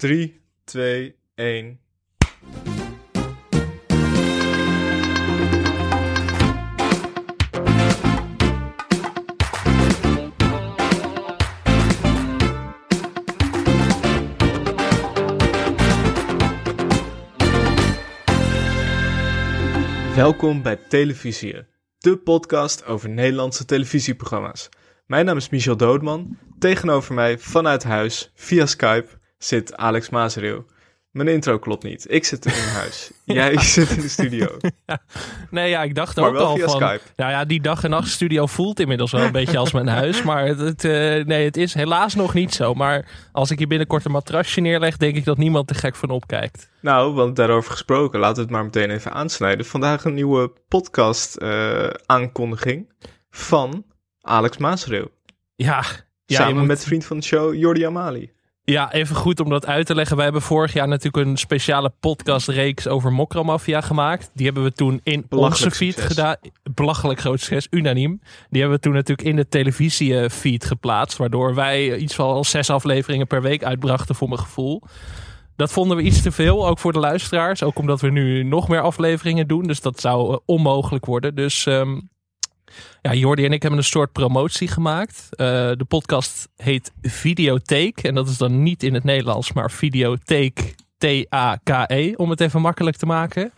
3, 0.00 0.40
2, 0.64 1.16
1. 1.34 1.80
Welkom 20.14 20.62
bij 20.62 20.76
Televisie, 20.76 21.66
de 21.98 22.16
podcast 22.16 22.84
over 22.84 23.08
Nederlandse 23.08 23.64
televisieprogramma's. 23.64 24.68
Mijn 25.06 25.24
naam 25.24 25.36
is 25.36 25.48
Michel 25.48 25.76
Doodman. 25.76 26.38
Tegenover 26.58 27.14
mij 27.14 27.38
vanuit 27.38 27.82
huis, 27.82 28.30
via 28.34 28.66
Skype, 28.66 29.19
zit 29.44 29.76
Alex 29.76 30.08
Mazereel. 30.10 30.64
Mijn 31.10 31.28
intro 31.28 31.58
klopt 31.58 31.82
niet. 31.84 32.06
Ik 32.08 32.24
zit 32.24 32.46
in 32.46 32.52
huis. 32.52 33.10
Jij 33.24 33.58
zit 33.58 33.90
in 33.90 34.00
de 34.00 34.08
studio. 34.08 34.56
Nee, 35.50 35.70
ja, 35.70 35.82
ik 35.82 35.94
dacht 35.94 36.16
Maar 36.16 36.28
ook 36.28 36.32
wel 36.34 36.46
al 36.46 36.56
via 36.56 36.64
van... 36.64 36.74
Skype. 36.74 37.00
Nou 37.16 37.30
ja, 37.30 37.44
die 37.44 37.60
dag 37.60 37.84
en 37.84 37.90
nacht 37.90 38.08
studio 38.08 38.46
voelt 38.46 38.80
inmiddels 38.80 39.12
wel 39.12 39.22
een 39.22 39.32
beetje 39.32 39.58
als 39.58 39.72
mijn 39.72 39.88
huis. 39.88 40.22
Maar 40.30 40.46
het, 40.46 40.58
het, 40.58 40.84
eh, 40.84 41.24
nee, 41.24 41.44
het 41.44 41.56
is 41.56 41.74
helaas 41.74 42.14
nog 42.14 42.34
niet 42.34 42.54
zo. 42.54 42.74
Maar 42.74 43.28
als 43.32 43.50
ik 43.50 43.58
hier 43.58 43.66
binnenkort 43.68 44.04
een 44.04 44.10
matrasje 44.10 44.60
neerleg, 44.60 44.96
denk 44.96 45.16
ik 45.16 45.24
dat 45.24 45.36
niemand 45.38 45.70
er 45.70 45.76
gek 45.76 45.96
van 45.96 46.10
opkijkt. 46.10 46.70
Nou, 46.80 47.14
want 47.14 47.36
daarover 47.36 47.70
gesproken, 47.70 48.20
laten 48.20 48.36
we 48.36 48.42
het 48.42 48.50
maar 48.50 48.64
meteen 48.64 48.90
even 48.90 49.12
aansnijden. 49.12 49.66
Vandaag 49.66 50.04
een 50.04 50.14
nieuwe 50.14 50.52
podcast 50.68 51.36
eh, 51.36 51.86
aankondiging 52.06 52.92
van 53.30 53.84
Alex 54.20 54.56
Mazereel. 54.56 55.10
Ja, 55.56 55.84
ja, 56.24 56.36
Samen 56.36 56.56
moet- 56.56 56.66
met 56.66 56.84
vriend 56.84 57.04
van 57.04 57.16
de 57.16 57.22
show, 57.24 57.54
Jordi 57.54 57.84
Amali. 57.84 58.32
Ja, 58.70 58.92
even 58.92 59.16
goed 59.16 59.40
om 59.40 59.48
dat 59.48 59.66
uit 59.66 59.86
te 59.86 59.94
leggen. 59.94 60.16
Wij 60.16 60.24
hebben 60.24 60.42
vorig 60.42 60.72
jaar 60.72 60.88
natuurlijk 60.88 61.26
een 61.26 61.36
speciale 61.36 61.92
podcastreeks 62.00 62.88
over 62.88 63.12
Mokramafia 63.12 63.80
gemaakt. 63.80 64.30
Die 64.34 64.44
hebben 64.44 64.62
we 64.64 64.72
toen 64.72 65.00
in 65.02 65.26
onze 65.28 65.70
feed 65.70 66.00
gedaan. 66.00 66.36
Belachelijk 66.74 67.20
groot 67.20 67.40
succes, 67.40 67.66
unaniem. 67.70 68.20
Die 68.50 68.60
hebben 68.60 68.78
we 68.78 68.84
toen 68.84 68.94
natuurlijk 68.94 69.28
in 69.28 69.36
de 69.36 69.48
televisiefeed 69.48 70.64
geplaatst. 70.64 71.18
Waardoor 71.18 71.54
wij 71.54 71.96
iets 71.96 72.14
van 72.14 72.44
zes 72.44 72.70
afleveringen 72.70 73.26
per 73.26 73.42
week 73.42 73.64
uitbrachten 73.64 74.14
voor 74.14 74.28
mijn 74.28 74.40
gevoel. 74.40 74.82
Dat 75.56 75.72
vonden 75.72 75.96
we 75.96 76.02
iets 76.02 76.22
te 76.22 76.32
veel, 76.32 76.66
ook 76.66 76.78
voor 76.78 76.92
de 76.92 76.98
luisteraars. 76.98 77.62
Ook 77.62 77.78
omdat 77.78 78.00
we 78.00 78.10
nu 78.10 78.42
nog 78.42 78.68
meer 78.68 78.80
afleveringen 78.80 79.48
doen. 79.48 79.62
Dus 79.62 79.80
dat 79.80 80.00
zou 80.00 80.32
eh, 80.32 80.38
onmogelijk 80.44 81.06
worden. 81.06 81.34
Dus 81.34 81.66
ehm, 81.66 82.00
ja, 83.02 83.14
Jordi 83.14 83.44
en 83.44 83.52
ik 83.52 83.62
hebben 83.62 83.80
een 83.80 83.86
soort 83.86 84.12
promotie 84.12 84.68
gemaakt. 84.68 85.28
Eh, 85.30 85.46
de 85.46 85.84
podcast 85.88 86.48
heet 86.56 86.92
Videotheek. 87.02 88.02
En 88.02 88.14
dat 88.14 88.28
is 88.28 88.36
dan 88.38 88.62
niet 88.62 88.82
in 88.82 88.94
het 88.94 89.04
Nederlands, 89.04 89.52
maar 89.52 89.70
Videotheek 89.70 90.74
T-A-K-E. 90.98 91.84
E, 92.10 92.14
Om 92.16 92.30
het 92.30 92.40
even 92.40 92.60
makkelijk 92.60 92.96
te 92.96 93.06
maken. 93.06 93.52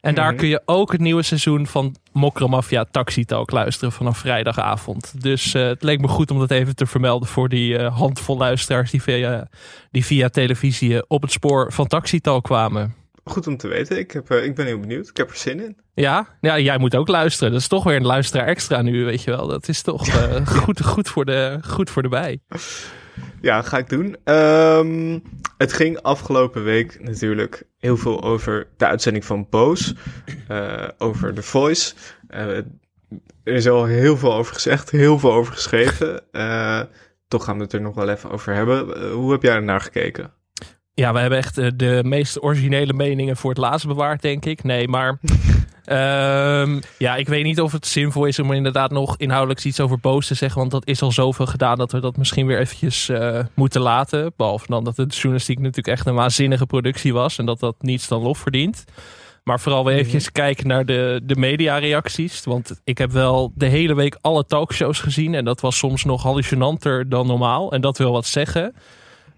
En 0.00 0.14
daar 0.14 0.28
Mhm. 0.28 0.36
kun 0.36 0.48
je 0.48 0.62
ook 0.64 0.92
het 0.92 1.00
nieuwe 1.00 1.22
seizoen 1.22 1.66
van 1.66 1.96
Mokromafia 2.12 2.84
Taxi 2.90 3.24
Talk 3.24 3.50
luisteren 3.50 3.92
vanaf 3.92 4.18
vrijdagavond. 4.18 5.22
Dus 5.22 5.54
eh, 5.54 5.66
het 5.66 5.82
leek 5.82 6.00
me 6.00 6.08
goed 6.08 6.30
om 6.30 6.38
dat 6.38 6.50
even 6.50 6.74
te 6.76 6.86
vermelden 6.86 7.28
voor 7.28 7.48
die 7.48 7.78
eh, 7.78 7.96
handvol 7.98 8.36
luisteraars 8.36 8.90
die 8.90 9.02
via, 9.02 9.48
die 9.90 10.04
via 10.04 10.28
televisie 10.28 11.08
op 11.08 11.22
het 11.22 11.32
spoor 11.32 11.72
van 11.72 11.86
Taxi 11.86 12.20
Talk 12.20 12.44
kwamen. 12.44 12.94
Goed 13.28 13.46
om 13.46 13.56
te 13.56 13.68
weten. 13.68 13.98
Ik, 13.98 14.10
heb, 14.10 14.30
eh, 14.30 14.44
ik 14.44 14.54
ben 14.54 14.66
heel 14.66 14.80
benieuwd. 14.80 15.08
Ik 15.08 15.16
heb 15.16 15.30
er 15.30 15.36
zin 15.36 15.60
in. 15.60 15.76
Ja, 15.94 16.26
ja, 16.40 16.58
jij 16.58 16.78
moet 16.78 16.96
ook 16.96 17.08
luisteren. 17.08 17.52
Dat 17.52 17.60
is 17.60 17.68
toch 17.68 17.84
weer 17.84 17.96
een 17.96 18.06
luisteraar 18.06 18.46
extra 18.46 18.82
nu, 18.82 19.04
weet 19.04 19.22
je 19.22 19.30
wel. 19.30 19.46
Dat 19.46 19.68
is 19.68 19.82
toch 19.82 20.08
eh, 20.08 20.46
goed, 20.62 20.84
goed, 20.84 21.08
voor 21.08 21.24
de, 21.24 21.58
goed 21.66 21.90
voor 21.90 22.02
de 22.02 22.08
bij. 22.08 22.40
Ja, 23.40 23.62
ga 23.62 23.78
ik 23.78 23.88
doen. 23.88 24.16
Ehm, 24.24 25.18
het 25.56 25.72
ging 25.72 26.02
afgelopen 26.02 26.64
week 26.64 27.02
natuurlijk 27.02 27.62
heel 27.78 27.96
veel 27.96 28.22
over 28.22 28.66
de 28.76 28.86
uitzending 28.86 29.24
van 29.24 29.46
Boos. 29.50 29.94
eh, 30.48 30.88
over 30.98 31.34
The 31.34 31.42
Voice. 31.42 31.94
Er 32.28 32.64
is 33.44 33.68
al 33.68 33.84
heel 33.84 34.16
veel 34.16 34.34
over 34.34 34.54
gezegd, 34.54 34.90
heel 34.90 35.18
veel 35.18 35.32
over 35.32 35.52
geschreven. 35.52 36.22
Toch 37.28 37.44
gaan 37.44 37.56
we 37.56 37.62
het 37.62 37.72
er 37.72 37.80
nog 37.80 37.94
wel 37.94 38.08
even 38.08 38.30
over 38.30 38.54
hebben. 38.54 39.10
Hoe 39.10 39.32
heb 39.32 39.42
jij 39.42 39.54
er 39.54 39.62
naar 39.62 39.80
gekeken? 39.80 40.32
Ja, 40.98 41.12
we 41.12 41.18
hebben 41.18 41.38
echt 41.38 41.58
eh, 41.58 41.68
de 41.74 42.00
meest 42.04 42.42
originele 42.42 42.92
meningen 42.92 43.36
voor 43.36 43.50
het 43.50 43.58
laatst 43.58 43.86
bewaard, 43.86 44.22
denk 44.22 44.44
ik. 44.44 44.64
Nee, 44.64 44.88
maar 44.88 45.18
ehm, 45.84 46.80
ja, 46.98 47.16
ik 47.16 47.28
weet 47.28 47.44
niet 47.44 47.60
of 47.60 47.72
het 47.72 47.86
zinvol 47.86 48.24
is 48.24 48.38
om 48.38 48.52
inderdaad 48.52 48.90
nog 48.90 49.16
inhoudelijk 49.16 49.64
iets 49.64 49.80
over 49.80 49.98
Boos 49.98 50.26
te 50.26 50.34
zeggen. 50.34 50.58
Want 50.58 50.70
dat 50.70 50.86
is 50.86 51.02
al 51.02 51.12
zoveel 51.12 51.46
gedaan 51.46 51.78
dat 51.78 51.92
we 51.92 52.00
dat 52.00 52.16
misschien 52.16 52.46
weer 52.46 52.58
eventjes 52.58 53.08
eh, 53.08 53.38
moeten 53.54 53.80
laten. 53.80 54.32
Behalve 54.36 54.66
dan 54.68 54.84
dat 54.84 54.96
de 54.96 55.06
journalistiek 55.06 55.58
natuurlijk 55.58 55.86
echt 55.86 56.06
een 56.06 56.14
waanzinnige 56.14 56.66
productie 56.66 57.12
was. 57.12 57.38
En 57.38 57.46
dat 57.46 57.60
dat 57.60 57.76
niets 57.78 58.08
dan 58.08 58.22
lof 58.22 58.38
verdient. 58.38 58.84
Maar 59.44 59.60
vooral 59.60 59.84
weer 59.84 59.96
eventjes 59.96 60.32
kijken 60.32 60.66
naar 60.66 60.84
de, 60.84 61.20
de 61.24 61.36
mediareacties. 61.36 62.44
Want 62.44 62.80
ik 62.84 62.98
heb 62.98 63.10
wel 63.10 63.52
de 63.54 63.66
hele 63.66 63.94
week 63.94 64.18
alle 64.20 64.44
talkshows 64.46 65.00
gezien. 65.00 65.34
En 65.34 65.44
dat 65.44 65.60
was 65.60 65.78
soms 65.78 66.04
nog 66.04 66.22
hallucinanter 66.22 67.08
dan 67.08 67.26
normaal. 67.26 67.72
En 67.72 67.80
dat 67.80 67.98
wil 67.98 68.12
wat 68.12 68.26
zeggen. 68.26 68.74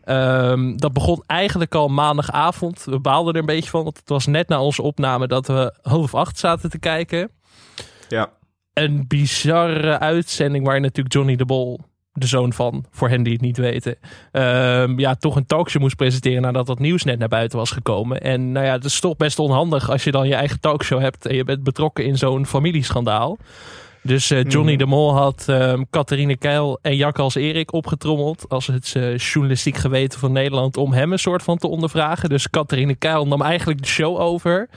Ehm, 0.05 0.77
dat 0.77 0.93
begon 0.93 1.23
eigenlijk 1.27 1.75
al 1.75 1.89
maandagavond. 1.89 2.85
We 2.85 2.99
baalden 2.99 3.35
er 3.35 3.41
een 3.41 3.47
beetje 3.47 3.71
van. 3.71 3.85
Want 3.85 3.97
het 3.97 4.09
was 4.09 4.27
net 4.27 4.49
na 4.49 4.63
onze 4.63 4.83
opname 4.83 5.27
dat 5.27 5.47
we 5.47 5.75
half 5.83 6.15
acht 6.15 6.39
zaten 6.39 6.71
te 6.71 6.79
kijken. 6.79 7.31
Ja, 8.09 8.31
Een 8.73 9.05
bizarre 9.09 9.99
uitzending 9.99 10.67
waar 10.67 10.81
natuurlijk 10.81 11.15
Johnny 11.15 11.37
de 11.37 11.45
Bol, 11.45 11.81
de 12.13 12.27
zoon 12.27 12.53
van, 12.53 12.85
voor 12.91 13.09
hen 13.09 13.23
die 13.23 13.33
het 13.33 13.43
niet 13.43 13.57
weten, 13.57 13.97
ehm, 14.33 14.99
ja, 14.99 15.15
toch 15.15 15.37
een 15.37 15.47
talkshow 15.47 15.83
moest 15.83 15.97
presenteren 15.97 16.43
nadat 16.43 16.67
dat 16.67 16.79
nieuws 16.79 17.05
net 17.05 17.19
naar 17.19 17.29
buiten 17.29 17.59
was 17.59 17.71
gekomen. 17.71 18.21
En 18.21 18.53
nou 18.53 18.67
ja, 18.67 18.73
het 18.73 18.85
is 18.85 19.01
toch 19.01 19.17
best 19.17 19.39
onhandig 19.39 19.91
als 19.91 20.05
je 20.05 20.11
dan 20.11 20.29
je 20.29 20.35
eigen 20.35 20.61
talkshow 20.61 21.01
hebt 21.01 21.27
en 21.27 21.35
je 21.35 21.45
bent 21.45 21.63
betrokken 21.63 22.05
in 22.05 22.19
zo'n 22.19 22.47
familieschandaal. 22.47 23.39
Dus 24.03 24.31
eh, 24.31 24.45
Johnny 24.45 24.71
Mhm. 24.71 24.79
de 24.79 24.87
Mol 24.87 25.15
had 25.17 25.45
ehm 25.49 25.83
Catharine 25.91 26.37
Keil 26.37 26.79
en 26.83 26.97
Jack 26.97 27.19
als 27.19 27.35
Erik 27.35 27.73
opgetrommeld 27.73 28.45
als 28.49 28.67
het 28.67 28.93
eh, 28.97 29.17
journalistiek 29.17 29.77
geweten 29.77 30.19
van 30.19 30.33
Nederland 30.33 30.77
om 30.77 30.93
hem 30.93 31.13
een 31.13 31.19
soort 31.19 31.43
van 31.43 31.59
te 31.59 31.69
ondervragen. 31.69 32.29
Dus 32.29 32.51
Catharine 32.51 32.95
Keil 32.95 33.27
nam 33.27 33.43
eigenlijk 33.43 33.81
de 33.83 33.89
show 33.89 34.19
over. 34.21 34.69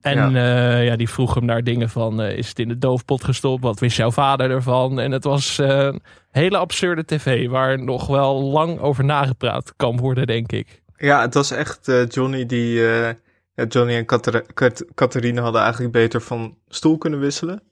En 0.00 0.32
ja. 0.32 0.78
ja, 0.80 0.96
die 0.96 1.08
vroeg 1.08 1.34
hem 1.34 1.44
naar 1.44 1.64
dingen 1.64 1.88
van, 1.90 2.20
eh, 2.22 2.36
is 2.38 2.48
het 2.48 2.58
in 2.58 2.68
de 2.68 2.78
doofpot 2.78 3.24
gestopt? 3.24 3.62
Wat 3.62 3.78
wist 3.80 3.96
jouw 3.96 4.10
vader 4.10 4.50
ervan? 4.50 5.00
En 5.00 5.12
het 5.12 5.24
was 5.24 5.58
eh, 5.58 5.68
een 5.78 6.02
hele 6.30 6.56
absurde 6.58 7.04
tv 7.04 7.48
waar 7.48 7.82
nog 7.82 8.06
wel 8.06 8.42
lang 8.42 8.78
over 8.80 9.04
nagepraat 9.04 9.72
kan 9.76 9.96
worden, 9.96 10.26
denk 10.26 10.52
ik. 10.52 10.82
ja 10.96 11.20
het 11.20 11.34
was 11.34 11.50
echt 11.50 11.88
eh, 11.88 12.06
Johnny 12.08 12.46
die... 12.46 12.88
eh, 12.90 13.08
Johnny 13.68 13.94
en 13.94 14.04
Catharine 14.94 15.40
hadden 15.40 15.60
eigenlijk 15.62 15.92
beter 15.92 16.20
van 16.20 16.56
stoel 16.68 16.98
kunnen 16.98 17.20
wisselen. 17.20 17.62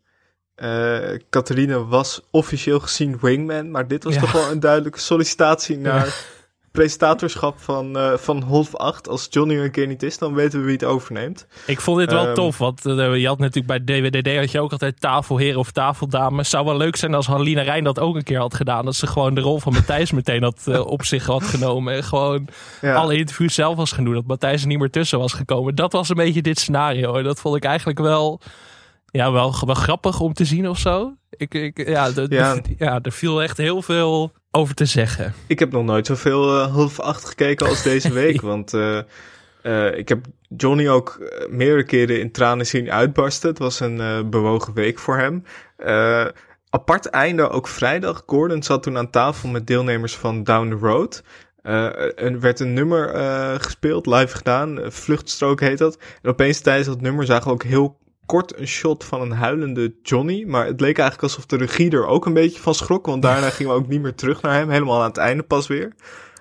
Eh 0.56 0.98
Catharine 1.30 1.86
was 1.86 2.20
officieel 2.30 2.80
gezien 2.80 3.18
wingman, 3.20 3.70
maar 3.70 3.88
dit 3.88 4.04
was 4.04 4.14
Ja. 4.14 4.20
toch 4.20 4.32
wel 4.32 4.50
een 4.50 4.60
duidelijke 4.60 5.00
sollicitatie 5.00 5.78
naar 5.78 6.34
presentatorschap 6.70 7.60
van, 7.60 7.96
eh, 7.98 8.12
van 8.16 8.42
half 8.42 8.74
acht. 8.76 9.08
Als 9.08 9.26
Johnny 9.30 9.56
een 9.58 9.70
keer 9.70 9.86
niet 9.86 10.02
is, 10.02 10.18
dan 10.18 10.34
weten 10.34 10.58
we 10.58 10.64
wie 10.64 10.74
het 10.74 10.84
overneemt. 10.84 11.46
Ik 11.66 11.80
vond 11.80 11.98
dit 11.98 12.10
wel 12.12 12.24
Ehm. 12.26 12.34
tof, 12.34 12.58
want 12.58 12.86
eh, 12.86 13.16
je 13.16 13.26
had 13.26 13.38
natuurlijk 13.38 13.84
bij 13.84 14.00
DWDD 14.00 14.36
had 14.36 14.50
je 14.50 14.60
ook 14.60 14.72
altijd 14.72 15.00
tafelheren 15.00 15.58
of 15.58 15.70
tafeldames. 15.70 16.50
Zou 16.50 16.64
wel 16.64 16.76
leuk 16.76 16.96
zijn 16.96 17.14
als 17.14 17.26
Halina 17.26 17.62
Rijn 17.62 17.84
dat 17.84 17.98
ook 18.00 18.14
een 18.16 18.22
keer 18.22 18.38
had 18.38 18.54
gedaan. 18.54 18.84
Dat 18.84 18.94
ze 18.94 19.06
gewoon 19.06 19.34
de 19.34 19.40
rol 19.40 19.58
van 19.60 19.72
Matthijs 19.72 20.12
meteen 20.12 20.42
had, 20.42 20.78
op 20.84 21.04
zich 21.04 21.26
had 21.26 21.42
genomen. 21.44 21.94
En 21.94 22.04
gewoon 22.04 22.48
Ja, 22.80 22.94
alle 22.94 23.16
interviews 23.16 23.54
zelf 23.54 23.76
was 23.76 23.92
gaan 23.92 24.04
doen. 24.04 24.14
Dat 24.14 24.26
Matthijs 24.26 24.60
er 24.62 24.68
niet 24.68 24.78
meer 24.78 24.90
tussen 24.90 25.18
was 25.18 25.32
gekomen. 25.32 25.74
Dat 25.74 25.92
was 25.92 26.08
een 26.08 26.16
beetje 26.16 26.42
dit 26.42 26.58
scenario. 26.58 27.14
En 27.14 27.24
dat 27.24 27.40
vond 27.40 27.56
ik 27.56 27.64
eigenlijk 27.64 27.98
wel, 27.98 28.40
ja, 29.06 29.32
wel, 29.32 29.54
wel 29.66 29.74
grappig 29.74 30.20
om 30.20 30.32
te 30.32 30.44
zien 30.44 30.68
of 30.68 30.78
zo. 30.78 31.12
Ik, 31.30 31.54
ik, 31.54 31.88
ja, 31.88 32.10
de, 32.10 32.26
Ja. 32.28 32.54
de- 32.54 32.74
ja, 32.84 32.98
er 33.02 33.12
viel 33.12 33.42
echt 33.42 33.56
heel 33.56 33.82
veel 33.82 34.32
over 34.50 34.74
te 34.74 34.84
zeggen. 34.84 35.34
ik 35.46 35.58
heb 35.58 35.72
nog 35.72 35.84
nooit 35.84 36.06
zoveel 36.06 36.60
eh, 36.60 36.72
half 36.74 37.00
acht 37.00 37.24
gekeken 37.24 37.66
als 37.68 37.82
deze 37.92 38.12
week. 38.12 38.40
Want 38.40 38.74
eh, 38.74 38.98
eh, 39.62 39.98
ik 39.98 40.08
heb 40.08 40.24
Johnny 40.56 40.88
ook 40.88 41.30
meerdere 41.50 41.84
keren 41.84 42.20
in 42.20 42.32
tranen 42.32 42.66
zien 42.66 42.91
uitbarsten. 42.92 43.48
Het 43.48 43.58
was 43.58 43.80
een 43.80 44.30
bewogen 44.30 44.74
week 44.74 44.98
voor 44.98 45.16
hem. 45.18 45.42
Apart 46.70 47.06
einde 47.06 47.48
ook 47.48 47.68
vrijdag. 47.68 48.22
Gordon 48.26 48.62
zat 48.62 48.82
toen 48.82 48.97
aan 48.98 49.10
tafel 49.10 49.48
met 49.48 49.66
deelnemers 49.66 50.16
van 50.16 50.42
Down 50.44 50.68
the 50.68 50.86
Road. 50.86 51.22
Er 52.16 52.41
werd 52.41 52.60
een 52.60 52.72
nummer 52.72 53.09
gespeeld, 53.60 54.06
live 54.06 54.36
gedaan. 54.36 54.78
Vluchtstrook 54.88 55.60
heet 55.60 55.78
dat. 55.78 55.98
En 56.22 56.30
opeens 56.30 56.60
tijdens 56.60 56.86
dat 56.88 57.00
nummer 57.00 57.24
zagen 57.26 57.47
we 57.47 57.52
ook 57.52 57.62
heel 57.62 57.98
kort 58.26 58.58
een 58.58 58.66
shot 58.66 59.04
van 59.04 59.20
een 59.20 59.32
huilende 59.32 59.94
Johnny. 60.02 60.44
Maar 60.44 60.66
het 60.66 60.80
leek 60.80 60.98
eigenlijk 60.98 61.22
alsof 61.22 61.46
de 61.46 61.56
regie 61.56 61.90
er 61.90 62.06
ook 62.06 62.26
een 62.26 62.34
beetje 62.34 62.60
van 62.60 62.74
schrok. 62.74 63.06
Want 63.06 63.22
daarna 63.22 63.50
gingen 63.50 63.72
we 63.72 63.78
ook 63.78 63.88
niet 63.88 64.02
meer 64.02 64.14
terug 64.14 64.42
naar 64.42 64.54
hem. 64.54 64.70
Helemaal 64.70 65.00
aan 65.00 65.08
het 65.08 65.16
einde 65.16 65.42
pas 65.42 65.66
weer. 65.66 65.94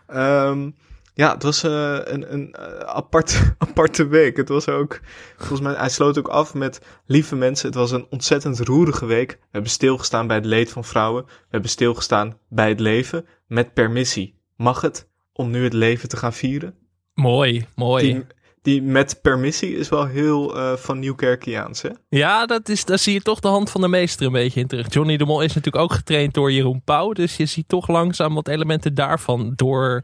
Ehm, 0.07 0.69
ja, 1.13 1.33
het 1.33 1.43
was 1.43 1.63
eh, 1.63 1.97
een, 2.03 2.33
een 2.33 2.53
eh, 2.53 2.79
apart, 2.79 3.41
aparte 3.57 4.07
week. 4.07 4.37
Het 4.37 4.49
was 4.49 4.69
ook, 4.69 4.99
volgens 5.37 5.61
mij, 5.61 5.73
hij 5.73 5.89
sloot 5.89 6.17
ook 6.17 6.27
af 6.27 6.53
met 6.53 6.81
lieve 7.05 7.35
mensen. 7.35 7.67
Het 7.67 7.75
was 7.75 7.91
een 7.91 8.07
ontzettend 8.09 8.59
roerige 8.59 9.05
week. 9.05 9.31
We 9.31 9.47
hebben 9.51 9.71
stilgestaan 9.71 10.27
bij 10.27 10.35
het 10.35 10.45
leed 10.45 10.71
van 10.71 10.83
vrouwen. 10.83 11.25
We 11.25 11.31
hebben 11.49 11.69
stilgestaan 11.69 12.37
bij 12.49 12.69
het 12.69 12.79
leven 12.79 13.25
met 13.47 13.73
permissie. 13.73 14.39
Mag 14.55 14.81
het? 14.81 15.07
om 15.35 15.49
nu 15.49 15.63
het 15.63 15.73
leven 15.73 16.09
te 16.09 16.17
gaan 16.17 16.33
vieren. 16.33 16.75
Mooi, 17.13 17.65
mooi. 17.75 18.25
Die 18.65 18.81
met 18.81 19.19
permissie 19.21 19.75
is 19.77 19.89
wel 19.89 20.05
heel 20.05 20.57
uh, 20.57 20.73
van 20.73 20.99
Nieuwkerkiaans, 20.99 21.81
hè? 21.81 21.89
Ja, 22.09 22.45
dat 22.45 22.69
is, 22.69 22.85
daar 22.85 22.99
zie 22.99 23.13
je 23.13 23.21
toch 23.21 23.39
de 23.39 23.47
hand 23.47 23.69
van 23.71 23.81
de 23.81 23.87
meester 23.87 24.25
een 24.25 24.31
beetje 24.31 24.59
in 24.59 24.67
terug. 24.67 24.93
Johnny 24.93 25.17
de 25.17 25.25
Mol 25.25 25.41
is 25.41 25.53
natuurlijk 25.53 25.83
ook 25.83 25.93
getraind 25.93 26.33
door 26.33 26.51
Jeroen 26.51 26.81
Pauw. 26.83 27.11
Dus 27.13 27.37
je 27.37 27.45
ziet 27.45 27.67
toch 27.67 27.87
langzaam 27.87 28.33
wat 28.33 28.47
elementen 28.47 28.93
daarvan 28.93 29.53
door, 29.55 30.03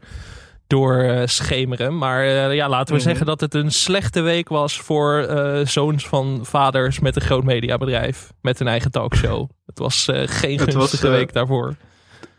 door 0.66 1.02
uh, 1.04 1.22
schemeren. 1.24 1.98
Maar 1.98 2.24
uh, 2.24 2.54
ja, 2.54 2.68
laten 2.68 2.94
we 2.94 3.00
Mhm. 3.00 3.08
zeggen 3.08 3.26
dat 3.26 3.40
het 3.40 3.54
een 3.54 3.70
slechte 3.72 4.20
week 4.20 4.48
was 4.48 4.78
voor 4.80 5.26
zoons 5.64 6.06
van 6.08 6.40
vaders 6.42 6.98
met 7.00 7.16
een 7.16 7.22
groot 7.22 7.44
mediabedrijf. 7.44 8.32
Met 8.40 8.60
een 8.60 8.68
eigen 8.68 8.90
talkshow. 8.90 9.48
Het 9.66 9.78
was 9.78 10.04
geen 10.24 10.58
Het 10.58 10.72
gunstige 10.74 11.08
was, 11.08 11.16
week 11.18 11.32
daarvoor. 11.32 11.74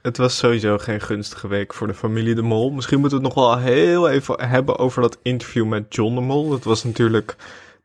Het 0.04 0.18
was 0.18 0.38
sowieso 0.38 0.78
geen 0.78 1.02
gunstige 1.02 1.48
week 1.48 1.74
voor 1.74 1.88
de 1.88 1.94
familie 1.94 2.36
De 2.36 2.42
Mol. 2.42 2.72
Misschien 2.72 3.00
moeten 3.00 3.20
we 3.20 3.26
het 3.26 3.36
nog 3.36 3.46
wel 3.46 3.58
heel 3.58 4.10
even 4.10 4.50
hebben 4.50 4.78
over 4.78 5.02
dat 5.02 5.18
interview 5.22 5.66
met 5.66 5.96
John 5.96 6.16
De 6.16 6.22
Mol. 6.22 6.50
Dat 6.50 6.64
was 6.64 6.84
natuurlijk 6.84 7.36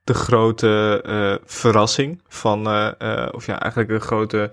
de 0.05 0.15
grote 0.15 1.03
uh, 1.06 1.35
verrassing 1.44 2.20
van, 2.29 2.69
uh, 2.69 3.29
of 3.32 3.47
ja, 3.47 3.61
eigenlijk 3.61 3.93
een 3.93 4.00
grote 4.00 4.50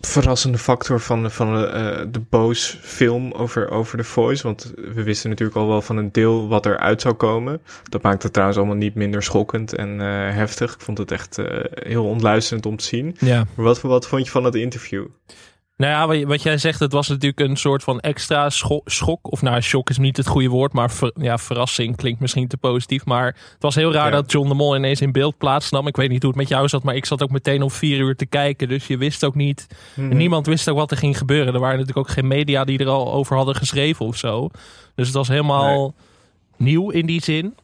verrassende 0.00 0.58
factor 0.58 1.00
van, 1.00 1.30
van 1.30 1.62
uh, 1.62 2.00
de 2.08 2.20
Boos 2.28 2.78
film 2.82 3.32
over, 3.32 3.70
over 3.70 3.98
The 3.98 4.04
Voice. 4.04 4.42
Want 4.42 4.72
we 4.94 5.02
wisten 5.02 5.30
natuurlijk 5.30 5.58
al 5.58 5.68
wel 5.68 5.82
van 5.82 5.96
een 5.96 6.12
deel 6.12 6.48
wat 6.48 6.66
eruit 6.66 7.00
zou 7.00 7.14
komen. 7.14 7.62
Dat 7.88 8.02
maakt 8.02 8.22
het 8.22 8.32
trouwens 8.32 8.58
allemaal 8.58 8.76
niet 8.76 8.94
minder 8.94 9.22
schokkend 9.22 9.74
en 9.74 9.98
heftig. 10.34 10.74
Ik 10.74 10.80
vond 10.80 10.98
het 10.98 11.10
echt 11.10 11.36
heel 11.74 12.04
ontluisterend 12.04 12.66
om 12.66 12.76
te 12.76 12.84
zien. 12.84 13.16
Ja. 13.18 13.46
Maar 13.54 13.64
wat, 13.64 13.80
wat 13.80 14.06
vond 14.06 14.24
je 14.24 14.30
van 14.30 14.44
het 14.44 14.54
interview? 14.54 15.06
Nou 15.76 16.16
ja, 16.18 16.26
wat, 16.26 16.42
jij 16.42 16.58
zegt, 16.58 16.80
het 16.80 16.92
was 16.92 17.08
natuurlijk 17.08 17.40
een 17.40 17.56
soort 17.56 17.82
van 17.82 18.00
extra 18.00 18.50
schok. 18.50 18.88
schok 18.90 19.32
of 19.32 19.42
nou, 19.42 19.60
shock 19.60 19.90
is 19.90 19.98
niet 19.98 20.16
het 20.16 20.26
goede 20.26 20.48
woord, 20.48 20.72
maar 20.72 20.90
ver, 20.90 21.12
ja, 21.20 21.38
verrassing 21.38 21.96
klinkt 21.96 22.20
misschien 22.20 22.48
te 22.48 22.56
positief. 22.56 23.04
Maar 23.04 23.26
het 23.26 23.56
was 23.62 23.74
heel 23.74 23.92
raar 23.92 24.10
ja. 24.10 24.14
dat 24.16 24.32
John 24.32 24.48
de 24.48 24.54
Mol 24.54 24.76
ineens 24.76 25.00
in 25.00 25.12
beeld 25.12 25.38
plaatsnam. 25.38 25.86
Ik 25.86 25.96
weet 25.96 26.08
niet 26.08 26.22
hoe 26.22 26.30
het 26.30 26.40
met 26.40 26.48
jou 26.48 26.68
zat, 26.68 26.82
maar 26.82 26.94
ik 26.94 27.04
zat 27.06 27.22
ook 27.22 27.30
meteen 27.30 27.62
om 27.62 27.70
vier 27.70 27.98
uur 27.98 28.16
te 28.16 28.26
kijken. 28.26 28.68
Dus 28.68 28.86
je 28.86 28.96
wist 28.96 29.24
ook 29.24 29.34
niet, 29.34 29.66
Mhm. 29.94 30.16
niemand 30.16 30.46
wist 30.46 30.68
ook 30.68 30.76
wat 30.76 30.90
er 30.90 30.96
ging 30.96 31.18
gebeuren. 31.18 31.54
Er 31.54 31.60
waren 31.60 31.78
natuurlijk 31.78 32.08
ook 32.08 32.14
geen 32.14 32.26
media 32.26 32.64
die 32.64 32.78
er 32.78 32.88
al 32.88 33.12
over 33.12 33.36
hadden 33.36 33.54
geschreven 33.54 34.06
of 34.06 34.16
zo. 34.16 34.48
Dus 34.94 35.06
het 35.06 35.16
was 35.16 35.28
helemaal 35.28 35.94
nieuw 36.56 36.90
in 36.90 37.06
die 37.06 37.22
zin. 37.22 37.54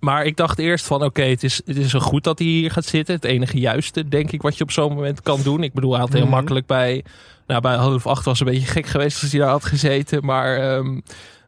Maar 0.00 0.24
ik 0.24 0.36
dacht 0.36 0.58
eerst 0.58 0.86
van 0.86 1.02
oké, 1.04 1.22
het, 1.22 1.42
is, 1.42 1.60
het 1.66 1.76
is 1.76 1.90
zo 1.90 1.98
goed 1.98 2.24
dat 2.24 2.38
hij 2.38 2.48
hier 2.48 2.70
gaat 2.70 2.84
zitten. 2.84 3.14
Het 3.14 3.24
enige 3.24 3.58
juiste, 3.58 4.08
denk 4.08 4.30
ik, 4.32 4.42
wat 4.42 4.56
je 4.56 4.64
op 4.64 4.70
zo'n 4.70 4.94
moment 4.94 5.22
kan 5.22 5.40
doen. 5.42 5.62
Ik 5.62 5.72
bedoel, 5.72 5.90
hij 5.92 6.00
had 6.00 6.12
heel 6.12 6.22
Mhm. 6.22 6.30
makkelijk 6.30 6.66
bij... 6.66 7.04
Nou, 7.48 7.60
bij 7.60 7.74
half 7.74 8.06
acht 8.06 8.24
was 8.24 8.38
het 8.38 8.48
een 8.48 8.54
beetje 8.54 8.70
gek 8.70 8.86
geweest 8.86 9.22
als 9.22 9.30
hij 9.30 9.40
daar 9.40 9.50
had 9.50 9.64
gezeten. 9.64 10.24
Maar, 10.24 10.56
ehm, 10.56 11.00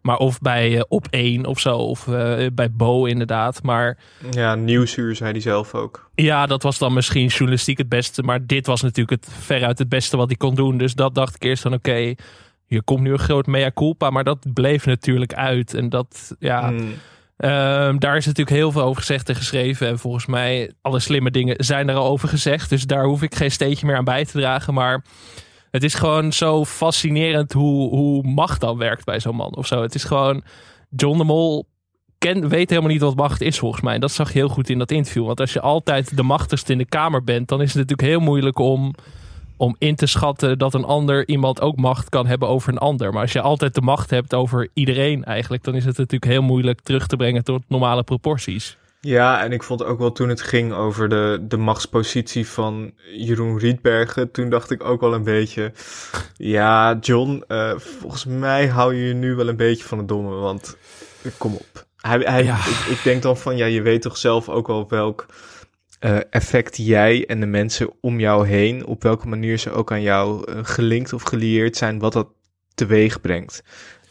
maar 0.03 0.17
of 0.17 0.39
bij 0.39 0.71
uh, 0.71 0.81
Op 0.89 1.07
1 1.11 1.47
of 1.47 1.61
zo. 1.61 1.77
Of 1.77 2.07
uh, 2.07 2.47
bij 2.53 2.71
Bo 2.73 3.05
inderdaad. 3.05 3.63
Maar 3.63 3.99
Ja, 4.31 4.55
nieuwsuur 4.55 5.17
zei 5.17 5.31
hij 5.31 5.41
zelf 5.41 5.75
ook. 5.75 6.11
ja, 6.15 6.47
dat 6.47 6.63
was 6.63 6.79
dan 6.79 6.93
misschien 6.93 7.27
journalistiek 7.27 7.79
het 7.79 7.89
beste. 7.89 8.23
Maar 8.23 8.47
dit 8.47 8.67
was 8.67 8.83
natuurlijk 8.83 9.25
het, 9.25 9.35
veruit 9.39 9.79
het 9.79 9.89
beste 9.89 10.17
wat 10.17 10.29
hij 10.29 10.37
kon 10.37 10.55
doen. 10.55 10.79
Dus 10.79 10.95
dat 10.95 11.15
dacht 11.15 11.35
ik 11.35 11.43
eerst 11.43 11.63
van 11.63 11.75
oké, 11.75 12.15
hier 12.67 12.83
komt 12.83 13.01
nu 13.01 13.13
een 13.13 13.19
groot 13.19 13.47
mea 13.47 13.71
culpa. 13.75 14.11
Maar 14.11 14.25
dat 14.25 14.53
bleef 14.53 14.87
natuurlijk 14.87 15.35
uit. 15.35 15.75
En 15.75 15.89
dat, 15.89 16.35
ja... 16.39 16.71
Mm. 16.71 16.95
Um, 17.45 17.99
daar 17.99 18.17
is 18.17 18.27
natuurlijk 18.27 18.57
heel 18.57 18.73
veel 18.73 18.83
over 18.83 19.01
gezegd 19.01 19.29
en 19.29 19.35
geschreven. 19.35 19.89
En 19.89 19.99
volgens 19.99 20.27
mij, 20.27 20.73
alle 20.81 21.01
slimme 21.01 21.31
dingen 21.31 21.65
zijn 21.65 21.89
er 21.89 21.95
al 21.95 22.07
over 22.07 22.29
gezegd. 22.29 22.71
Dus 22.71 22.85
daar 22.85 23.05
hoef 23.05 23.23
ik 23.23 23.35
geen 23.35 23.51
steentje 23.51 23.87
meer 23.87 23.97
aan 23.97 24.05
bij 24.05 24.25
te 24.25 24.39
dragen. 24.39 24.75
Maar 24.75 25.03
het 25.71 25.85
is 25.85 25.95
gewoon 25.95 26.33
zo 26.33 26.65
fascinerend 26.65 27.53
hoe, 27.53 27.89
hoe 27.89 28.23
macht 28.23 28.61
dan 28.61 28.79
werkt 28.79 29.05
bij 29.05 29.21
zo'n 29.21 29.37
man 29.37 29.57
of 29.57 29.67
zo. 29.67 29.83
Het 29.83 29.95
is 29.95 30.05
gewoon, 30.05 30.43
John 30.89 31.19
de 31.19 31.25
Mol 31.25 31.67
ken, 32.19 32.49
weet 32.49 32.71
helemaal 32.71 32.91
niet 32.91 33.01
wat 33.01 33.17
macht 33.17 33.41
is 33.41 33.59
volgens 33.59 33.83
mij. 33.83 33.95
En 33.95 34.01
dat 34.01 34.13
zag 34.13 34.33
je 34.33 34.39
heel 34.39 34.49
goed 34.49 34.69
in 34.69 34.79
dat 34.79 34.91
interview. 34.91 35.27
Want 35.27 35.41
als 35.41 35.53
je 35.53 35.61
altijd 35.61 36.17
de 36.17 36.23
machtigste 36.23 36.73
in 36.73 36.79
de 36.79 36.85
kamer 36.85 37.25
bent, 37.25 37.49
dan 37.49 37.61
is 37.63 37.69
het 37.69 37.77
natuurlijk 37.77 38.09
heel 38.09 38.21
moeilijk 38.21 38.59
om, 38.59 38.95
om 39.57 39.77
in 39.79 39.95
te 39.95 40.07
schatten 40.07 40.59
dat 40.59 40.75
een 40.75 40.85
ander 40.85 41.29
iemand 41.29 41.61
ook 41.61 41.77
macht 41.77 42.09
kan 42.09 42.27
hebben 42.27 42.49
over 42.49 42.73
een 42.73 42.79
ander. 42.79 43.13
Maar 43.13 43.23
als 43.23 43.33
je 43.33 43.41
altijd 43.41 43.75
de 43.75 43.81
macht 43.81 44.11
hebt 44.11 44.35
over 44.35 44.69
iedereen 44.75 45.25
eigenlijk, 45.25 45.65
dan 45.65 45.75
is 45.75 45.85
het 45.85 45.97
natuurlijk 45.97 46.33
heel 46.33 46.43
moeilijk 46.43 46.81
terug 46.81 47.07
te 47.07 47.17
brengen 47.17 47.45
tot 47.45 47.63
normale 47.69 48.03
proporties. 48.03 48.77
Ja, 49.01 49.43
en 49.43 49.53
ik 49.53 49.63
vond 49.63 49.85
ook 49.85 49.99
wel 49.99 50.13
toen 50.13 50.29
het 50.29 50.41
ging 50.41 50.73
over 50.73 51.09
de, 51.09 51.39
de 51.43 51.57
machtspositie 51.57 52.47
van 52.49 52.93
Jeroen 53.17 53.59
Rietbergen, 53.59 54.31
toen 54.31 54.51
dacht 54.51 54.71
ik 54.71 54.85
ook 54.85 55.01
wel 55.01 55.15
een 55.15 55.25
beetje, 55.25 55.73
ja, 56.37 56.99
John, 57.01 57.45
uh, 57.49 57.73
volgens 57.77 58.25
mij 58.25 58.67
hou 58.67 58.95
je 58.95 59.07
je 59.07 59.15
nu 59.15 59.35
wel 59.35 59.49
een 59.49 59.57
beetje 59.57 59.85
van 59.85 59.99
het 59.99 60.09
domme, 60.09 60.35
want 60.35 60.77
kom 61.39 61.55
op. 61.55 61.87
Hij, 61.97 62.19
hij, 62.19 62.45
Ja. 62.45 62.57
ik, 62.57 62.87
ik 62.91 63.01
denk 63.05 63.23
dan 63.23 63.37
van, 63.37 63.57
ja, 63.57 63.67
je 63.67 63.83
weet 63.83 64.03
toch 64.03 64.17
zelf 64.17 64.49
ook 64.49 64.67
wel 64.67 64.89
welk 64.89 65.27
uh, 66.01 66.19
effect 66.31 66.77
jij 66.77 67.27
en 67.27 67.41
de 67.41 67.47
mensen 67.47 67.91
om 68.01 68.21
jou 68.21 68.47
heen, 68.47 68.87
op 68.87 69.03
welke 69.03 69.29
manier 69.29 69.59
ze 69.59 69.71
ook 69.71 69.93
aan 69.93 70.03
jou 70.03 70.53
uh, 70.53 70.59
gelinkt 70.63 71.13
of 71.13 71.23
gelieerd 71.23 71.77
zijn, 71.77 71.99
wat 71.99 72.13
dat 72.13 72.29
teweeg 72.75 73.21
brengt. 73.21 73.63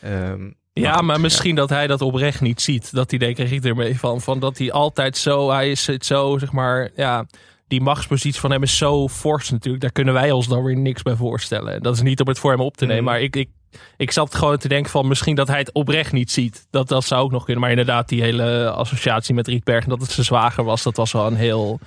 Um, 0.06 0.57
Ja, 0.80 1.02
maar 1.02 1.20
misschien 1.20 1.56
dat 1.56 1.70
hij 1.70 1.88
dat 1.88 2.02
oprecht 2.02 2.42
niet 2.42 2.62
ziet. 2.62 2.94
Dat 2.94 3.12
idee 3.12 3.34
kreeg 3.34 3.52
ik 3.52 3.66
ermee 3.66 4.00
van. 4.00 4.22
Van 4.22 4.40
dat 4.40 4.58
hij 4.58 4.72
altijd 4.72 5.18
zo, 5.18 5.50
hij 5.52 5.72
is 5.72 5.88
het 5.88 6.06
zo, 6.06 6.38
zeg 6.38 6.52
maar, 6.52 6.90
ja, 6.96 7.26
die 7.68 7.81
machtspositie 7.81 8.40
van 8.42 8.52
hem 8.52 8.64
is 8.64 8.78
zo 8.78 9.08
fors 9.08 9.50
natuurlijk. 9.50 9.81
Daar 9.84 9.92
kunnen 9.92 10.14
wij 10.14 10.31
ons 10.31 10.48
dan 10.48 10.64
weer 10.64 10.78
niks 10.78 11.02
bij 11.02 11.16
voorstellen. 11.16 11.81
Dat 11.81 11.96
is 11.96 12.02
niet 12.02 12.20
om 12.22 12.28
het 12.28 12.40
voor 12.40 12.52
hem 12.52 12.62
op 12.62 12.78
te 12.78 12.86
nemen. 12.86 13.04
Mhm. 13.04 13.12
Maar 13.12 13.22
ik, 13.22 13.36
ik, 13.36 13.50
ik 13.98 14.12
zat 14.12 14.36
gewoon 14.36 14.58
te 14.58 14.68
denken 14.68 14.92
van 14.92 15.08
misschien 15.08 15.36
dat 15.36 15.48
hij 15.48 15.58
het 15.60 15.72
oprecht 15.74 16.12
niet 16.12 16.31
ziet. 16.31 16.68
Dat, 16.70 16.88
dat 16.88 17.04
zou 17.04 17.22
ook 17.24 17.31
nog 17.31 17.44
kunnen. 17.44 17.62
Maar 17.62 17.72
inderdaad, 17.72 18.10
die 18.10 18.22
hele 18.22 18.70
associatie 18.70 19.34
met 19.36 19.48
Rietberg 19.48 19.84
en 19.84 19.90
dat 19.90 20.02
het 20.02 20.12
zijn 20.12 20.26
zwager 20.26 20.64
was, 20.64 20.84
dat 20.84 20.96
was 20.98 21.12
wel 21.12 21.28
een 21.28 21.36
heel 21.36 21.80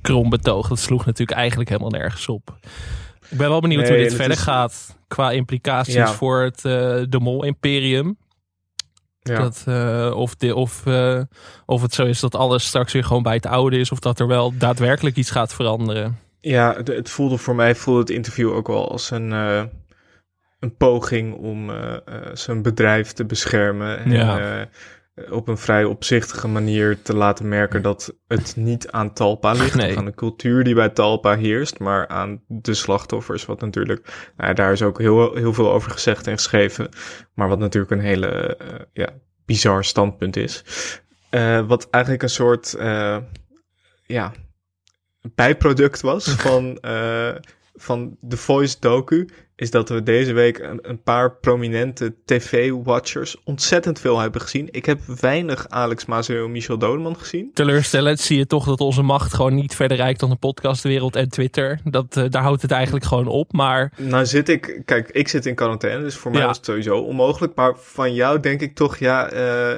krom 0.00 0.28
betoog. 0.30 0.68
Dat 0.68 0.78
sloeg 0.78 1.06
natuurlijk 1.06 1.38
eigenlijk 1.38 1.68
helemaal 1.70 1.90
nergens 1.90 2.28
op. 2.28 2.54
Ik 3.30 3.38
ben 3.38 3.48
wel 3.48 3.60
benieuwd 3.60 3.82
Nee, 3.82 3.90
hoe 3.90 3.98
dit 4.02 4.14
verder 4.14 4.36
is- 4.36 4.42
gaat 4.42 4.96
qua 5.08 5.30
implicaties 5.30 5.94
Ja. 5.94 6.12
voor 6.12 6.42
het 6.42 6.56
eh, 6.56 6.72
de 7.08 7.18
Mol-imperium. 7.20 8.16
Ja. 9.28 9.38
Dat, 9.38 9.62
eh, 9.66 10.12
of, 10.16 10.34
de, 10.34 10.54
of, 10.54 10.86
eh, 10.86 11.20
of 11.66 11.82
het 11.82 11.94
zo 11.94 12.04
is 12.04 12.20
dat 12.20 12.34
alles 12.34 12.66
straks 12.66 12.92
weer 12.92 13.04
gewoon 13.04 13.22
bij 13.22 13.34
het 13.34 13.46
oude 13.46 13.78
is. 13.78 13.92
Of 13.92 13.98
dat 13.98 14.20
er 14.20 14.26
wel 14.26 14.52
daadwerkelijk 14.58 15.16
iets 15.16 15.30
gaat 15.30 15.54
veranderen. 15.54 16.18
Ja, 16.40 16.76
het, 16.84 17.10
voelde 17.10 17.38
voor 17.38 17.54
mij 17.54 17.74
voelde 17.74 18.00
het 18.00 18.10
interview 18.10 18.52
ook 18.52 18.66
wel 18.66 18.90
als 18.90 19.10
een, 19.10 19.32
eh, 19.32 19.62
een 20.60 20.76
poging 20.76 21.34
om 21.34 21.70
zijn 22.32 22.62
bedrijf 22.62 23.12
te 23.12 23.24
beschermen. 23.24 23.98
En 23.98 24.10
Ja. 24.10 24.68
Eh, 25.16 25.32
op 25.32 25.48
een 25.48 25.58
vrij 25.58 25.84
opzichtige 25.84 26.48
manier 26.48 27.02
te 27.02 27.16
laten 27.16 27.48
merken 27.48 27.82
dat 27.82 28.14
het 28.26 28.56
niet 28.56 28.90
aan 28.90 29.12
Talpa 29.12 29.52
ligt. 29.52 29.74
Nee. 29.74 29.96
Aan 29.96 30.04
de 30.04 30.14
cultuur 30.14 30.64
die 30.64 30.74
bij 30.74 30.88
Talpa 30.88 31.36
heerst, 31.36 31.78
maar 31.78 32.08
aan 32.08 32.42
de 32.46 32.74
slachtoffers. 32.74 33.44
Wat 33.44 33.60
natuurlijk, 33.60 34.06
nou, 34.36 34.48
ja, 34.48 34.54
daar 34.54 34.72
is 34.72 34.82
ook 34.82 34.98
heel, 34.98 35.34
heel 35.34 35.52
veel 35.52 35.72
over 35.72 35.90
gezegd 35.90 36.26
en 36.26 36.36
geschreven. 36.36 36.88
Maar 37.34 37.48
wat 37.48 37.58
natuurlijk 37.58 37.92
een 37.92 38.00
hele 38.00 38.56
eh, 38.56 38.80
ja, 38.92 39.08
bizar 39.44 39.84
standpunt 39.84 40.36
is. 40.36 40.64
Eh, 41.30 41.66
wat 41.66 41.90
eigenlijk 41.90 42.22
een 42.22 42.30
soort 42.30 42.74
eh, 42.74 43.16
ja, 44.06 44.32
bijproduct 45.34 46.00
was 46.00 46.28
van, 46.48 46.78
eh, 46.80 47.34
van 47.76 48.16
The 48.28 48.36
Voice 48.36 48.76
docu, 48.80 49.28
is 49.56 49.70
dat 49.70 49.88
we 49.88 50.02
deze 50.02 50.32
week 50.32 50.58
een, 50.58 50.78
een 50.82 51.02
paar 51.02 51.36
prominente 51.36 52.14
tv-watchers 52.24 53.36
ontzettend 53.44 54.00
veel 54.00 54.18
hebben 54.18 54.40
gezien. 54.40 54.68
Ik 54.70 54.86
heb 54.86 55.00
weinig 55.20 55.68
Alex 55.68 56.04
Mazeo 56.06 56.44
en 56.44 56.50
Michel 56.52 56.78
Dodeman 56.78 57.16
gezien. 57.16 57.50
Teleurstellend 57.54 58.20
zie 58.20 58.38
je 58.38 58.46
toch 58.46 58.64
dat 58.64 58.80
onze 58.80 59.02
macht 59.02 59.34
gewoon 59.34 59.54
niet 59.54 59.74
verder 59.74 59.96
reikt 59.96 60.20
dan 60.20 60.30
de 60.30 60.36
podcastwereld 60.36 61.16
en 61.16 61.28
Twitter. 61.28 61.80
Dat, 61.84 62.16
eh, 62.16 62.24
daar 62.30 62.42
houdt 62.42 62.62
het 62.62 62.70
eigenlijk 62.70 63.04
gewoon 63.04 63.26
op. 63.26 63.52
Maar 63.52 63.92
Nou 63.96 64.26
zit 64.26 64.48
ik, 64.48 64.82
kijk, 64.84 65.08
ik 65.10 65.28
zit 65.28 65.46
in 65.46 65.54
quarantaine, 65.54 66.02
dus 66.02 66.16
voor 66.16 66.30
mij 66.30 66.40
Ja. 66.40 66.46
was 66.46 66.56
het 66.56 66.66
sowieso 66.66 66.98
onmogelijk. 66.98 67.54
Maar 67.54 67.72
van 67.76 68.14
jou 68.14 68.40
denk 68.40 68.60
ik 68.60 68.74
toch, 68.74 68.96
ja, 68.96 69.28
eh, 69.30 69.74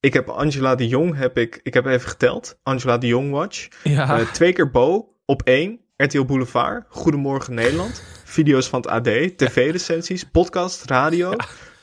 ik 0.00 0.12
heb 0.12 0.28
Angela 0.28 0.74
de 0.74 0.88
Jong, 0.88 1.16
heb 1.16 1.38
ik, 1.38 1.60
ik 1.62 1.74
heb 1.74 1.86
even 1.86 2.08
geteld. 2.08 2.58
Angela 2.62 2.98
de 2.98 3.06
Jong 3.06 3.30
Watch. 3.30 3.68
ja, 3.84 4.18
Eh, 4.18 4.26
twee 4.26 4.52
keer 4.52 4.70
Bo 4.70 5.08
op 5.24 5.42
één. 5.44 5.80
RTL 5.96 6.24
Boulevard. 6.24 6.84
Goedemorgen 6.88 7.54
Nederland. 7.54 8.02
Video's 8.24 8.68
van 8.68 8.80
het 8.80 8.90
AD. 8.90 9.04
TV-recensies. 9.36 10.24
Podcast. 10.24 10.84
Radio. 10.84 11.32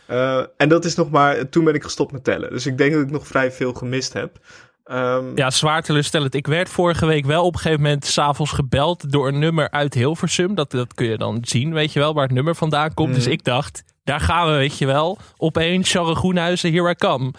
Eh, 0.08 0.44
en 0.58 0.70
dat 0.70 0.86
is 0.86 0.96
nog 0.96 1.10
maar... 1.10 1.50
Toen 1.50 1.64
ben 1.64 1.74
ik 1.74 1.84
gestopt 1.84 2.12
met 2.12 2.24
tellen. 2.24 2.50
Dus 2.50 2.66
ik 2.66 2.78
denk 2.78 2.94
dat 2.94 3.02
ik 3.02 3.12
nog 3.12 3.28
vrij 3.28 3.52
veel 3.52 3.74
gemist 3.74 4.14
heb. 4.14 4.38
Ehm, 4.84 5.26
ja, 5.36 5.50
zwaar 5.50 5.82
teleurstellend. 5.84 6.34
Ik 6.34 6.48
werd 6.48 6.70
vorige 6.70 7.06
week 7.06 7.26
wel 7.26 7.46
op 7.46 7.54
een 7.54 7.60
gegeven 7.60 7.84
moment 7.84 8.06
s'avonds 8.06 8.52
gebeld 8.52 9.12
door 9.12 9.28
een 9.28 9.40
nummer 9.40 9.72
uit 9.72 9.94
Hilversum. 9.94 10.56
Dat, 10.56 10.72
dat 10.72 10.94
kun 10.94 11.08
je 11.08 11.18
dan 11.18 11.38
zien, 11.42 11.74
weet 11.74 11.94
je 11.94 12.00
wel, 12.00 12.14
waar 12.14 12.24
het 12.24 12.34
nummer 12.34 12.56
vandaan 12.56 12.94
komt. 12.94 13.14
Dus 13.14 13.24
Mhm. 13.24 13.32
ik 13.34 13.44
dacht, 13.44 13.84
daar 14.04 14.20
gaan 14.20 14.48
we, 14.48 14.54
weet 14.54 14.78
je 14.78 14.86
wel. 14.86 15.18
Opeens, 15.38 15.92
Charles 15.92 16.18
Groenhuizen, 16.18 16.74
here 16.74 16.90
I 16.90 16.96
come. 16.96 17.32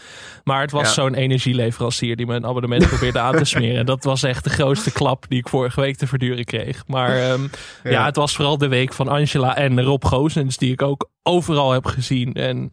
Maar 0.44 0.60
het 0.60 0.70
was 0.70 0.86
Ja. 0.86 0.92
zo'n 0.92 1.14
energieleverancier 1.14 2.16
die 2.16 2.26
mijn 2.26 2.46
abonnement 2.46 2.86
probeerde 2.88 3.18
aan 3.18 3.36
te 3.36 3.44
smeren. 3.54 3.86
Dat 3.86 4.04
was 4.04 4.22
echt 4.22 4.44
de 4.44 4.50
grootste 4.50 4.92
klap 4.92 5.24
die 5.28 5.38
ik 5.38 5.48
vorige 5.48 5.80
week 5.80 5.96
te 5.96 6.06
verduren 6.06 6.44
kreeg. 6.44 6.82
Maar 6.86 7.16
ehm, 7.16 7.46
ja. 7.84 8.04
het 8.04 8.16
was 8.16 8.34
vooral 8.36 8.58
de 8.58 8.68
week 8.68 8.92
van 8.92 9.08
Angela 9.08 9.56
en 9.56 9.82
Rob 9.82 10.04
Gozens, 10.04 10.56
die 10.56 10.72
ik 10.72 10.82
ook 10.82 11.08
overal 11.22 11.72
heb 11.72 11.86
gezien. 11.86 12.34
En 12.34 12.70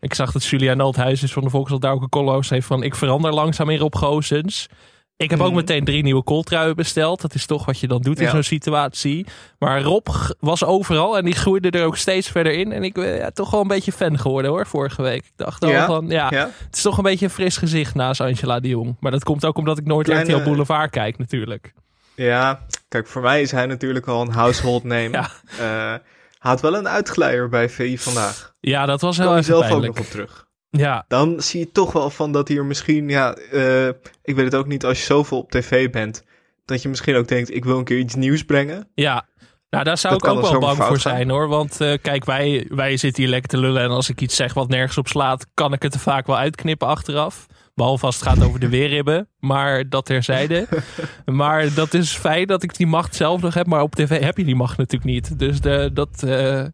ik 0.00 0.14
zag 0.14 0.32
dat 0.32 0.44
Julia 0.44 0.74
Naldhuis 0.74 1.20
van 1.32 1.42
de 1.42 1.50
Volkskrant 1.50 1.82
daar 1.82 1.92
ook 1.92 2.02
een 2.02 2.08
column 2.08 2.44
heeft 2.48 2.66
van 2.66 2.82
ik 2.82 2.94
verander 2.94 3.32
langzaam 3.34 3.70
in 3.70 3.78
Rob 3.78 3.94
Gozens. 3.96 4.68
Ik 5.18 5.30
heb 5.30 5.40
ook 5.40 5.46
Mhm. 5.46 5.56
meteen 5.56 5.84
drie 5.84 6.02
nieuwe 6.02 6.22
kooltruien 6.22 6.76
besteld. 6.76 7.20
Dat 7.20 7.34
is 7.34 7.46
toch 7.46 7.64
wat 7.64 7.78
je 7.80 7.86
dan 7.88 8.02
doet 8.02 8.18
in 8.18 8.24
Ja. 8.24 8.30
zo'n 8.30 8.42
situatie. 8.42 9.26
Maar 9.58 9.82
Rob 9.82 10.06
was 10.40 10.64
overal 10.64 11.16
en 11.16 11.24
die 11.24 11.34
groeide 11.34 11.70
er 11.70 11.84
ook 11.86 11.96
steeds 11.96 12.28
verder 12.28 12.52
in. 12.52 12.72
En 12.72 12.82
ik 12.82 12.94
ben 12.94 13.16
ja, 13.16 13.30
toch 13.30 13.50
wel 13.50 13.60
een 13.60 13.68
beetje 13.68 13.92
fan 13.92 14.18
geworden 14.18 14.50
hoor, 14.50 14.66
vorige 14.66 15.02
week. 15.02 15.24
Ik 15.24 15.32
dacht 15.36 15.62
al 15.64 15.70
Ja? 15.70 15.86
van, 15.86 16.08
ja, 16.08 16.28
het 16.30 16.76
is 16.76 16.82
toch 16.82 16.96
een 16.96 17.02
beetje 17.02 17.24
een 17.24 17.30
fris 17.30 17.56
gezicht 17.56 17.94
naast 17.94 18.20
Angela 18.20 18.60
de 18.60 18.68
Jong. 18.68 18.96
Maar 19.00 19.10
dat 19.10 19.24
komt 19.24 19.44
ook 19.44 19.56
omdat 19.56 19.78
ik 19.78 19.84
nooit 19.86 20.06
Kleine- 20.06 20.32
RTL 20.34 20.42
Boulevard 20.44 20.90
kijk 20.90 21.18
natuurlijk. 21.18 21.72
Ja, 22.14 22.60
kijk, 22.88 23.06
voor 23.06 23.22
mij 23.22 23.40
is 23.42 23.50
hij 23.50 23.66
natuurlijk 23.66 24.06
al 24.06 24.20
een 24.22 24.32
household 24.32 24.84
name. 24.84 25.10
Ja. 25.58 25.94
Eh, 25.94 25.98
had 26.38 26.60
wel 26.60 26.74
een 26.76 26.88
uitgeleider 26.88 27.48
bij 27.48 27.68
VI 27.68 27.98
vandaag. 27.98 28.54
Ja, 28.60 28.86
dat 28.86 29.00
was 29.00 29.16
heel 29.18 29.30
even 29.32 29.44
zelf 29.44 29.70
ook 29.70 29.84
nog 29.86 29.98
op 29.98 30.04
terug. 30.06 30.45
Ja, 30.70 31.04
Dan 31.08 31.40
zie 31.42 31.60
je 31.60 31.72
toch 31.72 31.92
wel 31.92 32.10
van 32.10 32.32
dat 32.32 32.48
hier 32.48 32.64
misschien, 32.64 33.08
ja, 33.08 33.34
eh, 33.34 33.86
ik 34.22 34.34
weet 34.34 34.44
het 34.44 34.54
ook 34.54 34.66
niet 34.66 34.84
als 34.84 34.98
je 34.98 35.04
zoveel 35.04 35.38
op 35.38 35.50
tv 35.50 35.90
bent, 35.90 36.24
dat 36.64 36.82
je 36.82 36.88
misschien 36.88 37.16
ook 37.16 37.28
denkt, 37.28 37.54
ik 37.54 37.64
wil 37.64 37.78
een 37.78 37.84
keer 37.84 37.98
iets 37.98 38.14
nieuws 38.14 38.42
brengen. 38.44 38.88
Ja, 38.94 39.26
nou 39.70 39.84
daar 39.84 39.98
zou 39.98 40.12
Dat 40.18 40.22
ik 40.24 40.36
ook 40.36 40.50
wel 40.50 40.60
bang 40.60 40.76
voor 40.76 40.86
gaan. 40.86 40.98
zijn 40.98 41.30
hoor. 41.30 41.48
Want 41.48 41.80
eh, 41.80 41.92
kijk, 42.02 42.24
wij, 42.24 42.66
wij 42.68 42.96
zitten 42.96 43.22
hier 43.22 43.30
lekker 43.32 43.50
te 43.50 43.58
lullen. 43.58 43.82
En 43.82 43.90
als 43.90 44.08
ik 44.08 44.20
iets 44.20 44.36
zeg 44.36 44.54
wat 44.54 44.68
nergens 44.68 44.98
op 44.98 45.08
slaat, 45.08 45.46
kan 45.54 45.72
ik 45.72 45.82
het 45.82 45.94
er 45.94 46.00
vaak 46.00 46.26
wel 46.26 46.36
uitknippen 46.36 46.88
achteraf. 46.88 47.46
Behalve 47.74 48.06
als 48.06 48.14
het 48.14 48.24
gaat 48.28 48.42
over 48.44 48.60
de 48.60 48.68
weerribben. 48.68 49.28
Maar 49.38 49.88
dat 49.88 50.06
terzijde. 50.06 50.68
maar 51.24 51.74
dat 51.74 51.94
is 51.94 52.16
fijn 52.16 52.46
dat 52.46 52.62
ik 52.62 52.76
die 52.76 52.86
macht 52.86 53.14
zelf 53.14 53.40
nog 53.40 53.54
heb. 53.54 53.66
Maar 53.66 53.82
op 53.82 53.94
tv 53.94 54.20
heb 54.20 54.36
je 54.36 54.44
die 54.44 54.56
macht 54.56 54.76
natuurlijk 54.78 55.10
niet. 55.10 55.38
Dus 55.38 55.60
de, 55.60 55.90
dat... 55.92 56.22
eh, 56.22 56.64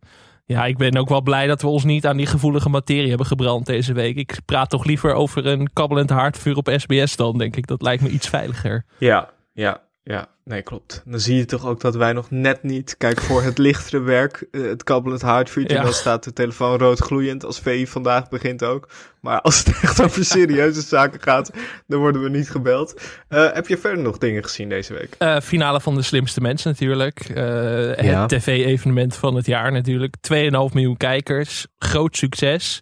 ja, 0.45 0.65
ik 0.67 0.77
ben 0.77 0.97
ook 0.97 1.09
wel 1.09 1.23
blij 1.23 1.47
dat 1.47 1.63
we 1.63 1.69
ons 1.69 1.85
niet 1.85 2.07
aan 2.07 2.17
die 2.17 2.27
gevoelige 2.27 2.69
materie 2.69 3.09
hebben 3.09 3.27
gebrand 3.27 3.67
deze 3.67 3.93
week. 3.93 4.17
Ik 4.17 4.39
praat 4.45 4.71
toch 4.71 4.85
liever 4.85 5.15
over 5.15 5.47
een 5.47 5.73
kabbelend 5.73 6.11
haardvuur 6.11 6.57
op 6.57 6.73
SBS 6.77 7.17
dan, 7.17 7.39
denk 7.39 7.57
ik. 7.57 7.67
Dat 7.67 7.83
lijkt 7.83 8.03
me 8.03 8.09
iets 8.09 8.29
veiliger. 8.29 8.85
Ja, 8.99 9.31
ja, 9.53 9.81
ja. 10.05 10.31
Nee, 10.45 10.63
klopt. 10.63 11.03
Dan 11.07 11.21
zie 11.21 11.37
je 11.37 11.45
toch 11.45 11.67
ook 11.67 11.81
dat 11.81 11.95
wij 11.95 12.13
nog 12.13 12.31
net 12.31 12.63
niet, 12.63 12.95
kijk, 12.99 13.21
voor 13.21 13.43
het 13.43 13.59
lichtere 13.59 14.01
werk, 14.03 14.47
eh, 14.51 14.63
het 14.63 14.83
kabbelend 14.85 15.23
haardvuurtje, 15.23 15.77
Ja. 15.77 15.83
dan 15.83 15.93
staat 15.93 16.25
de 16.25 16.33
telefoon 16.33 16.79
rood 16.79 16.99
gloeiend 16.99 17.45
als 17.45 17.61
VI 17.61 17.87
vandaag 17.87 18.29
begint 18.29 18.63
ook. 18.65 18.89
Maar 19.21 19.41
als 19.41 19.59
het 19.59 19.69
echt 19.83 20.03
over 20.03 20.25
serieuze 20.25 20.81
zaken 20.97 21.23
gaat, 21.23 21.51
dan 21.87 21.99
worden 22.01 22.23
we 22.23 22.29
niet 22.29 22.51
gebeld. 22.51 23.01
Eh, 23.29 23.53
heb 23.53 23.69
je 23.69 23.79
verder 23.79 24.03
nog 24.05 24.19
dingen 24.19 24.43
gezien 24.43 24.69
deze 24.69 24.93
week? 24.95 25.15
Eh, 25.19 25.41
finale 25.41 25.81
van 25.81 25.95
de 25.95 26.03
slimste 26.03 26.41
mensen 26.41 26.71
natuurlijk. 26.71 27.21
Eh, 27.21 27.35
Ja. 28.03 28.21
Het 28.21 28.29
tv-evenement 28.29 29.17
van 29.17 29.35
het 29.35 29.47
jaar 29.47 29.73
natuurlijk. 29.73 30.15
2,5 30.21 30.73
miljoen 30.75 30.97
kijkers. 30.97 31.67
Groot 31.79 32.17
succes. 32.17 32.81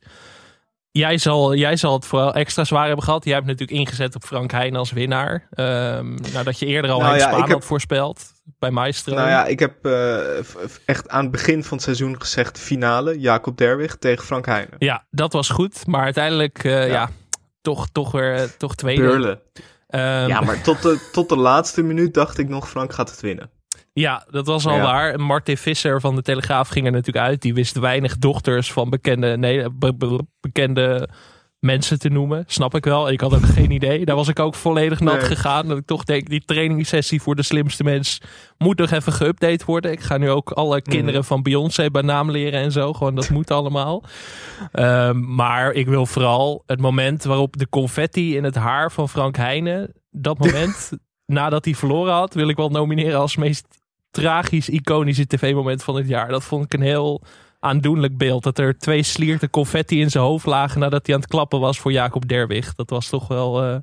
Jij 0.92 1.18
zal, 1.18 1.54
jij 1.54 1.76
zal 1.76 1.92
het 1.92 2.06
vooral 2.06 2.34
extra 2.34 2.64
zwaar 2.64 2.86
hebben 2.86 3.04
gehad. 3.04 3.24
Jij 3.24 3.34
hebt 3.34 3.46
natuurlijk 3.46 3.78
ingezet 3.78 4.14
op 4.14 4.24
Frank 4.24 4.50
Heijn 4.50 4.76
als 4.76 4.92
winnaar. 4.92 5.46
Ehm 5.50 6.14
nadat 6.32 6.58
je 6.58 6.66
eerder 6.66 6.90
al 6.90 7.00
Nou 7.00 7.16
ja, 7.16 7.20
Spaan 7.28 7.40
heb- 7.40 7.50
had 7.50 7.64
voorspeld. 7.64 8.32
Bij 8.58 8.70
Maestro. 8.70 9.14
Nou 9.14 9.28
ja, 9.28 9.46
ik 9.46 9.58
heb 9.58 9.84
eh, 9.86 10.38
echt 10.84 11.08
aan 11.08 11.22
het 11.22 11.30
begin 11.30 11.64
van 11.64 11.72
het 11.76 11.82
seizoen 11.82 12.20
gezegd 12.20 12.58
finale, 12.58 13.18
Jacob 13.20 13.56
Derwig 13.56 13.96
tegen 13.96 14.24
Frank 14.24 14.46
Heijnen. 14.46 14.74
Ja, 14.78 15.04
dat 15.10 15.32
was 15.32 15.48
goed. 15.48 15.86
Maar 15.86 16.02
uiteindelijk, 16.04 16.64
eh, 16.64 16.72
ja. 16.86 16.92
Ja. 16.92 17.10
toch, 17.62 17.88
toch 17.92 18.12
weer 18.12 18.34
eh, 18.34 18.42
toch 18.58 18.74
tweede. 18.74 19.42
Ehm, 19.86 20.28
Ja, 20.28 20.40
maar 20.40 20.62
tot 20.62 20.82
de, 20.82 21.08
tot 21.12 21.28
de 21.28 21.36
laatste 21.36 21.82
minuut 21.82 22.14
dacht 22.14 22.38
ik 22.38 22.48
nog, 22.48 22.68
Frank 22.68 22.92
gaat 22.92 23.10
het 23.10 23.20
winnen. 23.20 23.50
Ja, 23.92 24.26
dat 24.30 24.46
was 24.46 24.66
al 24.66 24.76
Ja. 24.76 24.82
waar. 24.82 25.20
Martin 25.20 25.56
Visser 25.56 26.00
van 26.00 26.14
de 26.14 26.22
Telegraaf 26.22 26.68
ging 26.68 26.86
er 26.86 26.92
natuurlijk 26.92 27.26
uit. 27.26 27.42
Die 27.42 27.54
wist 27.54 27.78
weinig 27.78 28.18
dochters 28.18 28.72
van 28.72 28.90
bekende, 28.90 29.36
nee, 29.36 29.70
be- 29.70 29.94
be- 29.94 30.26
bekende 30.40 31.08
mensen 31.58 31.98
te 31.98 32.08
noemen. 32.08 32.44
Snap 32.46 32.74
ik 32.74 32.84
wel. 32.84 33.10
Ik 33.10 33.20
had 33.20 33.34
ook 33.34 33.46
geen 33.46 33.70
idee. 33.70 34.04
Daar 34.04 34.16
was 34.16 34.28
ik 34.28 34.38
ook 34.38 34.54
volledig 34.54 35.00
nat 35.00 35.16
Nee. 35.16 35.24
gegaan. 35.26 35.68
Dat 35.68 35.78
ik 35.78 35.86
toch 35.86 36.04
denk, 36.04 36.28
die 36.28 36.44
trainingssessie 36.44 37.22
voor 37.22 37.34
de 37.36 37.42
slimste 37.42 37.84
mens 37.84 38.20
moet 38.58 38.78
nog 38.78 38.90
even 38.90 39.12
geüpdate 39.12 39.64
worden. 39.66 39.92
Ik 39.92 40.00
ga 40.00 40.16
nu 40.16 40.30
ook 40.30 40.50
alle 40.50 40.82
kinderen 40.82 41.24
van 41.24 41.42
Beyoncé 41.42 41.90
bij 41.90 42.02
naam 42.02 42.30
leren 42.30 42.60
en 42.60 42.72
zo. 42.72 42.92
Gewoon, 42.92 43.14
dat 43.14 43.30
moet 43.30 43.50
allemaal. 43.50 44.04
Ehm, 44.72 45.34
maar 45.34 45.72
ik 45.72 45.86
wil 45.88 46.06
vooral 46.06 46.62
het 46.66 46.80
moment 46.80 47.24
waarop 47.24 47.56
de 47.56 47.68
confetti 47.68 48.36
in 48.36 48.44
het 48.44 48.54
haar 48.54 48.92
van 48.92 49.08
Frank 49.08 49.36
Heijnen... 49.36 49.92
Dat 50.10 50.38
moment, 50.44 50.90
nadat 51.32 51.64
hij 51.64 51.74
verloren 51.74 52.12
had, 52.12 52.34
wil 52.34 52.48
ik 52.48 52.56
wel 52.56 52.68
nomineren 52.68 53.20
als 53.20 53.36
meest 53.36 53.66
tragisch, 54.10 54.68
iconische 54.68 55.26
tv-moment 55.26 55.82
van 55.82 55.96
het 55.96 56.08
jaar. 56.08 56.28
Dat 56.28 56.44
vond 56.44 56.64
ik 56.64 56.74
een 56.74 56.80
heel 56.80 57.22
aandoenlijk 57.60 58.16
beeld. 58.16 58.42
Dat 58.42 58.58
er 58.58 58.78
twee 58.78 59.02
slierten 59.02 59.50
confetti 59.50 60.00
in 60.00 60.10
zijn 60.10 60.24
hoofd 60.24 60.46
lagen 60.46 60.80
nadat 60.80 61.06
hij 61.06 61.14
aan 61.14 61.20
het 61.20 61.30
klappen 61.30 61.60
was 61.60 61.78
voor 61.78 61.92
Jacob 61.92 62.28
Derwig. 62.28 62.74
Dat 62.74 62.90
was 62.90 63.08
toch 63.08 63.28
wel 63.28 63.62
eh, 63.62 63.76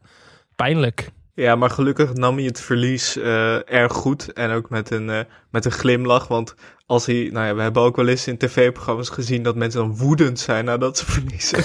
pijnlijk. 0.56 1.12
Ja, 1.40 1.56
maar 1.56 1.70
gelukkig 1.70 2.14
nam 2.14 2.36
hij 2.36 2.46
het 2.46 2.62
verlies 2.62 3.18
eh, 3.18 3.72
erg 3.74 3.94
goed. 3.94 4.34
En 4.34 4.52
ook 4.52 4.70
met 4.70 4.90
een, 4.92 5.10
eh, 5.10 5.20
met 5.52 5.66
een 5.66 5.72
glimlach. 5.72 6.28
Want 6.28 6.56
als 6.86 7.06
hij, 7.06 7.30
nou 7.32 7.46
ja, 7.46 7.56
we 7.56 7.62
hebben 7.62 7.82
ook 7.82 7.96
wel 7.96 8.08
eens 8.08 8.28
in 8.28 8.38
tv-programma's 8.38 9.10
gezien 9.10 9.44
dat 9.44 9.56
mensen 9.56 9.80
dan 9.80 9.98
woedend 9.98 10.40
zijn 10.40 10.66
nadat 10.66 10.98
ze 10.98 11.06
verliezen. 11.12 11.64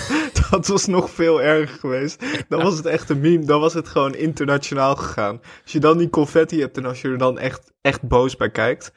dat 0.50 0.66
was 0.66 0.86
nog 0.86 1.10
veel 1.10 1.42
erger 1.42 1.78
geweest. 1.78 2.24
Dan 2.48 2.62
was 2.62 2.76
het 2.76 2.86
echt 2.86 3.10
een 3.10 3.20
meme. 3.20 3.44
Dan 3.44 3.60
was 3.60 3.74
het 3.74 3.88
gewoon 3.88 4.14
internationaal 4.14 4.96
gegaan. 4.96 5.40
Als 5.62 5.72
je 5.72 5.80
dan 5.80 5.98
die 5.98 6.10
confetti 6.10 6.60
hebt 6.60 6.76
en 6.76 6.84
als 6.84 7.00
je 7.00 7.08
er 7.08 7.18
dan 7.18 7.38
echt, 7.38 7.72
echt 7.80 8.02
boos 8.02 8.36
bij 8.36 8.50
kijkt. 8.50 8.92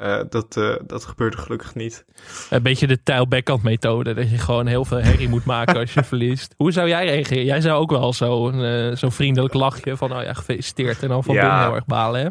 Eh, 0.00 0.20
dat, 0.30 0.56
eh, 0.56 0.74
dat 0.86 1.04
gebeurde 1.04 1.36
gelukkig 1.36 1.74
niet. 1.74 2.04
Een 2.50 2.62
beetje 2.62 2.86
de 2.86 3.02
Tijl 3.02 3.28
Beckhand 3.28 3.62
methode. 3.62 4.14
Dat 4.14 4.30
je 4.30 4.38
gewoon 4.38 4.66
heel 4.66 4.84
veel 4.84 4.98
herrie 4.98 5.28
moet 5.28 5.44
maken 5.44 5.76
als 5.76 5.94
je 5.94 6.04
verliest. 6.12 6.54
Hoe 6.56 6.72
zou 6.72 6.88
jij 6.88 7.06
reageren? 7.06 7.44
Jij 7.44 7.60
zou 7.60 7.80
ook 7.80 7.90
wel 7.90 8.12
zo'n 8.12 8.62
eh, 8.62 8.96
zo'n 8.96 9.12
vriendelijk 9.12 9.54
lachje 9.54 9.96
van, 9.96 10.12
oh 10.16 10.22
ja, 10.22 10.34
gefeliciteerd. 10.34 11.02
En 11.02 11.08
dan 11.08 11.24
van 11.24 11.34
Ja. 11.34 11.40
binnen 11.40 11.62
heel 11.64 11.74
erg 11.74 11.86
balen, 11.86 12.20
hè? 12.20 12.28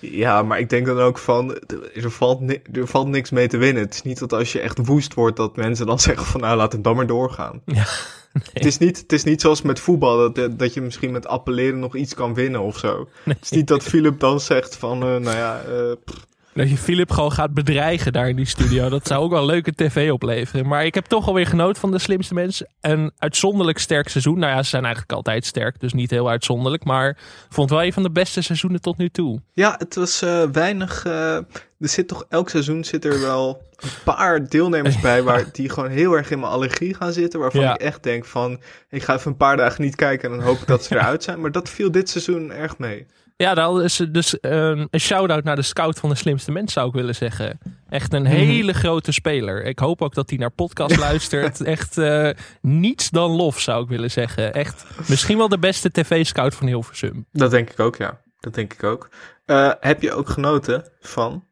Ja, 0.00 0.42
maar 0.42 0.58
ik 0.58 0.70
denk 0.70 0.86
dan 0.86 0.98
ook 0.98 1.18
van, 1.18 1.60
er 1.94 2.10
valt, 2.10 2.40
er 2.72 2.86
valt 2.86 3.08
niks 3.08 3.30
mee 3.30 3.48
te 3.48 3.56
winnen. 3.56 3.82
Het 3.82 3.94
is 3.94 4.02
niet 4.02 4.18
dat 4.18 4.32
als 4.32 4.52
je 4.52 4.60
echt 4.60 4.86
woest 4.86 5.14
wordt, 5.14 5.36
dat 5.36 5.56
mensen 5.56 5.86
dan 5.86 5.98
zeggen 6.08 6.26
van, 6.26 6.40
nou, 6.40 6.56
laat 6.56 6.72
het 6.72 6.84
dan 6.84 6.96
maar 6.96 7.06
doorgaan. 7.06 7.62
Ja, 7.64 7.84
Het, 8.52 8.64
is 8.64 8.78
niet, 8.78 8.98
het 8.98 9.12
is 9.12 9.24
niet 9.24 9.40
zoals 9.40 9.62
met 9.62 9.80
voetbal, 9.80 10.32
dat, 10.32 10.58
dat 10.58 10.74
je 10.74 10.80
misschien 10.80 11.12
met 11.12 11.26
appelleren 11.26 11.78
nog 11.78 11.96
iets 11.96 12.14
kan 12.14 12.34
winnen 12.34 12.60
of 12.60 12.78
zo. 12.78 13.08
Het 13.24 13.38
is 13.42 13.50
niet 13.50 13.68
dat 13.68 13.82
Philip 13.82 14.20
dan 14.20 14.40
zegt 14.40 14.76
van, 14.76 14.98
nou 14.98 15.30
ja, 15.30 15.60
pff, 16.04 16.26
Dat 16.54 16.70
je 16.70 16.76
Philip 16.76 17.10
gewoon 17.10 17.32
gaat 17.32 17.54
bedreigen 17.54 18.12
daar 18.12 18.28
in 18.28 18.36
die 18.36 18.46
studio. 18.46 18.88
Dat 18.98 19.06
zou 19.06 19.22
ook 19.22 19.30
wel 19.30 19.46
leuke 19.46 19.72
tv 19.74 20.10
opleveren. 20.12 20.66
Maar 20.66 20.84
ik 20.84 20.94
heb 20.94 21.04
toch 21.04 21.26
alweer 21.26 21.46
genoten 21.46 21.80
van 21.80 21.90
de 21.90 21.98
slimste 21.98 22.34
mensen. 22.34 22.68
Een 22.80 23.12
uitzonderlijk 23.18 23.78
sterk 23.78 24.08
seizoen. 24.08 24.38
Nou 24.38 24.52
ja, 24.52 24.62
ze 24.62 24.68
zijn 24.68 24.82
eigenlijk 24.84 25.12
altijd 25.12 25.44
sterk. 25.44 25.80
Dus 25.80 25.92
niet 25.92 26.10
heel 26.10 26.28
uitzonderlijk. 26.28 26.84
Maar 26.84 27.16
vond 27.48 27.70
wel 27.70 27.82
een 27.84 27.92
van 27.92 28.02
de 28.02 28.10
beste 28.10 28.40
seizoenen 28.42 28.80
tot 28.80 28.96
nu 28.96 29.08
toe. 29.08 29.40
ja, 29.52 29.74
het 29.78 29.94
was 29.94 30.22
eh, 30.22 30.42
weinig, 30.52 31.04
eh, 31.04 31.36
er 31.78 31.88
zit 31.88 32.08
toch, 32.08 32.24
elk 32.28 32.48
seizoen 32.48 32.84
zit 32.84 33.04
er 33.04 33.20
wel 33.20 33.62
een 33.80 33.88
paar 34.04 34.48
deelnemers 34.48 35.00
bij 35.00 35.22
waar 35.28 35.44
die 35.52 35.68
gewoon 35.68 35.90
heel 35.90 36.12
erg 36.12 36.30
in 36.30 36.40
mijn 36.40 36.52
allergie 36.52 36.94
gaan 36.94 37.12
zitten. 37.12 37.40
Waarvan 37.40 37.60
Ja. 37.60 37.74
ik 37.74 37.80
echt 37.80 38.02
denk 38.02 38.24
van, 38.24 38.60
ik 38.90 39.02
ga 39.02 39.14
even 39.14 39.30
een 39.30 39.36
paar 39.36 39.56
dagen 39.56 39.82
niet 39.82 39.96
kijken 39.96 40.30
en 40.30 40.36
dan 40.36 40.46
hoop 40.46 40.60
ik 40.60 40.66
dat 40.66 40.84
ze 40.84 40.94
eruit 40.96 41.22
zijn. 41.22 41.40
Maar 41.40 41.52
dat 41.52 41.68
viel 41.68 41.90
dit 41.90 42.08
seizoen 42.10 42.52
erg 42.52 42.78
mee. 42.78 43.06
Ja, 43.36 43.54
dat 43.54 43.82
is 43.82 43.96
dus 44.10 44.36
een, 44.40 44.88
een 44.90 45.00
shout-out 45.00 45.44
naar 45.44 45.56
de 45.56 45.62
scout 45.62 45.98
van 45.98 46.08
de 46.08 46.14
slimste 46.14 46.52
mens 46.52 46.72
zou 46.72 46.88
ik 46.88 46.94
willen 46.94 47.14
zeggen. 47.14 47.58
Echt 47.88 48.12
een 48.12 48.22
Mhm. 48.22 48.30
hele 48.32 48.72
grote 48.72 49.12
speler. 49.12 49.64
Ik 49.64 49.78
hoop 49.78 50.02
ook 50.02 50.14
dat 50.14 50.30
hij 50.30 50.38
naar 50.38 50.50
podcast 50.50 50.96
luistert. 51.08 51.60
Echt 51.60 51.98
eh, 51.98 52.30
niets 52.60 53.10
dan 53.10 53.30
lof 53.30 53.60
zou 53.60 53.82
ik 53.82 53.88
willen 53.88 54.10
zeggen. 54.10 54.52
Echt 54.52 54.84
misschien 55.08 55.36
wel 55.38 55.48
de 55.48 55.58
beste 55.58 55.90
tv-scout 55.90 56.54
van 56.54 56.66
Hilversum. 56.66 57.26
Dat 57.32 57.50
denk 57.50 57.70
ik 57.70 57.80
ook, 57.80 57.96
ja. 57.96 58.20
Dat 58.38 58.54
denk 58.54 58.72
ik 58.72 58.82
ook. 58.84 59.08
Eh, 59.44 59.70
heb 59.80 60.02
je 60.02 60.12
ook 60.12 60.28
genoten 60.28 60.84
van 61.00 61.44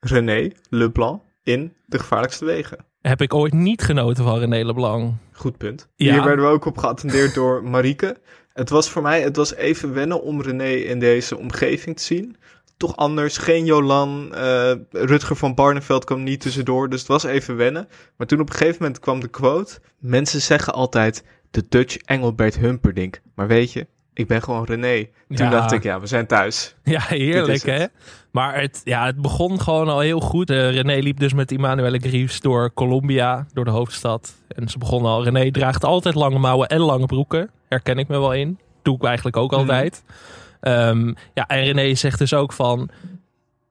René 0.00 0.50
Leblanc 0.68 1.22
in 1.42 1.72
De 1.86 1.98
Gevaarlijkste 1.98 2.44
Wegen? 2.44 2.78
Heb 3.00 3.20
ik 3.20 3.34
ooit 3.34 3.52
niet 3.52 3.82
genoten 3.82 4.24
van 4.24 4.38
René 4.38 4.64
Leblanc. 4.64 5.14
Goed 5.32 5.56
punt. 5.56 5.88
Ja. 5.96 6.12
Hier 6.12 6.24
werden 6.24 6.44
we 6.44 6.50
ook 6.50 6.64
op 6.64 6.78
geattendeerd 6.78 7.34
door 7.34 7.64
Marieke. 7.64 8.16
Het 8.56 8.70
was 8.70 8.90
voor 8.90 9.02
mij, 9.02 9.22
het 9.22 9.36
was 9.36 9.54
even 9.54 9.92
wennen 9.92 10.22
om 10.22 10.42
René 10.42 10.70
in 10.70 10.98
deze 10.98 11.38
omgeving 11.38 11.96
te 11.96 12.02
zien. 12.02 12.36
Toch 12.76 12.96
anders, 12.96 13.36
geen 13.36 13.64
Jolan, 13.64 14.34
eh, 14.34 14.72
Rutger 14.90 15.36
van 15.36 15.54
Barneveld 15.54 16.04
kwam 16.04 16.22
niet 16.22 16.40
tussendoor, 16.40 16.88
dus 16.88 16.98
het 16.98 17.08
was 17.08 17.24
even 17.24 17.56
wennen. 17.56 17.88
Maar 18.16 18.26
toen 18.26 18.40
op 18.40 18.48
een 18.48 18.56
gegeven 18.56 18.82
moment 18.82 19.00
kwam 19.00 19.20
de 19.20 19.28
quote, 19.28 19.80
mensen 19.98 20.40
zeggen 20.40 20.72
altijd 20.72 21.24
de 21.50 21.64
Dutch 21.68 21.96
Engelbert 21.96 22.58
Humperdinck. 22.58 23.20
Maar 23.34 23.46
weet 23.46 23.72
je, 23.72 23.86
ik 24.16 24.26
ben 24.26 24.42
gewoon 24.42 24.64
René. 24.64 25.08
Toen 25.28 25.36
Ja. 25.46 25.50
dacht 25.50 25.72
ik, 25.72 25.82
ja, 25.82 26.00
we 26.00 26.06
zijn 26.06 26.26
thuis. 26.26 26.74
Ja, 26.84 27.00
heerlijk 27.00 27.62
het. 27.62 27.78
hè. 27.80 27.86
Maar 28.30 28.60
het, 28.60 28.80
ja, 28.84 29.06
het 29.06 29.16
begon 29.22 29.60
gewoon 29.60 29.88
al 29.88 30.00
heel 30.00 30.20
goed. 30.20 30.50
Eh, 30.50 30.70
René 30.70 30.94
liep 30.98 31.18
dus 31.18 31.32
met 31.32 31.52
Emmanuelle 31.52 31.98
Greaves 31.98 32.40
door 32.40 32.72
Colombia, 32.74 33.46
door 33.52 33.64
de 33.64 33.70
hoofdstad. 33.70 34.34
En 34.48 34.68
ze 34.68 34.78
begon 34.78 35.04
al. 35.04 35.24
René 35.24 35.50
draagt 35.50 35.84
altijd 35.84 36.14
lange 36.14 36.38
mouwen 36.38 36.68
en 36.68 36.80
lange 36.80 37.06
broeken. 37.06 37.50
Herken 37.68 37.98
ik 37.98 38.08
me 38.08 38.18
wel 38.18 38.32
in. 38.34 38.58
Doe 38.82 38.96
ik 38.96 39.02
eigenlijk 39.04 39.36
ook 39.36 39.50
Mhm. 39.50 39.60
altijd. 39.60 40.04
Ehm, 40.60 41.12
ja, 41.34 41.46
en 41.46 41.64
René 41.64 41.94
zegt 41.94 42.18
dus 42.18 42.34
ook 42.34 42.52
van... 42.52 42.88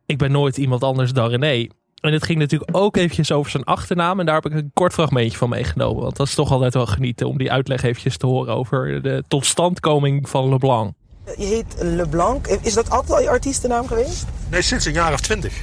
Ik 0.06 0.18
ben 0.18 0.32
nooit 0.32 0.58
iemand 0.58 0.84
anders 0.84 1.14
dan 1.14 1.30
René. 1.30 1.68
En 2.06 2.14
het 2.14 2.24
ging 2.26 2.40
natuurlijk 2.40 2.78
ook 2.78 2.98
eventjes 2.98 3.32
over 3.32 3.52
zijn 3.52 3.64
achternaam. 3.64 4.20
En 4.20 4.26
daar 4.26 4.36
heb 4.36 4.46
ik 4.46 4.54
een 4.54 4.72
kort 4.74 4.94
fragmentje 4.94 5.38
van 5.38 5.50
meegenomen. 5.50 6.04
Want 6.04 6.16
dat 6.16 6.28
is 6.28 6.36
toch 6.36 6.52
altijd 6.52 6.74
wel 6.74 6.86
genieten 6.86 7.28
om 7.28 7.38
die 7.38 7.52
uitleg 7.52 7.84
eventjes 7.84 8.18
te 8.18 8.26
horen... 8.26 8.56
over 8.56 9.02
de 9.02 9.24
totstandkoming 9.28 10.30
van 10.30 10.50
LeBlanc. 10.50 10.94
Je 11.38 11.46
heet 11.46 11.76
LeBlanc. 11.80 12.48
Is 12.48 12.74
dat 12.74 12.90
altijd 12.90 13.12
al 13.12 13.22
je 13.22 13.30
artiestennaam 13.30 13.88
geweest? 13.88 14.26
Nee, 14.50 14.62
sinds 14.62 14.86
een 14.86 14.94
jaar 14.94 15.14
of 15.14 15.20
twintig. 15.22 15.54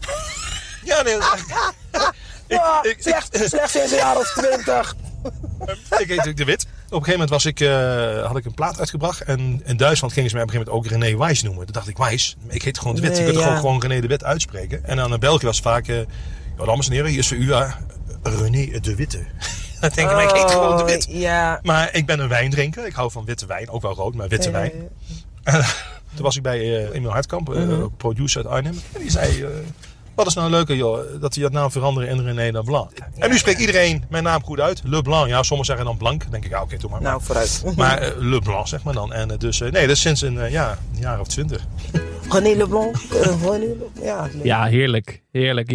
Ja, 0.84 1.02
nee. 1.02 1.16
Ja, 2.48 2.82
ik- 2.90 2.96
slechts, 2.98 3.48
slechts 3.48 3.72
sinds 3.72 3.90
een 3.90 3.96
jaar 3.98 4.16
of 4.16 4.32
twintig. 4.32 4.94
ik 6.02 6.08
heet 6.08 6.08
natuurlijk 6.08 6.36
De 6.36 6.44
Wit. 6.44 6.66
Op 6.94 7.00
een 7.00 7.06
gegeven 7.06 7.26
moment 7.26 7.30
was 7.30 7.52
ik, 7.52 7.60
eh, 7.60 8.26
had 8.26 8.36
ik 8.36 8.44
een 8.44 8.54
plaat 8.54 8.78
uitgebracht. 8.78 9.20
En 9.20 9.62
in 9.64 9.76
Duitsland 9.76 10.12
gingen 10.12 10.30
ze 10.30 10.34
mij 10.36 10.44
op 10.44 10.50
een 10.50 10.54
gegeven 10.54 10.74
moment 10.78 10.94
ook 10.94 11.02
René 11.02 11.16
Wijs 11.18 11.42
noemen. 11.42 11.64
Toen 11.64 11.74
dacht 11.74 11.88
ik, 11.88 11.96
Wijs? 11.96 12.36
Ik 12.48 12.62
heet 12.62 12.78
gewoon 12.78 12.94
De 12.94 13.00
Wit. 13.00 13.10
Nee, 13.12 13.20
je 13.20 13.32
kunt 13.32 13.44
ja. 13.44 13.50
ook 13.50 13.56
gewoon 13.56 13.80
René 13.80 14.00
De 14.00 14.06
Wit 14.06 14.24
uitspreken. 14.24 14.84
En 14.84 14.96
dan 14.96 15.12
in 15.12 15.20
België 15.20 15.46
was 15.46 15.56
het 15.56 15.64
vaak... 15.64 15.88
eh 15.88 15.96
ja, 16.58 16.64
dames 16.64 16.86
en 16.86 16.92
heren, 16.92 17.10
hier 17.10 17.18
is 17.18 17.28
voor 17.28 17.36
u 17.36 17.52
eh, 17.52 17.72
René 18.22 18.80
De 18.80 18.94
Witte. 18.94 19.18
dan 19.80 19.90
denk 19.94 20.08
ik, 20.10 20.14
maar 20.16 20.24
ik 20.24 20.30
heet 20.30 20.50
gewoon 20.50 20.76
De 20.76 20.84
Wit. 20.84 21.06
Oh, 21.08 21.14
Ja. 21.14 21.60
Maar 21.62 21.94
ik 21.94 22.06
ben 22.06 22.20
een 22.20 22.28
wijndrinker. 22.28 22.86
Ik 22.86 22.92
hou 22.94 23.10
van 23.10 23.24
witte 23.24 23.46
wijn. 23.46 23.68
Ook 23.70 23.82
wel 23.82 23.94
rood, 23.94 24.14
maar 24.14 24.28
witte 24.28 24.50
wijn. 24.50 24.72
Toen 26.14 26.24
was 26.24 26.36
ik 26.36 26.42
bij 26.42 26.90
Emil 26.92 27.10
Hartkamp, 27.10 27.48
Mhm. 27.48 27.86
producer 27.96 28.42
uit 28.42 28.50
Arnhem. 28.52 28.80
En 28.92 29.00
die 29.00 29.10
zei, 29.10 29.46
wat 30.14 30.26
is 30.26 30.34
nou 30.34 30.50
leuker 30.50 30.76
joh, 30.76 30.98
dat 31.20 31.34
hij 31.34 31.42
dat 31.42 31.52
naam 31.52 31.70
veranderen 31.70 32.08
in 32.08 32.20
René 32.24 32.50
Leblanc. 32.52 32.90
En 33.18 33.30
nu 33.30 33.38
spreekt 33.38 33.60
iedereen 33.60 34.04
mijn 34.08 34.24
naam 34.24 34.42
goed 34.42 34.60
uit. 34.60 34.82
Leblanc, 34.84 35.28
ja, 35.28 35.42
sommigen 35.42 35.64
zeggen 35.64 35.84
dan 35.84 35.96
Blank. 35.96 36.22
Dan 36.22 36.30
denk 36.30 36.44
ik, 36.44 36.50
ja 36.50 36.62
oké, 36.62 36.76
doe 36.76 36.90
maar. 36.90 37.02
Nou, 37.02 37.22
vooruit. 37.22 37.62
Maar 37.76 37.98
eh, 37.98 38.10
Leblanc 38.18 38.68
zeg 38.68 38.82
maar 38.82 38.94
dan. 38.94 39.12
En 39.12 39.30
eh, 39.30 39.38
dus, 39.38 39.60
eh, 39.60 39.70
nee, 39.70 39.86
dat 39.86 39.96
is 39.96 40.00
sinds 40.00 40.20
een, 40.22 40.38
eh, 40.38 40.50
ja, 40.52 40.78
een 40.94 41.00
jaar 41.00 41.20
of 41.20 41.26
twintig. 41.26 41.64
René 42.30 42.54
Leblanc. 42.56 42.96
eh, 42.96 43.42
René 43.42 43.58
Leblanc. 43.58 43.92
Ja. 44.02 44.28
Ja, 44.42 44.64
heerlijk. 44.64 45.22
Heerlijk. 45.32 45.70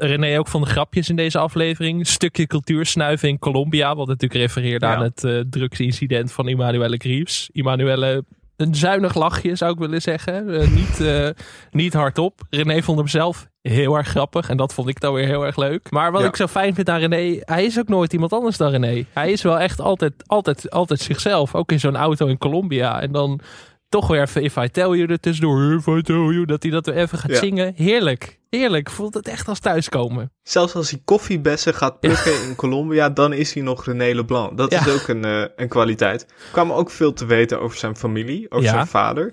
René 0.00 0.38
ook 0.38 0.48
van 0.48 0.60
de 0.60 0.66
grapjes 0.68 1.08
in 1.08 1.16
deze 1.16 1.38
aflevering. 1.38 2.06
Stukje 2.06 2.46
cultuursnuiven 2.46 3.28
in 3.28 3.38
Colombia. 3.38 3.94
Wat 3.94 4.06
natuurlijk 4.06 4.40
refereerde 4.40 4.86
Ja. 4.86 4.94
aan 4.94 5.02
het 5.02 5.44
drugsincident 5.50 6.32
van 6.32 6.48
Emmanuelle 6.48 6.96
Greaves. 6.96 7.50
Emmanuelle, 7.52 8.24
een 8.56 8.74
zuinig 8.74 9.14
lachje 9.14 9.56
zou 9.56 9.72
ik 9.72 9.78
willen 9.78 10.02
zeggen. 10.02 10.60
Eh, 10.60 10.68
niet, 10.68 11.00
eh, 11.00 11.28
niet 11.70 11.92
hardop. 11.94 12.40
René 12.50 12.82
vond 12.82 12.98
hem 12.98 13.08
zelf 13.08 13.46
heel 13.62 13.96
erg 13.96 14.08
grappig. 14.08 14.48
En 14.48 14.56
dat 14.56 14.74
vond 14.74 14.88
ik 14.88 15.00
dan 15.00 15.14
weer 15.14 15.26
heel 15.26 15.46
erg 15.46 15.56
leuk. 15.56 15.90
Maar 15.90 16.12
wat 16.12 16.20
Ja. 16.20 16.26
ik 16.26 16.36
zo 16.36 16.46
fijn 16.46 16.74
vind 16.74 16.88
aan 16.88 16.98
René. 17.00 17.40
Hij 17.40 17.64
is 17.64 17.78
ook 17.78 17.88
nooit 17.88 18.12
iemand 18.12 18.32
anders 18.32 18.56
dan 18.56 18.70
René. 18.70 19.04
Hij 19.12 19.32
is 19.32 19.42
wel 19.42 19.58
echt 19.58 19.80
altijd, 19.80 20.12
altijd, 20.26 20.70
altijd 20.70 21.00
zichzelf. 21.00 21.54
Ook 21.54 21.72
in 21.72 21.80
zo'n 21.80 21.96
auto 21.96 22.26
in 22.26 22.38
Colombia. 22.38 23.00
En 23.00 23.12
dan 23.12 23.40
toch 23.88 24.06
weer 24.06 24.20
even 24.20 24.42
If 24.42 24.56
I 24.56 24.70
Tell 24.70 24.88
You 24.88 25.06
er 25.06 25.20
tussendoor. 25.20 25.72
If 25.72 25.86
I 25.86 26.02
Tell 26.02 26.16
You. 26.16 26.44
Dat 26.44 26.62
hij 26.62 26.72
dat 26.72 26.86
weer 26.86 26.96
even 26.96 27.18
gaat 27.18 27.30
Ja. 27.30 27.38
zingen. 27.38 27.72
Heerlijk. 27.76 28.38
Heerlijk. 28.50 28.90
Voelt 28.90 29.14
het 29.14 29.28
echt 29.28 29.48
als 29.48 29.58
thuiskomen. 29.58 30.32
Zelfs 30.42 30.74
als 30.74 30.90
hij 30.90 31.00
koffiebessen 31.04 31.74
gaat 31.74 32.00
plukken 32.00 32.42
in 32.48 32.54
Colombia, 32.56 33.10
dan 33.10 33.32
is 33.32 33.54
hij 33.54 33.62
nog 33.62 33.84
René 33.84 34.14
Leblanc. 34.14 34.56
Dat 34.56 34.72
is 34.72 34.88
ook 34.88 35.08
een, 35.08 35.24
eh, 35.24 35.44
een 35.56 35.68
kwaliteit. 35.68 36.22
Er 36.22 36.52
kwam 36.52 36.72
ook 36.72 36.90
veel 36.90 37.12
te 37.12 37.26
weten 37.26 37.60
over 37.60 37.78
zijn 37.78 37.96
familie, 37.96 38.50
over 38.50 38.68
zijn 38.68 38.86
vader. 38.86 39.32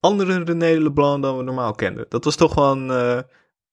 Andere 0.00 0.42
René 0.44 0.78
Leblanc 0.82 1.22
dan 1.22 1.36
we 1.36 1.42
normaal 1.42 1.72
kenden. 1.74 2.06
Dat 2.08 2.24
was 2.24 2.36
toch 2.36 2.56
een, 2.56 2.90
eh, 2.90 3.18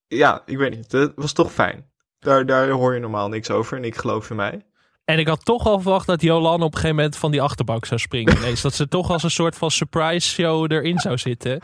ja, 0.07 0.41
ik 0.45 0.57
weet 0.57 0.75
niet, 0.75 0.89
dat 0.89 1.11
was 1.15 1.33
toch 1.33 1.51
fijn. 1.51 1.85
Daar, 2.19 2.45
daar 2.45 2.69
hoor 2.69 2.93
je 2.93 2.99
normaal 2.99 3.29
niks 3.29 3.49
over 3.51 3.77
en 3.77 3.83
ik 3.83 3.95
geloof 3.95 4.29
in 4.29 4.35
mij. 4.35 4.65
En 5.09 5.19
ik 5.19 5.27
had 5.27 5.45
toch 5.45 5.65
al 5.65 5.79
verwacht 5.79 6.07
dat 6.07 6.21
Jolan 6.21 6.61
op 6.61 6.61
een 6.73 6.73
gegeven 6.79 6.95
moment 6.95 7.15
van 7.15 7.31
die 7.31 7.41
achterbank 7.41 7.85
zou 7.85 7.99
springen. 7.99 8.37
ineens. 8.37 8.61
dat 8.61 8.73
ze 8.73 8.87
toch 8.87 9.09
als 9.11 9.23
een 9.23 9.31
soort 9.31 9.55
van 9.55 9.71
surprise 9.71 10.29
show 10.29 10.71
erin 10.71 10.99
zou 10.99 11.17
zitten. 11.17 11.59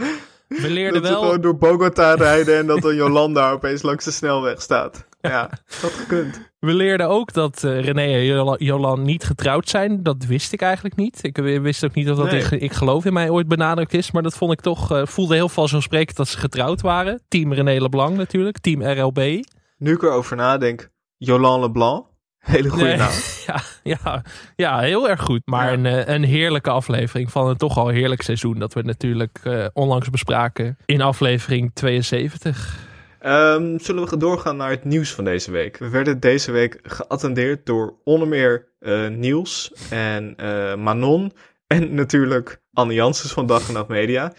We 0.47 0.69
leerden 0.69 1.01
dat 1.01 1.11
wel. 1.11 1.21
gewoon 1.21 1.41
door 1.41 1.57
Bogota 1.57 2.13
rijden 2.13 2.57
en 2.57 2.67
dat 2.67 2.81
dan 2.81 2.95
Jolanda 2.95 3.51
opeens 3.51 3.81
langs 3.81 4.05
de 4.05 4.11
snelweg 4.11 4.61
staat. 4.61 5.07
Ja, 5.21 5.49
dat 5.81 5.91
gekund. 5.91 6.51
We 6.59 6.73
leerden 6.73 7.07
ook 7.09 7.33
dat 7.33 7.63
eh, 7.63 7.79
René 7.81 8.01
en 8.01 8.25
Jolan- 8.25 8.55
Jolan 8.59 9.01
niet 9.01 9.23
getrouwd 9.23 9.69
zijn. 9.69 10.03
Dat 10.03 10.25
wist 10.25 10.53
ik 10.53 10.61
eigenlijk 10.61 10.95
niet. 10.95 11.19
Ik 11.21 11.37
wist 11.37 11.85
ook 11.85 11.93
niet 11.93 12.09
of 12.09 12.17
dat 12.17 12.31
Nee. 12.31 12.41
ik, 12.41 12.51
ik 12.51 12.73
geloof 12.73 13.05
in 13.05 13.13
mij 13.13 13.29
ooit 13.29 13.47
benadrukt 13.47 13.93
is. 13.93 14.11
Maar 14.11 14.23
dat 14.23 14.35
vond 14.35 14.51
ik 14.51 14.61
toch, 14.61 14.91
eh, 14.91 15.05
voelde 15.05 15.35
heel 15.35 15.49
vanzelfsprekend 15.49 16.17
dat 16.17 16.27
ze 16.27 16.37
getrouwd 16.37 16.81
waren. 16.81 17.21
Team 17.27 17.53
René 17.53 17.81
Leblanc 17.81 18.15
natuurlijk. 18.17 18.59
Team 18.59 18.81
RLB. 18.83 19.43
Nu 19.77 19.93
ik 19.93 20.03
erover 20.03 20.35
nadenk, 20.35 20.89
Jolan 21.17 21.59
Leblanc, 21.59 22.05
hele 22.45 22.69
goede 22.69 22.85
Nee. 22.85 22.97
naam. 22.97 23.11
Ja, 23.45 23.61
ja, 23.83 24.23
ja, 24.55 24.79
heel 24.79 25.09
erg 25.09 25.21
goed. 25.21 25.41
Maar 25.45 25.65
Ja. 25.67 25.73
een, 25.73 25.85
eh, 25.85 26.13
een 26.15 26.23
heerlijke 26.23 26.69
aflevering 26.69 27.31
van 27.31 27.47
een 27.47 27.57
toch 27.57 27.77
al 27.77 27.87
heerlijk 27.87 28.21
seizoen. 28.21 28.59
Dat 28.59 28.73
we 28.73 28.81
natuurlijk 28.81 29.39
eh, 29.43 29.65
onlangs 29.73 30.09
bespraken 30.09 30.77
in 30.85 31.01
aflevering 31.01 31.71
72. 31.73 32.83
Ehm, 33.19 33.77
zullen 33.77 34.09
we 34.09 34.17
doorgaan 34.17 34.57
naar 34.57 34.69
het 34.69 34.83
nieuws 34.83 35.11
van 35.13 35.23
deze 35.23 35.51
week? 35.51 35.77
We 35.77 35.89
werden 35.89 36.19
deze 36.19 36.51
week 36.51 36.79
geattendeerd 36.83 37.65
door 37.65 37.93
onder 38.03 38.27
meer 38.27 38.67
eh, 38.79 39.07
Niels 39.07 39.73
en 39.89 40.35
Manon 40.83 41.33
en 41.67 41.93
natuurlijk 41.95 42.61
Anne 42.73 42.93
Janssens 42.93 43.33
van 43.33 43.45
Dag 43.45 43.67
en 43.67 43.73
Nacht 43.73 43.87
Media. 43.87 44.33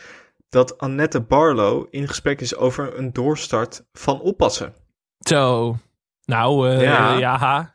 Dat 0.48 0.78
Annette 0.78 1.20
Barlow 1.20 1.86
in 1.90 2.08
gesprek 2.08 2.40
is 2.40 2.56
over 2.56 2.98
een 2.98 3.12
doorstart 3.12 3.84
van 3.92 4.20
oppassen. 4.20 4.74
Zo. 5.18 5.76
Nou, 6.24 6.68
ja. 6.80 7.18
Ja. 7.18 7.74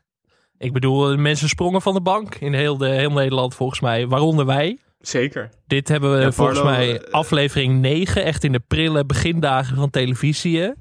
Ik 0.61 0.73
bedoel, 0.73 1.17
mensen 1.17 1.49
sprongen 1.49 1.81
van 1.81 1.93
de 1.93 2.01
bank 2.01 2.35
in 2.35 2.53
heel, 2.53 2.77
de, 2.77 2.87
heel 2.87 3.11
Nederland 3.11 3.55
volgens 3.55 3.79
mij. 3.79 4.07
Waaronder 4.07 4.45
wij. 4.45 4.77
Zeker. 5.01 5.49
Dit 5.67 5.87
hebben 5.87 6.15
we 6.15 6.21
Ja, 6.21 6.31
volgens 6.31 6.63
mij 6.63 6.99
eh, 7.01 7.11
aflevering 7.13 7.81
9. 7.81 8.23
Echt 8.23 8.43
in 8.43 8.51
de 8.51 8.61
prille 8.67 9.05
begindagen 9.05 9.75
van 9.75 9.89
televisie. 9.89 10.73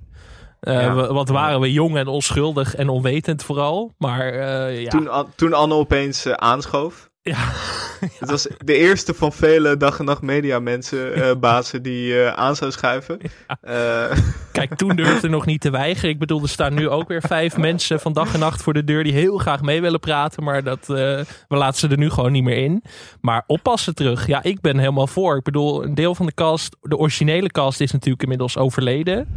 Ja. 0.60 0.94
Wat 1.12 1.28
waren 1.28 1.60
we 1.60 1.72
jong 1.72 1.96
en 1.96 2.06
onschuldig 2.06 2.74
en 2.74 2.88
onwetend 2.88 3.42
vooral. 3.42 3.92
Maar 3.98 4.32
eh, 4.32 4.82
ja. 4.82 4.88
Toen, 4.90 5.08
An- 5.08 5.32
toen 5.36 5.52
Anne 5.52 5.74
opeens 5.74 6.26
aanschoof. 6.28 7.09
Ja. 7.22 7.38
Het 8.18 8.30
was 8.30 8.48
de 8.64 8.76
eerste 8.76 9.14
van 9.14 9.32
vele 9.32 9.76
Dag 9.76 9.98
en 9.98 10.04
Nacht 10.04 10.22
Media 10.22 10.58
mensen, 10.58 11.14
eh, 11.14 11.36
bazen 11.40 11.82
die 11.82 12.22
eh, 12.22 12.32
aan 12.32 12.56
zou 12.56 12.70
schuiven. 12.70 13.20
Eh, 13.60 14.16
Kijk, 14.52 14.74
toen 14.74 14.96
durfde 14.96 15.28
nog 15.28 15.46
niet 15.46 15.60
te 15.60 15.70
weigeren. 15.70 16.10
Ik 16.10 16.18
bedoel, 16.18 16.42
er 16.42 16.48
staan 16.48 16.74
nu 16.74 16.88
ook 16.88 17.08
weer 17.08 17.22
vijf 17.22 17.56
mensen 17.56 18.00
van 18.00 18.12
dag 18.12 18.34
en 18.34 18.40
nacht 18.40 18.62
voor 18.62 18.72
de 18.72 18.84
deur 18.84 19.04
die 19.04 19.12
heel 19.12 19.38
graag 19.38 19.62
mee 19.62 19.80
willen 19.80 20.00
praten. 20.00 20.44
Maar 20.44 20.62
dat, 20.62 20.86
we 20.86 21.26
laten 21.48 21.78
ze 21.78 21.88
er 21.88 21.98
nu 21.98 22.10
gewoon 22.10 22.32
niet 22.32 22.44
meer 22.44 22.56
in. 22.56 22.82
Maar 23.20 23.44
oppassen 23.46 23.94
terug. 23.94 24.26
Ja, 24.26 24.42
ik 24.42 24.60
ben 24.60 24.78
helemaal 24.78 25.06
voor. 25.06 25.36
Ik 25.36 25.42
bedoel, 25.42 25.84
een 25.84 25.94
deel 25.94 26.14
van 26.14 26.26
de 26.26 26.34
cast, 26.34 26.76
de 26.80 26.96
originele 26.96 27.50
cast 27.50 27.80
is 27.80 27.92
natuurlijk 27.92 28.22
inmiddels 28.22 28.56
overleden. 28.56 29.28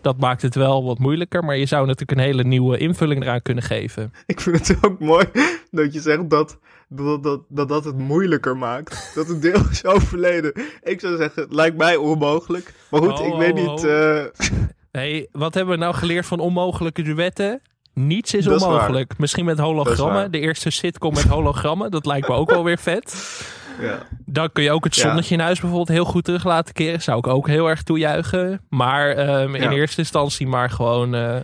Dat 0.00 0.18
maakt 0.18 0.42
het 0.42 0.54
wel 0.54 0.84
wat 0.84 0.98
moeilijker. 0.98 1.44
Maar 1.44 1.56
je 1.56 1.66
zou 1.66 1.86
natuurlijk 1.86 2.18
een 2.18 2.26
hele 2.26 2.44
nieuwe 2.44 2.78
invulling 2.78 3.22
eraan 3.22 3.42
kunnen 3.42 3.64
geven. 3.64 4.12
Ik 4.26 4.40
vind 4.40 4.68
het 4.68 4.76
ook 4.80 5.00
mooi 5.00 5.26
dat 5.70 5.92
je 5.92 6.00
zegt 6.00 6.30
dat 6.30 6.58
dat, 6.96 7.22
dat, 7.22 7.40
dat, 7.48 7.68
dat 7.68 7.84
het 7.84 7.98
moeilijker 7.98 8.56
maakt. 8.56 9.12
Dat 9.14 9.28
het 9.28 9.42
deel 9.42 9.60
is 9.70 9.84
overleden. 9.84 10.52
Ik 10.82 11.00
zou 11.00 11.16
zeggen, 11.16 11.42
het 11.42 11.52
lijkt 11.54 11.76
mij 11.76 11.96
onmogelijk. 11.96 12.74
Maar 12.90 13.00
goed, 13.02 13.18
Oh, 13.20 13.26
ik 13.26 13.34
weet 13.34 13.52
oh, 13.52 13.70
niet. 13.74 13.84
oh. 13.84 14.18
eh, 14.18 14.24
hey, 15.00 15.28
wat 15.32 15.54
hebben 15.54 15.74
we 15.74 15.80
nou 15.80 15.94
geleerd 15.94 16.26
van 16.26 16.38
onmogelijke 16.40 17.02
duetten? 17.02 17.60
Niets 17.94 18.34
is 18.34 18.44
Dat 18.44 18.54
is 18.56 18.62
waar. 18.62 18.70
onmogelijk. 18.72 19.18
Misschien 19.18 19.44
met 19.44 19.58
hologrammen. 19.58 20.30
De 20.30 20.38
eerste 20.38 20.70
sitcom 20.70 21.14
met 21.14 21.22
hologrammen. 21.28 21.90
Dat 21.90 22.06
lijkt 22.06 22.28
me 22.28 22.34
ook 22.34 22.50
wel 22.50 22.64
weer 22.64 22.78
vet. 22.78 23.40
ja. 23.80 23.98
Dan 24.26 24.52
kun 24.52 24.62
je 24.62 24.70
ook 24.70 24.84
het 24.84 24.94
Ja. 24.96 25.02
zonnetje 25.02 25.34
in 25.34 25.40
huis 25.40 25.60
bijvoorbeeld 25.60 25.88
heel 25.88 26.04
goed 26.04 26.24
terug 26.24 26.44
laten 26.44 26.74
keren. 26.74 27.02
Zou 27.02 27.18
ik 27.18 27.26
ook 27.26 27.46
heel 27.46 27.68
erg 27.68 27.82
toejuichen. 27.82 28.60
Maar 28.68 29.10
ehm, 29.10 29.54
in 29.54 29.62
Ja. 29.62 29.70
eerste 29.70 29.98
instantie 30.00 30.46
maar 30.46 30.70
gewoon 30.70 31.14
eh, 31.14 31.36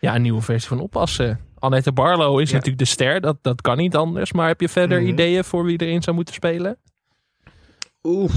ja, 0.00 0.14
een 0.14 0.22
nieuwe 0.22 0.40
versie 0.42 0.68
van 0.68 0.80
oppassen. 0.80 1.40
Annette 1.60 1.92
Barlow 1.92 2.40
is 2.40 2.48
Ja. 2.48 2.54
natuurlijk 2.54 2.82
de 2.84 2.88
ster. 2.90 3.20
Dat, 3.20 3.36
dat 3.42 3.60
kan 3.60 3.76
niet 3.76 3.96
anders. 3.96 4.32
Maar 4.32 4.46
heb 4.48 4.60
je 4.60 4.68
verder 4.68 5.00
Mhm. 5.00 5.08
ideeën 5.10 5.44
voor 5.44 5.64
wie 5.64 5.80
erin 5.80 6.02
zou 6.02 6.16
moeten 6.16 6.34
spelen? 6.34 6.78
Oeh. 8.02 8.34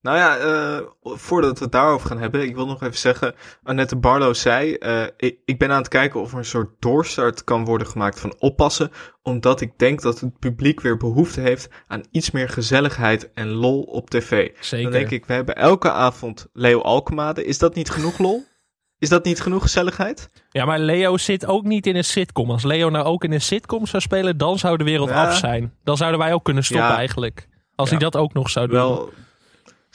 Nou 0.00 0.16
ja, 0.16 0.36
eh, 0.36 0.80
voordat 1.02 1.58
we 1.58 1.64
het 1.64 1.72
daarover 1.72 2.08
gaan 2.08 2.18
hebben, 2.18 2.42
ik 2.42 2.54
wil 2.54 2.66
nog 2.66 2.82
even 2.82 2.98
zeggen, 2.98 3.34
Annette 3.62 3.96
Barlow 3.96 4.34
zei, 4.34 4.74
eh, 4.74 5.02
ik, 5.16 5.38
ik 5.44 5.58
ben 5.58 5.70
aan 5.70 5.78
het 5.78 5.88
kijken 5.88 6.20
of 6.20 6.32
er 6.32 6.38
een 6.38 6.44
soort 6.44 6.70
doorstart 6.78 7.44
kan 7.44 7.64
worden 7.64 7.86
gemaakt 7.86 8.20
van 8.20 8.34
oppassen, 8.38 8.90
omdat 9.22 9.60
ik 9.60 9.78
denk 9.78 10.02
dat 10.02 10.20
het 10.20 10.38
publiek 10.38 10.80
weer 10.80 10.96
behoefte 10.96 11.40
heeft 11.40 11.68
aan 11.86 12.02
iets 12.10 12.30
meer 12.30 12.48
gezelligheid 12.48 13.32
en 13.32 13.48
lol 13.48 13.82
op 13.82 14.10
tv. 14.10 14.50
Zeker. 14.60 14.90
Dan 14.90 15.00
denk 15.00 15.10
ik, 15.10 15.26
we 15.26 15.32
hebben 15.32 15.56
elke 15.56 15.90
avond 15.90 16.46
Leo 16.52 16.80
Alkemade. 16.80 17.44
Is 17.44 17.58
dat 17.58 17.74
niet 17.74 17.90
genoeg 17.90 18.18
lol? 18.18 18.44
Is 18.98 19.08
dat 19.08 19.24
niet 19.24 19.40
genoeg 19.40 19.62
gezelligheid? 19.62 20.30
Ja, 20.50 20.64
maar 20.64 20.78
Leo 20.78 21.16
zit 21.16 21.46
ook 21.46 21.64
niet 21.64 21.86
in 21.86 21.96
een 21.96 22.04
sitcom. 22.04 22.50
Als 22.50 22.62
Leo 22.64 22.88
nou 22.90 23.04
ook 23.04 23.24
in 23.24 23.32
een 23.32 23.40
sitcom 23.40 23.86
zou 23.86 24.02
spelen, 24.02 24.36
dan 24.36 24.58
zou 24.58 24.76
de 24.76 24.84
wereld 24.84 25.08
Ja. 25.08 25.26
af 25.26 25.36
zijn. 25.36 25.74
Dan 25.84 25.96
zouden 25.96 26.20
wij 26.20 26.32
ook 26.32 26.44
kunnen 26.44 26.64
stoppen 26.64 26.88
Ja. 26.88 26.96
eigenlijk. 26.96 27.48
Als 27.74 27.90
Ja. 27.90 27.96
hij 27.96 28.04
dat 28.10 28.20
ook 28.22 28.32
nog 28.32 28.50
zou 28.50 28.66
doen. 28.66 28.76
Wel, 28.76 29.10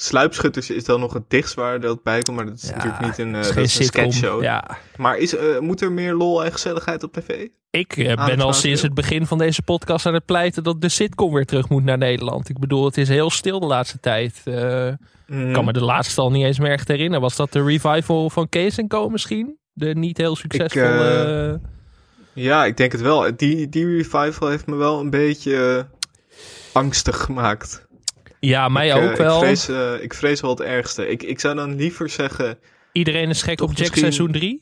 Sluipschutters 0.03 0.69
is 0.69 0.83
dan 0.83 0.99
nog 0.99 1.13
het 1.13 1.23
dichtst 1.27 1.53
waar 1.53 1.79
dat 1.79 2.03
bij 2.03 2.19
komt, 2.21 2.37
maar 2.37 2.45
dat 2.45 2.55
is 2.55 2.69
Ja, 2.69 2.75
natuurlijk 2.75 3.01
niet 3.01 3.17
een, 3.17 3.35
is 3.35 3.79
een 3.79 3.85
sketchshow. 3.85 4.41
Ja, 4.41 4.77
Maar 4.97 5.17
is, 5.17 5.35
eh, 5.35 5.59
moet 5.59 5.81
er 5.81 5.91
meer 5.91 6.13
lol 6.13 6.45
en 6.45 6.51
gezelligheid 6.51 7.03
op 7.03 7.13
tv? 7.13 7.47
ik 7.69 7.97
eh, 7.97 8.25
ben 8.25 8.39
al 8.39 8.53
sinds 8.53 8.81
het 8.81 8.93
begin 8.93 9.25
van 9.27 9.37
deze 9.37 9.61
podcast 9.61 10.05
aan 10.05 10.13
het 10.13 10.25
pleiten 10.25 10.63
dat 10.63 10.81
de 10.81 10.89
sitcom 10.89 11.33
weer 11.33 11.45
terug 11.45 11.69
moet 11.69 11.83
naar 11.83 11.97
Nederland. 11.97 12.49
Ik 12.49 12.59
bedoel, 12.59 12.85
het 12.85 12.97
is 12.97 13.07
heel 13.07 13.29
stil 13.29 13.59
de 13.59 13.65
laatste 13.65 13.99
tijd. 13.99 14.41
Eh, 14.45 14.91
Mm. 15.27 15.47
Ik 15.47 15.53
kan 15.53 15.65
me 15.65 15.73
de 15.73 15.83
laatste 15.83 16.21
al 16.21 16.31
niet 16.31 16.45
eens 16.45 16.59
meer 16.59 16.71
echt 16.71 16.87
herinneren. 16.87 17.21
Was 17.21 17.35
dat 17.35 17.51
de 17.51 17.63
revival 17.63 18.29
van 18.29 18.49
Kees 18.49 18.79
Co 18.87 19.09
misschien? 19.09 19.57
De 19.73 19.95
niet 19.95 20.17
heel 20.17 20.35
succesvolle... 20.35 21.61
Ja, 22.33 22.65
ik 22.65 22.77
denk 22.77 22.91
het 22.91 23.01
wel. 23.01 23.35
Die, 23.35 23.69
die 23.69 23.85
revival 23.85 24.49
heeft 24.49 24.65
me 24.65 24.75
wel 24.75 24.99
een 24.99 25.09
beetje 25.09 25.85
angstig 26.71 27.17
gemaakt. 27.17 27.87
Ja, 28.47 28.67
mij 28.69 28.87
ik, 28.87 28.95
eh, 28.95 29.09
ook 29.09 29.17
wel. 29.17 29.35
Ik 29.37 29.43
vrees, 29.43 29.67
eh, 29.67 30.03
ik 30.03 30.13
vrees 30.13 30.41
wel 30.41 30.49
het 30.49 30.61
ergste. 30.61 31.07
Ik, 31.07 31.23
ik 31.23 31.39
zou 31.39 31.55
dan 31.55 31.75
liever 31.75 32.09
zeggen, 32.09 32.59
Iedereen 32.91 33.29
is 33.29 33.41
gek 33.41 33.61
op 33.61 33.69
Jack 33.69 33.79
misschien- 33.79 33.99
seizoen 34.01 34.31
3. 34.31 34.61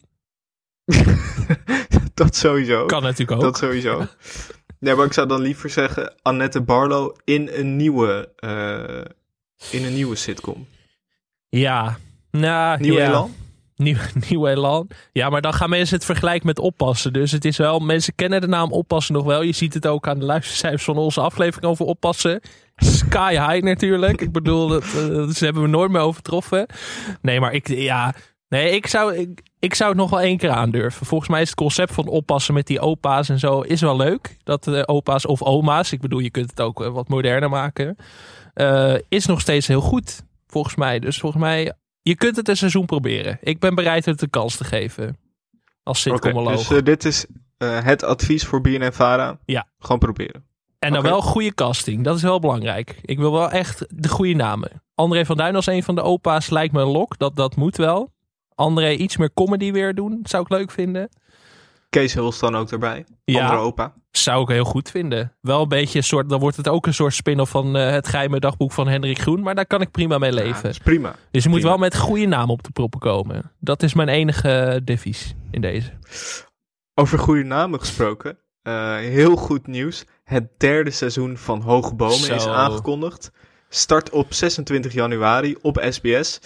dat 2.14 2.36
sowieso. 2.36 2.86
Kan 2.86 3.02
natuurlijk 3.04 3.32
ook. 3.32 3.42
Dat 3.42 3.58
sowieso. 3.58 4.08
Nee, 4.80 4.96
maar 4.96 5.06
ik 5.06 5.14
zou 5.14 5.28
dan 5.28 5.42
liever 5.42 5.70
zeggen 5.70 6.14
Annette 6.22 6.62
Barlow 6.62 7.16
in 7.24 7.50
een 7.54 7.76
nieuwe, 7.76 8.32
eh, 8.36 9.80
in 9.80 9.86
een 9.86 9.94
nieuwe 9.94 10.16
sitcom. 10.16 10.68
Ja. 11.50 11.98
Nou, 12.32 12.80
Nieuw 12.80 12.98
ja. 12.98 13.08
elan? 13.08 13.36
Nieuw, 14.30 14.48
elan. 14.48 14.88
Ja, 15.12 15.30
maar 15.30 15.42
dan 15.42 15.54
gaan 15.54 15.70
mensen 15.70 15.96
het 15.96 16.06
vergelijken 16.06 16.48
met 16.48 16.60
oppassen. 16.60 17.14
Dus 17.14 17.32
het 17.32 17.46
is 17.46 17.58
wel, 17.58 17.80
mensen 17.80 18.16
kennen 18.16 18.42
de 18.42 18.48
naam 18.48 18.72
oppassen 18.72 19.14
nog 19.14 19.24
wel. 19.24 19.42
Je 19.42 19.52
ziet 19.52 19.74
het 19.74 19.88
ook 19.88 20.08
aan 20.08 20.20
de 20.20 20.26
luistercijfers 20.26 20.84
van 20.84 20.98
onze 20.98 21.22
aflevering 21.22 21.72
over 21.72 21.86
oppassen. 21.86 22.42
Sky 22.76 23.32
high 23.32 23.64
natuurlijk. 23.64 24.22
Ik 24.22 24.32
bedoel, 24.32 24.68
dat, 24.68 24.84
eh, 24.84 25.08
dat 25.08 25.40
hebben 25.40 25.62
we 25.62 25.68
nooit 25.68 25.92
meer 25.92 26.02
overtroffen. 26.02 26.66
Nee, 27.22 27.40
maar 27.40 27.54
ik, 27.54 27.68
ja, 27.68 28.14
nee, 28.50 28.72
ik 28.72 28.88
zou, 28.88 29.34
ik, 29.60 29.74
zou 29.74 29.90
het 29.90 30.00
nog 30.00 30.10
wel 30.10 30.22
één 30.22 30.38
keer 30.38 30.50
aandurven. 30.50 31.06
Volgens 31.06 31.30
mij 31.30 31.42
is 31.42 31.50
het 31.50 31.58
concept 31.58 31.94
van 31.94 32.08
oppassen 32.08 32.54
met 32.54 32.68
die 32.68 32.80
opa's 32.80 33.30
en 33.30 33.40
zo 33.40 33.60
is 33.60 33.82
wel 33.82 33.98
leuk. 33.98 34.38
Dat 34.44 34.68
eh, 34.68 34.82
opa's 34.86 35.26
of 35.26 35.42
oma's, 35.42 35.92
ik 35.92 36.02
bedoel, 36.02 36.20
je 36.20 36.32
kunt 36.32 36.50
het 36.50 36.62
ook 36.62 36.84
eh, 36.84 36.92
wat 36.92 37.08
moderner 37.08 37.50
maken. 37.50 37.96
is 39.08 39.26
nog 39.26 39.42
steeds 39.42 39.68
heel 39.68 39.82
goed, 39.82 40.24
volgens 40.48 40.76
mij. 40.76 41.00
Dus 41.00 41.20
volgens 41.20 41.42
mij, 41.42 41.74
je 42.02 42.16
kunt 42.16 42.36
het 42.36 42.48
een 42.48 42.58
seizoen 42.58 42.86
proberen. 42.86 43.38
Ik 43.42 43.60
ben 43.60 43.76
bereid 43.76 44.06
het 44.06 44.22
een 44.22 44.30
kans 44.30 44.58
te 44.58 44.64
geven. 44.64 45.18
Als 45.84 46.02
sitcomoloog. 46.02 46.68
dus 46.68 46.78
eh, 46.78 46.84
dit 46.84 47.06
is 47.06 47.26
eh, 47.58 47.84
het 47.84 48.04
advies 48.04 48.46
voor 48.46 48.62
BNN 48.62 48.92
Vara. 48.92 49.40
Ja. 49.46 49.68
Gewoon 49.80 50.00
proberen. 50.00 50.46
en 50.80 50.94
dan 50.94 51.02
wel 51.02 51.22
goede 51.22 51.54
casting. 51.54 52.04
Dat 52.04 52.16
is 52.16 52.22
wel 52.22 52.40
belangrijk. 52.40 53.00
Ik 53.02 53.18
wil 53.18 53.32
wel 53.32 53.52
echt 53.52 53.86
de 53.90 54.10
goede 54.10 54.34
namen. 54.34 54.84
André 54.96 55.26
van 55.26 55.38
Duin 55.38 55.56
als 55.56 55.68
een 55.68 55.84
van 55.84 55.96
de 55.96 56.02
opa's 56.02 56.50
lijkt 56.50 56.74
me 56.74 56.82
een 56.82 56.88
lok. 56.88 57.18
Dat, 57.18 57.36
dat 57.36 57.56
moet 57.56 57.78
wel. 57.78 58.12
André 58.56 58.92
iets 58.92 59.18
meer 59.18 59.34
comedy 59.34 59.72
weer 59.72 59.96
doen. 59.96 60.20
Zou 60.24 60.44
ik 60.44 60.50
leuk 60.50 60.72
vinden. 60.72 61.10
Kees 61.92 62.14
Huls 62.14 62.40
dan 62.40 62.56
ook 62.56 62.72
erbij. 62.72 63.06
Ja. 63.26 63.42
Andere 63.42 63.60
opa. 63.62 63.94
Zou 64.12 64.42
ik 64.42 64.48
heel 64.48 64.64
goed 64.64 64.90
vinden. 64.90 65.36
Wel 65.42 65.62
een 65.62 65.68
beetje 65.68 65.98
een 65.98 66.04
soort. 66.04 66.30
Dan 66.30 66.40
wordt 66.40 66.58
het 66.58 66.68
ook 66.68 66.86
een 66.86 66.94
soort 66.94 67.14
spin-off 67.14 67.52
van 67.52 67.76
eh, 67.78 67.92
het 67.92 68.08
geheime 68.08 68.40
dagboek 68.40 68.72
van 68.72 68.88
Hendrik 68.88 69.20
Groen. 69.20 69.42
Maar 69.42 69.56
daar 69.56 69.66
kan 69.66 69.82
ik 69.82 69.92
prima 69.92 70.18
mee 70.18 70.32
leven. 70.34 70.70
is 70.70 70.78
prima. 70.78 71.16
dus 71.32 71.44
je 71.44 71.50
moet 71.50 71.62
wel 71.62 71.78
met 71.78 71.98
goede 71.98 72.26
namen 72.26 72.50
op 72.50 72.64
de 72.64 72.72
proppen 72.72 73.00
komen. 73.00 73.52
Dat 73.60 73.84
is 73.84 73.94
mijn 73.94 74.10
enige 74.10 74.50
eh, 74.50 74.80
devies 74.84 75.34
in 75.52 75.62
deze. 75.62 75.92
Over 76.94 77.20
goede 77.20 77.44
namen 77.44 77.80
gesproken. 77.80 78.38
eh, 78.62 78.96
heel 78.96 79.36
goed 79.36 79.68
nieuws. 79.68 80.06
Het 80.24 80.48
derde 80.58 80.92
seizoen 80.92 81.38
van 81.38 81.62
Hoge 81.62 81.96
Bomen 81.96 82.32
is 82.36 82.48
aangekondigd. 82.48 83.32
Start 83.70 84.10
op 84.10 84.34
26 84.34 84.94
januari 84.94 85.56
op 85.62 85.86
SBS. 85.90 86.40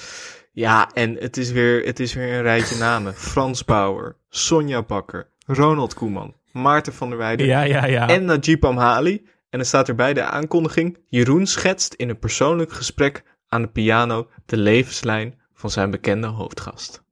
Ja, 0.52 0.90
en 0.94 1.16
het 1.20 1.38
is 1.38 1.52
weer, 1.52 1.86
het 1.86 2.00
is 2.00 2.14
weer 2.14 2.34
een 2.34 2.42
rijtje 2.42 2.78
namen. 2.78 3.14
Frans 3.14 3.66
Bauer, 3.66 4.16
Sonja 4.30 4.84
Bakker, 4.84 5.30
Ronald 5.46 5.94
Koeman, 5.94 6.34
Maarten 6.52 6.94
van 6.94 7.10
der 7.10 7.18
Weijden 7.18 7.46
Ja, 7.46 7.62
ja, 7.62 7.86
ja. 7.86 8.08
en 8.08 8.26
Najib 8.26 8.66
Amhali. 8.66 9.26
En 9.50 9.60
er 9.60 9.66
staat 9.66 9.88
erbij 9.88 10.14
de 10.14 10.24
aankondiging. 10.24 10.98
Jeroen 11.08 11.46
schetst 11.48 11.94
in 11.94 12.10
een 12.10 12.20
persoonlijk 12.20 12.72
gesprek 12.74 13.24
aan 13.48 13.62
de 13.62 13.68
piano 13.68 14.28
de 14.46 14.58
levenslijn 14.58 15.40
van 15.54 15.70
zijn 15.70 15.92
bekende 15.92 16.28
hoofdgast. 16.28 17.04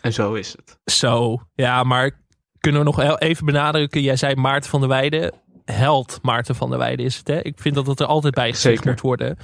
En 0.00 0.12
zo 0.12 0.34
is 0.34 0.52
het. 0.56 0.78
Zo, 0.94 1.40
ja, 1.54 1.82
maar 1.82 2.10
kunnen 2.60 2.80
we 2.80 2.86
nog 2.86 3.18
even 3.18 3.46
benadrukken? 3.46 4.02
Jij 4.02 4.16
zei 4.16 4.34
Maarten 4.34 4.70
van 4.70 4.80
der 4.80 4.88
Weijden. 4.88 5.32
Held 5.64 6.18
Maarten 6.22 6.54
van 6.54 6.70
der 6.70 6.78
Weijden 6.78 7.04
is 7.04 7.16
het, 7.16 7.28
hè? 7.28 7.42
Ik 7.42 7.54
vind 7.60 7.74
dat 7.74 7.86
het 7.86 8.00
er 8.00 8.06
altijd 8.06 8.34
bij 8.34 8.52
gezegd 8.52 8.74
Zeker. 8.76 8.90
moet 8.90 9.00
worden. 9.00 9.38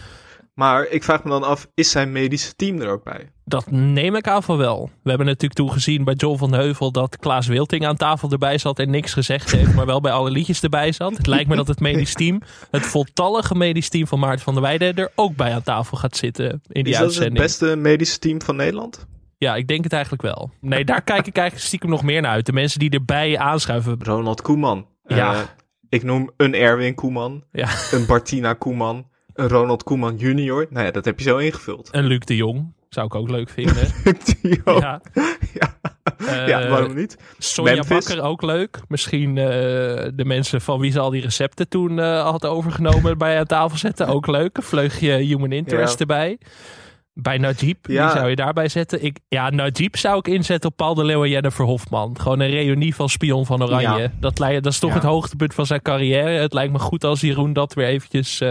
Maar 0.59 0.87
ik 0.87 1.05
vraag 1.05 1.25
me 1.25 1.31
dan 1.31 1.43
af, 1.43 1.69
is 1.75 1.91
zijn 1.91 2.13
medische 2.13 2.55
team 2.55 2.81
er 2.81 2.89
ook 2.89 3.05
bij? 3.05 3.31
Dat 3.45 3.71
neem 3.71 4.15
ik 4.15 4.29
aan 4.29 4.43
van 4.43 4.57
wel. 4.57 4.91
We 5.03 5.09
hebben 5.09 5.27
natuurlijk 5.27 5.55
toen 5.55 5.73
gezien 5.73 6.05
bij 6.05 6.15
John 6.15 6.39
van 6.39 6.55
Heuvel 6.55 6.93
dat 6.93 7.17
Klaas 7.17 7.47
Wilting 7.47 7.87
aan 7.87 7.97
tafel 7.97 8.31
erbij 8.31 8.59
zat 8.59 8.79
en 8.79 8.91
niks 8.91 9.13
gezegd 9.13 9.51
heeft, 9.51 9.75
maar 9.75 9.87
wel 9.87 10.01
bij 10.01 10.13
alle 10.13 10.31
liedjes 10.31 10.63
erbij 10.63 10.93
zat. 10.93 11.17
Het 11.17 11.27
lijkt 11.27 11.49
me 11.49 11.57
dat 11.57 11.69
het 11.69 11.81
medisch 11.81 12.15
team, 12.15 12.43
het 12.71 12.87
voltallige 12.87 13.55
medisch 13.55 13.89
team 13.89 14.07
van 14.07 14.19
Maarten 14.19 14.45
van 14.45 14.55
der 14.55 14.63
Weijden, 14.63 14.95
er 14.95 15.13
ook 15.15 15.37
bij 15.37 15.55
aan 15.55 15.63
tafel 15.63 15.97
gaat 15.97 16.17
zitten 16.17 16.63
in 16.69 16.85
die 16.85 16.93
is 16.93 16.99
dat 16.99 16.99
het 16.99 17.03
uitzending. 17.03 17.39
beste 17.39 17.77
medische 17.77 18.19
team 18.19 18.43
van 18.43 18.57
Nederland? 18.57 19.07
Ja, 19.37 19.57
ik 19.57 19.69
denk 19.69 19.85
het 19.85 19.93
eigenlijk 19.93 20.23
wel. 20.23 20.51
Nee, 20.61 20.85
daar 20.85 21.03
kijk 21.03 21.27
ik 21.27 21.37
eigenlijk 21.37 21.67
stiekem 21.67 21.91
nog 21.91 22.03
meer 22.03 22.21
naar 22.21 22.33
uit. 22.33 22.47
De 22.47 22.53
mensen 22.53 22.79
die 22.79 22.91
erbij 22.91 23.39
aanschuiven. 23.39 23.97
Ronald 24.03 24.43
Koeman. 24.43 24.87
Ja. 25.05 25.35
Eh, 25.35 25.41
ik 25.89 26.03
noem 26.03 26.31
een 26.37 26.55
Erwin 26.55 26.95
Koeman, 26.95 27.45
Ja, 27.53 27.69
een 27.91 28.07
Bartina 28.07 28.53
Koeman, 28.53 29.07
Ronald 29.47 29.83
Koeman 29.83 30.17
junior. 30.17 30.67
Nou 30.71 30.85
ja, 30.87 30.91
dat 30.91 31.05
heb 31.05 31.19
je 31.19 31.25
zo 31.25 31.37
ingevuld. 31.37 31.91
en 31.91 32.05
Luc 32.05 32.19
de 32.19 32.37
Jong 32.37 32.73
zou 32.89 33.07
ik 33.07 33.15
ook 33.15 33.31
leuk 33.31 33.49
vinden. 33.51 33.87
Jo. 34.65 34.79
Ja. 34.79 35.01
Ja. 35.55 35.77
Eh, 36.27 36.49
ja, 36.49 36.69
waarom 36.69 36.95
niet? 36.95 37.17
Sonja 37.39 37.73
Memphis. 37.75 38.07
Bakker 38.07 38.25
ook 38.25 38.43
leuk. 38.43 38.81
Misschien 38.89 39.39
eh, 39.39 39.45
de 40.15 40.23
mensen 40.25 40.61
van 40.61 40.81
wie 40.81 40.91
ze 40.91 40.99
al 41.01 41.11
die 41.11 41.23
recepten 41.23 41.69
toen 41.69 41.99
eh, 41.99 42.23
had 42.23 42.47
overgenomen 42.47 43.19
bij 43.19 43.39
aan 43.39 43.45
tafel 43.47 43.79
zetten. 43.79 44.07
Ook 44.07 44.27
leuk. 44.27 44.57
Een 44.57 44.63
vleugje 44.63 45.13
human 45.13 45.53
interest 45.53 45.93
Ja. 45.93 45.99
erbij. 45.99 46.39
Bij 47.13 47.39
Najib, 47.39 47.87
Ja. 47.87 48.05
wie 48.07 48.17
zou 48.17 48.29
je 48.31 48.37
daarbij 48.37 48.69
zetten? 48.69 49.05
Ik, 49.05 49.19
ja, 49.29 49.51
Najib 49.51 49.97
zou 49.97 50.19
ik 50.19 50.29
inzetten 50.29 50.71
op 50.71 50.77
Paul 50.77 50.95
de 50.95 51.05
Leeuw 51.05 51.25
en 51.25 51.31
Jennifer 51.31 51.65
Hofman. 51.65 52.17
Gewoon 52.21 52.41
een 52.41 52.51
reunie 52.51 52.95
van 52.95 53.09
Spion 53.09 53.47
van 53.47 53.63
Oranje. 53.63 54.03
Ja. 54.03 54.11
Dat, 54.21 54.37
dat 54.37 54.67
is 54.67 54.79
toch 54.79 54.91
Ja. 54.91 54.97
het 54.97 55.05
hoogtepunt 55.05 55.55
van 55.55 55.67
zijn 55.67 55.83
carrière. 55.83 56.31
Het 56.41 56.53
lijkt 56.53 56.73
me 56.73 56.79
goed 56.79 57.05
als 57.05 57.21
Jeroen 57.21 57.53
dat 57.53 57.75
weer 57.75 57.87
eventjes 57.87 58.43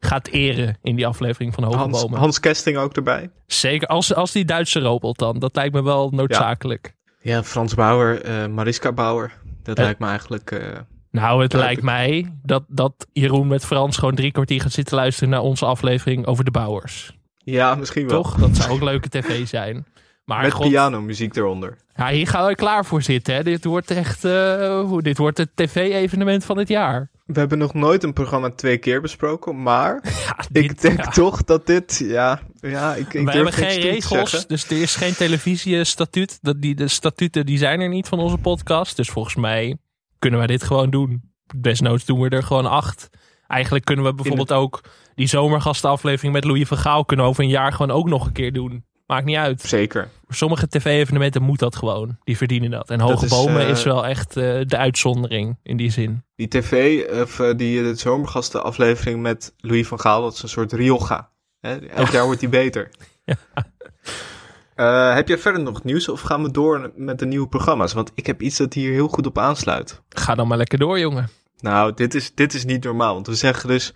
gaat 0.00 0.28
eren 0.28 0.78
in 0.82 0.96
die 0.96 1.06
aflevering 1.06 1.54
van 1.54 1.64
Hoge 1.64 1.76
Hans, 1.76 2.00
Bomen. 2.02 2.18
Hans 2.18 2.40
Kesting 2.40 2.76
ook 2.76 2.96
erbij. 2.96 3.30
Zeker, 3.46 3.88
als, 3.88 4.14
als 4.14 4.32
die 4.32 4.44
Duitse 4.44 4.80
robot 4.80 5.18
dan. 5.18 5.38
Dat 5.38 5.56
lijkt 5.56 5.74
me 5.74 5.82
wel 5.82 6.10
noodzakelijk. 6.10 6.94
Ja, 7.20 7.42
Frans 7.42 7.74
Bauer, 7.74 8.22
eh, 8.22 8.46
Mariska 8.46 8.92
Bauer. 8.92 9.32
Dat 9.62 9.78
Eh. 9.78 9.84
lijkt 9.84 10.00
me 10.00 10.06
eigenlijk... 10.06 10.50
eh, 10.50 10.78
Nou, 11.10 11.42
het 11.42 11.52
lijkt 11.52 11.82
mij 11.82 12.32
dat, 12.42 12.62
dat 12.68 13.06
Jeroen 13.12 13.46
met 13.46 13.64
Frans 13.64 13.96
gewoon 13.96 14.14
drie 14.14 14.32
kwartier 14.32 14.60
gaat 14.60 14.72
zitten 14.72 14.96
luisteren 14.96 15.28
naar 15.28 15.40
onze 15.40 15.64
aflevering 15.66 16.26
over 16.26 16.44
de 16.44 16.50
bouwers. 16.50 17.18
ja, 17.38 17.74
misschien 17.74 18.08
wel. 18.08 18.22
Toch? 18.22 18.36
Dat 18.36 18.56
zou 18.56 18.70
ook 18.70 18.82
leuke 18.82 19.08
tv 19.08 19.46
zijn. 19.48 19.86
Maar 20.30 20.42
Met 20.42 20.52
god, 20.52 20.68
pianomuziek 20.68 21.36
eronder. 21.36 21.76
ja, 21.96 22.08
hier 22.08 22.26
gaan 22.26 22.46
we 22.46 22.54
klaar 22.54 22.84
voor 22.84 23.02
zitten. 23.02 23.34
Hè. 23.34 23.42
Dit 23.42 23.64
wordt 23.64 23.90
echt 23.90 24.24
eh, 24.24 24.96
dit 24.98 25.18
wordt 25.18 25.38
het 25.38 25.48
tv-evenement 25.54 26.44
van 26.44 26.58
het 26.58 26.68
jaar. 26.68 27.10
We 27.26 27.38
hebben 27.38 27.58
nog 27.58 27.74
nooit 27.74 28.02
een 28.02 28.12
programma 28.12 28.50
twee 28.50 28.78
keer 28.78 29.00
besproken, 29.00 29.62
maar 29.62 30.00
Ja, 30.26 30.60
ik 30.60 30.80
denk 30.80 31.04
ja. 31.04 31.10
toch 31.10 31.44
dat 31.44 31.66
dit, 31.66 32.02
ja, 32.04 32.40
ja 32.60 32.94
ik, 32.94 33.14
ik 33.14 33.24
We 33.24 33.30
hebben 33.30 33.52
geen 33.52 33.80
regels, 33.80 34.46
dus 34.46 34.70
er 34.70 34.82
is 34.82 34.96
geen 34.96 35.14
televisiestatuut. 35.14 36.38
Dat 36.40 36.62
die, 36.62 36.74
de 36.74 36.88
statuten 36.88 37.46
die 37.46 37.58
zijn 37.58 37.80
er 37.80 37.88
niet 37.88 38.08
van 38.08 38.18
onze 38.18 38.38
podcast. 38.38 38.96
Dus 38.96 39.08
volgens 39.08 39.36
mij 39.36 39.76
kunnen 40.18 40.38
wij 40.38 40.48
dit 40.48 40.62
gewoon 40.62 40.90
doen. 40.90 41.22
Desnoods 41.56 42.04
doen 42.04 42.20
we 42.20 42.28
er 42.28 42.42
gewoon 42.42 42.66
acht. 42.66 43.08
Eigenlijk 43.46 43.84
kunnen 43.84 44.04
we 44.04 44.14
bijvoorbeeld 44.14 44.52
ook 44.52 44.80
die 45.14 45.26
zomergastenaflevering 45.26 46.32
met 46.32 46.44
Louis 46.44 46.68
van 46.68 46.76
Gaal 46.76 47.04
kunnen 47.04 47.26
over 47.26 47.44
een 47.44 47.50
jaar 47.50 47.72
gewoon 47.72 47.96
ook 47.96 48.08
nog 48.08 48.26
een 48.26 48.32
keer 48.32 48.52
doen. 48.52 48.84
Maakt 49.10 49.24
niet 49.24 49.36
uit. 49.36 49.60
Zeker. 49.60 50.08
Voor 50.26 50.34
sommige 50.34 50.68
tv-evenementen 50.68 51.42
moet 51.42 51.58
dat 51.58 51.76
gewoon. 51.76 52.18
Die 52.24 52.36
verdienen 52.36 52.70
dat. 52.70 52.90
En 52.90 53.00
Hoge 53.00 53.26
Bomen 53.26 53.62
eh, 53.62 53.68
is 53.68 53.82
wel 53.82 54.06
echt 54.06 54.36
eh, 54.36 54.60
de 54.66 54.76
uitzondering 54.76 55.56
in 55.62 55.76
die 55.76 55.90
zin. 55.90 56.22
Die 56.36 56.48
tv, 56.48 57.04
of 57.22 57.40
eh, 57.40 57.56
die 57.56 57.82
de 57.82 57.94
zomergastenaflevering 57.94 59.22
met 59.22 59.54
Louis 59.56 59.86
van 59.86 60.00
Gaal, 60.00 60.22
dat 60.22 60.32
is 60.32 60.42
een 60.42 60.48
soort 60.48 60.72
Rioja. 60.72 61.30
Hè? 61.60 61.86
Elk 61.86 62.08
jaar 62.08 62.24
wordt 62.24 62.40
die 62.40 62.48
beter. 62.48 62.90
Ja. 64.74 65.14
Heb 65.14 65.28
jij 65.28 65.38
verder 65.38 65.62
nog 65.62 65.84
nieuws 65.84 66.08
of 66.08 66.20
gaan 66.20 66.42
we 66.42 66.50
door 66.50 66.92
met 66.96 67.18
de 67.18 67.26
nieuwe 67.26 67.48
programma's? 67.48 67.92
Want 67.92 68.12
ik 68.14 68.26
heb 68.26 68.42
iets 68.42 68.56
dat 68.56 68.74
hier 68.74 68.92
heel 68.92 69.08
goed 69.08 69.26
op 69.26 69.38
aansluit. 69.38 70.02
Ga 70.08 70.34
dan 70.34 70.48
maar 70.48 70.56
lekker 70.56 70.78
door, 70.78 70.98
jongen. 70.98 71.28
Nou, 71.60 71.94
dit 71.94 72.14
is, 72.14 72.34
dit 72.34 72.54
is 72.54 72.64
niet 72.64 72.84
normaal. 72.84 73.14
Want 73.14 73.26
we 73.26 73.34
zeggen 73.34 73.68
dus, 73.68 73.92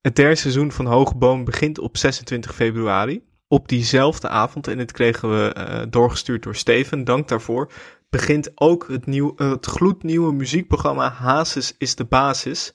het 0.00 0.16
derde 0.16 0.34
seizoen 0.34 0.72
van 0.72 0.86
Hoge 0.86 1.16
Boom 1.16 1.44
begint 1.44 1.78
op 1.78 1.96
26 1.96 2.54
februari. 2.54 3.22
Op 3.48 3.68
diezelfde 3.68 4.28
avond, 4.28 4.68
en 4.68 4.78
dit 4.78 4.92
kregen 4.92 5.30
we 5.30 5.52
eh, 5.52 5.86
doorgestuurd 5.90 6.42
door 6.42 6.56
Steven, 6.56 7.04
dank 7.04 7.28
daarvoor, 7.28 7.72
begint 8.10 8.50
ook 8.54 8.88
het, 8.88 9.06
nieuw, 9.06 9.34
eh, 9.36 9.50
het 9.50 9.66
gloednieuwe 9.66 10.32
muziekprogramma 10.32 11.10
Hazes 11.10 11.74
is 11.78 11.94
de 11.94 12.04
basis. 12.04 12.72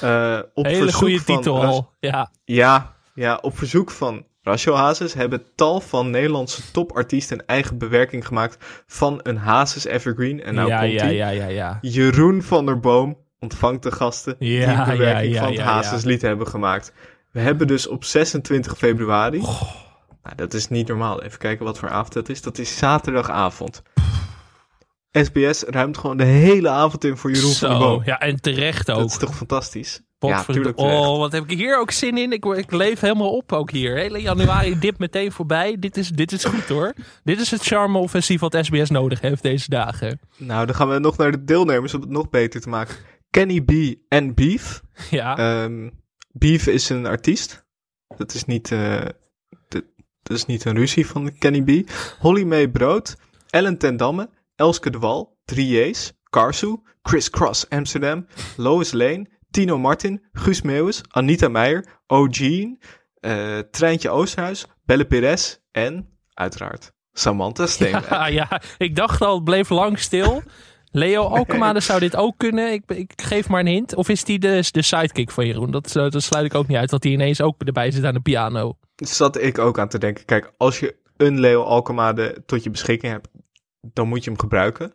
Eh, 0.00 0.38
op 0.54 0.64
Hele 0.64 0.76
verzoek 0.76 1.00
goede 1.00 1.20
van 1.20 1.36
titel 1.36 1.64
al. 1.64 1.92
Ja. 2.00 2.30
Ja, 2.44 2.94
ja, 3.14 3.38
op 3.42 3.58
verzoek 3.58 3.90
van 3.90 4.26
Rasho 4.42 4.74
Hazes 4.74 5.14
hebben 5.14 5.42
tal 5.54 5.80
van 5.80 6.10
Nederlandse 6.10 6.70
topartiesten 6.70 7.38
een 7.38 7.46
eigen 7.46 7.78
bewerking 7.78 8.26
gemaakt 8.26 8.84
van 8.86 9.20
een 9.22 9.36
Hazes 9.36 9.84
Evergreen. 9.84 10.42
En 10.42 10.54
nou 10.54 10.68
ja, 10.68 10.80
komt 10.80 10.92
ja, 10.92 11.06
ja, 11.06 11.28
ja, 11.28 11.46
ja. 11.46 11.78
Jeroen 11.80 12.42
van 12.42 12.66
der 12.66 12.80
Boom 12.80 13.18
ontvangt 13.38 13.82
de 13.82 13.92
gasten 13.92 14.36
die 14.38 14.64
een 14.64 14.84
bewerking 14.84 15.34
ja, 15.34 15.40
ja, 15.40 15.40
van 15.40 15.48
het 15.48 15.58
ja. 15.60 15.64
Hazeslied 15.64 16.22
hebben 16.22 16.46
gemaakt. 16.46 16.92
We 17.30 17.40
hebben 17.40 17.66
dus 17.66 17.86
op 17.86 18.04
26 18.04 18.76
februari... 18.76 19.38
Oh. 19.38 19.88
Nou, 20.22 20.36
dat 20.36 20.54
is 20.54 20.68
niet 20.68 20.88
normaal. 20.88 21.22
Even 21.22 21.38
kijken 21.38 21.64
wat 21.64 21.78
voor 21.78 21.88
avond 21.88 22.12
dat 22.12 22.28
is. 22.28 22.42
Dat 22.42 22.58
is 22.58 22.76
zaterdagavond. 22.78 23.82
SBS 25.12 25.62
ruimt 25.62 25.98
gewoon 25.98 26.16
de 26.16 26.24
hele 26.24 26.68
avond 26.68 27.04
in 27.04 27.16
voor 27.16 27.30
Jeroen 27.32 27.52
van 27.52 27.68
der 27.70 27.78
Boom. 27.78 28.02
ja, 28.04 28.18
en 28.20 28.40
terecht 28.40 28.86
Dat 28.86 28.98
ook. 28.98 29.06
is 29.08 29.16
toch 29.18 29.36
fantastisch? 29.36 30.00
ja, 30.18 30.44
tuurlijk 30.44 30.76
terecht. 30.76 30.98
Oh, 31.06 31.18
wat 31.18 31.32
heb 31.32 31.44
ik 31.50 31.58
hier 31.58 31.78
ook 31.78 31.90
zin 31.90 32.18
in. 32.18 32.32
Ik, 32.32 32.44
ik 32.44 32.72
leef 32.72 33.00
helemaal 33.00 33.36
op 33.36 33.52
ook 33.52 33.70
hier. 33.70 33.96
Hele 33.96 34.18
januari 34.20 34.78
dip 34.78 34.98
meteen 34.98 35.32
voorbij. 35.32 35.76
Dit 35.78 35.96
is, 35.96 36.08
dit 36.08 36.32
is 36.32 36.44
goed 36.44 36.68
hoor. 36.68 36.92
Dit 37.24 37.40
is 37.40 37.50
het 37.50 37.62
charme-offensief 37.62 38.40
wat 38.40 38.58
SBS 38.60 38.90
nodig 38.90 39.20
heeft 39.20 39.42
deze 39.42 39.70
dagen. 39.70 40.20
Nou, 40.36 40.66
dan 40.66 40.74
gaan 40.74 40.88
we 40.88 40.98
nog 40.98 41.16
naar 41.16 41.30
de 41.30 41.44
deelnemers 41.44 41.94
om 41.94 42.00
het 42.00 42.10
nog 42.10 42.30
beter 42.30 42.60
te 42.60 42.68
maken. 42.68 42.94
Kenny 43.30 43.60
B 43.60 43.72
en 44.08 44.34
Beef. 44.34 44.80
Ja, 45.10 45.36
Ehm, 45.36 45.88
Beef 46.32 46.66
is 46.66 46.88
een 46.88 47.06
artiest. 47.06 47.64
Dat 48.16 48.34
is 48.34 48.44
niet, 48.44 48.72
eh, 48.72 49.00
is 50.30 50.46
niet 50.46 50.64
een 50.64 50.74
ruzie 50.76 51.06
van 51.06 51.38
Kenny 51.38 51.62
B. 51.62 51.90
Holly 52.18 52.44
May 52.44 52.68
Brood, 52.68 53.16
Ellen 53.50 53.78
ten 53.78 53.96
Damme, 53.96 54.30
Elske 54.56 54.90
de 54.90 54.98
Wal, 54.98 55.38
3J's, 55.54 56.12
Karsu, 56.30 56.76
Chris 57.02 57.30
Cross 57.30 57.68
Amsterdam, 57.68 58.26
Lois 58.56 58.92
Lane, 58.92 59.26
Tino 59.50 59.78
Martin, 59.78 60.22
Guus 60.32 60.62
Meeuwis, 60.62 61.02
Anita 61.08 61.48
Meijer, 61.48 61.84
O'Gene, 62.06 62.78
eh 63.20 63.58
Treintje 63.70 64.10
Oosterhuis, 64.10 64.66
Belle 64.84 65.04
Perez 65.04 65.56
en, 65.70 66.18
uiteraard, 66.34 66.92
Samantha 67.12 67.66
Steenwijk. 67.66 68.08
ja, 68.08 68.26
ja, 68.26 68.60
ik 68.78 68.96
dacht 68.96 69.22
al, 69.22 69.34
het 69.34 69.44
bleef 69.44 69.68
lang 69.68 69.98
stil. 69.98 70.42
Leo 70.92 71.22
Alkemade 71.36 71.80
zou 71.80 72.00
dit 72.00 72.16
ook 72.16 72.34
kunnen. 72.36 72.72
Ik, 72.72 72.82
ik 72.86 73.12
geef 73.16 73.48
maar 73.48 73.60
een 73.60 73.66
hint. 73.66 73.94
Of 73.94 74.08
is 74.08 74.24
die 74.24 74.38
de, 74.38 74.68
de 74.70 74.82
sidekick 74.82 75.30
van 75.30 75.46
Jeroen? 75.46 75.70
Dat, 75.70 75.96
eh, 75.96 76.10
dat 76.10 76.22
sluit 76.22 76.44
ik 76.44 76.54
ook 76.54 76.66
niet 76.66 76.76
uit. 76.76 76.90
Dat 76.90 77.02
hij 77.02 77.12
ineens 77.12 77.40
ook 77.40 77.62
erbij 77.62 77.90
zit 77.90 78.04
aan 78.04 78.14
de 78.14 78.20
piano. 78.20 78.76
Zat 79.08 79.40
ik 79.40 79.58
ook 79.58 79.78
aan 79.78 79.88
te 79.88 79.98
denken. 79.98 80.24
Kijk, 80.24 80.52
als 80.56 80.78
je 80.80 80.96
een 81.16 81.40
Leo 81.40 81.62
Alkemade 81.62 82.42
tot 82.46 82.62
je 82.62 82.70
beschikking 82.70 83.12
hebt, 83.12 83.28
dan 83.80 84.08
moet 84.08 84.24
je 84.24 84.30
hem 84.30 84.38
gebruiken. 84.38 84.92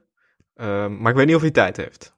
Ehm, 0.56 0.98
maar 1.02 1.12
ik 1.12 1.18
weet 1.18 1.26
niet 1.26 1.36
of 1.36 1.42
hij 1.42 1.52
tijd 1.52 1.78
heeft. 1.78 2.14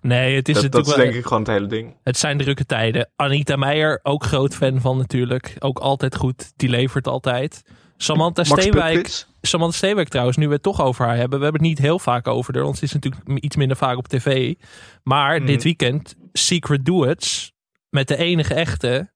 Nee, 0.00 0.36
het 0.36 0.48
is 0.48 0.60
dat 0.60 0.72
dat 0.72 0.86
is 0.86 0.94
wel... 0.94 1.04
denk 1.04 1.16
ik 1.16 1.22
gewoon 1.22 1.38
het 1.42 1.50
hele 1.52 1.66
ding. 1.66 1.96
Het 2.02 2.16
zijn 2.18 2.38
drukke 2.38 2.66
tijden. 2.66 3.10
Anita 3.16 3.56
Meijer, 3.56 4.00
ook 4.02 4.24
groot 4.24 4.54
fan 4.54 4.80
van 4.80 4.96
natuurlijk. 4.98 5.56
Ook 5.58 5.78
altijd 5.78 6.16
goed. 6.16 6.52
Die 6.56 6.68
levert 6.68 7.06
altijd. 7.06 7.62
Samantha 7.96 8.44
Steenwijk. 8.44 9.24
Samantha 9.40 9.76
Steenwijk 9.76 10.08
trouwens, 10.08 10.36
nu 10.36 10.46
we 10.46 10.52
het 10.52 10.62
toch 10.62 10.80
over 10.82 11.04
haar 11.06 11.16
hebben. 11.16 11.38
We 11.38 11.44
hebben 11.44 11.62
het 11.62 11.70
niet 11.70 11.78
heel 11.78 11.98
vaak 11.98 12.26
over 12.28 12.54
haar, 12.54 12.62
want 12.62 12.78
ze 12.78 12.84
is 12.84 12.92
natuurlijk 12.92 13.44
iets 13.44 13.56
minder 13.56 13.76
vaak 13.76 13.96
op 13.96 14.08
tv. 14.08 14.54
Maar 15.02 15.36
Mhm. 15.36 15.46
dit 15.46 15.62
weekend, 15.62 16.14
Secret 16.32 16.84
Duets 16.84 17.52
met 17.88 18.08
de 18.08 18.16
enige 18.16 18.54
echte 18.54 19.12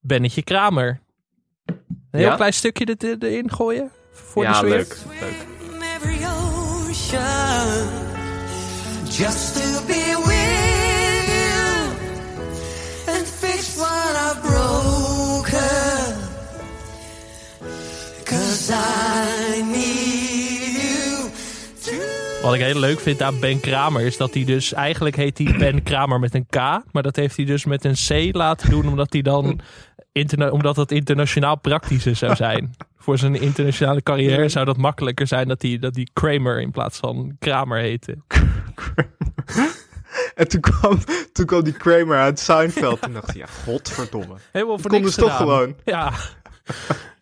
Bennetje 0.00 0.42
Kramer. 0.42 1.00
Een 1.68 2.20
heel 2.20 2.28
Ja? 2.28 2.34
klein 2.36 2.52
stukje 2.52 2.84
dit- 2.84 3.22
erin 3.22 3.50
gooien 3.50 3.90
voor 4.12 4.44
de 4.44 4.50
ja, 4.50 4.60
leuk. 4.62 4.96
just 9.10 9.54
to 9.54 9.86
be 9.86 10.14
with 10.26 11.28
you 11.28 13.16
and 13.16 13.26
fix 13.26 13.76
what 13.76 14.16
I've 14.16 14.40
broken. 14.42 16.16
Cause 18.24 18.72
I 18.72 19.62
need 19.62 20.76
you 20.82 21.30
to. 21.82 21.92
Wat 22.42 22.54
ik 22.54 22.60
heel 22.60 22.78
leuk 22.78 23.00
vind 23.00 23.22
aan 23.22 23.40
Ben 23.40 23.60
Kramer 23.60 24.00
is 24.02 24.16
dat 24.16 24.34
hij 24.34 24.44
dus... 24.44 24.72
Eigenlijk 24.72 25.16
heet 25.16 25.38
hij 25.38 25.54
Ben 25.58 25.82
Kramer 25.82 26.20
met 26.20 26.34
een 26.34 26.46
K. 26.46 26.56
Maar 26.92 27.02
dat 27.02 27.16
heeft 27.16 27.36
hij 27.36 27.44
dus 27.44 27.64
met 27.64 27.84
een 27.84 27.94
C 28.30 28.34
laten 28.36 28.70
doen. 28.70 28.88
Omdat 28.88 29.12
hij 29.12 29.22
dan... 29.22 29.60
Interna 30.12 30.50
omdat 30.50 30.76
het 30.76 30.92
internationaal 30.92 31.56
praktischer 31.56 32.16
zou 32.16 32.34
zijn. 32.46 32.74
Voor 32.96 33.18
zijn 33.18 33.40
internationale 33.40 34.02
carrière 34.02 34.48
zou 34.48 34.64
dat 34.64 34.76
makkelijker 34.76 35.26
zijn 35.26 35.48
dat 35.48 35.62
hij, 35.62 35.78
dat 35.78 35.94
hij 35.94 36.08
Kramer 36.12 36.60
in 36.60 36.70
plaats 36.70 36.98
van 36.98 37.36
Kramer 37.38 37.78
heette. 37.78 38.16
En 40.34 40.48
toen 40.48 40.60
kwam, 40.60 40.98
toen 41.32 41.46
kwam 41.46 41.64
die 41.64 41.72
Kramer 41.72 42.18
uit 42.18 42.38
Seinfeld. 42.38 43.00
En 43.06 43.12
dacht 43.12 43.26
hij, 43.26 43.36
ja, 43.36 43.46
godverdomme. 43.64 44.34
Helemaal 44.52 44.78
voor 44.78 44.90
niks 44.90 45.04
dus 45.04 45.14
toch 45.14 45.36
gewoon. 45.36 45.74
Ja. 45.84 46.12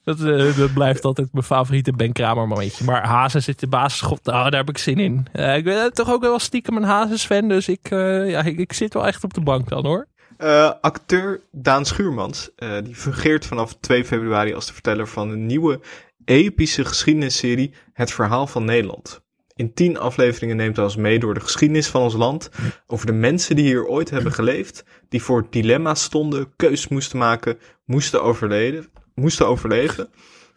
Dat, 0.04 0.20
eh, 0.20 0.56
dat 0.56 0.72
blijft 0.72 1.04
altijd 1.04 1.28
mijn 1.32 1.44
favoriete 1.44 1.92
Ben 1.92 2.12
Kramer 2.12 2.48
momentje. 2.48 2.84
Maar 2.84 3.06
Hazes 3.06 3.44
zit 3.44 3.60
de 3.60 3.66
basisschop. 3.66 4.18
Nou, 4.24 4.50
daar 4.50 4.60
heb 4.60 4.68
ik 4.68 4.78
zin 4.78 4.98
in. 4.98 5.26
Eh, 5.32 5.56
ik 5.56 5.64
ben 5.64 5.92
toch 5.92 6.10
ook 6.10 6.20
wel 6.20 6.38
stiekem 6.38 6.76
een 6.76 6.82
Hazes 6.82 7.24
fan. 7.24 7.48
Dus 7.48 7.68
ik, 7.68 7.90
eh, 7.90 8.30
ja, 8.30 8.42
ik, 8.42 8.58
ik 8.58 8.72
zit 8.72 8.94
wel 8.94 9.06
echt 9.06 9.24
op 9.24 9.34
de 9.34 9.40
bank 9.40 9.68
dan 9.68 9.86
hoor. 9.86 10.06
Eh, 10.36 10.72
acteur 10.80 11.40
Daan 11.52 11.84
Schuurmans, 11.84 12.50
eh, 12.56 12.76
die 12.84 12.94
fungeert 12.94 13.46
vanaf 13.46 13.76
2 13.80 14.04
februari 14.04 14.54
als 14.54 14.66
de 14.66 14.72
verteller 14.72 15.08
van 15.08 15.30
een 15.30 15.46
nieuwe 15.46 15.80
epische 16.24 16.84
geschiedenisserie 16.84 17.72
Het 17.92 18.12
Verhaal 18.12 18.46
van 18.46 18.64
Nederland. 18.64 19.24
In 19.54 19.74
tien 19.74 19.98
afleveringen 19.98 20.56
neemt 20.56 20.76
hij 20.76 20.84
ons 20.84 20.96
mee 20.96 21.18
door 21.18 21.34
de 21.34 21.40
geschiedenis 21.40 21.86
van 21.86 22.02
ons 22.02 22.14
land, 22.14 22.50
over 22.86 23.06
de 23.06 23.12
mensen 23.12 23.56
die 23.56 23.64
hier 23.64 23.86
ooit 23.86 24.10
hebben 24.10 24.32
geleefd, 24.32 24.84
die 25.08 25.22
voor 25.22 25.46
dilemma's 25.50 26.02
stonden, 26.02 26.52
keuzes 26.56 26.88
moesten 26.88 27.18
maken, 27.18 27.58
moesten 27.84 28.22
overleven, 28.22 28.88
moesten 29.14 29.46
overleven. 29.46 30.08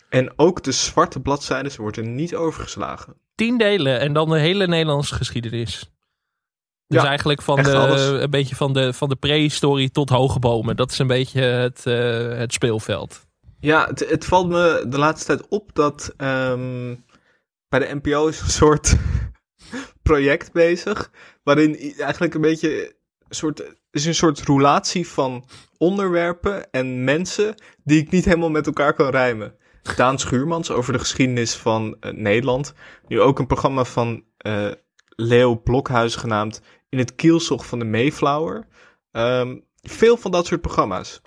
En 0.09 0.33
ook 0.35 0.63
de 0.63 0.71
zwarte 0.71 1.19
bladzijden 1.19 1.81
worden 1.81 2.15
niet 2.15 2.35
overgeslagen. 2.35 3.15
Tien 3.35 3.57
delen 3.57 3.99
en 3.99 4.13
dan 4.13 4.29
de 4.29 4.39
hele 4.39 4.67
Nederlandse 4.67 5.15
geschiedenis. 5.15 5.91
Dus 6.89 7.01
Ja, 7.01 7.07
eigenlijk 7.07 7.41
van 7.41 7.63
de, 7.63 7.75
alles. 7.75 8.07
een 8.07 8.29
beetje 8.29 8.55
van 8.55 8.73
de, 8.73 8.93
van 8.93 9.09
de 9.09 9.15
prehistorie 9.15 9.91
tot 9.91 10.09
hoge 10.09 10.39
bomen. 10.39 10.75
Dat 10.75 10.91
is 10.91 10.99
een 10.99 11.07
beetje 11.07 11.41
het, 11.41 11.85
eh, 11.85 12.37
het 12.37 12.53
speelveld. 12.53 13.25
Ja, 13.59 13.85
het, 13.87 14.09
het 14.09 14.25
valt 14.25 14.49
me 14.49 14.85
de 14.87 14.97
laatste 14.97 15.25
tijd 15.25 15.49
op 15.49 15.69
dat 15.73 16.13
ehm, 16.17 16.95
bij 17.67 17.79
de 17.79 17.99
NPO 18.01 18.27
is 18.27 18.41
een 18.41 18.49
soort 18.49 18.95
project 20.09 20.51
bezig. 20.51 21.11
Waarin 21.43 21.93
eigenlijk 21.97 22.33
een 22.33 22.41
beetje 22.41 22.95
een 23.27 23.35
soort, 23.35 23.63
is 23.91 24.05
een 24.05 24.15
soort 24.15 24.41
roulatie 24.41 25.07
van 25.07 25.45
onderwerpen 25.77 26.71
en 26.71 27.03
mensen 27.03 27.55
die 27.83 28.01
ik 28.01 28.11
niet 28.11 28.25
helemaal 28.25 28.49
met 28.49 28.67
elkaar 28.67 28.93
kan 28.93 29.09
rijmen. 29.09 29.55
Daan 29.95 30.19
Schuurmans 30.19 30.71
over 30.71 30.93
de 30.93 30.99
geschiedenis 30.99 31.55
van 31.55 31.97
eh, 31.99 32.11
Nederland. 32.11 32.73
Nu 33.07 33.21
ook 33.21 33.39
een 33.39 33.47
programma 33.47 33.83
van 33.83 34.23
eh, 34.37 34.71
Leo 35.15 35.55
Blokhuis 35.55 36.15
genaamd 36.15 36.61
In 36.89 36.97
het 36.97 37.15
kielzog 37.15 37.65
van 37.65 37.79
de 37.79 37.85
Mayflower. 37.85 38.67
Ehm, 39.11 39.59
veel 39.81 40.17
van 40.17 40.31
dat 40.31 40.45
soort 40.45 40.61
programma's. 40.61 41.21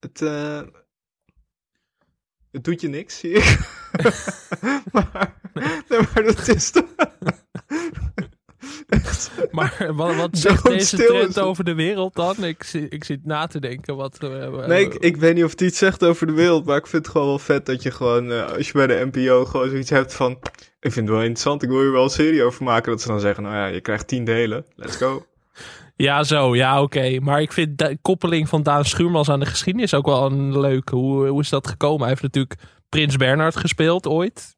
Het, 0.00 0.22
eh, 0.22 0.62
het 2.50 2.64
doet 2.64 2.80
je 2.80 2.88
niks, 2.88 3.18
zie 3.18 3.30
ik. 3.30 3.58
maar, 4.92 5.40
nee, 5.88 6.00
maar 6.14 6.22
dat 6.22 6.48
is 6.48 6.70
toch... 6.70 6.84
Echt. 8.94 9.30
Maar 9.50 9.90
wat, 9.94 10.16
wat 10.16 10.38
zegt 10.38 10.64
deze 10.64 10.96
trend 10.96 11.38
over 11.38 11.64
de 11.64 11.74
wereld 11.74 12.14
dan? 12.14 12.44
Ik, 12.44 12.72
ik 12.88 13.04
zit 13.04 13.24
na 13.24 13.46
te 13.46 13.60
denken. 13.60 13.96
Wat, 13.96 14.18
eh, 14.18 14.66
Nee, 14.66 14.84
ik, 14.84 14.94
ik 14.94 15.16
weet 15.16 15.34
niet 15.34 15.44
of 15.44 15.50
het 15.50 15.60
iets 15.60 15.78
zegt 15.78 16.04
over 16.04 16.26
de 16.26 16.32
wereld, 16.32 16.64
maar 16.64 16.76
ik 16.76 16.86
vind 16.86 17.02
het 17.04 17.12
gewoon 17.12 17.28
wel 17.28 17.38
vet 17.38 17.66
dat 17.66 17.82
je 17.82 17.90
gewoon, 17.90 18.32
eh, 18.32 18.52
als 18.52 18.66
je 18.66 18.72
bij 18.72 18.86
de 18.86 19.08
NPO 19.12 19.44
gewoon 19.44 19.68
zoiets 19.68 19.90
hebt 19.90 20.14
van, 20.14 20.30
ik 20.80 20.92
vind 20.92 20.94
het 20.94 21.08
wel 21.08 21.18
interessant, 21.18 21.62
ik 21.62 21.68
wil 21.68 21.80
hier 21.80 21.92
wel 21.92 22.02
een 22.02 22.10
serie 22.10 22.42
over 22.42 22.64
maken, 22.64 22.90
dat 22.90 23.00
ze 23.00 23.08
dan 23.08 23.20
zeggen, 23.20 23.42
nou 23.42 23.54
ja, 23.54 23.66
je 23.66 23.80
krijgt 23.80 24.08
tien 24.08 24.24
delen, 24.24 24.64
let's 24.76 24.96
go. 24.96 25.22
Ja, 25.96 26.22
zo. 26.22 26.56
Ja, 26.56 26.82
oké. 26.82 27.18
Maar 27.20 27.40
ik 27.40 27.52
vind 27.52 27.78
de 27.78 27.98
koppeling 28.02 28.48
van 28.48 28.62
Daan 28.62 28.84
Schuurmans 28.84 29.28
aan 29.28 29.40
de 29.40 29.46
geschiedenis 29.46 29.94
ook 29.94 30.06
wel 30.06 30.26
een 30.26 30.60
leuke. 30.60 30.96
Hoe, 30.96 31.28
hoe 31.28 31.40
is 31.40 31.48
dat 31.48 31.68
gekomen? 31.68 32.00
Hij 32.00 32.08
heeft 32.08 32.22
natuurlijk 32.22 32.54
Prins 32.88 33.16
Bernhard 33.16 33.56
gespeeld 33.56 34.06
ooit. 34.06 34.53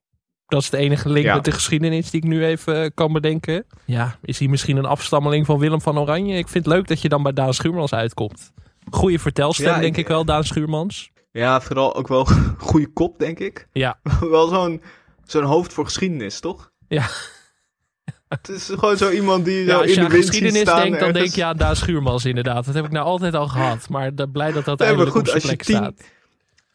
Dat 0.46 0.62
is 0.62 0.70
de 0.70 0.76
enige 0.76 1.08
link 1.08 1.26
Ja. 1.26 1.34
met 1.34 1.44
de 1.44 1.50
geschiedenis 1.52 2.10
die 2.10 2.22
ik 2.22 2.28
nu 2.28 2.44
even 2.44 2.82
eh, 2.82 2.90
kan 2.94 3.12
bedenken. 3.12 3.64
Ja, 3.84 4.18
is 4.22 4.38
hij 4.38 4.48
misschien 4.48 4.76
een 4.76 4.84
afstammeling 4.84 5.46
van 5.46 5.58
Willem 5.58 5.80
van 5.80 5.98
Oranje? 5.98 6.36
Ik 6.36 6.48
vind 6.48 6.64
het 6.64 6.74
leuk 6.74 6.88
dat 6.88 7.00
je 7.02 7.08
dan 7.08 7.22
bij 7.22 7.32
Daan 7.32 7.54
Schuurmans 7.54 7.92
uitkomt. 7.94 8.52
Goeie 8.90 9.20
vertelstem, 9.20 9.66
Ja, 9.66 9.78
denk 9.78 9.96
ik- 9.96 10.08
wel, 10.08 10.24
Daan 10.24 10.44
Schuurmans. 10.44 11.10
Ja, 11.32 11.60
vooral 11.60 11.94
ook 11.96 12.08
wel 12.08 12.24
goede 12.58 12.86
kop, 12.92 13.18
denk 13.18 13.38
ik. 13.38 13.68
Ja, 13.72 13.98
wel 14.20 14.48
zo'n 14.48 14.82
zo'n 15.24 15.44
hoofd 15.44 15.72
voor 15.72 15.84
geschiedenis, 15.84 16.40
toch? 16.40 16.70
ja. 16.88 17.06
Het 18.28 18.48
is 18.48 18.64
gewoon 18.64 18.96
zo 18.96 19.10
iemand 19.10 19.44
die 19.44 19.64
ja 19.64 19.70
zo 19.72 19.76
als 19.80 19.82
in 19.86 19.88
je 19.90 19.94
de 19.98 20.04
aan 20.04 20.10
wind 20.10 20.24
ziet 20.24 20.32
geschiedenis 20.34 20.74
denkt, 20.82 21.00
dan 21.00 21.12
denk 21.12 21.34
je 21.34 21.44
aan 21.44 21.56
Daan 21.56 21.76
Schuurmans 21.76 22.24
inderdaad. 22.24 22.64
Dat 22.64 22.74
heb 22.74 22.84
ik 22.84 22.90
nou 22.90 23.06
altijd 23.06 23.34
al 23.34 23.48
gehad. 23.48 23.88
Maar 23.88 24.14
dat, 24.14 24.32
blij 24.32 24.52
dat 24.52 24.64
dat 24.64 24.78
Nee, 24.78 24.96
goed, 24.96 25.06
op 25.06 25.12
zijn 25.12 25.34
als 25.34 25.42
je 25.42 25.48
plek 25.48 25.62
tien- 25.62 25.76
staat. 25.76 26.02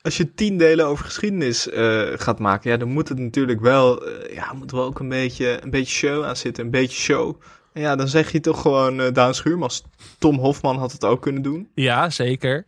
Als 0.01 0.17
je 0.17 0.33
tien 0.33 0.57
delen 0.57 0.85
over 0.85 1.05
geschiedenis 1.05 1.69
eh, 1.69 2.01
gaat 2.15 2.39
maken, 2.39 2.71
ja, 2.71 2.77
dan 2.77 2.87
moet 2.89 3.09
het 3.09 3.19
natuurlijk 3.19 3.59
wel, 3.61 4.05
eh, 4.07 4.35
ja, 4.35 4.53
moet 4.53 4.71
wel 4.71 4.83
ook 4.83 4.99
een 4.99 5.09
beetje, 5.09 5.59
een 5.63 5.69
beetje 5.69 5.93
show 5.93 6.23
aan 6.23 6.35
zitten, 6.35 6.63
een 6.65 6.71
beetje 6.71 6.97
show. 7.01 7.41
En 7.73 7.81
ja, 7.81 7.95
dan 7.95 8.07
zeg 8.07 8.31
je 8.31 8.39
toch 8.39 8.61
gewoon 8.61 8.99
eh 9.01 9.13
Daan 9.13 9.33
Schuurmans. 9.35 9.83
Tom 10.19 10.37
Hofman 10.37 10.77
had 10.77 10.91
het 10.91 11.05
ook 11.05 11.21
kunnen 11.21 11.41
doen. 11.41 11.69
Ja, 11.75 12.09
zeker. 12.09 12.65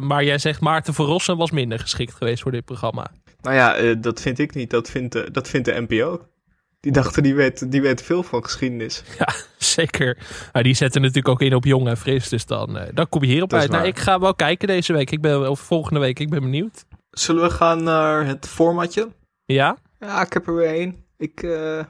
Maar 0.00 0.24
jij 0.24 0.38
zegt 0.38 0.60
Maarten 0.60 0.94
van 0.94 1.06
Rossum 1.06 1.36
was 1.36 1.50
minder 1.50 1.78
geschikt 1.78 2.14
geweest 2.14 2.42
voor 2.42 2.52
dit 2.52 2.64
programma. 2.64 3.10
Nou 3.40 3.56
ja, 3.56 3.94
dat 3.94 4.20
vind 4.20 4.38
ik 4.38 4.54
niet. 4.54 4.70
Dat 4.70 4.90
vindt, 4.90 5.12
de- 5.12 5.28
dat 5.30 5.48
vindt 5.48 5.66
de 5.66 5.84
NPO. 5.88 6.20
Die 6.80 6.92
dachten, 6.92 7.22
die 7.22 7.34
weet, 7.34 7.72
die 7.72 7.82
weet 7.82 8.02
veel 8.02 8.22
van 8.22 8.44
geschiedenis. 8.44 9.02
Ja, 9.18 9.34
zeker. 9.56 10.18
Maar 10.52 10.62
die 10.62 10.74
zetten 10.74 11.00
natuurlijk 11.00 11.28
ook 11.28 11.40
in 11.42 11.54
op 11.54 11.64
jong 11.64 11.88
en 11.88 11.96
fris. 11.96 12.28
Dus 12.28 12.46
dan, 12.46 12.78
eh, 12.78 12.88
dan 12.94 13.08
kom 13.08 13.22
je 13.22 13.28
hierop 13.28 13.52
uit. 13.52 13.70
Nou, 13.70 13.86
ik 13.86 13.98
ga 13.98 14.20
wel 14.20 14.34
kijken 14.34 14.68
deze 14.68 14.92
week. 14.92 15.10
Ik 15.10 15.20
ben, 15.20 15.50
of 15.50 15.60
volgende 15.60 16.00
week. 16.00 16.18
Ik 16.18 16.30
ben 16.30 16.40
benieuwd. 16.40 16.84
Zullen 17.10 17.42
we 17.42 17.50
gaan 17.50 17.82
naar 17.82 18.26
het 18.26 18.48
formatje? 18.48 19.08
Ja? 19.44 19.76
Ja, 19.98 20.22
ik 20.22 20.32
heb 20.32 20.46
er 20.46 20.54
weer 20.54 20.74
één. 20.74 21.04
Ik 21.16 21.42
eh, 21.42 21.84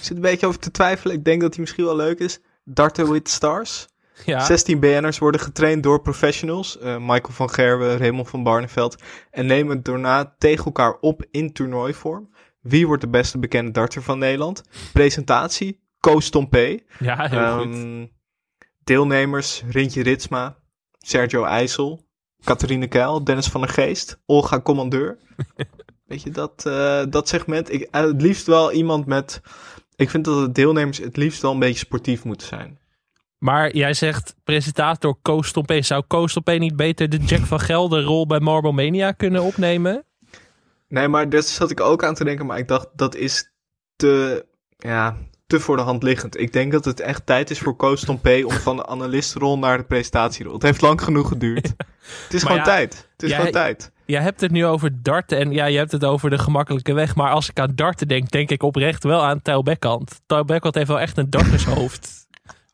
zit 0.00 0.16
een 0.16 0.22
beetje 0.22 0.46
over 0.46 0.60
te 0.60 0.70
twijfelen. 0.70 1.16
Ik 1.16 1.24
denk 1.24 1.40
dat 1.40 1.50
die 1.50 1.60
misschien 1.60 1.84
wel 1.84 1.96
leuk 1.96 2.18
is. 2.18 2.40
Darten 2.64 3.10
with 3.12 3.28
Stars. 3.28 3.86
Ja. 4.24 4.44
16 4.44 4.80
BN'ers 4.80 5.18
worden 5.18 5.40
getraind 5.40 5.82
door 5.82 6.00
professionals. 6.00 6.78
Eh, 6.78 6.96
Michael 6.98 7.32
van 7.32 7.50
Gerwen, 7.50 7.98
Raymond 7.98 8.28
van 8.28 8.42
Barneveld. 8.42 8.96
En 9.30 9.46
nemen 9.46 9.82
daarna 9.82 10.34
tegen 10.38 10.64
elkaar 10.64 10.96
op 11.00 11.24
in 11.30 11.52
toernooivorm. 11.52 12.30
Wie 12.68 12.86
wordt 12.86 13.02
de 13.02 13.08
beste 13.08 13.38
bekende 13.38 13.70
darter 13.70 14.02
van 14.02 14.18
Nederland? 14.18 14.62
Presentatie, 14.92 15.80
Koos 16.00 16.30
Tompé. 16.30 16.78
Ja, 16.98 17.28
heel 17.28 17.58
goed. 17.58 17.74
Ehm, 17.74 18.06
deelnemers, 18.84 19.62
Rintje 19.68 20.02
Ritsma, 20.02 20.56
Sergio 20.98 21.44
IJssel, 21.44 22.06
Catharine 22.44 22.86
Keil, 22.86 23.24
Dennis 23.24 23.46
van 23.46 23.60
der 23.60 23.70
Geest, 23.70 24.22
Olga 24.26 24.60
Commandeur. 24.60 25.18
Weet 26.06 26.22
je, 26.22 26.30
dat, 26.30 26.66
eh, 26.66 27.02
dat 27.08 27.28
segment. 27.28 27.72
Ik, 27.72 27.82
eh, 27.82 28.02
het 28.02 28.22
liefst 28.22 28.46
wel 28.46 28.72
iemand 28.72 29.06
met... 29.06 29.40
Ik 29.96 30.10
vind 30.10 30.24
dat 30.24 30.46
de 30.46 30.52
deelnemers 30.52 30.98
het 30.98 31.16
liefst 31.16 31.42
wel 31.42 31.52
een 31.52 31.58
beetje 31.58 31.78
sportief 31.78 32.24
moeten 32.24 32.46
zijn. 32.46 32.78
Maar 33.38 33.76
jij 33.76 33.94
zegt 33.94 34.36
presentator 34.44 35.18
Koos 35.22 35.52
Tompé. 35.52 35.82
Zou 35.82 36.04
Koos 36.06 36.32
Tompé 36.32 36.52
niet 36.52 36.76
beter 36.76 37.08
de 37.08 37.18
Jack 37.18 37.40
van 37.40 37.60
Gelder 37.60 38.02
rol 38.02 38.26
bij 38.26 38.40
Marble 38.40 38.72
Mania 38.72 39.12
kunnen 39.12 39.42
opnemen? 39.42 40.05
Nee, 40.88 41.08
maar 41.08 41.28
daar 41.28 41.42
zat 41.42 41.70
ik 41.70 41.80
ook 41.80 42.04
aan 42.04 42.14
te 42.14 42.24
denken. 42.24 42.46
Maar 42.46 42.58
ik 42.58 42.68
dacht, 42.68 42.88
dat 42.94 43.14
is 43.14 43.52
te, 43.96 44.46
ja, 44.78 45.16
te 45.46 45.60
voor 45.60 45.76
de 45.76 45.82
hand 45.82 46.02
liggend. 46.02 46.40
Ik 46.40 46.52
denk 46.52 46.72
dat 46.72 46.84
het 46.84 47.00
echt 47.00 47.26
tijd 47.26 47.50
is 47.50 47.58
voor 47.58 47.76
Koos 47.76 48.04
Tompé 48.04 48.42
om 48.44 48.50
van 48.52 48.76
de 48.76 48.86
analistenrol 48.86 49.58
naar 49.58 49.78
de 49.78 49.84
presentatierol. 49.84 50.52
Het 50.52 50.62
heeft 50.62 50.80
lang 50.80 51.02
genoeg 51.02 51.28
geduurd. 51.28 51.66
Het 52.24 52.34
is 52.34 52.42
Maar 52.44 52.52
gewoon 52.52 52.56
ja, 52.56 52.62
tijd. 52.64 53.08
Het 53.12 53.22
is 53.22 53.28
jij- 53.28 53.38
gewoon 53.38 53.52
tijd. 53.52 53.94
Jij 54.04 54.22
hebt 54.22 54.40
het 54.40 54.50
nu 54.50 54.64
over 54.66 55.02
darten 55.02 55.38
en 55.38 55.52
ja, 55.52 55.64
je 55.64 55.78
hebt 55.78 55.92
het 55.92 56.04
over 56.04 56.30
de 56.30 56.38
gemakkelijke 56.38 56.92
weg. 56.92 57.14
Maar 57.14 57.30
als 57.30 57.48
ik 57.50 57.58
aan 57.60 57.72
darten 57.74 58.08
denk, 58.08 58.30
denk 58.30 58.50
ik 58.50 58.62
oprecht 58.62 59.04
wel 59.04 59.24
aan 59.24 59.42
Tijl 59.42 59.62
Bekkant. 59.62 60.20
Tijl 60.26 60.44
Bekkant 60.44 60.74
heeft 60.74 60.88
wel 60.88 61.00
echt 61.00 61.16
een 61.18 61.30
dartershoofd. 61.30 62.08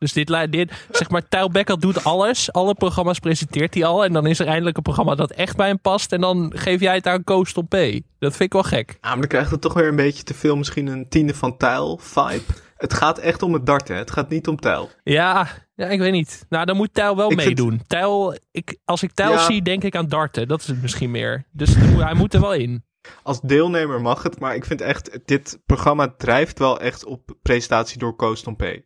Dus 0.03 0.13
dit, 0.13 0.53
dit, 0.53 0.87
zeg 0.91 1.11
maar, 1.11 1.29
Tijl 1.29 1.51
doet 1.79 2.05
alles. 2.05 2.53
Alle 2.53 2.75
programma's 2.75 3.19
presenteert 3.19 3.75
hij 3.75 3.85
al. 3.85 4.05
En 4.05 4.13
dan 4.13 4.27
is 4.27 4.39
er 4.39 4.47
eindelijk 4.47 4.77
een 4.77 4.83
programma 4.83 5.15
dat 5.15 5.31
echt 5.31 5.57
bij 5.57 5.67
hem 5.69 5.81
past. 5.81 6.13
En 6.13 6.21
dan 6.21 6.53
geef 6.57 6.81
jij 6.81 6.95
het 6.95 7.07
aan 7.07 7.25
Koos 7.25 7.53
Tompé. 7.53 8.01
Dat 8.19 8.31
vind 8.31 8.41
ik 8.43 8.53
wel 8.53 8.63
gek. 8.63 8.99
Ja, 9.01 9.09
maar 9.09 9.19
dan 9.19 9.29
krijgt 9.29 9.51
het 9.51 9.61
toch 9.61 9.75
weer 9.75 9.89
een 9.89 9.97
beetje 9.97 10.23
te 10.23 10.35
veel, 10.35 10.57
misschien 10.57 10.87
een 10.87 11.09
tiende 11.09 11.35
van 11.35 11.57
tijl 11.57 11.99
vibe. 12.03 12.43
Het 12.77 12.95
gaat 12.95 13.19
echt 13.19 13.43
om 13.43 13.53
het 13.53 13.67
darten, 13.67 13.97
het 13.97 14.11
gaat 14.11 14.29
niet 14.29 14.49
om 14.49 14.57
tijl. 14.57 14.91
Ja, 15.03 15.49
ja, 15.75 15.87
ik 15.87 15.99
weet 15.99 16.13
niet. 16.13 16.47
Nou, 16.49 16.65
dan 16.67 16.77
moet 16.77 16.95
Tijl 16.95 17.17
wel 17.17 17.31
Ik 17.31 17.41
vind- 17.41 17.47
meedoen. 17.59 17.83
Tijl, 17.87 18.37
ik, 18.51 18.79
als 18.85 19.03
ik 19.03 19.13
Tijl 19.13 19.31
Ja. 19.33 19.45
zie, 19.45 19.63
denk 19.63 19.85
ik 19.85 19.97
aan 19.97 20.09
darten. 20.09 20.49
Dat 20.49 20.61
is 20.61 20.67
het 20.67 20.83
misschien 20.83 21.11
meer. 21.11 21.45
Dus 21.53 21.75
hij 21.75 22.15
moet- 22.15 22.35
er 22.35 22.41
wel 22.41 22.55
in. 22.55 22.85
Als 23.23 23.41
deelnemer 23.41 24.01
mag 24.01 24.23
het, 24.23 24.39
maar 24.41 24.55
ik 24.55 24.65
vind 24.65 24.81
echt, 24.81 25.19
dit 25.25 25.59
programma 25.67 26.15
drijft 26.19 26.59
wel 26.59 26.81
echt 26.81 27.05
op 27.05 27.37
presentatie 27.43 27.99
door 27.99 28.17
Koos 28.17 28.43
Tompé. 28.43 28.83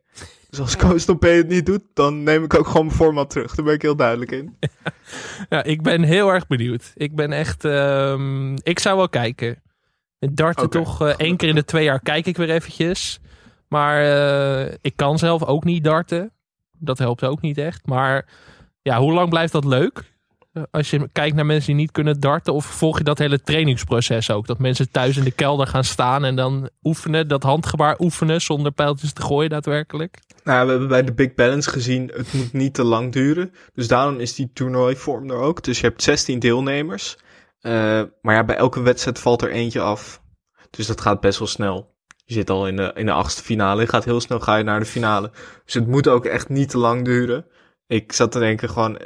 Dus 0.51 0.61
als 0.61 0.77
Koos 0.77 1.05
Tompé 1.05 1.29
het 1.29 1.49
niet 1.49 1.67
doet, 1.67 1.83
dan 1.95 2.23
neem 2.23 2.45
ik 2.45 2.55
ook 2.55 2.67
gewoon 2.67 2.87
mijn 2.87 2.99
format 2.99 3.31
terug. 3.31 3.55
Daar 3.55 3.65
ben 3.65 3.75
ik 3.75 3.83
heel 3.83 3.97
duidelijk 3.97 4.31
in. 4.31 4.57
Ja, 5.49 5.63
ik 5.65 5.83
ben 5.83 6.03
heel 6.03 6.29
erg 6.29 6.47
benieuwd. 6.47 6.93
Ik 6.95 7.15
ben 7.15 7.33
echt. 7.33 7.65
ehm, 7.65 8.55
ik 8.55 8.79
zou 8.79 8.97
wel 8.97 9.09
kijken. 9.09 9.63
Darten 10.19 10.65
Oké, 10.65 10.79
toch 10.79 11.03
eh, 11.03 11.09
één 11.17 11.37
keer 11.37 11.49
in 11.49 11.55
de 11.55 11.65
twee 11.65 11.85
jaar 11.85 12.01
kijk 12.01 12.27
ik 12.27 12.37
weer 12.37 12.51
eventjes. 12.51 13.21
Maar 13.69 14.03
eh, 14.03 14.75
ik 14.81 14.97
kan 14.97 15.19
zelf 15.19 15.45
ook 15.45 15.65
niet 15.65 15.85
darten. 15.85 16.33
Dat 16.79 16.99
helpt 16.99 17.25
ook 17.25 17.41
niet 17.41 17.59
echt. 17.59 17.87
Maar 17.87 18.27
ja, 18.83 18.99
hoe 18.99 19.13
lang 19.13 19.29
blijft 19.29 19.53
dat 19.53 19.65
leuk? 19.65 20.16
Eh, 20.57 20.63
Als 20.71 20.91
je 20.91 21.09
kijkt 21.13 21.37
naar 21.37 21.47
mensen 21.47 21.67
die 21.67 21.81
niet 21.81 21.93
kunnen 21.93 22.21
darten, 22.21 22.53
of 22.55 22.65
volg 22.65 22.99
je 22.99 23.05
dat 23.05 23.19
hele 23.19 23.41
trainingsproces 23.41 24.31
ook? 24.31 24.47
Dat 24.47 24.59
mensen 24.59 24.91
thuis 24.91 25.17
in 25.17 25.25
de 25.25 25.31
kelder 25.31 25.67
gaan 25.67 25.85
staan 25.85 26.25
en 26.25 26.37
dan 26.37 26.69
oefenen, 26.83 27.29
dat 27.29 27.43
handgebaar 27.43 27.97
oefenen 27.99 28.41
zonder 28.41 28.73
pijltjes 28.73 29.13
te 29.13 29.23
gooien 29.23 29.51
daadwerkelijk. 29.51 30.19
Nou, 30.45 30.65
we 30.65 30.71
hebben 30.71 30.89
bij 30.89 31.05
de 31.05 31.13
Big 31.15 31.35
Balance 31.35 31.71
gezien, 31.71 32.11
het 32.15 32.33
moet 32.33 32.53
niet 32.53 32.75
te 32.75 32.85
lang 32.85 33.13
duren. 33.13 33.53
Dus 33.75 33.89
daarom 33.89 34.21
is 34.21 34.35
die 34.35 34.51
toernooivorm 34.53 35.31
er 35.31 35.37
ook. 35.37 35.65
Dus 35.65 35.81
je 35.81 35.87
hebt 35.87 36.03
16 36.03 36.39
deelnemers. 36.39 37.17
Eh, 37.61 37.73
maar 38.23 38.35
ja, 38.35 38.45
bij 38.45 38.57
elke 38.57 38.81
wedstrijd 38.83 39.19
valt 39.19 39.43
er 39.43 39.51
eentje 39.51 39.81
af. 39.81 40.23
Dus 40.71 40.87
dat 40.87 41.01
gaat 41.01 41.21
best 41.21 41.39
wel 41.39 41.49
snel. 41.49 41.95
Je 42.25 42.35
zit 42.35 42.51
al 42.51 42.69
in 42.69 42.77
de, 42.77 42.93
in 42.95 43.07
de 43.07 43.13
achtste 43.13 43.43
finale. 43.43 43.81
Je 43.81 43.89
gaat 43.89 44.05
heel 44.05 44.21
snel 44.21 44.41
ga 44.41 44.57
je 44.57 44.65
naar 44.65 44.81
de 44.81 44.87
finale. 44.87 45.31
Dus 45.65 45.75
het 45.75 45.87
moet 45.87 46.09
ook 46.09 46.25
echt 46.25 46.49
niet 46.49 46.69
te 46.69 46.79
lang 46.79 47.05
duren. 47.05 47.47
Ik 47.87 48.13
zat 48.13 48.33
te 48.33 48.39
denken 48.39 48.69
gewoon 48.69 48.99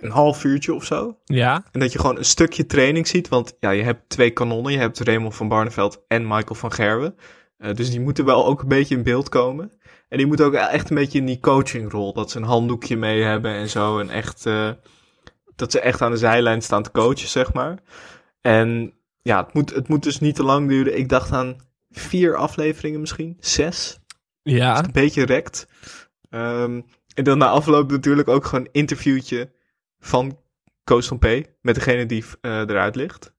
een 0.00 0.10
half 0.10 0.44
uurtje 0.44 0.74
of 0.74 0.84
zo. 0.84 1.18
Ja, 1.24 1.64
En 1.72 1.80
dat 1.80 1.92
je 1.92 1.98
gewoon 1.98 2.16
een 2.16 2.24
stukje 2.24 2.66
training 2.66 3.06
ziet. 3.06 3.28
Want 3.28 3.56
ja, 3.60 3.70
je 3.70 3.82
hebt 3.82 4.08
twee 4.08 4.30
kanonnen. 4.30 4.72
Je 4.72 4.78
hebt 4.78 5.00
Raymond 5.00 5.34
van 5.34 5.48
Barneveld 5.48 6.04
en 6.08 6.22
Michael 6.22 6.54
van 6.54 6.72
Gerwen. 6.72 7.14
Eh, 7.58 7.74
dus 7.74 7.90
die 7.90 8.00
moeten 8.00 8.24
wel 8.24 8.46
ook 8.46 8.62
een 8.62 8.68
beetje 8.68 8.96
in 8.96 9.02
beeld 9.02 9.28
komen. 9.28 9.72
En 10.08 10.18
die 10.18 10.26
moeten 10.26 10.46
ook 10.46 10.54
echt 10.54 10.90
een 10.90 10.96
beetje 10.96 11.18
in 11.18 11.26
die 11.26 11.40
coachingrol. 11.40 12.12
Dat 12.12 12.30
ze 12.30 12.38
een 12.38 12.44
handdoekje 12.44 12.96
mee 12.96 13.22
hebben 13.22 13.54
en 13.54 13.68
zo. 13.68 13.98
En 13.98 14.10
echt, 14.10 14.46
eh, 14.46 14.70
dat 15.56 15.72
ze 15.72 15.80
echt 15.80 16.02
aan 16.02 16.10
de 16.10 16.16
zijlijn 16.16 16.62
staan 16.62 16.82
te 16.82 16.90
coachen, 16.90 17.28
zeg 17.28 17.52
maar. 17.52 17.78
En 18.40 18.94
ja, 19.22 19.44
het 19.44 19.54
moet, 19.54 19.74
het 19.74 19.88
moet 19.88 20.02
dus 20.02 20.20
niet 20.20 20.34
te 20.34 20.42
lang 20.42 20.68
duren. 20.68 20.98
Ik 20.98 21.08
dacht 21.08 21.32
aan 21.32 21.56
vier 21.90 22.36
afleveringen 22.36 23.00
misschien. 23.00 23.36
Zes. 23.40 23.98
ja. 24.42 24.84
Een 24.84 24.92
beetje 24.92 25.24
rekt. 25.24 25.66
Ehm, 26.30 26.80
en 27.14 27.24
dan 27.24 27.38
na 27.38 27.48
afloop 27.48 27.90
natuurlijk 27.90 28.28
ook 28.28 28.44
gewoon 28.44 28.64
een 28.64 28.72
interviewtje 28.72 29.50
van 30.06 30.38
Koos 30.84 31.06
van 31.06 31.18
P. 31.18 31.24
Met 31.60 31.74
degene 31.74 32.06
die 32.06 32.24
eh, 32.40 32.58
eruit 32.58 32.96
ligt. 32.96 33.34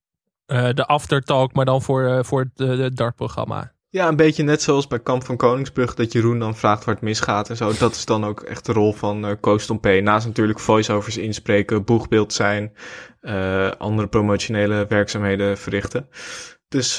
Eh, 0.45 0.69
de 0.73 0.85
aftertalk, 0.85 1.53
maar 1.53 1.65
dan 1.65 1.81
voor, 1.81 2.05
eh, 2.07 2.23
voor 2.23 2.39
het 2.55 2.67
het 2.67 2.95
dartprogramma. 2.97 3.75
Ja, 3.89 4.07
een 4.07 4.15
beetje 4.15 4.43
net 4.43 4.61
zoals 4.61 4.87
bij 4.87 4.99
Kamp 4.99 5.23
van 5.25 5.37
Koningsbrug. 5.37 5.93
Dat 5.93 6.11
Jeroen 6.11 6.39
dan 6.39 6.55
vraagt 6.55 6.85
waar 6.85 6.93
het 6.95 7.03
misgaat 7.03 7.49
en 7.49 7.57
zo. 7.57 7.71
Dat 7.79 7.95
is 7.95 8.05
dan 8.05 8.25
ook 8.25 8.41
echt 8.41 8.65
de 8.65 8.73
rol 8.73 8.93
van 8.93 9.25
eh 9.25 9.31
Koos 9.39 9.65
van 9.65 9.79
P. 9.79 9.85
Naast 9.85 10.25
natuurlijk 10.25 10.59
voiceovers 10.59 11.17
inspreken, 11.17 11.83
boegbeeld 11.83 12.33
zijn. 12.33 12.73
andere 13.77 14.07
promotionele 14.07 14.85
werkzaamheden 14.89 15.57
verrichten. 15.57 16.07
Dus 16.67 16.93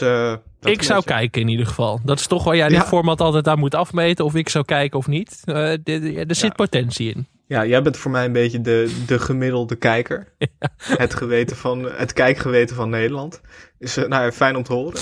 ik 0.60 0.82
zou 0.82 0.98
beetje. 0.98 1.02
kijken 1.02 1.40
in 1.40 1.48
ieder 1.48 1.66
geval. 1.66 2.00
Dat 2.04 2.18
is 2.18 2.26
toch 2.26 2.44
waar 2.44 2.56
jij 2.56 2.70
Ja. 2.70 2.78
dit 2.78 2.88
format 2.88 3.20
altijd 3.20 3.48
aan 3.48 3.58
moet 3.58 3.74
afmeten. 3.74 4.24
Of 4.24 4.34
ik 4.34 4.48
zou 4.48 4.64
kijken 4.64 4.98
of 4.98 5.06
niet. 5.06 5.42
Er 5.44 6.34
zit 6.34 6.40
Ja. 6.42 6.50
potentie 6.50 7.14
in. 7.14 7.28
Ja, 7.48 7.66
jij 7.66 7.82
bent 7.82 7.96
voor 7.96 8.10
mij 8.10 8.24
een 8.24 8.32
beetje 8.32 8.60
de, 8.60 9.02
de 9.06 9.18
gemiddelde 9.18 9.76
kijker. 9.76 10.32
Het, 10.76 11.14
geweten 11.14 11.56
van, 11.56 11.84
het 11.84 12.12
kijkgeweten 12.12 12.76
van 12.76 12.90
Nederland. 12.90 13.40
Dus 13.78 13.96
eh, 13.96 14.08
nou, 14.08 14.30
fijn 14.30 14.56
om 14.56 14.62
te 14.62 14.72
horen. 14.72 15.00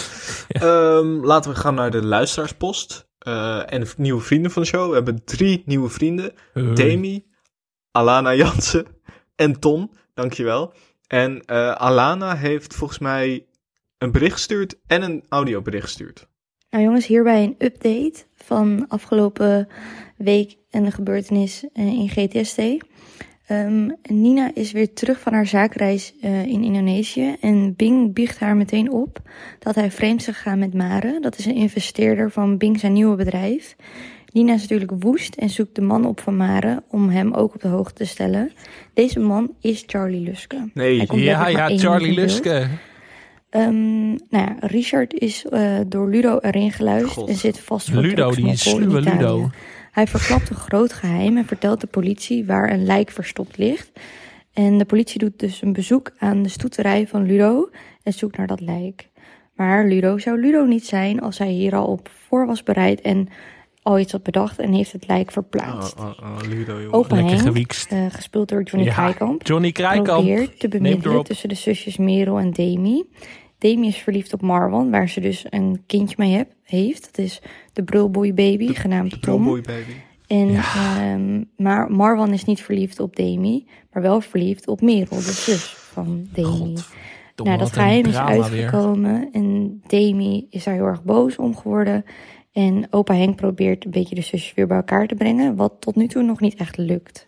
Ehm, 0.48 1.24
laten 1.24 1.50
we 1.50 1.56
gaan 1.56 1.74
naar 1.74 1.90
de 1.90 2.04
luisteraarspost. 2.04 3.08
Eh, 3.18 3.72
en 3.72 3.80
de 3.80 3.92
nieuwe 3.96 4.20
vrienden 4.20 4.50
van 4.50 4.62
de 4.62 4.68
show. 4.68 4.88
We 4.88 4.94
hebben 4.94 5.24
drie 5.24 5.62
nieuwe 5.66 5.88
vrienden. 5.88 6.32
Demi, 6.74 7.26
Alana 7.90 8.34
Jansen 8.34 8.86
en 9.36 9.60
Ton. 9.60 9.90
Dankjewel. 10.14 10.72
En 11.06 11.44
eh, 11.44 11.70
Alana 11.70 12.36
heeft 12.36 12.74
volgens 12.74 12.98
mij 12.98 13.46
een 13.98 14.12
bericht 14.12 14.32
gestuurd 14.32 14.78
en 14.86 15.02
een 15.02 15.24
audiobericht 15.28 15.84
gestuurd. 15.84 16.28
Nou 16.70 16.84
jongens, 16.84 17.06
hierbij 17.06 17.42
een 17.44 17.54
update 17.58 18.24
van 18.34 18.84
afgelopen 18.88 19.68
week 20.16 20.56
en 20.70 20.84
de 20.84 20.90
gebeurtenis 20.90 21.64
eh, 21.72 21.86
in 21.86 22.08
GTST. 22.08 22.60
Ehm, 23.46 23.88
Nina 24.02 24.50
is 24.54 24.72
weer 24.72 24.92
terug 24.92 25.20
van 25.20 25.32
haar 25.32 25.46
zaakreis 25.46 26.14
eh, 26.20 26.46
in 26.46 26.62
Indonesië 26.62 27.36
en 27.40 27.74
Bing 27.76 28.14
biecht 28.14 28.38
haar 28.38 28.56
meteen 28.56 28.90
op 28.90 29.18
dat 29.58 29.74
hij 29.74 29.90
vreemd 29.90 30.20
is 30.20 30.26
gegaan 30.26 30.58
met 30.58 30.74
Mare. 30.74 31.18
Dat 31.20 31.38
is 31.38 31.44
een 31.44 31.54
investeerder 31.54 32.30
van 32.30 32.56
Bing 32.56 32.80
zijn 32.80 32.92
nieuwe 32.92 33.16
bedrijf. 33.16 33.76
Nina 34.32 34.54
is 34.54 34.60
natuurlijk 34.60 34.92
woest 34.98 35.34
en 35.34 35.50
zoekt 35.50 35.74
de 35.74 35.80
man 35.80 36.06
op 36.06 36.20
van 36.20 36.36
Mare 36.36 36.82
om 36.88 37.08
hem 37.08 37.32
ook 37.32 37.54
op 37.54 37.60
de 37.60 37.68
hoogte 37.68 37.94
te 37.94 38.04
stellen. 38.04 38.52
Deze 38.94 39.20
man 39.20 39.54
is 39.60 39.84
Charlie 39.86 40.20
Luske. 40.20 40.70
Nee, 40.74 41.06
Ja, 41.12 41.48
ja, 41.48 41.76
Charlie. 41.76 42.14
Luske. 42.14 42.68
Ehm, 43.50 44.08
nou 44.08 44.18
ja, 44.30 44.56
Richard 44.60 45.14
is 45.14 45.44
eh, 45.44 45.78
door 45.86 46.08
Ludo 46.08 46.38
erin 46.38 46.72
geluisterd 46.72 47.12
God. 47.12 47.28
en 47.28 47.34
zit 47.34 47.60
vast 47.60 47.90
voor 47.90 48.02
Ludo, 48.02 48.30
die 48.30 48.56
sluwe. 48.56 49.00
Ludo. 49.00 49.50
Hij 49.96 50.06
verklapt 50.06 50.50
een 50.50 50.56
groot 50.56 50.92
geheim 50.92 51.36
en 51.36 51.44
vertelt 51.46 51.80
de 51.80 51.86
politie 51.86 52.44
waar 52.46 52.70
een 52.72 52.84
lijk 52.84 53.10
verstopt 53.10 53.56
ligt. 53.58 53.90
En 54.52 54.78
de 54.78 54.84
politie 54.84 55.18
doet 55.18 55.38
dus 55.38 55.62
een 55.62 55.72
bezoek 55.72 56.10
aan 56.18 56.42
de 56.42 56.48
stoeterij 56.48 57.06
van 57.06 57.26
Ludo 57.26 57.70
en 58.02 58.12
zoekt 58.12 58.36
naar 58.36 58.46
dat 58.46 58.60
lijk. 58.60 59.08
Maar 59.54 59.86
Ludo 59.86 60.18
zou 60.18 60.40
Ludo 60.40 60.64
niet 60.64 60.86
zijn 60.86 61.20
als 61.20 61.38
hij 61.38 61.50
hier 61.50 61.74
al 61.74 61.86
op 61.86 62.08
voor 62.28 62.46
was 62.46 62.62
bereid 62.62 63.00
en 63.00 63.28
al 63.82 63.98
iets 63.98 64.12
had 64.12 64.22
bedacht 64.22 64.58
en 64.58 64.72
heeft 64.72 64.92
het 64.92 65.06
lijk 65.08 65.26
Oh, 65.26 65.32
verplaatst. 65.32 65.98
oh, 65.98 66.04
oh, 66.20 66.36
Ludo, 66.48 66.80
joh. 66.82 66.94
Opa 66.94 67.14
Lekker 67.14 67.32
Henk, 67.34 67.46
gewiekst. 67.46 67.92
eh, 67.92 68.06
gespeeld 68.08 68.48
door 68.48 68.62
Johnny 68.62 68.88
Ja, 68.88 68.94
Krijkamp, 68.94 69.46
Johnny 69.46 69.72
Krijkamp. 69.72 70.06
probeert 70.06 70.60
te 70.60 70.68
bemiddelen 70.68 71.24
tussen 71.24 71.48
de 71.48 71.54
zusjes 71.54 71.96
Merel 71.96 72.38
en 72.38 72.50
Demi. 72.50 73.04
Demi 73.58 73.86
is 73.86 73.96
verliefd 73.96 74.32
op 74.32 74.42
Marwan, 74.42 74.90
waar 74.90 75.08
ze 75.08 75.20
dus 75.20 75.46
een 75.50 75.82
kindje 75.86 76.16
mee 76.18 76.32
heb, 76.32 76.52
heeft. 76.62 77.06
Dat 77.06 77.24
is 77.24 77.42
de 77.72 77.84
brulboy 77.84 78.34
baby, 78.34 78.74
genaamd 78.74 79.22
Tom. 79.22 79.44
Boy 79.44 79.60
baby. 79.60 79.92
En, 80.26 80.48
ehm, 80.54 81.42
maar 81.56 81.90
Marwan 81.90 82.32
is 82.32 82.44
niet 82.44 82.62
verliefd 82.62 83.00
op 83.00 83.16
Demi, 83.16 83.66
maar 83.92 84.02
wel 84.02 84.20
verliefd 84.20 84.68
op 84.68 84.80
Merel, 84.80 85.16
de 85.16 85.22
zus 85.22 85.74
van 85.76 86.26
Demi. 86.32 86.74
Nou, 87.44 87.58
dat 87.58 87.72
geheim 87.72 88.04
is 88.04 88.12
weer. 88.12 88.20
uitgekomen 88.20 89.28
en 89.32 89.80
Demi 89.86 90.46
is 90.50 90.64
daar 90.64 90.74
heel 90.74 90.86
erg 90.86 91.02
boos 91.02 91.36
om 91.36 91.56
geworden. 91.56 92.04
En 92.52 92.86
opa 92.90 93.14
Henk 93.14 93.36
probeert 93.36 93.84
een 93.84 93.90
beetje 93.90 94.14
de 94.14 94.20
zusjes 94.20 94.54
weer 94.54 94.66
bij 94.66 94.76
elkaar 94.76 95.06
te 95.06 95.14
brengen, 95.14 95.56
wat 95.56 95.72
tot 95.78 95.94
nu 95.94 96.06
toe 96.06 96.22
nog 96.22 96.40
niet 96.40 96.54
echt 96.54 96.76
lukt. 96.76 97.24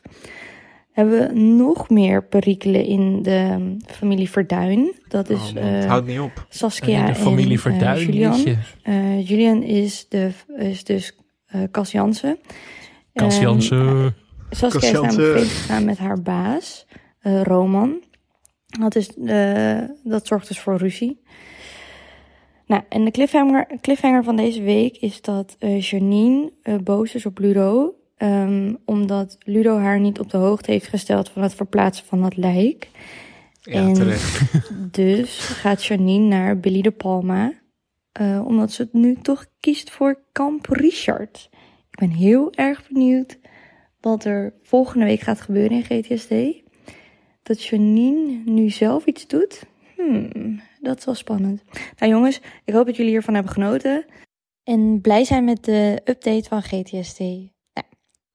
Hebben 0.99 1.28
we 1.28 1.40
nog 1.40 1.88
meer 1.88 2.24
perikelen 2.24 2.84
in 2.84 3.22
de 3.22 3.76
familie 3.86 4.30
Verduin. 4.30 4.94
Dat 5.09 5.30
is 5.30 5.53
Oh, 5.57 5.80
eh, 5.82 5.84
houdt 5.84 6.07
niet 6.07 6.20
op. 6.20 6.46
Saskia 6.49 7.07
de 7.07 7.14
familie 7.14 7.44
en 7.46 7.53
eh, 7.53 7.59
Verduin. 7.59 8.05
Julian. 8.07 8.36
jeetje. 8.36 8.57
Eh, 8.82 9.28
Julian 9.28 9.62
is, 9.62 10.07
de, 10.09 10.30
is 10.57 10.84
dus 10.84 11.16
eh 11.46 11.62
Cas 11.70 11.92
Jansen. 11.92 12.38
Cas 13.12 13.34
Ehm, 13.34 13.42
Jansen. 13.42 14.14
Saskia 14.51 14.88
is 14.88 14.94
Cas 14.94 15.16
namelijk 15.16 15.49
gegaan 15.49 15.84
met 15.84 15.99
haar 15.99 16.22
baas, 16.22 16.86
eh, 17.20 17.42
Roman. 17.42 18.03
Dat, 18.66 18.96
is, 18.96 19.16
eh, 19.16 19.78
dat 20.05 20.26
zorgt 20.26 20.49
dus 20.49 20.61
voor 20.61 20.76
ruzie. 20.76 21.20
Nou, 22.66 22.82
en 22.88 23.05
de 23.05 23.11
cliffhanger, 23.11 23.66
cliffhanger 23.80 24.24
van 24.24 24.36
deze 24.36 24.62
week 24.62 24.96
is 24.96 25.20
dat 25.20 25.57
eh, 25.59 25.80
Janine 25.80 26.53
eh, 26.62 26.76
boos 26.76 27.14
is 27.14 27.26
op 27.26 27.38
Ludo. 27.38 27.94
Ehm, 28.18 28.74
omdat 28.84 29.36
Ludo 29.40 29.78
haar 29.78 30.00
niet 30.00 30.20
op 30.20 30.30
de 30.30 30.36
hoogte 30.36 30.70
heeft 30.70 30.86
gesteld 30.88 31.28
van 31.28 31.42
het 31.42 31.54
verplaatsen 31.54 32.06
van 32.06 32.20
dat 32.22 32.36
lijk. 32.36 32.88
Ja, 33.62 33.72
en- 33.86 33.92
terecht. 33.92 34.40
Dus 34.90 35.38
gaat 35.38 35.84
Janine 35.84 36.24
naar 36.26 36.58
Billy 36.60 36.80
de 36.82 36.90
Palma. 36.90 37.52
eh, 38.12 38.42
omdat 38.46 38.72
ze 38.72 38.82
het 38.82 38.92
nu 38.92 39.14
toch 39.22 39.46
kiest 39.60 39.90
voor 39.90 40.22
Kamp 40.32 40.66
Richard. 40.66 41.48
Ik 41.90 41.98
ben 41.98 42.10
heel 42.10 42.52
erg 42.52 42.88
benieuwd 42.88 43.38
wat 44.00 44.24
er 44.24 44.54
volgende 44.62 45.04
week 45.04 45.20
gaat 45.20 45.40
gebeuren 45.40 45.76
in 45.76 46.02
GTSD. 46.02 46.32
Dat 47.42 47.64
Janine 47.64 48.42
nu 48.44 48.70
zelf 48.70 49.06
iets 49.06 49.26
doet. 49.26 49.62
Hmm, 49.96 50.60
dat 50.80 50.98
is 50.98 51.04
wel 51.04 51.14
spannend. 51.14 51.62
Nou 51.98 52.12
jongens, 52.12 52.40
ik 52.64 52.74
hoop 52.74 52.86
dat 52.86 52.96
jullie 52.96 53.10
hiervan 53.12 53.34
hebben 53.34 53.52
genoten. 53.52 54.04
En 54.64 55.00
blij 55.00 55.24
zijn 55.24 55.44
met 55.44 55.64
de 55.64 56.00
update 56.04 56.48
van 56.48 56.62
GTSD. 56.62 57.18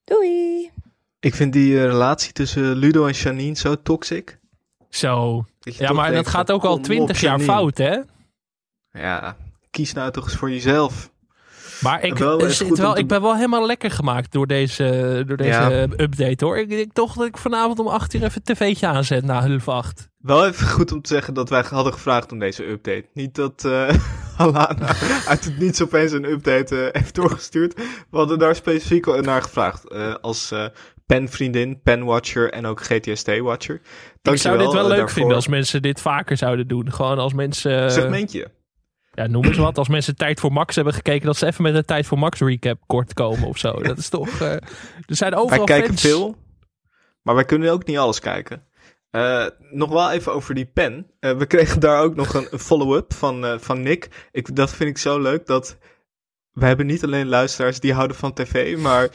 Doei! 0.03 0.71
Ik 1.19 1.35
vind 1.35 1.53
die 1.53 1.77
eh, 1.77 1.85
relatie 1.85 2.33
tussen 2.33 2.75
Ludo 2.75 3.05
en 3.05 3.13
Janine 3.13 3.55
zo 3.55 3.81
toxic. 3.81 4.39
Zo. 4.89 5.45
Ja, 5.59 5.91
maar 5.91 6.09
denkt 6.11 6.23
dat 6.25 6.33
gaat 6.33 6.51
ook 6.51 6.63
al 6.63 6.79
twintig 6.79 7.21
jaar 7.21 7.31
Janine. 7.39 7.51
fout, 7.53 7.77
hè? 7.77 7.99
Ja, 8.91 9.37
kies 9.69 9.93
nou 9.93 10.11
toch 10.11 10.23
eens 10.23 10.35
voor 10.35 10.51
jezelf. 10.51 11.11
Maar 11.81 12.03
ik, 12.03 12.17
Wel 12.17 12.45
is 12.45 12.57
zit 12.57 12.67
goed 12.67 12.77
om 12.77 12.83
wel, 12.83 12.93
te- 12.93 12.99
ik 12.99 13.07
ben 13.07 13.21
wel 13.21 13.35
helemaal 13.35 13.65
lekker 13.65 13.91
gemaakt 13.91 14.31
door 14.31 14.47
deze, 14.47 15.23
door 15.27 15.37
deze 15.37 15.49
Ja. 15.49 15.81
update, 15.97 16.45
hoor. 16.45 16.57
Ik, 16.57 16.69
ik 16.69 16.93
toch 16.93 17.13
dat 17.13 17.25
ik 17.27 17.37
vanavond 17.37 17.79
om 17.79 17.87
8 17.87 18.13
uur 18.13 18.23
even 18.23 18.41
een 18.43 18.55
tv'tje 18.55 18.87
aanzet 18.87 19.23
na 19.23 19.47
half 19.47 19.67
8. 19.67 20.09
Wel 20.17 20.47
even 20.47 20.67
goed 20.67 20.91
om 20.91 21.01
te 21.01 21.13
zeggen 21.13 21.33
dat 21.33 21.49
wij 21.49 21.63
hadden 21.69 21.93
gevraagd 21.93 22.31
om 22.31 22.39
deze 22.39 22.67
update. 22.69 23.05
Niet 23.13 23.35
dat 23.35 23.65
eh 23.65 23.89
Alana 24.37 24.87
uit 25.27 25.45
het 25.45 25.57
niets 25.59 25.81
opeens 25.81 26.11
een 26.11 26.25
update 26.31 26.81
eh, 26.91 27.01
heeft 27.01 27.15
doorgestuurd. 27.15 27.73
We 28.09 28.17
hadden 28.17 28.39
daar 28.39 28.55
specifiek 28.55 29.21
naar 29.21 29.41
gevraagd. 29.41 29.89
eh, 29.89 30.13
als 30.21 30.53
penvriendin, 31.05 31.81
penwatcher 31.81 32.51
en 32.51 32.65
ook 32.65 32.81
GTSD-watcher. 32.83 33.81
Ik 34.21 34.37
zou 34.37 34.57
dit 34.57 34.71
wel 34.73 34.87
leuk 34.87 35.09
vinden 35.09 35.35
als 35.35 35.47
mensen 35.47 35.81
dit 35.81 36.01
vaker 36.01 36.37
zouden 36.37 36.67
doen. 36.67 36.91
Gewoon 36.93 37.17
als 37.19 37.33
mensen... 37.33 37.91
Segmentje. 37.91 38.47
Ja, 39.13 39.27
noem 39.27 39.43
eens 39.43 39.57
wat. 39.57 39.77
Als 39.77 39.87
mensen 39.87 40.15
Tijd 40.15 40.39
voor 40.39 40.51
Max 40.51 40.75
hebben 40.75 40.93
gekeken, 40.93 41.25
dat 41.25 41.37
ze 41.37 41.45
even 41.45 41.63
met 41.63 41.75
een 41.75 41.85
Tijd 41.85 42.05
voor 42.05 42.19
Max 42.19 42.39
recap 42.39 42.79
kort 42.85 43.13
komen 43.13 43.47
of 43.47 43.57
zo. 43.57 43.71
Dat 43.81 43.97
is 43.97 44.09
toch... 44.09 44.39
eh, 44.41 44.51
er 44.51 44.61
zijn 45.15 45.31
Wij 45.31 45.39
overal 45.39 45.65
kijken 45.65 45.87
fans. 45.87 46.01
veel, 46.01 46.35
maar 47.21 47.35
wij 47.35 47.45
kunnen 47.45 47.71
ook 47.71 47.85
niet 47.85 47.97
alles 47.97 48.19
kijken. 48.19 48.63
Eh, 49.11 49.45
nog 49.71 49.89
wel 49.89 50.11
even 50.11 50.33
over 50.33 50.55
die 50.55 50.65
pen. 50.65 51.07
Eh, 51.19 51.31
we 51.37 51.45
kregen 51.45 51.79
daar 51.79 52.01
ook 52.01 52.15
nog 52.15 52.33
een, 52.33 52.47
een 52.51 52.59
follow-up 52.59 53.13
van, 53.13 53.45
eh, 53.45 53.57
van 53.57 53.81
Nick. 53.81 54.27
Ik, 54.31 54.55
dat 54.55 54.73
vind 54.73 54.89
ik 54.89 54.97
zo 54.97 55.19
leuk 55.19 55.45
dat 55.45 55.77
we 56.51 56.65
hebben 56.65 56.85
niet 56.85 57.03
alleen 57.03 57.27
luisteraars 57.27 57.79
die 57.79 57.93
houden 57.93 58.17
van 58.17 58.33
tv, 58.33 58.77
maar 58.77 59.09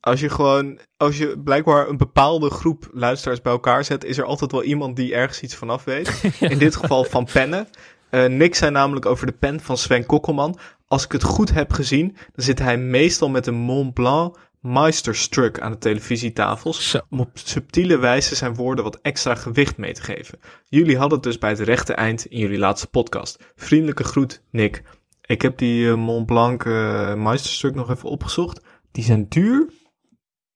als 0.00 0.20
je 0.20 0.28
gewoon, 0.28 0.78
als 0.96 1.18
je 1.18 1.40
blijkbaar 1.44 1.88
een 1.88 1.96
bepaalde 1.96 2.50
groep 2.50 2.88
luisteraars 2.92 3.40
bij 3.42 3.52
elkaar 3.52 3.84
zet, 3.84 4.04
is 4.04 4.18
er 4.18 4.24
altijd 4.24 4.52
wel 4.52 4.62
iemand 4.62 4.96
die 4.96 5.14
ergens 5.14 5.40
iets 5.42 5.54
vanaf 5.54 5.84
weet. 5.84 6.22
In 6.40 6.58
dit 6.58 6.76
geval 6.76 7.04
van 7.04 7.28
pennen. 7.32 7.68
Eh, 8.10 8.26
Nick 8.26 8.54
zei 8.54 8.70
namelijk 8.70 9.06
over 9.06 9.26
de 9.26 9.32
pen 9.32 9.60
van 9.60 9.76
Sven 9.76 10.06
Kokkelman. 10.06 10.58
Als 10.86 11.04
ik 11.04 11.12
het 11.12 11.22
goed 11.22 11.52
heb 11.52 11.72
gezien, 11.72 12.16
dan 12.34 12.44
zit 12.44 12.58
hij 12.58 12.78
meestal 12.78 13.28
met 13.28 13.46
een 13.46 13.54
Mont 13.54 13.94
Blanc 13.94 14.36
Meisterstruck 14.60 15.60
aan 15.60 15.72
de 15.72 15.78
televisietafels. 15.78 16.90
Zo. 16.90 17.00
Om 17.10 17.20
op 17.20 17.30
subtiele 17.34 17.98
wijze 17.98 18.34
zijn 18.34 18.54
woorden 18.54 18.84
wat 18.84 18.98
extra 19.02 19.34
gewicht 19.34 19.76
mee 19.76 19.92
te 19.92 20.02
geven. 20.02 20.38
Jullie 20.68 20.98
hadden 20.98 21.18
het 21.18 21.26
dus 21.26 21.38
bij 21.38 21.50
het 21.50 21.60
rechte 21.60 21.92
eind 21.92 22.26
in 22.26 22.38
jullie 22.38 22.58
laatste 22.58 22.86
podcast. 22.86 23.52
Vriendelijke 23.56 24.04
groet, 24.04 24.42
Nick. 24.50 24.82
Ik 25.24 25.42
heb 25.42 25.58
die 25.58 25.88
eh, 25.88 25.94
Mont 25.94 26.26
Blanc 26.26 26.64
eh 26.64 27.14
Meisterstruck 27.14 27.74
nog 27.74 27.90
even 27.90 28.08
opgezocht. 28.08 28.60
Die 28.92 29.04
zijn 29.04 29.28
duur. 29.28 29.68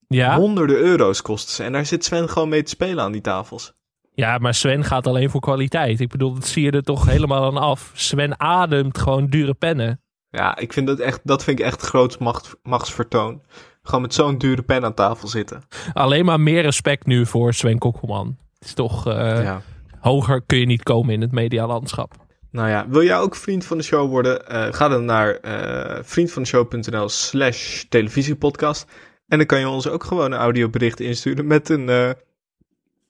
Ja? 0.09 0.37
Honderden 0.37 0.77
euro's 0.77 1.23
kosten 1.23 1.55
ze. 1.55 1.63
En 1.63 1.73
daar 1.73 1.87
zit 1.87 2.05
Sven 2.05 2.29
gewoon 2.29 2.49
mee 2.49 2.63
te 2.63 2.71
spelen 2.71 3.05
aan 3.05 3.13
die 3.13 3.21
tafels. 3.21 3.75
Ja, 4.15 4.39
maar 4.39 4.55
Sven 4.55 4.85
gaat 4.85 5.07
alleen 5.07 5.31
voor 5.31 5.41
kwaliteit. 5.41 6.01
Ik 6.01 6.09
bedoel, 6.09 6.35
dat 6.35 6.47
zie 6.47 6.63
je 6.65 6.71
er 6.71 6.83
toch 6.83 7.07
helemaal 7.07 7.45
aan 7.45 7.57
af. 7.57 7.91
Sven 7.95 8.41
ademt 8.41 8.99
gewoon 8.99 9.27
dure 9.27 9.55
pennen. 9.55 10.01
Ja, 10.31 10.57
ik 10.59 10.73
vind 10.73 10.87
dat 10.87 10.99
echt, 10.99 11.21
dat 11.25 11.45
vind 11.45 11.59
ik 11.59 11.65
echt 11.65 11.83
groots 11.83 12.19
macht, 12.19 12.57
machtsvertoon. 12.63 13.43
Gewoon 13.83 14.03
met 14.03 14.15
zo'n 14.15 14.39
dure 14.39 14.63
pen 14.63 14.85
aan 14.85 14.95
tafel 14.95 15.29
zitten. 15.29 15.63
Alleen 15.93 16.25
maar 16.25 16.41
meer 16.41 16.63
respect 16.63 17.07
nu 17.07 17.27
voor 17.27 17.55
Sven 17.55 17.79
Kokkelman. 17.79 18.37
Het 18.59 18.69
is 18.69 18.75
toch... 18.75 19.07
eh, 19.07 19.43
ja. 19.43 19.63
Hoger 20.01 20.43
kun 20.43 20.59
je 20.59 20.67
niet 20.67 20.83
komen 20.83 21.15
in 21.15 21.21
het 21.21 21.33
medialandschap. 21.33 22.15
Nou 22.51 22.69
ja, 22.69 22.89
wil 22.89 23.03
jij 23.03 23.19
ook 23.19 23.37
vriend 23.37 23.65
van 23.65 23.77
de 23.77 23.83
show 23.83 24.11
worden? 24.11 24.49
Eh, 24.49 24.67
ga 24.73 24.89
dan 24.89 25.05
naar 25.05 25.35
eh 25.35 25.99
vriendvandeshow.nl 26.03 27.09
slash 27.09 27.83
televisiepodcast. 27.89 28.91
En 29.29 29.39
dan 29.39 29.47
kan 29.47 29.59
je 29.61 29.69
ons 29.69 29.89
ook 29.89 30.05
gewoon 30.05 30.33
een 30.33 30.39
audiobericht 30.39 31.01
insturen 31.01 31.47
met 31.47 31.69
een 31.69 32.15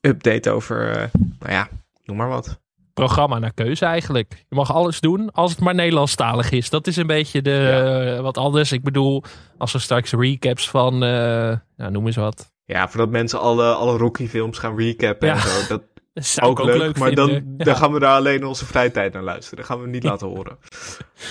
update 0.07 0.49
over, 0.51 0.89
eh, 0.91 1.07
nou 1.39 1.51
ja, 1.51 1.67
noem 2.05 2.17
maar 2.17 2.29
wat. 2.29 2.61
Programma 2.93 3.39
naar 3.39 3.53
keuze 3.53 3.85
eigenlijk. 3.85 4.45
Je 4.49 4.55
mag 4.55 4.73
alles 4.73 4.99
doen 4.99 5.31
als 5.31 5.51
het 5.51 5.59
maar 5.59 5.75
Nederlandstalig 5.75 6.51
is. 6.51 6.69
Dat 6.69 6.87
is 6.87 6.95
een 6.95 7.07
beetje 7.07 7.41
de, 7.41 7.49
Ja. 7.51 8.15
eh, 8.15 8.21
wat 8.21 8.37
anders. 8.37 8.71
Ik 8.71 8.83
bedoel, 8.83 9.23
als 9.57 9.73
er 9.73 9.81
straks 9.81 10.11
recaps 10.11 10.69
van, 10.69 10.93
eh 11.03 11.57
nou, 11.77 11.91
noem 11.91 12.05
eens 12.05 12.15
wat. 12.15 12.51
Ja, 12.65 12.89
voordat 12.89 13.09
mensen 13.09 13.39
alle, 13.39 13.73
alle 13.73 13.97
Rocky 13.97 14.27
films 14.27 14.57
gaan 14.57 14.77
recappen 14.77 15.27
Ja. 15.27 15.33
en 15.33 15.41
zo. 15.41 15.67
Dat 15.67 15.81
Dat 16.13 16.25
zou 16.25 16.47
ook, 16.49 16.59
ook 16.59 16.65
leuk, 16.65 16.77
leuk, 16.77 16.97
maar 16.97 17.13
dan, 17.15 17.29
vinden. 17.29 17.57
dan 17.57 17.67
Ja. 17.67 17.73
gaan 17.75 17.91
we 17.93 17.99
daar 17.99 18.15
alleen 18.15 18.35
in 18.39 18.45
onze 18.45 18.65
vrije 18.65 18.91
tijd 18.91 19.13
naar 19.13 19.23
luisteren. 19.23 19.57
Dat 19.57 19.65
gaan 19.67 19.81
we 19.81 19.87
niet 19.87 20.03
laten 20.11 20.27
horen. 20.27 20.57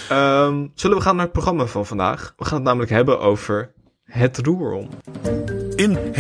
Ehm, 0.09 0.67
zullen 0.75 0.97
we 0.97 1.03
gaan 1.03 1.15
naar 1.15 1.25
het 1.25 1.33
programma 1.33 1.67
van 1.67 1.87
vandaag? 1.87 2.35
We 2.37 2.45
gaan 2.45 2.55
het 2.57 2.65
namelijk 2.67 2.91
hebben 2.91 3.21
over 3.21 3.73
het 4.05 4.39
roerom. 4.39 4.89
In 5.25 5.42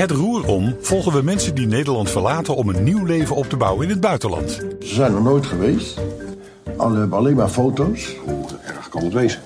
Het 0.02 0.10
Roer 0.10 0.46
Om 0.46 0.76
volgen 0.80 1.12
we 1.12 1.22
mensen 1.22 1.54
die 1.54 1.66
Nederland 1.66 2.10
verlaten 2.10 2.56
om 2.56 2.68
een 2.68 2.82
nieuw 2.82 3.04
leven 3.04 3.36
op 3.36 3.48
te 3.48 3.56
bouwen 3.56 3.84
in 3.84 3.90
het 3.90 4.00
buitenland. 4.00 4.50
Ze 4.80 4.94
zijn 4.94 5.14
er 5.14 5.22
nooit 5.22 5.46
geweest. 5.46 6.00
Alle 6.76 6.98
hebben 6.98 7.18
alleen 7.18 7.36
maar 7.36 7.48
foto's. 7.48 8.16
Hoe 8.24 8.44
erg 8.64 8.88
kan 8.88 9.04
het 9.04 9.12
wezen? 9.12 9.40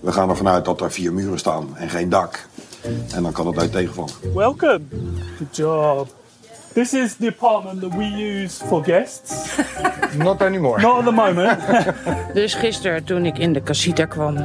We 0.00 0.12
gaan 0.12 0.30
ervan 0.30 0.48
uit 0.48 0.64
dat 0.64 0.80
er 0.80 0.92
vier 0.92 1.12
muren 1.12 1.38
staan 1.38 1.76
en 1.76 1.88
geen 1.88 2.08
dak. 2.08 2.48
En 3.14 3.22
dan 3.22 3.32
kan 3.32 3.46
het 3.46 3.58
uit 3.58 3.72
tegenvallen. 3.72 4.12
Welcome. 4.34 4.80
Good 5.36 5.56
job. 5.56 6.08
This 6.72 6.92
is 6.92 7.14
the 7.14 7.34
apartment 7.38 7.80
that 7.80 7.94
we 7.94 8.04
use 8.04 8.64
for 8.66 8.84
guests. 8.84 9.56
Not 10.24 10.42
anymore. 10.42 10.80
Not 10.80 10.98
at 10.98 11.04
the 11.04 11.10
moment. 11.10 11.58
Dus 12.34 12.54
gisteren 12.54 13.04
toen 13.04 13.26
ik 13.26 13.38
in 13.38 13.52
de 13.52 13.62
casita 13.62 14.04
kwam, 14.04 14.36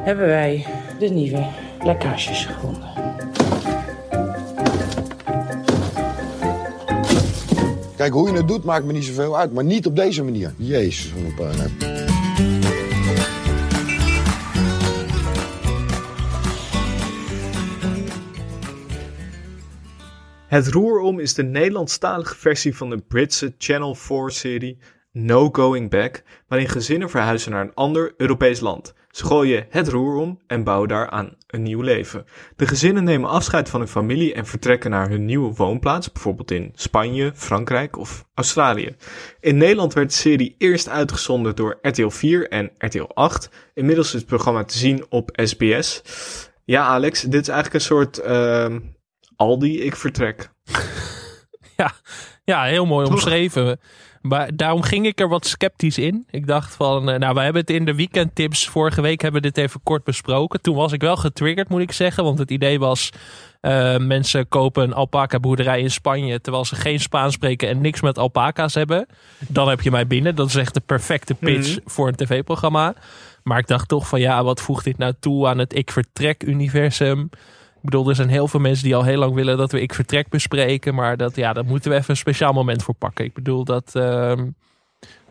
hebben 0.00 0.26
wij 0.26 0.66
de 0.98 1.08
nieuwe 1.08 1.46
lekkages 1.82 2.46
gevonden. 2.46 2.99
Kijk, 8.00 8.12
hoe 8.12 8.30
je 8.30 8.36
het 8.36 8.48
doet 8.48 8.64
maakt 8.64 8.84
me 8.84 8.92
niet 8.92 9.04
zoveel 9.04 9.38
uit. 9.38 9.52
Maar 9.52 9.64
niet 9.64 9.86
op 9.86 9.96
deze 9.96 10.24
manier. 10.24 10.54
Jezus, 10.56 11.12
wat 11.12 11.22
een 11.22 11.34
puinhoop. 11.34 11.70
Het 20.46 20.68
Roerom 20.68 21.18
is 21.18 21.34
de 21.34 21.42
Nederlandstalige 21.42 22.34
versie 22.34 22.76
van 22.76 22.90
de 22.90 22.98
Britse 22.98 23.54
Channel 23.58 23.96
4-serie 23.96 24.78
No 25.12 25.48
Going 25.52 25.90
Back, 25.90 26.22
waarin 26.48 26.68
gezinnen 26.68 27.10
verhuizen 27.10 27.50
naar 27.50 27.64
een 27.64 27.74
ander 27.74 28.14
Europees 28.16 28.60
land. 28.60 28.94
Ze 29.10 29.24
gooien 29.26 29.66
het 29.68 29.88
roer 29.88 30.16
om 30.16 30.40
en 30.46 30.64
bouwen 30.64 30.88
daaraan 30.88 31.36
een 31.46 31.62
nieuw 31.62 31.80
leven. 31.80 32.24
De 32.56 32.66
gezinnen 32.66 33.04
nemen 33.04 33.30
afscheid 33.30 33.68
van 33.68 33.80
hun 33.80 33.88
familie 33.88 34.34
en 34.34 34.46
vertrekken 34.46 34.90
naar 34.90 35.08
hun 35.08 35.24
nieuwe 35.24 35.54
woonplaats, 35.54 36.12
bijvoorbeeld 36.12 36.50
in 36.50 36.72
Spanje, 36.74 37.32
Frankrijk 37.34 37.96
of 37.98 38.24
Australië. 38.34 38.96
In 39.40 39.56
Nederland 39.56 39.92
werd 39.92 40.08
de 40.08 40.16
serie 40.16 40.54
eerst 40.58 40.88
uitgezonden 40.88 41.56
door 41.56 41.78
RTL 41.82 42.08
4 42.08 42.48
en 42.48 42.70
RTL 42.78 43.10
8. 43.14 43.50
Inmiddels 43.74 44.06
is 44.06 44.20
het 44.20 44.26
programma 44.26 44.64
te 44.64 44.78
zien 44.78 45.04
op 45.08 45.30
SBS. 45.34 46.02
Ja, 46.64 46.84
Alex, 46.86 47.22
dit 47.22 47.40
is 47.40 47.48
eigenlijk 47.48 47.74
een 47.74 47.80
soort 47.80 48.18
ehm 48.18 48.78
Aldi, 49.40 49.80
ik 49.80 49.96
vertrek. 49.96 50.48
Ja, 51.76 51.92
ja 52.44 52.64
heel 52.64 52.86
mooi 52.86 53.06
omschreven. 53.06 53.80
Maar 54.20 54.56
daarom 54.56 54.82
ging 54.82 55.06
ik 55.06 55.20
er 55.20 55.28
wat 55.28 55.46
sceptisch 55.46 55.98
in. 55.98 56.26
Ik 56.30 56.46
dacht 56.46 56.74
van, 56.74 57.10
eh, 57.10 57.18
nou, 57.18 57.34
we 57.34 57.40
hebben 57.40 57.60
het 57.60 57.70
in 57.70 57.84
de 57.84 57.94
weekendtips 57.94 58.68
vorige 58.68 59.00
week 59.00 59.20
hebben 59.22 59.42
we 59.42 59.50
dit 59.52 59.64
even 59.64 59.80
kort 59.82 60.04
besproken. 60.04 60.60
Toen 60.60 60.74
was 60.76 60.92
ik 60.92 61.00
wel 61.00 61.16
getriggerd, 61.16 61.68
moet 61.68 61.80
ik 61.80 61.92
zeggen. 61.92 62.24
Want 62.24 62.38
het 62.38 62.50
idee 62.50 62.78
was, 62.78 63.10
eh, 63.60 63.96
mensen 63.96 64.48
kopen 64.48 64.82
een 64.82 64.92
alpaca 64.92 65.38
boerderij 65.40 65.80
in 65.80 65.90
Spanje 65.90 66.40
terwijl 66.40 66.64
ze 66.64 66.74
geen 66.74 67.00
Spaans 67.00 67.34
spreken 67.34 67.68
en 67.68 67.80
niks 67.80 68.00
met 68.00 68.18
alpaca's 68.18 68.74
hebben. 68.74 69.06
Dan 69.48 69.68
heb 69.68 69.80
je 69.80 69.90
mij 69.90 70.06
binnen. 70.06 70.34
Dat 70.34 70.48
is 70.48 70.54
echt 70.56 70.74
de 70.74 70.82
perfecte 70.86 71.34
pitch 71.34 71.68
Mhm. 71.76 71.88
voor 71.88 72.08
een 72.08 72.16
tv-programma. 72.16 72.94
Maar 73.42 73.58
ik 73.58 73.66
dacht 73.66 73.88
toch 73.88 74.08
van, 74.08 74.20
ja, 74.20 74.44
wat 74.44 74.60
voegt 74.60 74.84
dit 74.84 74.98
nou 74.98 75.12
toe 75.20 75.46
aan 75.48 75.58
het 75.58 75.74
Ik 75.76 75.90
Vertrek-universum? 75.90 77.30
Ik 77.82 77.90
bedoel, 77.90 78.08
er 78.08 78.14
zijn 78.14 78.28
heel 78.28 78.48
veel 78.48 78.60
mensen 78.60 78.84
die 78.84 78.96
al 78.96 79.04
heel 79.04 79.18
lang 79.18 79.34
willen 79.34 79.56
dat 79.56 79.72
we 79.72 79.80
Ik 79.80 79.94
Vertrek 79.94 80.28
bespreken. 80.28 80.94
Maar 80.94 81.16
dat, 81.16 81.36
ja, 81.36 81.52
daar 81.52 81.64
moeten 81.64 81.90
we 81.90 81.96
even 81.96 82.10
een 82.10 82.16
speciaal 82.16 82.52
moment 82.52 82.82
voor 82.82 82.94
pakken. 82.94 83.24
Ik 83.24 83.34
bedoel, 83.34 83.64
dat, 83.64 83.94
ehm, 83.94 84.48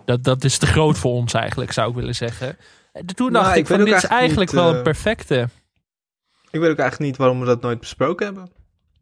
dat, 0.06 0.24
dat 0.24 0.44
is 0.44 0.58
te 0.58 0.66
groot 0.66 0.98
voor 0.98 1.12
ons 1.12 1.34
eigenlijk, 1.34 1.72
zou 1.72 1.90
ik 1.90 1.96
willen 1.96 2.16
zeggen. 2.16 2.58
En 2.92 3.06
Toen 3.06 3.32
dacht 3.34 3.46
Nou, 3.46 3.58
ik, 3.58 3.68
van, 3.68 3.78
dit 3.78 3.96
is 3.96 4.06
eigenlijk 4.06 4.52
niet, 4.52 4.60
wel 4.60 4.72
eh, 4.72 4.78
een 4.78 4.84
perfecte. 4.84 5.50
Ik 6.52 6.60
weet 6.60 6.72
ook 6.72 6.78
eigenlijk 6.78 7.00
niet 7.00 7.18
waarom 7.18 7.40
we 7.40 7.46
dat 7.46 7.62
nooit 7.62 7.80
besproken 7.80 8.26
hebben. 8.26 8.52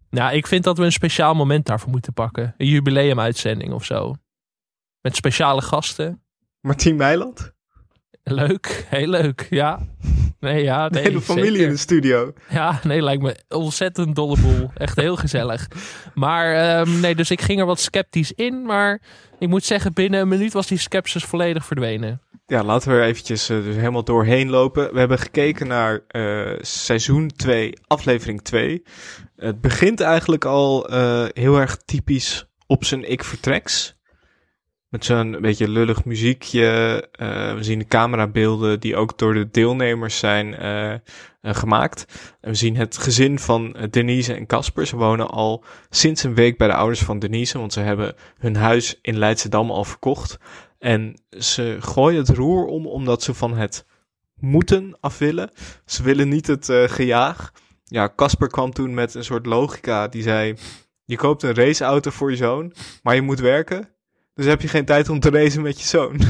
Nou, 0.10 0.36
ik 0.36 0.48
vind 0.48 0.64
dat 0.64 0.78
we 0.78 0.84
een 0.84 0.92
speciaal 0.92 1.34
moment 1.34 1.66
daarvoor 1.66 1.90
moeten 1.90 2.14
pakken. 2.14 2.54
Een 2.58 2.68
jubileumuitzending 2.68 3.74
of 3.74 3.86
zo. 3.86 4.16
Met 5.02 5.16
speciale 5.16 5.62
gasten. 5.62 6.22
Martien 6.62 6.96
Meiland? 6.96 7.54
Leuk, 8.24 8.86
heel 8.90 9.08
leuk, 9.08 9.48
ja. 9.50 9.80
Nee, 10.40 10.64
ja, 10.64 10.90
De 10.90 11.00
hele 11.00 11.22
familie 11.22 11.50
zeker. 11.50 11.66
in 11.66 11.70
de 11.70 11.78
studio. 11.78 12.34
Ja, 12.50 12.80
nee, 12.84 13.02
lijkt 13.02 13.22
me 13.22 13.36
ontzettend 13.50 14.16
dolle 14.16 14.38
boel. 14.42 14.72
Echt 14.76 14.96
heel 14.96 15.16
gezellig. 15.16 15.68
Maar 16.14 16.54
ehm, 16.54 17.00
nee, 17.00 17.16
dus 17.16 17.32
ik 17.32 17.42
ging 17.42 17.60
er 17.60 17.66
wat 17.66 17.80
sceptisch 17.80 18.32
in. 18.32 18.66
Maar 18.66 19.02
ik 19.40 19.48
moet 19.48 19.64
zeggen, 19.64 19.94
binnen 19.94 20.20
een 20.20 20.28
minuut 20.28 20.54
was 20.54 20.68
die 20.68 20.78
skepsis 20.78 21.24
volledig 21.24 21.66
verdwenen. 21.66 22.22
Ja, 22.48 22.64
laten 22.64 22.90
we 22.92 22.98
er 22.98 23.04
eventjes 23.04 23.50
eh, 23.50 23.64
dus 23.64 23.76
helemaal 23.76 24.04
doorheen 24.04 24.50
lopen. 24.50 24.94
We 24.94 25.00
hebben 25.00 25.20
gekeken 25.20 25.68
naar 25.68 26.02
eh, 26.08 26.52
seizoen 26.62 27.32
2, 27.36 27.74
aflevering 27.88 28.42
2. 28.42 28.84
Het 29.36 29.62
begint 29.62 30.00
eigenlijk 30.00 30.46
al 30.46 30.90
eh, 30.90 31.26
heel 31.34 31.58
erg 31.58 31.78
typisch 31.78 32.46
op 32.68 32.86
zijn 32.86 33.10
ik 33.12 33.24
vertreks. 33.24 33.97
Met 34.90 35.06
zo'n 35.06 35.38
beetje 35.42 35.70
lullig 35.70 36.06
muziekje. 36.06 36.68
Eh, 37.12 37.54
we 37.54 37.64
zien 37.64 37.80
de 37.80 37.88
camerabeelden 37.88 38.80
die 38.80 38.96
ook 38.96 39.18
door 39.18 39.34
de 39.34 39.50
deelnemers 39.52 40.18
zijn 40.18 40.56
eh, 40.56 40.94
eh, 40.94 41.00
gemaakt. 41.42 42.06
En 42.42 42.50
we 42.50 42.56
zien 42.56 42.76
het 42.76 42.98
gezin 42.98 43.40
van 43.40 43.76
Denise 43.90 44.34
en 44.34 44.46
Casper. 44.46 44.88
Ze 44.88 44.96
wonen 44.96 45.30
al 45.30 45.64
sinds 45.90 46.24
een 46.24 46.36
week 46.36 46.58
bij 46.58 46.68
de 46.68 46.74
ouders 46.74 47.02
van 47.02 47.20
Denise. 47.20 47.58
Want 47.58 47.74
ze 47.74 47.80
hebben 47.80 48.16
hun 48.38 48.56
huis 48.56 49.00
in 49.02 49.18
Leidschendam 49.18 49.72
al 49.72 49.84
verkocht. 49.84 50.38
En 50.80 51.22
ze 51.30 51.78
gooien 51.80 52.20
het 52.20 52.30
roer 52.30 52.66
om 52.66 52.88
omdat 52.88 53.24
ze 53.24 53.34
van 53.34 53.58
het 53.58 53.86
moeten 54.36 54.98
af 55.00 55.18
willen. 55.18 55.52
Ze 55.86 56.04
willen 56.04 56.30
niet 56.30 56.48
het 56.48 56.72
gejaag. 56.72 57.52
Ja, 57.84 58.14
Casper 58.16 58.48
kwam 58.48 58.72
toen 58.72 58.94
met 58.94 59.14
een 59.14 59.24
soort 59.24 59.46
logica. 59.46 60.08
Die 60.08 60.24
zei, 60.24 60.56
je 61.06 61.16
koopt 61.16 61.44
een 61.44 61.56
raceauto 61.56 62.12
voor 62.12 62.32
je 62.32 62.38
zoon, 62.38 62.74
maar 63.04 63.16
je 63.16 63.22
moet 63.22 63.40
werken. 63.40 63.96
Dus 64.38 64.46
heb 64.46 64.62
je 64.62 64.68
geen 64.68 64.86
tijd 64.86 65.10
om 65.10 65.20
te 65.20 65.30
racen 65.30 65.62
met 65.62 65.80
je 65.82 65.88
zoon. 65.88 66.20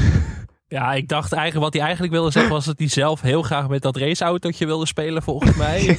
Ja, 0.70 0.92
ik 0.92 1.08
dacht 1.08 1.32
eigenlijk, 1.32 1.64
wat 1.64 1.72
hij 1.72 1.82
eigenlijk 1.82 2.12
wilde 2.12 2.30
zeggen 2.30 2.52
was 2.52 2.64
dat 2.64 2.78
hij 2.78 2.88
zelf 2.88 3.20
heel 3.20 3.42
graag 3.42 3.68
met 3.68 3.82
dat 3.82 3.96
raceautootje 3.96 4.66
wilde 4.66 4.86
spelen, 4.86 5.22
volgens 5.22 5.56
mij. 5.66 5.98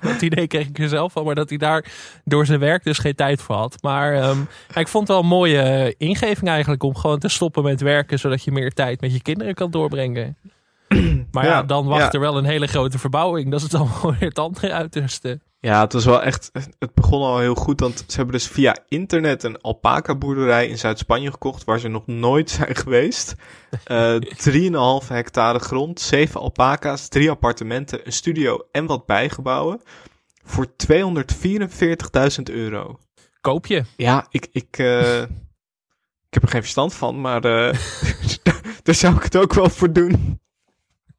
dat 0.00 0.22
idee 0.22 0.46
kreeg 0.46 0.66
ik 0.68 0.78
er 0.78 0.88
zelf 0.88 1.12
van, 1.12 1.24
maar 1.24 1.34
dat 1.34 1.48
hij 1.48 1.58
daar 1.58 1.84
door 2.24 2.46
zijn 2.46 2.60
werk 2.60 2.84
dus 2.84 2.98
geen 2.98 3.14
tijd 3.14 3.42
voor 3.42 3.54
had. 3.54 3.76
Maar 3.82 4.14
ja, 4.14 4.34
ik 4.74 4.88
vond 4.88 5.08
het 5.08 5.16
wel 5.16 5.18
een 5.18 5.26
mooie 5.38 5.60
eh, 5.60 5.94
ingeving 5.98 6.48
eigenlijk 6.48 6.82
om 6.82 6.96
gewoon 6.96 7.18
te 7.18 7.28
stoppen 7.28 7.62
met 7.62 7.80
werken, 7.80 8.18
zodat 8.18 8.44
je 8.44 8.52
meer 8.52 8.72
tijd 8.72 9.00
met 9.00 9.12
je 9.12 9.22
kinderen 9.22 9.54
kan 9.54 9.70
doorbrengen. 9.70 10.36
Maar 11.32 11.44
ja, 11.44 11.50
Ja, 11.50 11.62
dan 11.62 11.86
wacht 11.86 12.02
ja. 12.02 12.10
er 12.10 12.20
wel 12.20 12.38
een 12.38 12.44
hele 12.44 12.66
grote 12.66 12.98
verbouwing. 12.98 13.50
Dat 13.50 13.60
is 13.60 13.68
dan 13.68 13.88
wel 14.02 14.14
weer 14.18 14.28
het 14.28 14.38
andere 14.38 14.72
uiterste. 14.72 15.40
Ja, 15.60 15.80
het 15.80 15.92
was 15.92 16.04
wel 16.04 16.22
echt. 16.22 16.50
Het 16.78 16.94
begon 16.94 17.22
al 17.22 17.38
heel 17.38 17.54
goed. 17.54 17.80
Want 17.80 18.04
ze 18.06 18.16
hebben 18.16 18.34
dus 18.34 18.46
via 18.46 18.76
internet 18.88 19.42
een 19.42 19.60
alpaca 19.60 20.14
boerderij 20.14 20.68
in 20.68 20.78
Zuid-Spanje 20.78 21.30
gekocht. 21.30 21.64
Waar 21.64 21.78
ze 21.78 21.88
nog 21.88 22.06
nooit 22.06 22.50
zijn 22.58 22.76
geweest. 22.76 23.34
Eh 23.84 24.16
3,5 25.02 25.08
hectare 25.08 25.58
grond, 25.58 26.00
7 26.00 26.40
alpaca's, 26.40 27.08
3 27.08 27.30
appartementen, 27.30 28.00
een 28.04 28.12
studio 28.12 28.66
en 28.72 28.86
wat 28.86 29.06
bijgebouwen. 29.06 29.80
Voor 30.44 30.66
244.000 30.66 32.42
euro. 32.42 32.98
Koop 33.40 33.66
je? 33.66 33.84
Ja, 33.96 34.26
ik, 34.30 34.48
ik, 34.52 34.78
eh, 34.78 35.22
ik 35.22 36.34
heb 36.34 36.42
er 36.42 36.48
geen 36.48 36.60
verstand 36.60 36.94
van, 36.94 37.20
maar 37.20 37.44
eh, 37.44 37.78
daar 38.82 38.94
zou 38.94 39.16
ik 39.16 39.22
het 39.22 39.36
ook 39.36 39.54
wel 39.54 39.70
voor 39.70 39.92
doen. 39.92 40.40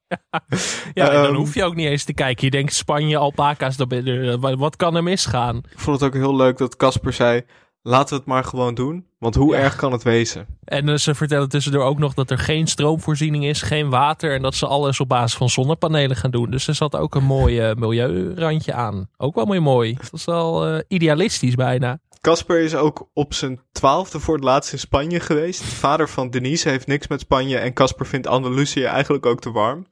Ja, 0.94 1.08
en 1.08 1.14
dan 1.14 1.26
Ehm, 1.26 1.34
hoef 1.36 1.54
je 1.54 1.64
ook 1.64 1.76
niet 1.76 1.88
eens 1.88 2.04
te 2.04 2.14
kijken. 2.14 2.46
Je 2.46 2.52
denkt 2.52 2.74
Spanje, 2.74 3.18
alpaca's, 3.18 3.76
je- 3.78 4.38
wat- 4.58 4.76
kan 4.76 4.96
er 4.96 5.04
misgaan? 5.04 5.56
Ik 5.58 5.80
vond 5.80 6.00
het 6.00 6.10
ook 6.10 6.16
heel 6.22 6.36
leuk 6.36 6.58
dat 6.58 6.76
Casper 6.76 7.14
zei: 7.14 7.42
laten 7.82 8.10
we 8.10 8.16
het 8.16 8.26
maar 8.26 8.44
gewoon 8.44 8.76
doen. 8.76 9.08
Want 9.20 9.36
hoe 9.36 9.54
Ja. 9.56 9.60
erg 9.62 9.76
kan 9.76 9.92
het 9.92 10.04
wezen? 10.04 10.46
En 10.64 10.90
eh, 10.90 10.96
ze 10.96 11.16
vertellen 11.16 11.50
tussendoor 11.50 11.84
ook 11.84 12.00
nog 12.00 12.14
dat 12.14 12.32
er 12.32 12.38
geen 12.38 12.68
stroomvoorziening 12.68 13.46
is, 13.46 13.62
geen 13.62 13.90
water. 13.90 14.34
En 14.36 14.42
dat 14.42 14.56
ze 14.56 14.68
alles 14.68 15.00
op 15.00 15.10
basis 15.10 15.38
van 15.38 15.50
zonnepanelen 15.50 16.16
gaan 16.18 16.32
doen. 16.32 16.52
Dus 16.52 16.68
er 16.68 16.76
zat 16.76 16.96
ook 16.96 17.16
een 17.16 17.24
mooi 17.24 17.60
eh, 17.60 17.76
milieurandje 17.76 18.74
aan. 18.74 19.10
Ook 19.18 19.36
wel 19.36 19.46
mooi 19.46 19.60
mooi. 19.60 19.94
Dat 19.94 20.14
is 20.14 20.26
wel 20.26 20.68
eh, 20.68 20.80
idealistisch 20.88 21.56
bijna. 21.56 22.00
Casper 22.22 22.60
is 22.60 22.76
ook 22.76 23.10
op 23.14 23.34
zijn 23.34 23.62
twaalfde 23.72 24.20
voor 24.20 24.36
het 24.36 24.44
laatst 24.44 24.72
in 24.72 24.80
Spanje 24.80 25.20
geweest. 25.20 25.60
De 25.60 25.76
vader 25.76 26.10
van 26.10 26.30
Denise 26.30 26.70
heeft 26.70 26.88
niks 26.88 27.08
met 27.08 27.20
Spanje 27.20 27.58
en 27.58 27.74
Casper 27.74 28.06
vindt 28.06 28.28
Andalusië 28.28 28.84
eigenlijk 28.84 29.26
ook 29.26 29.40
te 29.40 29.52
warm. 29.52 29.86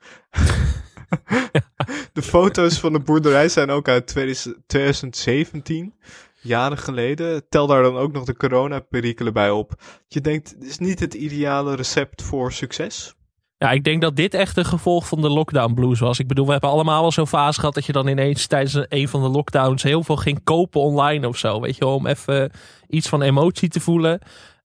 de 2.13 2.21
foto's 2.21 2.79
van 2.79 2.93
de 2.93 2.99
boerderij 2.99 3.49
zijn 3.49 3.69
ook 3.69 3.87
uit 3.87 4.07
2000 4.07 4.55
2017, 4.67 5.93
jaren 6.41 6.77
geleden. 6.77 7.49
Tel 7.49 7.67
daar 7.67 7.83
dan 7.83 7.97
ook 7.97 8.11
nog 8.11 8.23
de 8.23 8.37
coronaperikelen 8.37 9.33
bij 9.33 9.51
op. 9.51 9.81
Je 10.07 10.21
denkt, 10.21 10.59
dit 10.59 10.69
is 10.69 10.77
niet 10.77 10.99
het 10.99 11.13
ideale 11.13 11.75
recept 11.75 12.21
voor 12.21 12.53
succes. 12.53 13.16
Ja, 13.57 13.71
ik 13.71 13.83
denk 13.83 14.01
dat 14.01 14.15
dit 14.15 14.33
echt 14.33 14.57
een 14.57 14.65
gevolg 14.65 15.07
van 15.07 15.21
de 15.21 15.29
lockdown 15.29 15.73
blues 15.73 15.99
was. 15.99 16.19
Ik 16.19 16.27
bedoel, 16.27 16.45
we 16.45 16.51
hebben 16.51 16.69
allemaal 16.69 17.01
wel 17.01 17.11
zo'n 17.11 17.27
fase 17.27 17.59
gehad 17.59 17.75
dat 17.75 17.85
je 17.85 17.91
dan 17.91 18.07
ineens 18.07 18.47
tijdens 18.47 18.85
een 18.89 19.07
van 19.07 19.21
de 19.21 19.29
lockdowns 19.29 19.83
heel 19.83 20.03
veel 20.03 20.15
ging 20.15 20.43
kopen 20.43 20.81
online 20.81 21.27
of 21.27 21.37
zo. 21.37 21.61
Weet 21.61 21.75
je 21.77 21.85
om 21.85 22.07
even 22.07 22.51
iets 22.87 23.09
van 23.09 23.21
emotie 23.21 23.69
te 23.69 23.79
voelen. 23.79 24.19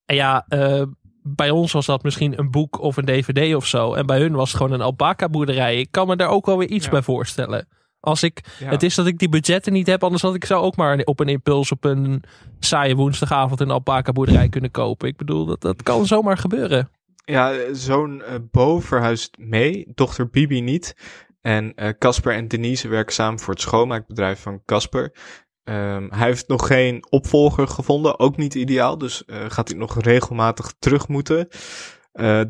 En 0.06 0.16
ja, 0.16 0.44
eh, 0.48 0.82
bij 1.22 1.50
ons 1.50 1.72
was 1.72 1.86
dat 1.86 2.02
misschien 2.02 2.38
een 2.38 2.50
boek 2.50 2.80
of 2.80 2.96
een 2.96 3.04
dvd 3.04 3.54
of 3.54 3.66
zo. 3.66 3.94
En 3.94 4.06
bij 4.06 4.18
hun 4.20 4.32
was 4.32 4.48
het 4.48 4.56
gewoon 4.56 4.72
een 4.72 4.80
alpaca 4.80 5.28
boerderij. 5.28 5.78
Ik 5.78 5.88
kan 5.90 6.06
me 6.06 6.16
daar 6.16 6.28
ook 6.28 6.46
wel 6.46 6.58
weer 6.58 6.68
iets 6.68 6.84
Ja. 6.84 6.90
bij 6.90 7.02
voorstellen. 7.02 7.68
Als 8.00 8.22
ik, 8.22 8.40
Ja. 8.58 8.68
Het 8.68 8.82
is 8.82 8.94
dat 8.94 9.06
ik 9.06 9.18
die 9.18 9.28
budgetten 9.28 9.72
niet 9.72 9.86
heb, 9.86 10.04
anders 10.04 10.22
had 10.22 10.34
ik 10.34 10.44
zou 10.44 10.62
ook 10.64 10.76
maar 10.76 10.98
op 11.04 11.20
een 11.20 11.28
impuls 11.28 11.72
op 11.72 11.84
een 11.84 12.22
saaie 12.58 12.96
woensdagavond 12.96 13.60
een 13.60 13.70
alpaca 13.70 14.12
boerderij 14.12 14.48
kunnen 14.48 14.70
kopen. 14.70 15.08
Ik 15.08 15.16
bedoel, 15.16 15.44
dat, 15.46 15.60
dat 15.60 15.82
kan 15.82 16.06
zomaar 16.06 16.38
gebeuren. 16.38 16.90
Ja, 17.24 17.74
zoon 17.74 18.22
eh 18.22 18.34
Bo 18.50 18.80
verhuist 18.80 19.36
mee, 19.38 19.92
dochter 19.94 20.30
Bibi 20.30 20.60
niet. 20.60 20.96
En 21.40 21.74
eh, 21.74 21.88
Casper 21.98 22.34
en 22.34 22.48
Denise 22.48 22.88
werken 22.88 23.14
samen 23.14 23.40
voor 23.40 23.54
het 23.54 23.62
schoonmaakbedrijf 23.62 24.40
van 24.40 24.62
Casper. 24.64 25.12
Ehm, 25.64 26.08
hij 26.10 26.26
heeft 26.26 26.48
nog 26.48 26.66
geen 26.66 27.06
opvolger 27.10 27.68
gevonden, 27.68 28.18
ook 28.18 28.36
niet 28.36 28.54
ideaal, 28.54 28.98
dus 28.98 29.24
eh, 29.24 29.44
gaat 29.48 29.68
hij 29.68 29.78
nog 29.78 30.00
regelmatig 30.00 30.74
terug 30.78 31.08
moeten. 31.08 31.48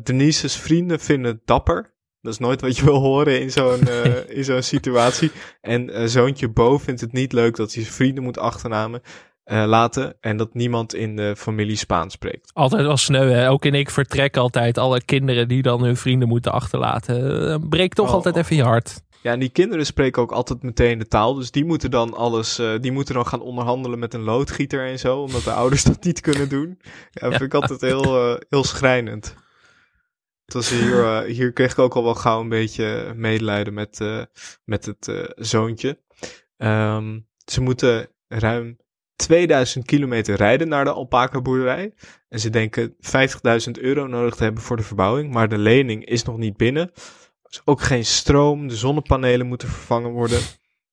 Denise's 0.03 0.57
vrienden 0.57 0.99
vinden 0.99 1.31
het 1.31 1.41
dapper. 1.45 1.93
Dat 2.21 2.33
is 2.33 2.39
nooit 2.39 2.61
wat 2.61 2.77
je 2.77 2.85
wil 2.85 2.99
horen 2.99 3.41
in 3.41 3.51
zo'n 3.51 3.87
in 4.37 4.43
zo'n 4.43 4.61
situatie. 4.61 5.31
En 5.61 6.09
zoontje 6.09 6.49
Bo 6.49 6.77
vindt 6.77 7.01
het 7.01 7.11
niet 7.11 7.33
leuk 7.33 7.55
dat 7.55 7.73
hij 7.73 7.83
zijn 7.83 7.95
vrienden 7.95 8.23
moet 8.23 8.37
achternamen 8.37 9.01
eh, 9.43 9.63
laten 9.65 10.15
en 10.19 10.37
dat 10.37 10.53
niemand 10.53 10.93
in 10.93 11.15
de 11.15 11.35
familie 11.35 11.75
Spaans 11.75 12.13
spreekt. 12.13 12.51
Altijd 12.53 12.81
wel 12.81 12.97
sneu, 12.97 13.29
hè? 13.31 13.49
Ook 13.49 13.65
in 13.65 13.73
ik 13.73 13.89
vertrek 13.89 14.37
altijd 14.37 14.77
alle 14.77 15.01
kinderen 15.01 15.47
die 15.47 15.61
dan 15.61 15.83
hun 15.83 15.97
vrienden 15.97 16.27
moeten 16.27 16.51
achterlaten. 16.51 17.49
Eh, 17.49 17.57
breekt 17.69 17.95
toch 17.95 18.07
Oh. 18.07 18.13
altijd 18.13 18.35
even 18.35 18.55
je 18.55 18.63
hart. 18.63 19.01
Ja, 19.21 19.31
en 19.31 19.39
die 19.39 19.49
kinderen 19.49 19.85
spreken 19.85 20.21
ook 20.21 20.31
altijd 20.31 20.63
meteen 20.63 20.99
de 20.99 21.07
taal. 21.07 21.33
Dus 21.33 21.51
die 21.51 21.65
moeten 21.65 21.91
dan 21.91 22.13
alles, 22.13 22.59
eh, 22.59 22.71
die 22.79 22.91
moeten 22.91 23.13
dan 23.15 23.27
gaan 23.27 23.41
onderhandelen 23.41 23.99
met 23.99 24.13
een 24.13 24.21
loodgieter 24.23 24.85
en 24.87 24.99
zo, 24.99 25.19
omdat 25.19 25.43
de 25.43 25.51
ouders 25.61 25.83
dat 25.83 26.03
niet 26.03 26.21
kunnen 26.21 26.49
doen. 26.49 26.79
Ja, 27.11 27.29
dat 27.29 27.37
vind 27.37 27.53
ik 27.53 27.61
altijd 27.61 27.81
heel, 27.81 28.37
heel 28.49 28.63
schrijnend. 28.63 29.35
Het 30.45 30.53
was 30.53 30.69
hier, 30.69 31.21
hier 31.21 31.51
kreeg 31.53 31.71
ik 31.71 31.79
ook 31.79 31.95
al 31.95 32.03
wel 32.03 32.15
gauw 32.15 32.41
een 32.41 32.49
beetje 32.49 33.13
medelijden 33.15 33.73
met, 33.73 33.99
met 34.65 34.85
het 34.85 35.31
zoontje. 35.35 35.99
Ehm, 36.57 37.19
ze 37.45 37.61
moeten 37.61 38.07
ruim 38.27 38.77
2000 39.15 39.85
kilometer 39.85 40.35
rijden 40.35 40.67
naar 40.67 40.83
de 40.83 40.91
alpaca 40.91 41.41
boerderij. 41.41 41.93
En 42.29 42.39
ze 42.39 42.49
denken 42.49 42.95
50.000 42.95 43.71
euro 43.71 44.07
nodig 44.07 44.35
te 44.35 44.43
hebben 44.43 44.63
voor 44.63 44.77
de 44.77 44.83
verbouwing. 44.83 45.33
Maar 45.33 45.49
de 45.49 45.57
lening 45.57 46.05
is 46.05 46.23
nog 46.23 46.37
niet 46.37 46.57
binnen. 46.57 46.91
Er 47.43 47.49
is 47.49 47.61
ook 47.65 47.81
geen 47.81 48.05
stroom. 48.05 48.67
De 48.67 48.75
zonnepanelen 48.75 49.47
moeten 49.47 49.67
vervangen 49.67 50.11
worden. 50.11 50.41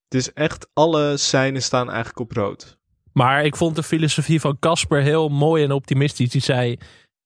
Dus 0.08 0.32
echt 0.32 0.68
alle 0.72 1.16
seinen 1.16 1.62
staan 1.62 1.88
eigenlijk 1.88 2.18
op 2.18 2.32
rood. 2.32 2.78
Maar 3.12 3.44
ik 3.44 3.56
vond 3.56 3.76
de 3.76 3.82
filosofie 3.82 4.40
van 4.40 4.58
Casper 4.58 5.02
heel 5.02 5.28
mooi 5.28 5.64
en 5.64 5.72
optimistisch. 5.72 6.30
Die 6.30 6.40
zei, 6.40 6.78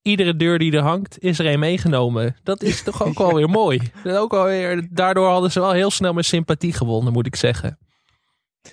iedere 0.02 0.36
deur 0.36 0.58
die 0.58 0.72
er 0.72 0.82
hangt, 0.82 1.16
is 1.18 1.38
er 1.38 1.46
een 1.46 1.58
meegenomen. 1.58 2.36
Dat 2.42 2.62
is 2.62 2.82
toch 2.82 3.04
ook 3.04 3.18
wel 3.18 3.34
weer 3.38 3.48
mooi. 3.48 3.80
Ook 4.04 4.32
alweer, 4.34 4.88
daardoor 4.90 5.28
hadden 5.28 5.52
ze 5.52 5.60
wel 5.60 5.72
heel 5.72 5.90
snel 5.90 6.12
mijn 6.12 6.24
sympathie 6.24 6.72
gewonnen, 6.72 7.12
moet 7.12 7.26
ik 7.26 7.36
zeggen. 7.36 7.78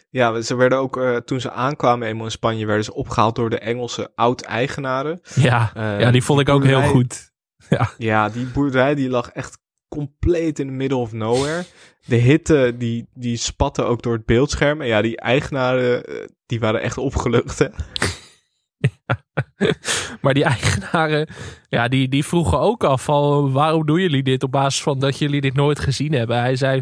Ja, 0.10 0.42
ze 0.42 0.56
werden 0.56 0.78
ook, 0.78 0.98
eh, 0.98 1.16
toen 1.16 1.40
ze 1.42 1.52
aankwamen 1.52 2.08
eenmaal 2.08 2.26
in 2.26 2.32
Spanje, 2.32 2.66
werden 2.66 2.84
ze 2.84 2.94
opgehaald 2.94 3.36
door 3.36 3.50
de 3.50 3.60
Engelse 3.60 4.12
oud-eigenaren. 4.16 5.22
Ja, 5.36 5.72
Eh, 5.74 6.00
ja 6.00 6.12
die 6.12 6.24
vond 6.24 6.40
ik 6.40 6.50
ook 6.50 6.64
heel 6.64 6.82
goed. 6.82 7.20
Ja. 7.70 7.90
Ja, 7.98 8.30
die 8.30 8.46
boerderij 8.46 8.96
die 8.96 9.10
lag 9.10 9.30
echt 9.30 9.58
compleet 9.88 10.60
in 10.60 10.68
the 10.68 10.74
middle 10.74 10.98
of 10.98 11.12
nowhere. 11.12 11.64
De 12.06 12.16
hitte 12.16 12.74
die, 12.78 13.08
die 13.14 13.38
spatte 13.38 13.84
ook 13.84 14.02
door 14.02 14.14
het 14.14 14.26
beeldscherm. 14.26 14.82
En 14.82 14.88
ja, 14.88 15.02
die 15.02 15.20
eigenaren 15.20 16.06
eh, 16.06 16.28
die 16.46 16.60
waren 16.60 16.82
echt 16.82 16.98
opgelucht. 16.98 17.60
Hè? 17.60 17.68
Maar 20.22 20.34
die 20.34 20.44
eigenaren, 20.44 21.28
ja, 21.70 21.88
die, 21.88 22.08
die 22.10 22.26
vroegen 22.26 22.60
ook 22.60 22.84
af 22.84 23.04
van 23.04 23.52
waarom 23.52 23.86
doen 23.86 24.02
jullie 24.02 24.24
dit 24.24 24.44
op 24.44 24.52
basis 24.52 24.82
van 24.82 25.00
dat 25.00 25.18
jullie 25.18 25.42
dit 25.42 25.54
nooit 25.54 25.80
gezien 25.80 26.12
hebben. 26.14 26.40
Hij 26.40 26.56
zei, 26.56 26.82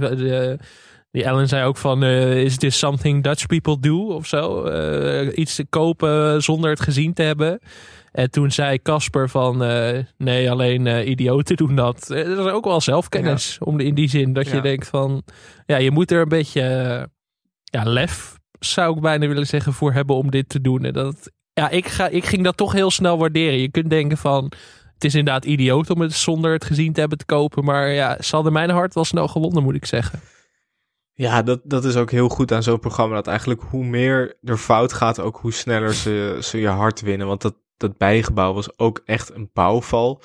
die 1.12 1.24
Ellen 1.24 1.47
zei 1.47 1.66
ook 1.66 1.78
van, 1.78 2.03
eh, 2.03 2.43
is 2.43 2.57
this 2.57 2.78
something 2.78 3.24
Dutch 3.24 3.45
people 3.45 3.80
do 3.80 4.07
of 4.07 4.28
zo? 4.28 4.64
Eh, 4.64 5.38
iets 5.38 5.55
te 5.55 5.66
kopen 5.66 6.43
zonder 6.43 6.70
het 6.70 6.80
gezien 6.80 7.14
te 7.14 7.24
hebben. 7.24 7.60
En 8.12 8.32
toen 8.32 8.51
zei 8.51 8.82
Casper 8.82 9.30
van, 9.30 9.64
eh, 9.64 9.99
nee, 10.18 10.51
alleen 10.51 11.10
idioten 11.10 11.55
doen 11.55 11.76
dat. 11.76 12.05
Dat 12.07 12.28
is 12.28 12.51
ook 12.51 12.66
wel 12.66 12.82
zelfkennis, 12.82 13.57
om 13.64 13.78
de, 13.78 13.84
in 13.84 13.95
die 13.95 14.10
zin 14.10 14.34
dat 14.34 14.49
je 14.49 14.62
denkt 14.62 14.88
van, 14.88 15.24
ja, 15.66 15.78
je 15.78 15.91
moet 15.91 16.12
er 16.12 16.22
een 16.22 16.30
beetje, 16.30 16.62
ja, 17.64 17.84
lef 17.84 18.38
zou 18.60 18.95
ik 18.95 19.01
bijna 19.01 19.28
willen 19.28 19.47
zeggen 19.47 19.74
voor 19.74 19.93
hebben 19.93 20.16
om 20.16 20.32
dit 20.32 20.49
te 20.49 20.62
doen. 20.62 20.84
En 20.84 20.93
dat, 20.93 21.32
ja, 21.53 21.70
ik, 21.70 21.88
ga, 21.88 22.07
ik 22.07 22.26
ging 22.26 22.43
dat 22.43 22.57
toch 22.57 22.72
heel 22.72 22.91
snel 22.91 23.18
waarderen. 23.18 23.60
Je 23.60 23.72
kunt 23.72 23.89
denken 23.89 24.18
van, 24.18 24.51
het 24.93 25.03
is 25.03 25.16
inderdaad 25.16 25.45
idioot 25.45 25.89
om 25.89 26.01
het 26.01 26.14
zonder 26.14 26.51
het 26.51 26.66
gezien 26.66 26.93
te 26.93 26.99
hebben 26.99 27.18
te 27.18 27.26
kopen. 27.26 27.64
Maar 27.64 27.89
ja, 27.91 28.18
ze 28.22 28.36
hadden 28.36 28.53
mijn 28.53 28.70
hart 28.70 28.93
wel 28.93 29.05
snel 29.05 29.28
gewonnen, 29.28 29.64
moet 29.64 29.76
ik 29.76 29.86
zeggen. 29.86 30.20
Ja, 31.20 31.42
dat, 31.42 31.60
dat 31.64 31.86
is 31.86 31.96
ook 31.96 32.12
heel 32.12 32.30
goed 32.30 32.52
aan 32.52 32.64
zo'n 32.64 32.80
programma. 32.80 33.16
Dat 33.16 33.28
eigenlijk 33.28 33.62
hoe 33.70 33.86
meer 33.86 34.38
er 34.44 34.58
fout 34.58 34.94
gaat, 34.94 35.20
ook 35.20 35.38
hoe 35.38 35.54
sneller 35.54 35.94
ze, 35.94 36.38
ze 36.42 36.60
je 36.60 36.68
hart 36.68 37.02
winnen. 37.02 37.28
Want 37.28 37.42
dat, 37.42 37.56
dat 37.78 37.98
bijgebouw 37.98 38.54
was 38.54 38.78
ook 38.78 39.02
echt 39.06 39.34
een 39.34 39.50
bouwval. 39.54 40.22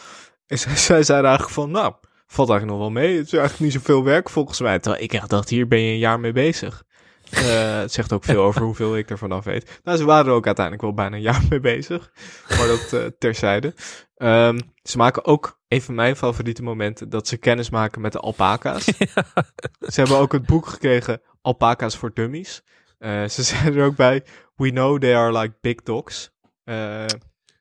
En 0.46 0.58
zij, 0.58 0.76
zij 0.76 1.02
zeiden 1.02 1.28
eigenlijk 1.28 1.60
van, 1.60 1.70
nou, 1.70 1.94
valt 2.26 2.50
eigenlijk 2.50 2.78
nog 2.78 2.92
wel 2.92 3.02
mee. 3.02 3.16
Het 3.16 3.26
is 3.26 3.32
eigenlijk 3.32 3.60
niet 3.60 3.72
zoveel 3.72 4.04
werk 4.04 4.30
volgens 4.30 4.60
mij. 4.60 4.78
Terwijl 4.78 5.04
ik 5.04 5.12
echt 5.12 5.30
dacht, 5.30 5.48
hier 5.48 5.68
ben 5.68 5.80
je 5.80 5.92
een 5.92 5.98
jaar 5.98 6.20
mee 6.20 6.32
bezig. 6.32 6.84
Eh, 7.30 7.78
het 7.78 7.92
zegt 7.92 8.12
ook 8.12 8.24
veel 8.24 8.42
over 8.42 8.62
hoeveel 8.62 8.96
ik 8.96 9.10
ervan 9.10 9.32
af 9.32 9.44
weet. 9.44 9.80
Nou, 9.84 9.98
ze 9.98 10.04
waren 10.04 10.26
er 10.26 10.32
ook 10.32 10.46
uiteindelijk 10.46 10.84
wel 10.84 10.94
bijna 10.94 11.16
een 11.16 11.22
jaar 11.22 11.42
mee 11.50 11.60
bezig. 11.60 12.12
Maar 12.48 12.66
dat 12.66 12.92
eh, 12.92 13.00
terzijde. 13.18 13.74
Ehm, 14.16 14.58
ze 14.82 14.96
maken 14.96 15.24
ook 15.24 15.58
een 15.74 15.82
van 15.82 15.94
mijn 15.94 16.16
favoriete 16.16 16.62
momenten 16.62 17.08
dat 17.08 17.28
ze 17.28 17.36
kennis 17.36 17.70
maken 17.70 18.00
met 18.00 18.12
de 18.12 18.18
alpaca's. 18.20 18.84
Ze 19.92 20.00
hebben 20.00 20.18
ook 20.18 20.32
het 20.32 20.46
boek 20.46 20.66
gekregen 20.66 21.20
Alpaca's 21.42 21.94
for 21.96 22.10
Dummies. 22.14 22.62
Eh, 22.98 23.24
ze 23.24 23.42
zeiden 23.52 23.80
er 23.80 23.86
ook 23.86 23.96
bij, 23.96 24.24
we 24.56 24.70
know 24.70 25.00
they 25.00 25.16
are 25.16 25.38
like 25.38 25.54
big 25.60 25.82
dogs. 25.82 26.30
Eh, 26.64 27.04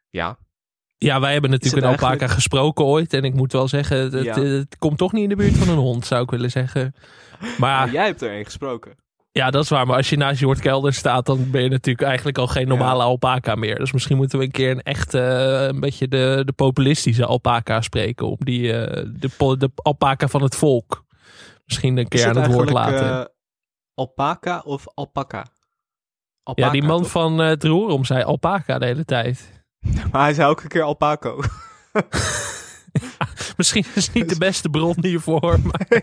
ja, 0.09 0.37
Ja, 0.97 1.19
wij 1.19 1.31
hebben 1.31 1.49
natuurlijk 1.49 1.83
een 1.83 1.89
alpaca 1.89 2.07
eigenlijk- 2.09 2.33
gesproken 2.33 2.85
ooit. 2.85 3.13
En 3.13 3.23
ik 3.23 3.33
moet 3.33 3.51
wel 3.51 3.67
zeggen, 3.67 3.97
het, 3.97 4.13
het- 4.13 4.23
Ja. 4.23 4.39
het 4.41 4.77
komt 4.77 4.97
toch 4.97 5.11
niet 5.11 5.23
in 5.23 5.29
de 5.29 5.35
buurt 5.35 5.57
van 5.57 5.69
een 5.69 5.77
hond, 5.77 6.05
zou 6.05 6.23
ik 6.23 6.29
willen 6.29 6.51
zeggen. 6.51 6.95
Maar 7.39 7.57
maar 7.59 7.91
jij 7.91 8.05
hebt 8.05 8.21
er 8.21 8.37
een 8.37 8.45
gesproken. 8.45 8.95
Ja, 9.33 9.49
dat 9.51 9.63
is 9.63 9.69
waar. 9.69 9.87
Maar 9.87 9.97
als 9.97 10.09
je 10.09 10.17
naast 10.17 10.39
Jort 10.39 10.59
Kelder 10.59 10.93
staat, 10.93 11.25
dan 11.25 11.51
ben 11.51 11.63
je 11.63 11.69
natuurlijk 11.69 12.07
eigenlijk 12.07 12.37
al 12.37 12.47
geen 12.47 12.67
normale 12.67 13.03
alpaca 13.03 13.55
meer. 13.55 13.75
Dus 13.75 13.91
misschien 13.91 14.17
moeten 14.17 14.39
we 14.39 14.45
een 14.45 14.51
keer 14.51 14.71
een 14.71 14.81
echte, 14.83 15.19
eh, 15.19 15.65
een 15.67 15.79
beetje 15.79 16.07
de, 16.07 16.41
de 16.45 16.51
populistische 16.51 17.25
alpaca 17.25 17.81
spreken. 17.81 18.27
Om 18.27 18.37
die, 18.39 18.73
eh, 18.73 19.03
de, 19.19 19.55
de 19.57 19.71
alpaca 19.75 20.27
van 20.27 20.41
het 20.43 20.55
volk. 20.55 21.05
Misschien 21.65 21.97
een 21.97 22.07
keer 22.07 22.27
aan 22.27 22.37
het 22.41 22.53
woord 22.53 22.69
laten. 22.69 23.19
eh, 23.19 23.25
alpaca 23.93 24.61
of 24.65 24.85
alpaca? 24.93 25.45
ja, 26.55 26.69
die 26.69 26.83
man 26.83 27.01
toch? 27.01 27.11
van 27.11 27.37
het 27.37 27.63
roerom 27.63 28.05
zei 28.05 28.23
alpaca 28.23 28.79
de 28.79 28.85
hele 28.85 29.05
tijd. 29.05 29.63
Maar 30.11 30.21
hij 30.21 30.33
zei 30.33 30.49
ook 30.49 30.61
een 30.61 30.69
keer 30.69 30.83
alpaco. 30.83 31.41
Misschien 33.57 33.85
is 33.95 34.05
het 34.05 34.15
niet 34.15 34.29
de 34.29 34.37
beste 34.47 34.69
bron 34.69 34.95
hiervoor. 35.01 35.59
Maar... 35.63 36.01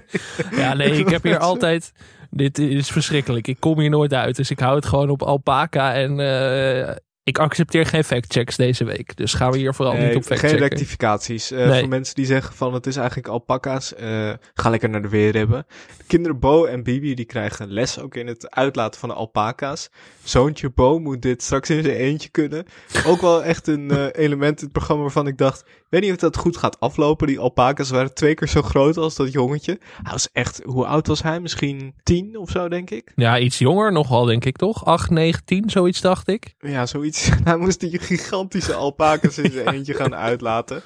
Ja, 0.51 0.75
nee, 0.75 0.99
ik 0.99 1.09
heb 1.09 1.23
hier 1.23 1.39
altijd. 1.39 1.93
Dit 2.31 2.59
is 2.59 2.91
verschrikkelijk. 2.91 3.47
Ik 3.49 3.57
kom 3.61 3.81
hier 3.81 3.91
nooit 3.91 4.15
uit. 4.15 4.37
Dus 4.37 4.51
ik 4.51 4.59
hou 4.61 4.77
het 4.77 4.87
gewoon 4.87 5.11
op 5.11 5.23
alpaca. 5.23 5.95
En 5.95 6.21
eh, 6.21 6.95
ik 7.23 7.39
accepteer 7.39 7.87
geen 7.87 8.05
factchecks 8.05 8.57
deze 8.57 8.85
week. 8.85 9.17
Dus 9.17 9.35
gaan 9.35 9.51
we 9.53 9.59
hier 9.59 9.75
vooral 9.75 9.95
Nee, 9.95 10.07
niet 10.07 10.17
op 10.17 10.25
geen 10.25 10.39
factchecken. 10.39 10.69
rectificaties. 10.69 11.51
Eh, 11.51 11.67
Nee. 11.69 11.79
Voor 11.81 11.89
mensen 11.89 12.15
die 12.15 12.27
zeggen 12.27 12.55
van 12.55 12.75
het 12.75 12.87
is 12.87 12.97
eigenlijk 12.97 13.29
alpaca's, 13.29 13.95
eh, 13.95 14.31
ga 14.55 14.71
lekker 14.71 14.89
naar 14.89 15.03
de 15.03 15.09
weer 15.09 15.35
hebben. 15.35 15.67
De 15.99 16.05
kinderen 16.07 16.39
Bo 16.39 16.65
en 16.65 16.83
Bibi 16.83 17.15
die 17.15 17.25
krijgen 17.25 17.73
les 17.73 17.99
ook 17.99 18.15
in 18.15 18.27
het 18.27 18.51
uitlaten 18.51 19.01
van 19.01 19.09
de 19.09 19.15
alpaca's. 19.15 19.91
Zoontje 20.31 20.71
Bo 20.71 20.99
moet 20.99 21.23
dit 21.23 21.43
straks 21.43 21.71
in 21.71 21.83
zijn 21.83 21.97
eentje 21.97 22.29
kunnen. 22.29 22.65
Ook 23.07 23.21
wel 23.21 23.45
echt 23.45 23.67
een 23.67 23.91
eh, 23.91 24.25
element 24.25 24.59
in 24.59 24.65
het 24.65 24.73
programma 24.73 25.03
waarvan 25.03 25.27
ik 25.27 25.39
dacht, 25.39 25.65
weet 25.89 26.01
niet 26.01 26.11
of 26.11 26.17
dat 26.17 26.37
goed 26.37 26.57
gaat 26.57 26.81
aflopen. 26.81 27.27
Die 27.27 27.39
alpaca's 27.39 27.91
waren 27.91 28.15
twee 28.15 28.35
keer 28.35 28.49
zo 28.49 28.63
groot 28.63 28.97
als 28.97 29.17
dat 29.17 29.33
jongetje. 29.33 29.79
Hij 30.03 30.13
was 30.13 30.29
echt, 30.33 30.63
hoe 30.65 30.87
oud 30.87 31.07
was 31.07 31.23
hij? 31.23 31.41
Misschien 31.41 31.95
tien 32.03 32.37
of 32.37 32.51
zo 32.51 32.69
denk 32.69 32.91
ik. 32.91 33.13
Ja, 33.15 33.39
iets 33.39 33.59
jonger 33.59 33.93
nogal, 33.93 34.25
denk 34.25 34.45
ik 34.45 34.57
toch? 34.57 34.85
8, 34.85 35.11
9, 35.11 35.45
10, 35.45 35.71
zoiets 35.71 36.01
dacht 36.01 36.29
ik. 36.29 36.55
Ja, 36.59 36.87
zoiets. 36.87 37.31
Hij 37.45 37.57
moest 37.57 37.81
die 37.81 37.99
gigantische 37.99 38.75
alpaca's 38.75 39.39
in 39.39 39.53
zijn 39.53 39.69
eentje 39.69 39.95
gaan 39.95 40.15
uitlaten. 40.15 40.83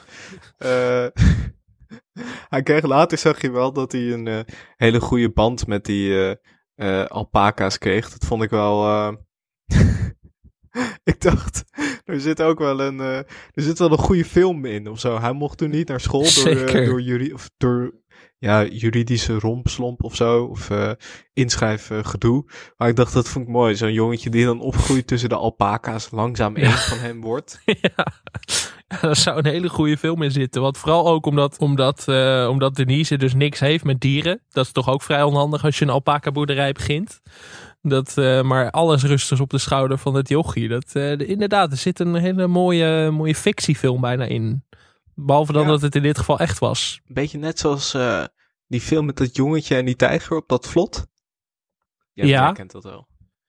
Eh, 0.58 1.06
hij 2.54 2.62
kreeg 2.62 2.82
later, 2.84 3.18
zag 3.18 3.40
je 3.40 3.50
wel, 3.50 3.72
dat 3.72 3.92
hij 3.92 4.12
een 4.12 4.26
eh, 4.26 4.40
hele 4.76 5.00
goede 5.00 5.30
band 5.30 5.66
met 5.66 5.84
die 5.84 6.36
alpaca's 7.08 7.78
kreeg. 7.78 8.10
Dat 8.10 8.24
vond 8.24 8.42
ik 8.42 8.50
wel... 8.50 9.12
eh, 9.66 9.80
ik 11.14 11.20
dacht, 11.20 11.64
er 12.04 12.20
zit 12.20 12.42
ook 12.42 12.58
wel 12.58 12.80
een, 12.80 13.00
eh, 13.00 13.16
er 13.18 13.62
zit 13.62 13.78
wel 13.78 13.92
een 13.92 13.98
goede 13.98 14.24
film 14.24 14.64
in 14.64 14.88
of 14.88 15.00
zo. 15.00 15.20
Hij 15.20 15.32
mocht 15.32 15.58
toen 15.58 15.70
niet 15.70 15.88
naar 15.88 16.00
school 16.00 16.22
door, 16.22 16.30
Zeker. 16.30 16.80
eh, 16.80 16.86
door, 16.86 17.00
juri 17.00 17.32
of 17.32 17.50
door 17.56 18.02
ja, 18.38 18.64
juridische 18.64 19.38
rompslomp 19.38 20.02
of 20.02 20.14
zo. 20.14 20.44
Of 20.44 20.70
eh 20.70 20.90
inschrijven 21.32 22.04
gedoe. 22.06 22.44
Maar 22.76 22.88
ik 22.88 22.96
dacht, 22.96 23.12
dat 23.12 23.28
vond 23.28 23.44
ik 23.46 23.50
mooi. 23.52 23.76
Zo'n 23.76 23.92
jongetje 23.92 24.30
die 24.30 24.44
dan 24.44 24.60
opgroeit 24.60 25.06
tussen 25.06 25.28
de 25.28 25.34
alpaca's. 25.34 26.10
Langzaam 26.10 26.56
één 26.56 26.70
van 26.70 26.98
hem 26.98 27.20
wordt. 27.20 27.60
ja, 27.80 28.06
daar 29.00 29.16
zou 29.16 29.38
een 29.38 29.46
hele 29.46 29.68
goede 29.68 29.96
film 29.96 30.22
in 30.22 30.30
zitten. 30.30 30.62
Want 30.62 30.78
vooral 30.78 31.08
ook 31.08 31.26
omdat, 31.26 31.58
omdat, 31.58 32.08
eh, 32.08 32.46
omdat 32.50 32.74
Denise 32.74 33.16
dus 33.16 33.34
niks 33.34 33.60
heeft 33.60 33.84
met 33.84 34.00
dieren. 34.00 34.40
Dat 34.48 34.64
is 34.66 34.72
toch 34.72 34.88
ook 34.88 35.02
vrij 35.02 35.22
onhandig 35.22 35.64
als 35.64 35.78
je 35.78 35.84
een 35.84 35.90
alpaca 35.90 36.30
boerderij 36.30 36.72
begint. 36.72 37.20
Dat, 37.86 38.18
eh, 38.18 38.42
maar 38.42 38.70
alles 38.70 39.02
rust 39.02 39.28
dus 39.28 39.40
op 39.40 39.50
de 39.50 39.58
schouder 39.58 39.98
van 39.98 40.14
het 40.14 40.28
jochie. 40.28 40.68
Dat, 40.68 40.84
eh, 40.84 40.92
de- 41.18 41.26
inderdaad, 41.26 41.70
er 41.70 41.76
zit 41.76 42.00
een 42.00 42.14
hele 42.14 42.46
mooie, 42.46 43.10
mooie 43.10 43.34
fictiefilm 43.34 44.00
bijna 44.00 44.24
in. 44.24 44.64
Behalve 45.14 45.52
dan 45.52 45.62
Ja. 45.62 45.68
dat 45.68 45.80
het 45.80 45.94
in 45.94 46.02
dit 46.02 46.18
geval 46.18 46.38
echt 46.38 46.58
was. 46.58 47.00
Een 47.06 47.14
beetje 47.14 47.38
net 47.38 47.58
zoals 47.58 47.94
eh, 47.94 48.24
die 48.66 48.80
film 48.80 49.06
met 49.06 49.16
dat 49.16 49.36
jongetje 49.36 49.76
en 49.76 49.84
die 49.84 49.96
tijger 49.96 50.36
op 50.36 50.48
dat 50.48 50.66
vlot. 50.68 51.06
Ja, 52.12 52.24
Ja. 52.24 52.52
kent 52.52 52.72
dat 52.72 52.84
wel. 52.84 53.06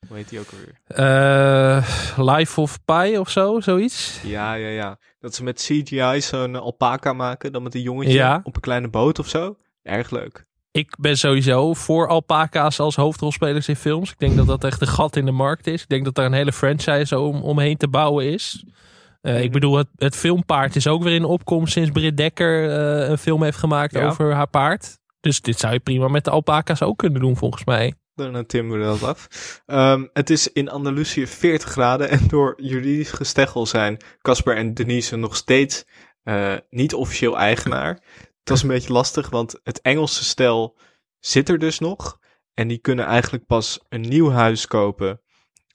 Hoe 0.07 0.17
heet 0.17 0.29
die 0.29 0.39
ook 0.39 0.47
alweer? 0.51 0.79
Eh 0.85 2.27
Life 2.35 2.61
of 2.61 2.85
Pi 2.85 3.17
of 3.17 3.29
zo, 3.29 3.59
zoiets. 3.59 4.21
Ja, 4.23 4.53
ja, 4.53 4.67
ja. 4.67 4.99
Dat 5.19 5.35
ze 5.35 5.43
met 5.43 5.61
CGI 5.61 6.21
zo'n 6.21 6.55
alpaca 6.55 7.13
maken. 7.13 7.51
Dan 7.51 7.63
met 7.63 7.75
een 7.75 7.81
jongetje 7.81 8.13
Ja. 8.13 8.39
op 8.43 8.55
een 8.55 8.61
kleine 8.61 8.89
boot 8.89 9.19
of 9.19 9.27
zo. 9.27 9.57
Erg 9.81 10.09
leuk. 10.09 10.45
Ik 10.75 10.95
ben 10.99 11.17
sowieso 11.17 11.73
voor 11.73 12.07
alpaca's 12.07 12.79
als 12.79 12.95
hoofdrolspelers 12.95 13.67
in 13.67 13.75
films. 13.75 14.11
Ik 14.11 14.19
denk 14.19 14.35
dat 14.35 14.47
dat 14.47 14.63
echt 14.63 14.81
een 14.81 14.87
gat 14.87 15.15
in 15.15 15.25
de 15.25 15.31
markt 15.31 15.67
is. 15.67 15.81
Ik 15.81 15.89
denk 15.89 16.05
dat 16.05 16.15
daar 16.15 16.25
een 16.25 16.33
hele 16.33 16.53
franchise 16.53 17.19
om, 17.19 17.41
omheen 17.41 17.77
te 17.77 17.87
bouwen 17.87 18.25
is. 18.25 18.65
Eh, 19.21 19.43
ik 19.43 19.51
bedoel, 19.51 19.77
het, 19.77 19.87
het 19.95 20.15
filmpaard 20.15 20.75
is 20.75 20.87
ook 20.87 21.03
weer 21.03 21.13
in 21.13 21.23
opkomst 21.23 21.73
sinds 21.73 21.89
Britt 21.89 22.17
Dekker 22.17 22.69
eh, 22.69 23.09
een 23.09 23.17
film 23.17 23.43
heeft 23.43 23.57
gemaakt 23.57 23.93
Ja. 23.93 24.07
over 24.07 24.33
haar 24.33 24.47
paard. 24.47 24.97
Dus 25.19 25.41
dit 25.41 25.59
zou 25.59 25.73
je 25.73 25.79
prima 25.79 26.07
met 26.07 26.23
de 26.23 26.29
alpaca's 26.31 26.81
ook 26.81 26.97
kunnen 26.97 27.21
doen, 27.21 27.37
volgens 27.37 27.65
mij. 27.65 27.93
Dan 28.15 28.45
timmen 28.45 28.79
we 28.79 28.85
dat 28.85 29.03
af. 29.03 29.27
Ehm, 29.65 30.05
het 30.13 30.29
is 30.29 30.51
in 30.51 30.69
Andalusië 30.69 31.27
40 31.27 31.69
graden 31.69 32.09
en 32.09 32.27
door 32.27 32.53
juridisch 32.57 33.11
gesteggel 33.11 33.65
zijn 33.65 33.97
Casper 34.21 34.55
en 34.55 34.73
Denise 34.73 35.15
nog 35.15 35.35
steeds 35.35 35.85
eh, 36.23 36.53
niet 36.69 36.93
officieel 36.93 37.37
eigenaar. 37.37 37.99
Dat 38.45 38.57
is 38.57 38.63
een 38.63 38.69
beetje 38.69 38.93
lastig, 38.93 39.29
want 39.29 39.59
het 39.63 39.81
Engelse 39.81 40.23
stel 40.23 40.77
zit 41.19 41.49
er 41.49 41.59
dus 41.59 41.79
nog. 41.79 42.19
En 42.53 42.67
die 42.67 42.77
kunnen 42.77 43.05
eigenlijk 43.05 43.45
pas 43.45 43.79
een 43.89 44.01
nieuw 44.01 44.29
huis 44.29 44.67
kopen 44.67 45.21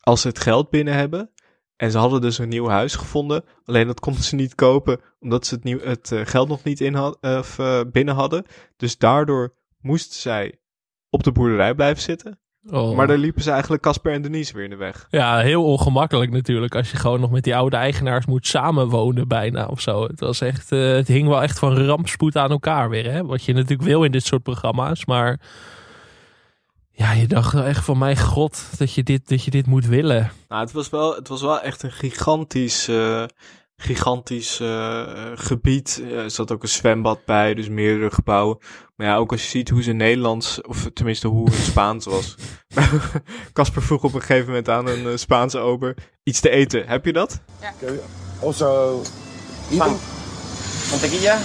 als 0.01 0.21
ze 0.21 0.29
het 0.29 0.39
geld 0.39 0.71
binnen 0.71 0.95
hebben. 0.95 1.31
En 1.77 1.91
ze 1.91 1.99
hadden 1.99 2.21
dus 2.21 2.39
een 2.39 2.49
nieuw 2.49 2.69
huis 2.69 2.95
gevonden. 2.95 3.45
Alleen 3.65 3.87
dat 3.87 4.01
konden 4.01 4.23
ze 4.23 4.35
niet 4.35 4.55
kopen 4.55 5.01
omdat 5.21 5.47
ze 5.47 5.55
het, 5.55 5.65
nieuw, 5.65 5.81
het 5.81 6.13
eh, 6.13 6.27
geld 6.27 6.49
nog 6.49 6.65
niet 6.65 6.81
in 6.81 6.95
had, 6.95 7.19
of, 7.21 7.59
eh, 7.59 7.81
binnen 7.93 8.15
hadden. 8.15 8.45
Dus 8.77 8.99
daardoor 8.99 9.55
moesten 9.81 10.21
zij 10.21 10.61
op 11.09 11.23
de 11.23 11.33
boerderij 11.33 11.75
blijven 11.75 12.03
zitten. 12.03 12.41
Oh. 12.69 12.97
Maar 12.97 13.07
daar 13.07 13.19
liepen 13.19 13.43
ze 13.43 13.51
eigenlijk 13.51 13.83
Casper 13.83 14.13
en 14.13 14.23
Denise 14.23 14.53
weer 14.53 14.65
in 14.65 14.71
de 14.71 14.77
weg. 14.77 15.07
Ja, 15.11 15.39
heel 15.39 15.65
ongemakkelijk 15.65 16.31
natuurlijk. 16.31 16.75
Als 16.75 16.91
je 16.91 16.97
gewoon 16.97 17.21
nog 17.21 17.31
met 17.31 17.45
die 17.45 17.57
oude 17.57 17.77
eigenaars 17.77 18.27
moet 18.27 18.47
samenwonen 18.47 19.29
bijna 19.29 19.67
of 19.67 19.81
zo. 19.81 20.03
Het, 20.03 20.21
was 20.21 20.41
echt, 20.41 20.73
eh, 20.73 20.93
het 20.93 21.09
hing 21.09 21.29
wel 21.29 21.43
echt 21.43 21.59
van 21.59 21.79
rampspoed 21.79 22.37
aan 22.37 22.51
elkaar 22.51 22.89
weer. 22.89 23.13
Hè? 23.13 23.25
Wat 23.25 23.45
je 23.45 23.53
natuurlijk 23.53 23.83
wil 23.83 24.05
in 24.05 24.13
dit 24.13 24.25
soort 24.25 24.43
programma's. 24.43 25.05
Maar 25.05 25.41
ja, 27.01 27.13
je 27.13 27.27
dacht 27.27 27.53
wel 27.53 27.65
echt 27.65 27.85
van 27.85 27.99
mijn 27.99 28.19
god 28.19 28.79
dat 28.79 28.95
je 28.95 29.03
dit, 29.03 29.29
dat 29.29 29.45
je 29.45 29.51
dit 29.51 29.67
moet 29.67 29.87
willen. 29.87 30.31
Nou, 30.49 30.63
het 30.63 30.73
was 30.73 30.89
wel, 30.89 31.15
het 31.15 31.29
was 31.29 31.41
wel 31.43 31.61
echt 31.61 31.83
een 31.83 31.93
gigantisch, 31.93 32.89
eh, 32.89 33.25
gigantisch 33.83 34.61
eh, 34.61 35.03
gebied. 35.35 36.01
Eh, 36.05 36.19
er 36.19 36.31
zat 36.31 36.53
ook 36.53 36.63
een 36.63 36.69
zwembad 36.69 37.25
bij, 37.25 37.55
dus 37.55 37.69
meerdere 37.69 38.11
gebouwen. 38.11 38.59
Maar 38.97 39.07
ja, 39.07 39.17
ook 39.17 39.31
als 39.33 39.43
je 39.43 39.49
ziet 39.49 39.69
hoe 39.69 39.83
ze 39.83 39.93
Nederlands, 39.93 40.61
of 40.63 40.91
tenminste 40.95 41.29
hoe 41.29 41.51
het 41.51 41.65
Spaans 41.65 42.05
was. 42.05 42.35
Casper 43.53 43.83
vroeg 43.83 44.03
op 44.05 44.15
een 44.15 44.21
gegeven 44.21 44.47
moment 44.47 44.69
aan 44.69 44.87
een 44.87 45.07
eh, 45.07 45.17
Spaanse 45.17 45.59
ober 45.59 45.95
iets 46.23 46.41
te 46.41 46.51
eten. 46.51 46.87
Heb 46.87 47.05
je 47.05 47.13
dat? 47.13 47.41
Also, 48.43 49.01
eating? 49.71 49.97
Mantequilla, 50.91 51.39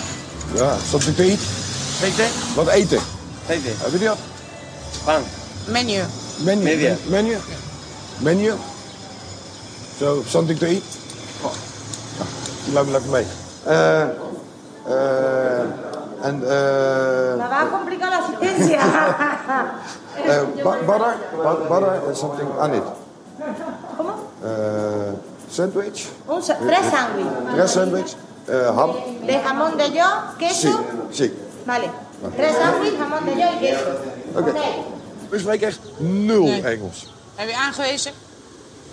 Ja, 0.56 0.78
something 0.78 1.16
to 1.16 1.24
eat? 1.24 1.40
aceite, 2.02 2.24
Wat 2.56 2.68
eten? 2.68 3.00
aceite, 3.44 3.68
Hebben 3.68 3.92
jullie 3.92 4.08
dat? 4.08 4.18
pan. 5.06 5.22
Menu. 5.68 6.02
Menu? 6.44 6.64
Media. 6.64 6.96
Menu? 7.10 7.38
Menu? 8.20 8.52
So, 10.00 10.24
something 10.28 10.60
to 10.60 10.66
eat? 10.66 10.84
Me 12.74 12.84
lekker 12.92 13.10
mee. 13.12 13.26
Eh, 13.66 14.02
eh, 14.88 15.64
en, 16.28 16.42
eh, 16.44 17.36
va 17.38 17.62
a 17.62 17.70
complicar 17.70 18.10
la 18.10 18.18
asistencia. 18.18 18.80
eh, 20.26 20.42
bu- 20.64 20.86
butter? 20.86 21.16
Bu- 21.36 21.68
Butter 21.70 22.02
and 22.08 22.16
something 22.16 22.48
on 22.60 22.74
it. 22.74 22.84
¿Cómo? 23.98 24.14
Eh, 24.44 25.14
sandwich? 25.50 26.08
Un 26.28 26.42
sa- 26.44 26.58
tres 26.58 26.86
sándwiches. 26.92 27.54
Tres 27.56 27.72
sandwich? 27.72 28.16
Eh, 28.48 28.68
ham? 28.78 28.92
De 29.26 29.40
jamón 29.46 29.78
de 29.78 29.92
yo, 29.92 30.06
queso. 30.38 30.70
Sí, 31.12 31.24
sí. 31.24 31.34
Vale. 31.66 31.90
Tres 32.36 32.56
sándwiches, 32.58 33.00
jamón 33.00 33.26
de 33.26 33.32
yo 33.42 33.48
y 33.56 33.58
queso. 33.60 33.86
Oké. 34.40 34.52
Nee. 34.54 34.84
We 35.32 35.40
spreken 35.40 35.68
echt 35.68 35.80
nul 35.98 36.44
Nee. 36.44 36.62
Engels. 36.64 37.14
Heb 37.36 37.50
je 37.50 37.56
aangewezen? 37.58 38.12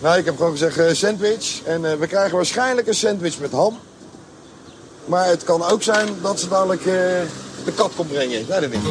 Nou, 0.03 0.19
ik 0.19 0.25
heb 0.25 0.37
gewoon 0.37 0.51
gezegd 0.51 0.79
eh, 0.79 0.93
sandwich. 0.93 1.63
En 1.65 1.85
eh, 1.85 1.99
we 1.99 2.07
krijgen 2.07 2.37
waarschijnlijk 2.37 2.87
een 2.87 2.95
sandwich 2.95 3.41
met 3.41 3.53
ham. 3.53 3.79
Maar 5.05 5.27
het 5.27 5.45
kan 5.45 5.63
ook 5.63 5.83
zijn 5.83 6.09
dat 6.23 6.41
ze 6.41 6.49
dadelijk 6.49 6.81
eh, 6.81 6.95
de 7.65 7.73
kat 7.75 7.95
komt 7.95 8.09
brengen. 8.09 8.41
Ik 8.41 8.47
weet 8.47 8.71
niet. 8.71 8.83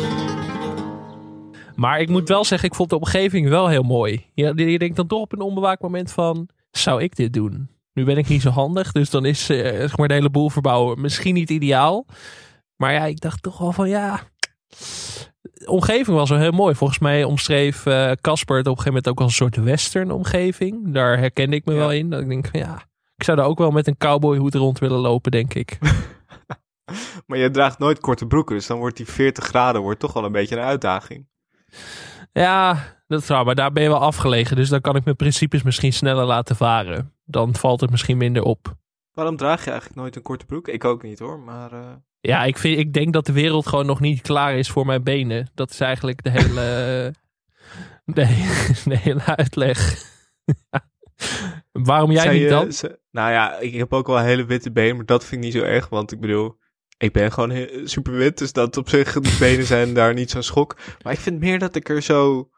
Maar 1.76 1.99
ik 1.99 2.09
moet 2.09 2.28
wel 2.28 2.45
zeggen, 2.45 2.70
ik 2.70 2.76
vond 2.76 2.89
de 2.89 2.95
omgeving 2.95 3.49
wel 3.49 3.68
heel 3.68 3.84
mooi. 3.84 4.26
Je, 4.34 4.53
je 4.55 4.80
denkt 4.80 4.95
dan 4.95 5.07
toch 5.07 5.22
op 5.22 5.34
een 5.34 5.41
onbewaakt 5.41 5.82
moment 5.82 6.12
van, 6.12 6.49
zou 6.72 7.01
ik 7.01 7.16
dit 7.16 7.34
doen? 7.34 7.70
Nu 7.93 8.03
ben 8.03 8.18
ik 8.18 8.28
niet 8.28 8.41
zo 8.41 8.49
handig, 8.49 8.91
dus 8.91 9.09
dan 9.09 9.26
is 9.26 9.45
zeg 9.45 9.97
maar 9.97 10.07
de 10.07 10.14
hele 10.14 10.30
boel 10.30 10.49
verbouwen 10.49 11.01
misschien 11.01 11.34
niet 11.34 11.49
ideaal. 11.49 12.05
Maar 12.76 12.93
ja, 12.93 13.05
ik 13.05 13.20
dacht 13.20 13.43
toch 13.43 13.57
wel 13.57 13.72
van 13.72 13.89
ja. 13.89 14.20
Omgeving 15.66 16.18
was 16.18 16.30
wel 16.30 16.39
heel 16.39 16.51
mooi. 16.51 16.76
Volgens 16.76 16.99
mij 16.99 17.24
omschreef 17.24 17.86
eh, 17.86 18.12
Casper 18.12 18.57
het 18.57 18.68
op 18.68 18.78
een 18.78 18.84
gegeven 18.84 18.86
moment 18.86 19.07
ook 19.07 19.20
als 19.20 19.28
een 19.28 19.36
soort 19.36 19.66
western 19.66 20.12
omgeving. 20.12 20.93
Daar 20.93 21.18
herkende 21.18 21.55
ik 21.55 21.66
me 21.66 21.74
wel 21.74 21.91
in. 21.91 22.09
Dat 22.09 22.22
ik 22.22 22.30
denk 22.30 22.49
ja, 22.51 22.82
ik 23.16 23.24
zou 23.24 23.38
daar 23.38 23.45
ook 23.45 23.57
wel 23.57 23.72
met 23.72 23.88
een 23.88 23.97
cowboyhoed 23.97 24.55
rond 24.55 24.80
willen 24.80 24.99
lopen, 24.99 25.32
denk 25.32 25.53
ik. 25.53 25.78
Maar 27.28 27.38
je 27.38 27.51
draagt 27.51 27.80
nooit 27.80 27.99
korte 27.99 28.28
broeken, 28.28 28.55
dus 28.55 28.68
dan 28.68 28.78
wordt 28.78 28.97
die 28.97 29.05
40 29.05 29.43
graden 29.45 29.82
wordt 29.82 29.99
toch 29.99 30.14
wel 30.14 30.26
een 30.26 30.32
beetje 30.32 30.55
een 30.55 30.64
uitdaging. 30.64 31.28
Ja, 32.32 32.78
dat 33.07 33.22
is 33.22 33.28
waar. 33.28 33.45
Maar 33.45 33.55
daar 33.55 33.72
ben 33.72 33.84
je 33.84 33.89
wel 33.89 33.99
afgelegen. 33.99 34.55
Dus 34.55 34.70
dan 34.70 34.82
kan 34.82 34.95
ik 34.95 35.03
mijn 35.03 35.16
principes 35.16 35.64
misschien 35.64 35.93
sneller 35.93 36.26
laten 36.26 36.55
varen. 36.55 37.14
Dan 37.26 37.55
valt 37.55 37.82
het 37.82 37.89
misschien 37.89 38.18
minder 38.18 38.43
op. 38.43 38.76
Waarom 39.12 39.38
draag 39.38 39.64
je 39.64 39.70
eigenlijk 39.70 39.99
nooit 39.99 40.16
een 40.16 40.22
korte 40.22 40.45
broek? 40.45 40.68
Ik 40.68 40.86
ook 40.86 41.03
niet 41.03 41.20
hoor, 41.20 41.39
maar... 41.39 41.72
eh, 41.72 41.80
Ja, 42.22 42.43
ik, 42.43 42.57
vind, 42.57 42.80
ik 42.80 42.93
denk 42.93 43.13
dat 43.13 43.26
de 43.26 43.32
wereld 43.32 43.67
gewoon 43.67 43.86
nog 43.86 43.99
niet 43.99 44.22
klaar 44.22 44.55
is 44.55 44.69
voor 44.69 44.86
mijn 44.86 45.03
benen. 45.03 45.49
Dat 45.53 45.69
is 45.72 45.80
eigenlijk 45.80 46.24
de 46.24 46.30
hele, 46.30 47.13
de, 48.15 48.26
de 48.89 48.97
hele 48.97 49.26
uitleg. 49.26 50.03
Waarom 51.72 52.11
jij 52.11 52.34
niet 52.34 52.41
je- 52.41 52.49
dan? 52.49 52.72
ze- 52.72 52.99
nou 53.11 53.32
ja, 53.32 53.57
ik 53.59 53.74
heb 53.74 53.93
ook 53.93 54.07
wel 54.07 54.17
een 54.19 54.26
hele 54.26 54.45
witte 54.45 54.72
been, 54.72 54.95
maar 54.95 55.05
dat 55.05 55.26
vind 55.26 55.43
ik 55.45 55.53
niet 55.53 55.61
zo 55.61 55.67
erg. 55.69 55.89
Want 55.89 56.11
ik 56.11 56.19
bedoel, 56.19 56.57
ik 56.97 57.11
ben 57.13 57.32
gewoon 57.32 57.67
super 57.84 58.13
wit. 58.13 58.38
Dus 58.38 58.53
dat 58.53 58.78
op 58.78 58.89
zich, 58.89 59.13
de 59.13 59.36
benen 59.39 59.65
zijn 59.65 59.93
daar 59.93 60.13
niet 60.13 60.30
zo'n 60.32 60.43
schok. 60.43 60.78
Maar 61.03 61.13
ik 61.13 61.19
vind 61.19 61.39
meer 61.39 61.59
dat 61.59 61.76
ik 61.76 61.89
er 61.89 62.01
zo... 62.01 62.49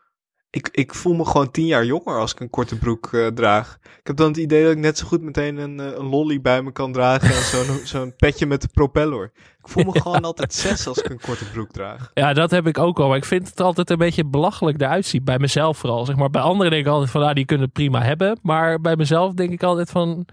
Ik, 0.55 0.69
ik 0.71 0.93
voel 0.93 1.13
me 1.13 1.25
gewoon 1.25 1.51
tien 1.51 1.65
jaar 1.65 1.85
jonger 1.85 2.19
als 2.19 2.31
ik 2.31 2.39
een 2.39 2.49
korte 2.49 2.77
broek 2.77 3.13
eh, 3.13 3.27
draag. 3.27 3.77
Ik 3.81 4.07
heb 4.07 4.15
dan 4.15 4.27
het 4.27 4.37
idee 4.37 4.63
dat 4.63 4.71
ik 4.71 4.77
net 4.77 4.97
zo 4.97 5.05
goed 5.05 5.21
meteen 5.21 5.57
een, 5.57 5.79
eh, 5.79 5.85
een 5.85 6.05
lolly 6.05 6.41
bij 6.41 6.61
me 6.61 6.71
kan 6.71 6.91
dragen. 6.91 7.35
En 7.35 7.41
zo'n 7.41 7.79
zo'n 7.93 8.15
petje 8.15 8.45
met 8.45 8.61
de 8.61 8.67
propeller. 8.67 9.31
Ik 9.35 9.69
voel 9.69 9.83
me 9.83 10.01
gewoon 10.01 10.21
altijd 10.23 10.53
zes 10.53 10.87
als 10.87 10.97
ik 10.97 11.09
een 11.09 11.19
korte 11.19 11.51
broek 11.51 11.71
draag. 11.71 12.11
Ja, 12.13 12.33
dat 12.33 12.51
heb 12.51 12.67
ik 12.67 12.77
ook 12.77 12.99
al. 12.99 13.07
Maar 13.07 13.17
ik 13.17 13.25
vind 13.25 13.49
het 13.49 13.59
altijd 13.59 13.89
een 13.89 13.97
beetje 13.97 14.25
belachelijk 14.25 14.81
eruit 14.81 15.05
zien. 15.05 15.23
Bij 15.23 15.39
mezelf 15.39 15.77
vooral. 15.77 16.05
Zeg 16.05 16.15
maar. 16.15 16.29
Bij 16.29 16.41
anderen 16.41 16.71
denk 16.71 16.85
ik 16.85 16.91
altijd 16.91 17.11
van, 17.11 17.21
nou, 17.21 17.33
die 17.33 17.45
kunnen 17.45 17.65
het 17.65 17.75
prima 17.75 18.01
hebben. 18.01 18.39
Maar 18.41 18.81
bij 18.81 18.95
mezelf 18.95 19.33
denk 19.33 19.51
ik 19.51 19.63
altijd 19.63 19.89
van, 19.89 20.25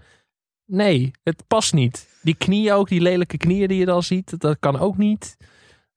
nee, 0.65 1.11
het 1.23 1.43
past 1.47 1.73
niet. 1.73 2.07
Die 2.21 2.35
knieën 2.35 2.73
ook, 2.73 2.87
die 2.87 3.01
lelijke 3.01 3.37
knieën 3.37 3.67
die 3.67 3.79
je 3.79 3.85
dan 3.85 4.03
ziet, 4.03 4.39
dat 4.39 4.57
kan 4.59 4.79
ook 4.79 4.97
niet. 4.97 5.37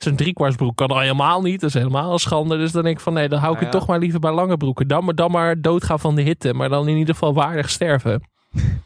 Zo'n 0.04 0.16
driekwartsbroek 0.16 0.76
kan 0.76 0.88
al 0.88 1.00
helemaal 1.00 1.42
niet. 1.42 1.60
Dat 1.60 1.68
is 1.68 1.74
helemaal 1.74 2.12
een 2.12 2.18
schande. 2.18 2.56
Dus 2.56 2.72
dan 2.72 2.82
denk 2.82 2.96
ik 2.96 3.02
van, 3.02 3.12
nee, 3.12 3.28
dan 3.28 3.38
hou 3.38 3.52
ik 3.54 3.60
Nou 3.60 3.70
het 3.70 3.80
toch 3.80 3.88
maar 3.88 3.98
liever 3.98 4.20
bij 4.20 4.32
lange 4.32 4.56
broeken. 4.56 4.88
Dan, 4.88 5.04
maar- 5.04 5.14
dan 5.14 5.30
maar 5.30 5.60
doodgaan 5.60 6.00
van 6.00 6.14
de 6.14 6.22
hitte. 6.22 6.54
Maar 6.54 6.68
dan 6.68 6.88
in 6.88 6.96
ieder 6.96 7.14
geval 7.14 7.34
waardig 7.34 7.70
sterven. 7.70 8.22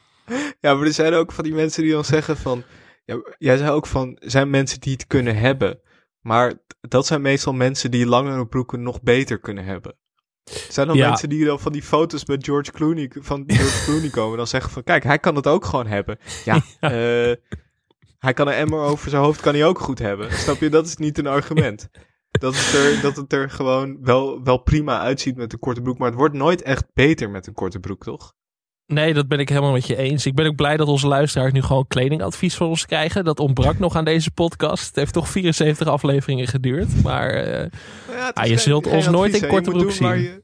Ja, 0.61 0.75
maar 0.75 0.87
er 0.87 0.93
zijn 0.93 1.15
ook 1.15 1.33
van 1.33 1.45
die 1.45 1.55
mensen 1.55 1.83
die 1.83 1.93
dan 1.93 2.05
zeggen 2.05 2.37
van... 2.37 2.63
Ja, 3.05 3.21
jij 3.39 3.57
zei 3.57 3.71
ook 3.71 3.87
van, 3.87 4.17
zijn 4.21 4.51
mensen 4.51 4.81
die 4.81 4.93
het 4.93 5.07
kunnen 5.07 5.37
hebben. 5.37 5.81
Maar 6.21 6.53
dat 6.81 7.07
zijn 7.07 7.21
meestal 7.23 7.53
mensen 7.53 7.91
die 7.91 8.07
langere 8.07 8.47
broeken 8.47 8.83
nog 8.83 9.03
beter 9.03 9.39
kunnen 9.41 9.65
hebben. 9.65 9.97
Er 10.45 10.67
zijn 10.69 10.87
dan 10.87 10.97
Ja. 10.97 11.09
mensen 11.09 11.29
die 11.29 11.45
dan 11.45 11.61
van 11.61 11.73
die 11.73 11.83
foto's 11.83 12.27
met 12.27 12.45
George 12.45 12.73
Clooney, 12.73 13.11
van 13.21 13.45
George 13.47 13.83
Clooney 13.91 14.11
komen. 14.11 14.37
Dan 14.37 14.47
zeggen 14.47 14.71
van, 14.73 14.83
kijk, 14.83 15.03
hij 15.05 15.19
kan 15.19 15.35
het 15.37 15.47
ook 15.47 15.65
gewoon 15.65 15.87
hebben. 15.87 16.19
Ja, 16.45 16.55
eh, 16.81 17.35
hij 18.19 18.33
kan 18.33 18.47
een 18.49 18.55
emmer 18.55 18.81
over 18.81 19.11
zijn 19.11 19.23
hoofd, 19.23 19.41
kan 19.41 19.55
hij 19.55 19.65
ook 19.65 19.79
goed 19.79 19.99
hebben. 19.99 20.33
Snap 20.33 20.61
je? 20.61 20.69
Dat 20.71 20.87
is 20.87 20.97
niet 20.97 21.19
een 21.19 21.27
argument. 21.27 21.89
Dat 22.31 22.55
het 22.57 22.75
er, 22.75 23.01
dat 23.03 23.17
het 23.17 23.33
er 23.33 23.51
gewoon 23.51 23.99
wel, 24.03 24.43
wel 24.43 24.59
prima 24.59 25.01
uitziet 25.01 25.37
met 25.37 25.53
een 25.53 25.59
korte 25.59 25.81
broek. 25.81 25.99
Maar 25.99 26.09
het 26.09 26.19
wordt 26.19 26.35
nooit 26.35 26.63
echt 26.63 26.85
beter 26.93 27.31
met 27.31 27.47
een 27.47 27.53
korte 27.55 27.81
broek, 27.81 28.03
toch? 28.05 28.35
Nee, 28.87 29.15
dat 29.15 29.29
ben 29.29 29.39
ik 29.39 29.49
helemaal 29.49 29.73
met 29.73 29.87
je 29.87 29.97
eens. 29.97 30.27
Ik 30.27 30.35
ben 30.35 30.47
ook 30.47 30.57
blij 30.57 30.77
dat 30.77 30.89
onze 30.89 31.07
luisteraars 31.07 31.53
nu 31.53 31.63
gewoon 31.63 31.87
kledingadvies 31.87 32.55
van 32.57 32.67
ons 32.69 32.87
krijgen. 32.87 33.25
Dat 33.25 33.41
ontbrak 33.41 33.79
nog 33.79 33.97
aan 33.97 34.05
deze 34.05 34.31
podcast. 34.31 34.87
Het 34.87 34.97
heeft 34.97 35.13
toch 35.13 35.29
74 35.29 35.87
afleveringen 35.87 36.47
geduurd. 36.47 37.03
Maar 37.03 37.31
eh, 37.31 37.71
Ja, 38.09 38.27
het 38.27 38.35
ah, 38.35 38.45
is 38.45 38.51
je 38.51 38.55
geen- 38.57 38.59
zult 38.59 38.87
geen 38.87 38.95
ons 38.97 39.09
nooit 39.09 39.43
in 39.43 39.49
korte 39.49 39.71
Je 39.71 39.77
moet 39.77 39.81
broek 39.85 39.95
zien. 39.95 40.21
Je, 40.23 40.43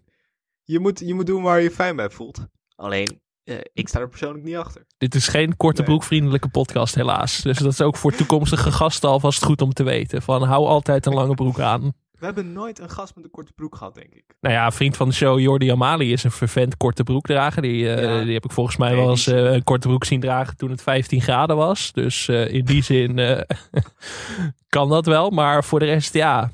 je, 0.65 0.81
moet, 0.81 0.99
je 0.99 1.15
moet 1.15 1.27
doen 1.27 1.43
waar 1.43 1.57
je 1.59 1.65
je 1.65 1.71
fijn 1.71 1.97
bij 1.97 2.11
voelt. 2.11 2.47
Alleen, 2.77 3.21
eh, 3.45 3.55
ik 3.73 3.89
sta 3.89 4.01
er 4.01 4.09
persoonlijk 4.09 4.45
niet 4.45 4.57
achter. 4.57 4.85
Dit 4.99 5.15
is 5.15 5.29
geen 5.29 5.57
korte 5.57 5.81
Nee. 5.81 5.91
broekvriendelijke 5.91 6.49
podcast, 6.49 6.95
helaas. 6.95 7.41
Dus 7.43 7.59
dat 7.59 7.73
is 7.73 7.81
ook 7.81 7.97
voor 7.97 8.13
toekomstige 8.13 8.73
gasten 8.73 9.09
alvast 9.09 9.45
goed 9.45 9.63
om 9.63 9.73
te 9.73 9.83
weten. 9.83 10.23
Van 10.23 10.43
hou 10.43 10.67
altijd 10.67 11.07
een 11.07 11.15
lange 11.15 11.35
broek 11.35 11.61
aan. 11.61 11.93
We 12.19 12.25
hebben 12.31 12.53
nooit 12.53 12.79
een 12.79 12.91
gast 12.91 13.15
met 13.15 13.25
een 13.25 13.31
korte 13.31 13.53
broek 13.53 13.77
gehad, 13.77 13.95
denk 13.95 14.15
ik. 14.15 14.25
Nou 14.41 14.55
ja, 14.55 14.71
vriend 14.73 14.97
van 14.97 15.09
de 15.09 15.15
show, 15.15 15.39
Jordi 15.41 15.71
Amali, 15.71 16.13
is 16.13 16.25
een 16.25 16.31
vervent 16.31 16.77
korte 16.77 17.03
broekdrager. 17.03 17.63
Die, 17.63 17.95
eh, 17.95 18.03
Ja. 18.19 18.25
die 18.25 18.33
heb 18.35 18.45
ik 18.45 18.53
volgens 18.53 18.77
mij 18.77 18.89
Nee, 18.91 18.99
wel 19.01 19.11
eens 19.11 19.27
eh, 19.27 19.53
een 19.53 19.65
korte 19.65 19.89
broek 19.89 20.05
zien 20.05 20.21
dragen 20.21 20.57
toen 20.57 20.71
het 20.71 20.83
15 20.83 21.21
graden 21.21 21.57
was. 21.57 21.93
Dus 21.93 22.29
in 22.29 22.65
die 22.65 22.83
zin 22.83 23.19
kan 24.69 24.89
dat 24.89 25.07
wel. 25.07 25.31
Maar 25.31 25.65
voor 25.65 25.79
de 25.79 25.85
rest, 25.85 26.15
ja, 26.15 26.51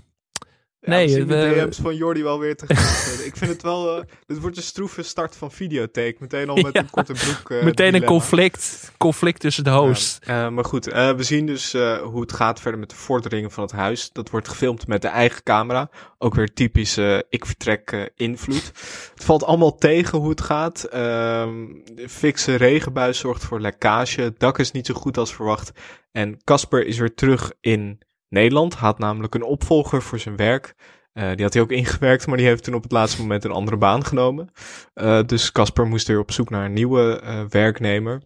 Nee, 0.81 1.07
nee, 1.07 1.25
de 1.25 1.25
we- 1.25 1.65
DM's 1.67 1.79
van 1.79 1.97
Jordi 1.97 2.23
wel 2.23 2.39
weer 2.39 2.57
te 2.57 2.65
ik 3.31 3.37
vind 3.37 3.51
het 3.51 3.63
wel, 3.63 3.97
eh, 3.97 4.03
dit 4.27 4.39
wordt 4.39 4.57
een 4.57 4.63
stroeve 4.63 5.03
start 5.03 5.37
van 5.37 5.53
videotheek. 5.53 6.21
Meteen 6.21 6.49
al 6.49 6.57
met 6.57 6.73
Ja. 6.75 6.81
een 6.81 6.91
korte 6.91 7.13
broek. 7.13 7.51
eh, 7.51 7.63
Meteen 7.65 7.95
een 7.95 8.05
conflict, 8.05 8.93
conflict 8.99 9.41
tussen 9.41 9.65
de 9.65 9.71
host. 9.71 10.19
Eh, 10.25 10.49
maar 10.49 10.65
goed, 10.65 10.85
we 10.85 11.15
zien 11.19 11.47
dus 11.47 11.73
hoe 12.03 12.21
het 12.21 12.33
gaat 12.33 12.61
verder 12.61 12.81
met 12.81 12.91
de 12.91 12.97
vorderingen 12.97 13.51
van 13.51 13.63
het 13.65 13.73
huis. 13.73 14.11
Dat 14.13 14.31
wordt 14.31 14.49
gefilmd 14.49 14.87
met 14.87 15.03
de 15.03 15.09
eigen 15.09 15.43
camera. 15.43 15.91
Ook 16.19 16.35
weer 16.35 16.53
typische 16.53 17.25
ik 17.29 17.47
vertrek 17.47 18.11
invloed. 18.17 18.67
Het 19.15 19.25
valt 19.25 19.45
allemaal 19.45 19.75
tegen 19.77 20.19
hoe 20.19 20.31
het 20.31 20.41
gaat. 20.41 20.85
Ehm, 20.85 21.55
de 21.95 22.09
fikse 22.09 22.55
regenbui 22.55 23.15
zorgt 23.15 23.45
voor 23.45 23.61
lekkage. 23.61 24.21
Het 24.21 24.39
dak 24.41 24.59
is 24.59 24.71
niet 24.71 24.87
zo 24.87 24.95
goed 24.95 25.17
als 25.19 25.35
verwacht. 25.35 25.71
En 26.13 26.37
Casper 26.45 26.87
is 26.87 26.99
weer 26.99 27.15
terug 27.15 27.53
in 27.61 28.01
Nederland. 28.31 28.75
Had 28.75 28.99
namelijk 28.99 29.35
een 29.35 29.43
opvolger 29.43 30.03
voor 30.03 30.19
zijn 30.19 30.37
werk. 30.37 30.75
Eh, 31.13 31.31
die 31.35 31.45
had 31.45 31.53
hij 31.53 31.63
ook 31.63 31.71
ingewerkt, 31.71 32.27
maar 32.27 32.37
die 32.37 32.47
heeft 32.47 32.65
toen 32.65 32.75
op 32.75 32.83
het 32.83 32.93
laatste 32.93 33.21
moment 33.21 33.45
een 33.45 33.51
andere 33.51 33.77
baan 33.77 34.05
genomen. 34.05 34.51
Eh, 34.95 35.23
dus 35.27 35.53
Casper 35.53 35.87
moest 35.87 36.07
weer 36.07 36.19
op 36.19 36.33
zoek 36.33 36.51
naar 36.51 36.65
een 36.65 36.73
nieuwe 36.73 37.21
eh, 37.21 37.45
werknemer. 37.49 38.23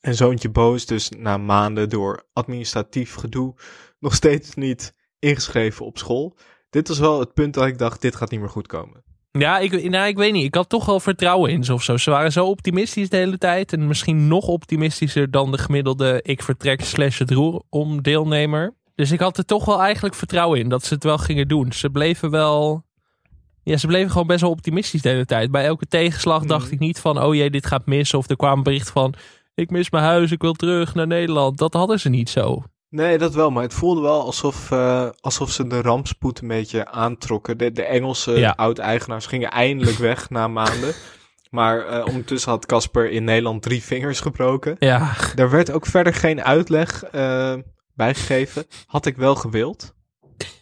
En 0.00 0.14
zoontje 0.14 0.50
Bo 0.50 0.74
is 0.74 0.86
dus 0.86 1.08
na 1.08 1.36
maanden 1.36 1.88
door 1.88 2.28
administratief 2.32 3.14
gedoe 3.14 3.54
nog 3.98 4.14
steeds 4.14 4.54
niet 4.54 4.94
ingeschreven 5.18 5.86
op 5.86 5.98
school. 5.98 6.36
Dit 6.70 6.88
was 6.88 6.98
wel 6.98 7.20
het 7.20 7.34
punt 7.34 7.54
dat 7.54 7.66
ik 7.66 7.78
dacht, 7.78 8.00
dit 8.00 8.16
gaat 8.16 8.30
niet 8.30 8.40
meer 8.40 8.48
goed 8.48 8.66
komen. 8.66 9.04
Ja, 9.30 9.58
ik, 9.58 9.90
nou, 9.90 10.08
ik 10.08 10.16
weet 10.16 10.32
niet. 10.32 10.44
Ik 10.44 10.54
had 10.54 10.68
toch 10.68 10.86
wel 10.86 11.00
vertrouwen 11.00 11.50
in 11.50 11.64
ze 11.64 11.72
of 11.72 11.82
zo. 11.82 11.96
Ze 11.96 12.10
waren 12.10 12.32
zo 12.32 12.46
optimistisch 12.46 13.08
de 13.08 13.16
hele 13.16 13.38
tijd. 13.38 13.72
En 13.72 13.86
misschien 13.86 14.28
nog 14.28 14.46
optimistischer 14.46 15.30
dan 15.30 15.50
de 15.50 15.58
gemiddelde 15.58 16.20
ik 16.22 16.42
vertrek 16.42 16.80
slash 16.80 17.18
het 17.18 17.30
roer 17.30 17.62
om 17.68 18.02
deelnemer. 18.02 18.76
Dus 18.98 19.10
ik 19.10 19.20
had 19.20 19.38
er 19.38 19.44
toch 19.44 19.64
wel 19.64 19.80
eigenlijk 19.82 20.14
vertrouwen 20.14 20.58
in 20.58 20.68
dat 20.68 20.84
ze 20.84 20.94
het 20.94 21.04
wel 21.04 21.18
gingen 21.18 21.48
doen. 21.48 21.72
Ze 21.72 21.90
bleven 21.90 22.30
wel... 22.30 22.84
Ja, 23.62 23.76
ze 23.76 23.86
bleven 23.86 24.10
gewoon 24.10 24.26
best 24.26 24.40
wel 24.40 24.50
optimistisch 24.50 25.02
de 25.02 25.08
hele 25.08 25.24
tijd. 25.24 25.50
Bij 25.50 25.64
elke 25.64 25.86
tegenslag 25.86 26.44
dacht 26.44 26.70
ik 26.70 26.78
niet 26.78 27.00
van... 27.00 27.22
Oh 27.22 27.34
jee, 27.34 27.50
dit 27.50 27.66
gaat 27.66 27.86
mis. 27.86 28.14
Of 28.14 28.28
er 28.28 28.36
kwam 28.36 28.56
een 28.56 28.62
bericht 28.62 28.90
van... 28.90 29.14
Ik 29.54 29.70
mis 29.70 29.90
mijn 29.90 30.04
huis, 30.04 30.30
ik 30.30 30.40
wil 30.42 30.52
terug 30.52 30.94
naar 30.94 31.06
Nederland. 31.06 31.58
Dat 31.58 31.72
hadden 31.72 32.00
ze 32.00 32.08
niet 32.08 32.30
zo. 32.30 32.62
Nee, 32.90 33.18
dat 33.18 33.34
wel, 33.34 33.50
maar 33.50 33.62
het 33.62 33.74
voelde 33.74 34.00
wel 34.00 34.24
alsof, 34.24 34.70
eh, 34.70 35.08
alsof 35.20 35.50
ze 35.50 35.66
de 35.66 35.80
rampspoed 35.80 36.40
een 36.40 36.48
beetje 36.48 36.90
aantrokken. 36.90 37.58
De, 37.58 37.72
de 37.72 37.82
Engelse 37.84 38.32
Ja. 38.32 38.52
oud-eigenaars 38.56 39.26
gingen 39.26 39.50
eindelijk 39.50 39.96
weg 39.96 40.30
na 40.30 40.48
maanden. 40.48 40.94
Maar 41.50 41.86
eh, 41.86 42.06
ondertussen 42.06 42.50
had 42.50 42.66
Casper 42.66 43.10
in 43.10 43.24
Nederland 43.24 43.62
drie 43.62 43.82
vingers 43.82 44.20
gebroken. 44.20 44.76
Ja. 44.78 45.12
Daar 45.34 45.50
werd 45.50 45.70
ook 45.70 45.86
verder 45.86 46.14
geen 46.14 46.42
uitleg 46.42 47.02
eh 47.04 47.54
bijgegeven. 47.98 48.64
Had 48.86 49.06
ik 49.06 49.16
wel 49.16 49.34
gewild. 49.34 49.94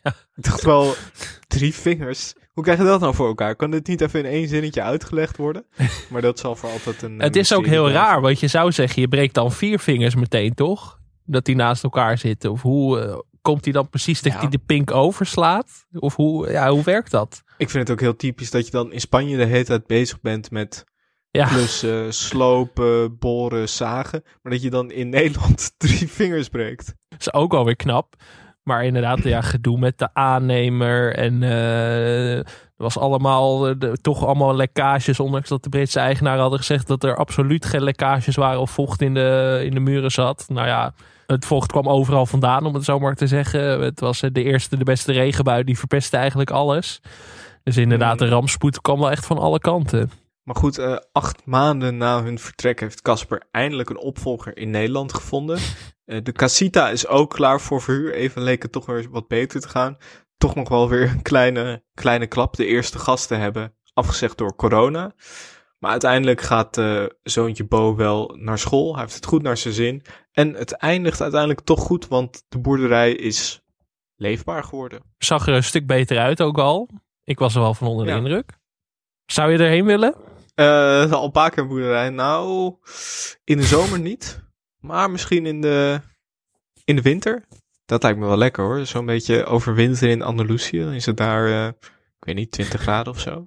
Ik 0.36 0.44
dacht 0.44 0.62
wel, 0.62 0.94
drie 1.46 1.74
vingers. 1.74 2.34
Hoe 2.52 2.64
krijg 2.64 2.78
je 2.78 2.84
dat 2.84 3.00
nou 3.00 3.14
voor 3.14 3.26
elkaar? 3.26 3.56
Kan 3.56 3.70
dit 3.70 3.86
niet 3.86 4.00
even 4.00 4.18
in 4.20 4.26
één 4.30 4.48
zinnetje 4.48 4.82
uitgelegd 4.82 5.36
worden? 5.36 5.66
Maar 6.10 6.22
dat 6.22 6.38
zal 6.38 6.56
voor 6.56 6.70
altijd 6.70 7.02
een. 7.02 7.18
Het 7.20 7.36
is 7.36 7.52
ook 7.52 7.66
heel 7.66 7.82
blijven. 7.84 8.02
raar, 8.02 8.20
want 8.20 8.40
je 8.40 8.46
zou 8.46 8.72
zeggen, 8.72 9.00
je 9.02 9.08
breekt 9.08 9.34
dan 9.34 9.52
vier 9.52 9.78
vingers 9.78 10.14
meteen, 10.14 10.54
toch? 10.54 10.98
Dat 11.24 11.44
die 11.44 11.54
naast 11.56 11.82
elkaar 11.84 12.18
zitten. 12.18 12.50
Of 12.50 12.62
hoe 12.62 13.00
eh, 13.00 13.18
komt 13.42 13.64
hij 13.64 13.72
dan 13.72 13.88
precies 13.88 14.22
dat 14.22 14.32
hij 14.32 14.48
de 14.48 14.58
pink 14.66 14.90
overslaat? 14.90 15.86
Of 15.92 16.14
hoe, 16.14 16.50
ja, 16.50 16.70
hoe 16.70 16.82
werkt 16.84 17.10
dat? 17.10 17.42
Ik 17.58 17.70
vind 17.70 17.82
het 17.88 17.92
ook 17.96 18.00
heel 18.02 18.16
typisch 18.16 18.50
dat 18.50 18.64
je 18.64 18.70
dan 18.70 18.92
in 18.92 19.00
Spanje 19.00 19.36
de 19.36 19.44
hele 19.44 19.64
tijd 19.64 19.86
bezig 19.86 20.20
bent 20.20 20.50
met 20.50 20.84
Ja. 21.30 21.46
klussen, 21.46 22.14
slopen, 22.28 23.18
boren, 23.18 23.68
zagen. 23.68 24.22
Maar 24.42 24.52
dat 24.52 24.62
je 24.62 24.70
dan 24.70 24.90
in 24.90 25.08
Nederland 25.08 25.72
drie 25.76 26.08
vingers 26.10 26.48
breekt. 26.48 26.94
Is 27.18 27.32
ook 27.32 27.54
alweer 27.54 27.76
knap. 27.76 28.14
Maar 28.62 28.84
inderdaad, 28.84 29.22
ja, 29.22 29.40
gedoe 29.40 29.78
met 29.78 29.98
de 29.98 30.08
aannemer. 30.12 31.14
En 31.14 31.42
er 31.42 32.44
was 32.76 32.98
allemaal, 32.98 33.68
eh, 33.68 33.74
de- 33.78 33.98
toch 34.00 34.24
allemaal 34.24 34.56
lekkages. 34.56 35.20
Ondanks 35.20 35.48
dat 35.48 35.62
de 35.62 35.68
Britse 35.68 36.00
eigenaren 36.00 36.40
hadden 36.40 36.58
gezegd 36.58 36.86
dat 36.86 37.04
er 37.04 37.16
absoluut 37.16 37.64
geen 37.64 37.82
lekkages 37.82 38.36
waren. 38.36 38.60
Of 38.60 38.70
vocht 38.70 39.02
in 39.02 39.14
de, 39.14 39.60
in 39.64 39.74
de 39.74 39.80
muren 39.80 40.10
zat. 40.10 40.44
Nou 40.48 40.66
ja, 40.66 40.94
het 41.26 41.44
vocht 41.44 41.70
kwam 41.70 41.88
overal 41.88 42.26
vandaan, 42.26 42.66
om 42.66 42.74
het 42.74 42.84
zo 42.84 42.98
maar 42.98 43.14
te 43.14 43.26
zeggen. 43.26 43.80
Het 43.80 44.00
was 44.00 44.22
eh, 44.22 44.30
de 44.32 44.42
eerste, 44.42 44.76
de 44.76 44.84
beste 44.84 45.12
regenbui. 45.12 45.64
Die 45.64 45.78
verpestte 45.78 46.16
eigenlijk 46.16 46.50
alles. 46.50 47.00
Dus 47.62 47.76
inderdaad, 47.76 48.18
de 48.18 48.28
rampspoed 48.28 48.80
kwam 48.80 48.98
wel 48.98 49.10
echt 49.10 49.26
van 49.26 49.38
alle 49.38 49.58
kanten. 49.58 50.10
Maar 50.42 50.56
goed, 50.56 51.00
acht 51.12 51.42
maanden 51.44 51.96
na 51.96 52.22
hun 52.22 52.38
vertrek 52.38 52.80
heeft 52.80 53.02
Casper 53.02 53.42
eindelijk 53.50 53.90
een 53.90 53.98
opvolger 53.98 54.56
in 54.56 54.70
Nederland 54.70 55.14
gevonden. 55.14 55.58
Eh, 56.06 56.22
de 56.22 56.32
Casita 56.32 56.90
is 56.90 57.06
ook 57.06 57.30
klaar 57.30 57.60
voor 57.60 57.82
verhuur. 57.82 58.14
Even 58.14 58.42
leek 58.42 58.62
het 58.62 58.72
toch 58.72 58.86
weer 58.86 59.10
wat 59.10 59.28
beter 59.28 59.60
te 59.60 59.68
gaan. 59.68 59.96
Toch 60.38 60.54
nog 60.54 60.68
wel 60.68 60.88
weer 60.88 61.10
een 61.10 61.22
kleine, 61.22 61.84
kleine 61.94 62.26
klap. 62.26 62.56
De 62.56 62.66
eerste 62.66 62.98
gasten 62.98 63.40
hebben 63.40 63.74
afgezegd 63.94 64.38
door 64.38 64.56
corona. 64.56 65.12
Maar 65.78 65.90
uiteindelijk 65.90 66.40
gaat 66.40 66.78
eh, 66.78 67.04
zoontje 67.22 67.64
Bo 67.66 67.96
wel 67.96 68.36
naar 68.38 68.58
school. 68.58 68.92
Hij 68.92 69.02
heeft 69.02 69.14
het 69.14 69.26
goed 69.26 69.42
naar 69.42 69.56
zijn 69.56 69.74
zin. 69.74 70.02
En 70.32 70.54
het 70.54 70.72
eindigt 70.72 71.20
uiteindelijk 71.20 71.60
toch 71.60 71.80
goed, 71.80 72.08
want 72.08 72.44
de 72.48 72.58
boerderij 72.58 73.12
is 73.12 73.60
leefbaar 74.16 74.64
geworden. 74.64 75.00
Zag 75.18 75.46
er 75.46 75.54
een 75.54 75.62
stuk 75.64 75.86
beter 75.86 76.18
uit 76.18 76.42
ook 76.42 76.58
al. 76.58 76.88
Ik 77.24 77.38
was 77.38 77.54
er 77.54 77.60
wel 77.60 77.74
van 77.74 77.86
onder 77.88 78.04
de 78.04 78.10
Ja. 78.10 78.16
indruk. 78.16 78.52
Zou 79.26 79.52
je 79.52 79.58
erheen 79.58 79.84
willen? 79.84 80.14
Eh, 80.54 80.64
de 81.08 81.16
alpaca 81.16 81.66
boerderij, 81.66 82.10
nou, 82.10 82.74
in 83.44 83.56
de 83.56 83.62
zomer 83.62 84.00
niet. 84.00 84.44
Maar 84.80 85.10
misschien 85.10 85.46
in 85.46 85.60
de, 85.60 86.00
in 86.84 86.96
de 86.96 87.02
winter. 87.02 87.44
Dat 87.84 88.02
lijkt 88.02 88.18
me 88.18 88.26
wel 88.26 88.36
lekker 88.36 88.64
hoor. 88.64 88.86
Zo'n 88.86 89.06
beetje 89.06 89.44
overwinteren 89.44 90.10
in 90.10 90.22
Andalusië. 90.22 90.78
Dan 90.78 90.92
is 90.92 91.06
het 91.06 91.16
daar, 91.16 91.46
eh, 91.46 91.66
ik 92.18 92.24
weet 92.24 92.34
niet, 92.34 92.50
20 92.50 92.80
graden 92.80 93.12
of 93.12 93.20
zo. 93.20 93.44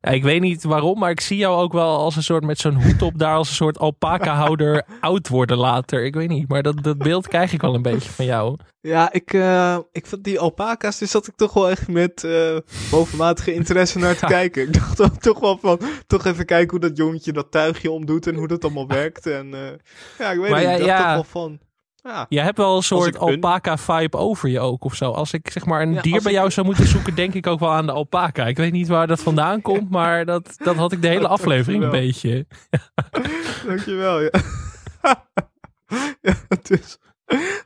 Ik 0.00 0.22
weet 0.22 0.40
niet 0.40 0.64
waarom, 0.64 0.98
maar 0.98 1.10
ik 1.10 1.20
zie 1.20 1.36
jou 1.36 1.62
ook 1.62 1.72
wel 1.72 1.98
als 1.98 2.16
een 2.16 2.22
soort 2.22 2.44
met 2.44 2.58
zo'n 2.58 2.82
hoed 2.82 3.02
op 3.02 3.18
daar 3.18 3.34
als 3.34 3.48
een 3.48 3.54
soort 3.54 3.78
alpaca-houder 3.78 4.84
oud 5.00 5.28
worden 5.28 5.56
later. 5.58 6.04
Ik 6.04 6.14
weet 6.14 6.28
niet, 6.28 6.48
maar 6.48 6.62
dat, 6.62 6.82
dat 6.82 6.98
beeld 6.98 7.28
krijg 7.28 7.52
ik 7.52 7.60
wel 7.60 7.74
een 7.74 7.82
beetje 7.82 8.10
van 8.10 8.24
jou. 8.24 8.56
Ja, 8.80 9.12
ik, 9.12 9.32
eh, 9.32 9.78
ik 9.92 10.06
vond 10.06 10.24
die 10.24 10.38
alpaca's, 10.38 10.98
dus 10.98 11.10
zat 11.10 11.26
ik 11.26 11.36
toch 11.36 11.52
wel 11.52 11.70
echt 11.70 11.88
met 11.88 12.24
eh, 12.24 12.56
bovenmatige 12.90 13.54
interesse 13.54 13.98
naar 13.98 14.16
te 14.16 14.26
kijken. 14.38 14.62
Ik 14.62 14.72
dacht 14.72 15.00
ook 15.00 15.16
toch 15.16 15.40
wel 15.40 15.58
van, 15.58 15.80
toch 16.06 16.24
even 16.24 16.44
kijken 16.44 16.70
hoe 16.70 16.88
dat 16.88 16.96
jongetje 16.96 17.32
dat 17.32 17.50
tuigje 17.50 17.90
omdoet 17.90 18.26
en 18.26 18.34
hoe 18.34 18.48
dat 18.48 18.64
allemaal 18.64 18.86
werkt. 18.86 19.26
En 19.26 19.54
eh, 19.54 19.60
ja, 20.18 20.30
ik 20.30 20.40
weet 20.40 20.50
Maar 20.50 20.58
niet, 20.58 20.68
ja, 20.68 20.74
ik 20.74 20.78
dacht 20.78 21.00
ja. 21.00 21.04
toch 21.04 21.32
wel 21.32 21.42
van, 21.42 21.58
ja. 22.02 22.26
Je 22.28 22.40
hebt 22.40 22.56
wel 22.56 22.76
een 22.76 22.82
soort 22.82 23.18
alpaca-vibe 23.18 24.16
over 24.16 24.48
je 24.48 24.60
ook 24.60 24.84
of 24.84 24.94
zo. 24.94 25.10
Als 25.10 25.32
ik 25.32 25.50
zeg 25.50 25.64
maar 25.64 25.82
een 25.82 25.92
Ja, 25.92 26.00
dier 26.02 26.22
bij 26.22 26.32
ik- 26.32 26.38
jou 26.38 26.50
zou 26.50 26.66
moeten 26.66 26.86
zoeken, 26.86 27.14
denk 27.14 27.34
ik 27.34 27.46
ook 27.46 27.60
wel 27.60 27.70
aan 27.72 27.86
de 27.86 27.92
alpaca. 27.92 28.46
Ik 28.46 28.56
weet 28.56 28.72
niet 28.72 28.88
waar 28.88 29.06
dat 29.06 29.20
vandaan 29.22 29.62
komt, 29.68 29.90
maar 29.90 30.24
dat, 30.24 30.54
dat 30.64 30.76
had 30.76 30.92
ik 30.92 31.02
de 31.02 31.08
hele 31.08 31.28
aflevering 31.38 31.82
een 31.84 31.90
beetje. 31.90 32.46
Dankjewel, 33.66 34.20
ja. 34.20 34.30
ja, 36.20 36.34
dus... 36.62 36.98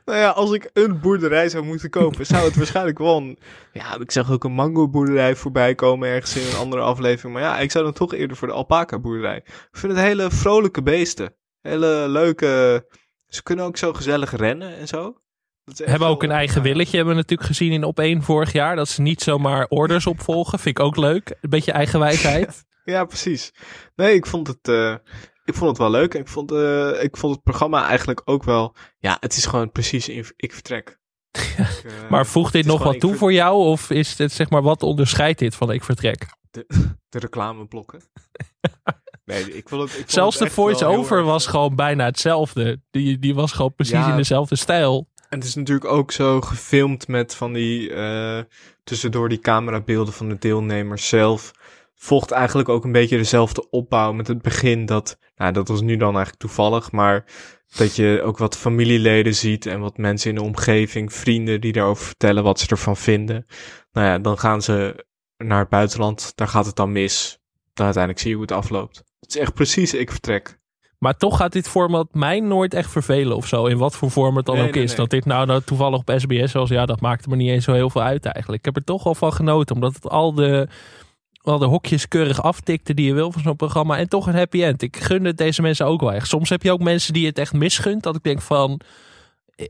Nou 0.05 0.19
ja, 0.19 0.29
als 0.29 0.51
ik 0.51 0.69
een 0.73 0.99
boerderij 0.99 1.49
zou 1.49 1.63
moeten 1.63 1.89
kopen, 1.89 2.25
zou 2.25 2.45
het 2.45 2.55
waarschijnlijk 2.55 2.97
wel 2.97 3.17
een... 3.17 3.39
Ja, 3.73 3.99
ik 3.99 4.11
zag 4.11 4.31
ook 4.31 4.43
een 4.43 4.51
mango 4.53 4.87
boerderij 4.89 5.35
voorbij 5.35 5.75
komen 5.75 6.09
ergens 6.09 6.35
in 6.37 6.47
een 6.47 6.57
andere 6.59 6.81
aflevering. 6.81 7.33
Maar 7.33 7.43
ja, 7.43 7.59
ik 7.59 7.71
zou 7.71 7.83
dan 7.83 7.93
toch 7.93 8.13
eerder 8.13 8.37
voor 8.37 8.47
de 8.47 8.53
alpaca 8.53 8.99
boerderij. 8.99 9.37
Ik 9.45 9.67
vind 9.71 9.93
het 9.93 10.01
hele 10.01 10.31
vrolijke 10.31 10.81
beesten. 10.83 11.35
Hele 11.61 12.05
leuke... 12.07 12.85
Ze 13.27 13.43
kunnen 13.43 13.65
ook 13.65 13.77
zo 13.77 13.93
gezellig 13.93 14.35
rennen 14.35 14.77
en 14.77 14.87
zo. 14.87 15.17
Dat 15.63 15.77
Hebben 15.77 16.07
ook 16.07 16.23
een 16.23 16.31
eigen 16.31 16.61
willetje, 16.61 16.95
hebben 16.95 17.15
we 17.15 17.21
natuurlijk 17.21 17.49
gezien 17.49 17.71
in 17.71 17.83
op 17.83 17.99
één 17.99 18.23
vorig 18.23 18.51
jaar. 18.51 18.75
Dat 18.75 18.89
ze 18.89 19.01
niet 19.01 19.21
zomaar 19.21 19.65
orders 19.69 20.07
opvolgen. 20.13 20.59
Vind 20.59 20.79
ik 20.79 20.85
ook 20.85 20.95
leuk. 20.97 21.37
Een 21.41 21.49
beetje 21.49 21.71
eigenwijsheid. 21.71 22.65
Ja, 22.83 23.05
precies. 23.05 23.53
Nee, 23.95 24.15
ik 24.15 24.25
vond 24.25 24.47
het, 24.47 24.67
eh, 24.67 24.95
ik 25.45 25.53
vond 25.53 25.69
het 25.69 25.77
wel 25.77 25.89
leuk. 25.89 26.13
En 26.13 26.19
ik 26.19 26.27
vond, 26.27 26.51
eh, 26.51 27.03
ik 27.03 27.17
vond 27.17 27.33
het 27.33 27.43
programma 27.43 27.87
eigenlijk 27.87 28.21
ook 28.25 28.43
wel... 28.43 28.75
Ja, 28.97 29.17
het 29.19 29.37
is 29.37 29.45
gewoon 29.45 29.71
precies 29.71 30.09
in, 30.09 30.25
ik 30.35 30.53
vertrek. 30.53 30.99
Ik, 31.31 31.57
eh, 31.57 32.09
Maar 32.09 32.25
voegt 32.25 32.53
dit 32.53 32.65
nog 32.65 32.83
wat 32.83 32.99
toe 32.99 33.15
voor 33.15 33.33
jou? 33.33 33.55
Of 33.65 33.89
is 33.89 34.17
het 34.17 34.31
zeg 34.31 34.49
maar 34.49 34.61
wat 34.61 34.83
onderscheidt 34.83 35.39
dit 35.39 35.55
van 35.55 35.71
ik 35.71 35.83
vertrek? 35.83 36.25
De, 36.51 36.65
de 37.09 37.19
reclameblokken. 37.19 38.01
Nee, 39.27 39.55
ik 39.55 39.69
vond 39.69 39.81
het... 39.81 39.89
Ik 39.91 39.97
vond 39.97 40.11
Zelfs 40.11 40.39
het 40.39 40.47
de 40.47 40.53
voice-over 40.53 41.17
erg- 41.17 41.25
was 41.25 41.47
gewoon 41.47 41.75
bijna 41.75 42.05
hetzelfde. 42.05 42.81
Die, 42.91 43.19
die 43.19 43.35
was 43.35 43.51
gewoon 43.51 43.73
precies 43.75 43.93
Ja. 43.95 44.09
in 44.09 44.15
dezelfde 44.15 44.55
stijl. 44.55 45.07
En 45.29 45.37
het 45.39 45.47
is 45.47 45.55
natuurlijk 45.55 45.91
ook 45.91 46.11
zo 46.11 46.41
gefilmd 46.41 47.07
met 47.07 47.35
van 47.35 47.53
die... 47.53 47.93
eh, 47.93 48.39
tussendoor 48.83 49.29
die 49.29 49.39
camerabeelden 49.39 50.13
van 50.13 50.29
de 50.29 50.37
deelnemers 50.39 51.07
zelf. 51.07 51.51
Volgt 51.95 52.31
eigenlijk 52.31 52.69
ook 52.69 52.83
een 52.83 52.91
beetje 52.91 53.17
dezelfde 53.17 53.69
opbouw 53.69 54.11
met 54.13 54.27
het 54.27 54.41
begin. 54.41 54.85
Dat, 54.85 55.17
nou, 55.35 55.51
dat 55.53 55.67
was 55.67 55.81
nu 55.81 55.95
dan 55.97 56.07
eigenlijk 56.15 56.37
toevallig. 56.39 56.91
Maar 56.91 57.25
dat 57.77 57.95
je 57.95 58.21
ook 58.23 58.37
wat 58.37 58.57
familieleden 58.57 59.35
ziet 59.35 59.65
en 59.65 59.79
wat 59.79 59.97
mensen 59.97 60.29
in 60.29 60.35
de 60.35 60.41
omgeving, 60.43 61.13
vrienden 61.13 61.61
die 61.61 61.71
daarover 61.71 62.05
vertellen 62.05 62.43
wat 62.43 62.59
ze 62.59 62.67
ervan 62.67 62.97
vinden. 62.97 63.45
Nou 63.91 64.07
ja, 64.07 64.19
dan 64.19 64.39
gaan 64.39 64.61
ze 64.61 65.05
naar 65.37 65.59
het 65.59 65.69
buitenland. 65.69 66.31
Daar 66.35 66.47
gaat 66.47 66.65
het 66.65 66.75
dan 66.75 66.91
mis. 66.91 67.39
Dan 67.73 67.85
uiteindelijk 67.85 68.23
zie 68.23 68.31
je 68.31 68.37
hoe 68.37 68.45
het 68.47 68.55
afloopt. 68.57 69.03
Het 69.19 69.29
is 69.35 69.37
echt 69.37 69.53
precies 69.53 69.93
ik 69.93 70.11
vertrek. 70.11 70.59
Maar 70.99 71.17
toch 71.17 71.37
gaat 71.37 71.51
dit 71.51 71.67
format 71.67 72.13
mij 72.13 72.39
nooit 72.39 72.73
echt 72.73 72.91
vervelen 72.91 73.35
of 73.35 73.47
zo. 73.47 73.65
In 73.65 73.77
wat 73.77 73.95
voor 73.95 74.11
vorm 74.11 74.35
het 74.37 74.45
dan 74.45 74.55
Nee, 74.55 74.67
ook 74.67 74.73
nee, 74.73 74.83
is. 74.83 74.89
nee. 74.89 74.97
Dat 74.99 75.09
dit 75.09 75.25
nou, 75.25 75.45
nou 75.45 75.61
toevallig 75.61 75.99
op 75.99 76.13
SBS 76.17 76.51
was. 76.53 76.69
Ja, 76.69 76.85
dat 76.85 77.01
maakte 77.01 77.29
me 77.29 77.35
niet 77.35 77.49
eens 77.49 77.63
zo 77.63 77.73
heel 77.73 77.89
veel 77.89 78.01
uit 78.01 78.25
eigenlijk. 78.25 78.59
Ik 78.59 78.65
heb 78.65 78.75
er 78.75 78.83
toch 78.93 79.03
wel 79.03 79.15
van 79.15 79.33
genoten. 79.33 79.75
Omdat 79.75 79.93
het 79.93 80.09
al 80.09 80.33
de, 80.33 80.67
al 81.41 81.57
de 81.57 81.65
hokjes 81.65 82.07
keurig 82.07 82.41
aftikte 82.41 82.93
die 82.93 83.05
je 83.05 83.13
wil 83.13 83.31
van 83.31 83.41
zo'n 83.41 83.55
programma. 83.55 83.97
En 83.97 84.09
toch 84.09 84.27
een 84.27 84.35
happy 84.35 84.63
end. 84.63 84.81
Ik 84.81 84.97
gun 84.97 85.25
het 85.25 85.37
deze 85.37 85.61
mensen 85.61 85.85
ook 85.85 86.01
wel 86.01 86.13
echt. 86.13 86.27
Soms 86.27 86.49
heb 86.49 86.63
je 86.63 86.71
ook 86.71 86.83
mensen 86.83 87.13
die 87.13 87.25
het 87.25 87.37
echt 87.39 87.53
misgunt. 87.53 88.03
Dat 88.03 88.15
ik 88.15 88.23
denk 88.23 88.41
van... 88.41 88.79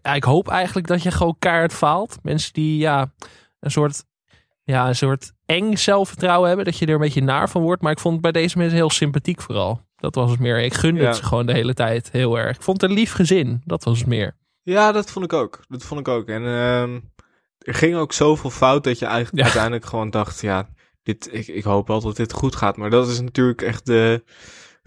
ja, 0.02 0.14
Ik 0.14 0.24
hoop 0.24 0.48
eigenlijk 0.48 0.88
dat 0.88 1.04
je 1.04 1.12
gewoon 1.12 1.36
kaart 1.40 1.74
faalt. 1.74 2.18
Mensen 2.22 2.54
die 2.54 2.78
ja, 2.78 3.12
een 3.60 3.72
soort 3.72 4.04
ja, 4.68 4.88
een 4.88 4.96
soort 4.96 5.32
eng 5.46 5.76
zelfvertrouwen 5.76 6.48
hebben. 6.48 6.66
Dat 6.66 6.78
je 6.78 6.86
er 6.86 6.94
een 6.94 7.00
beetje 7.00 7.22
naar 7.22 7.50
van 7.50 7.62
wordt. 7.62 7.82
Maar 7.82 7.92
ik 7.92 8.00
vond 8.00 8.14
het 8.14 8.22
bij 8.22 8.42
deze 8.42 8.58
mensen 8.58 8.78
heel 8.78 8.90
sympathiek 8.90 9.42
vooral. 9.42 9.82
Dat 9.96 10.16
was 10.16 10.32
het 10.32 10.40
meer. 10.40 10.60
Ik 10.64 10.74
gunde 10.74 11.02
Ja. 11.02 11.08
het 11.08 11.16
ze 11.16 11.24
gewoon 11.24 11.46
de 11.46 11.54
hele 11.54 11.74
tijd 11.74 12.12
heel 12.12 12.38
erg. 12.40 12.56
Ik 12.56 12.62
vond 12.62 12.82
het 12.82 12.90
een 12.90 12.98
lief 12.98 13.12
gezin. 13.12 13.62
Dat 13.66 13.84
was 13.84 13.98
het 13.98 14.08
meer. 14.08 14.36
Ja, 14.62 14.92
dat 14.92 15.12
vond 15.12 15.26
ik 15.26 15.34
ook. 15.34 15.60
Dat 15.68 15.84
vond 15.84 16.00
ik 16.00 16.08
ook. 16.08 16.28
En 16.28 16.46
ehm, 16.46 17.00
er 17.60 17.74
ging 17.74 17.96
ook 17.96 18.14
zoveel 18.14 18.50
fout 18.50 18.84
dat 18.84 19.00
je 19.00 19.06
eigenlijk 19.06 19.38
Ja. 19.38 19.44
uiteindelijk 19.44 19.86
gewoon 19.86 20.10
dacht, 20.10 20.42
ja, 20.42 20.70
dit, 21.04 21.30
ik, 21.34 21.48
ik 21.48 21.64
hoop 21.64 21.88
wel 21.88 22.02
dat 22.02 22.16
dit 22.16 22.34
goed 22.34 22.56
gaat. 22.56 22.78
Maar 22.78 22.90
dat 22.90 23.08
is 23.08 23.22
natuurlijk 23.22 23.62
echt 23.62 23.86
de, 23.86 24.24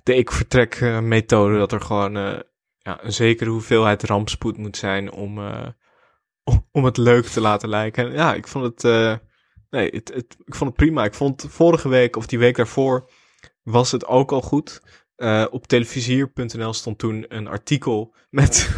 de 0.03 0.14
ik 0.14 0.31
vertrek 0.33 0.74
eh, 0.74 0.99
methode. 1.01 1.59
Dat 1.59 1.72
er 1.72 1.81
gewoon 1.81 2.16
eh, 2.16 2.39
ja, 2.78 2.99
een 3.05 3.12
zekere 3.12 3.51
hoeveelheid 3.51 4.03
rampspoed 4.03 4.57
moet 4.57 4.76
zijn 4.76 5.12
om, 5.12 5.39
eh, 5.39 5.66
om, 6.72 6.85
het 6.85 6.97
leuk 6.97 7.26
te 7.26 7.41
laten 7.41 7.68
lijken. 7.68 8.07
En 8.07 8.12
ja, 8.12 8.35
ik 8.35 8.49
vond 8.49 8.64
het, 8.83 9.20
nee, 9.71 9.91
het, 9.91 10.37
ik 10.45 10.55
vond 10.55 10.71
het 10.71 10.75
prima. 10.75 11.05
Ik 11.05 11.14
vond 11.14 11.47
vorige 11.49 11.89
week 11.89 12.16
of 12.16 12.27
die 12.27 12.39
week 12.39 12.57
daarvoor 12.57 13.11
was 13.62 13.91
het 13.91 14.07
ook 14.07 14.33
al 14.33 14.43
goed. 14.43 14.83
Eh, 15.16 15.47
op 15.51 15.66
televisier.nl 15.66 16.73
stond 16.73 16.99
toen 16.99 17.25
een 17.29 17.47
artikel 17.47 18.14
met 18.31 18.71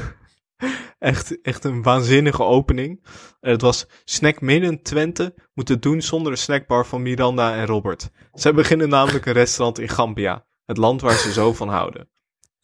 echt, 0.99 1.41
echt 1.41 1.65
een 1.65 1.83
waanzinnige 1.83 2.43
opening. 2.43 3.05
Het 3.41 3.61
was 3.61 3.87
Snack 4.05 4.41
Midden 4.41 4.83
Twente 4.83 5.35
moet 5.55 5.69
het 5.69 5.83
doen 5.83 6.03
zonder 6.03 6.33
de 6.33 6.39
snackbar 6.39 6.87
van 6.87 7.03
Miranda 7.03 7.55
en 7.55 7.67
Robert. 7.67 8.11
Zij 8.33 8.55
beginnen 8.55 8.89
namelijk 8.89 9.27
een 9.27 9.33
restaurant 9.33 9.79
in 9.79 9.89
Gambia, 9.89 10.47
het 10.65 10.77
land 10.77 11.01
waar 11.01 11.19
ze 11.19 11.33
zo 11.33 11.53
van 11.53 11.69
houden. 11.69 12.11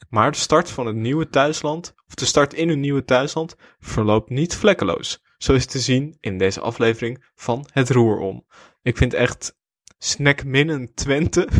Maar 0.09 0.31
de 0.31 0.39
start 0.39 0.71
van 0.71 0.87
het 0.87 0.97
nieuwe 0.97 1.29
thuisland, 1.29 1.95
of 2.07 2.15
de 2.15 2.25
start 2.25 2.55
in 2.55 2.69
hun 2.69 2.81
nieuwe 2.81 3.05
thuisland, 3.05 3.57
verloopt 3.79 4.31
niet 4.31 4.57
vlekkeloos. 4.57 5.23
Zo 5.39 5.53
is 5.53 5.67
te 5.67 5.79
zien 5.79 6.17
in 6.21 6.39
deze 6.39 6.61
aflevering 6.61 7.25
van 7.35 7.67
Het 7.73 7.91
Roer 7.91 8.19
Om. 8.19 8.45
Ik 8.83 8.97
vind 8.97 9.15
echt 9.15 9.57
Snack 9.99 10.45
Midden 10.45 10.95
Twente. 10.95 11.49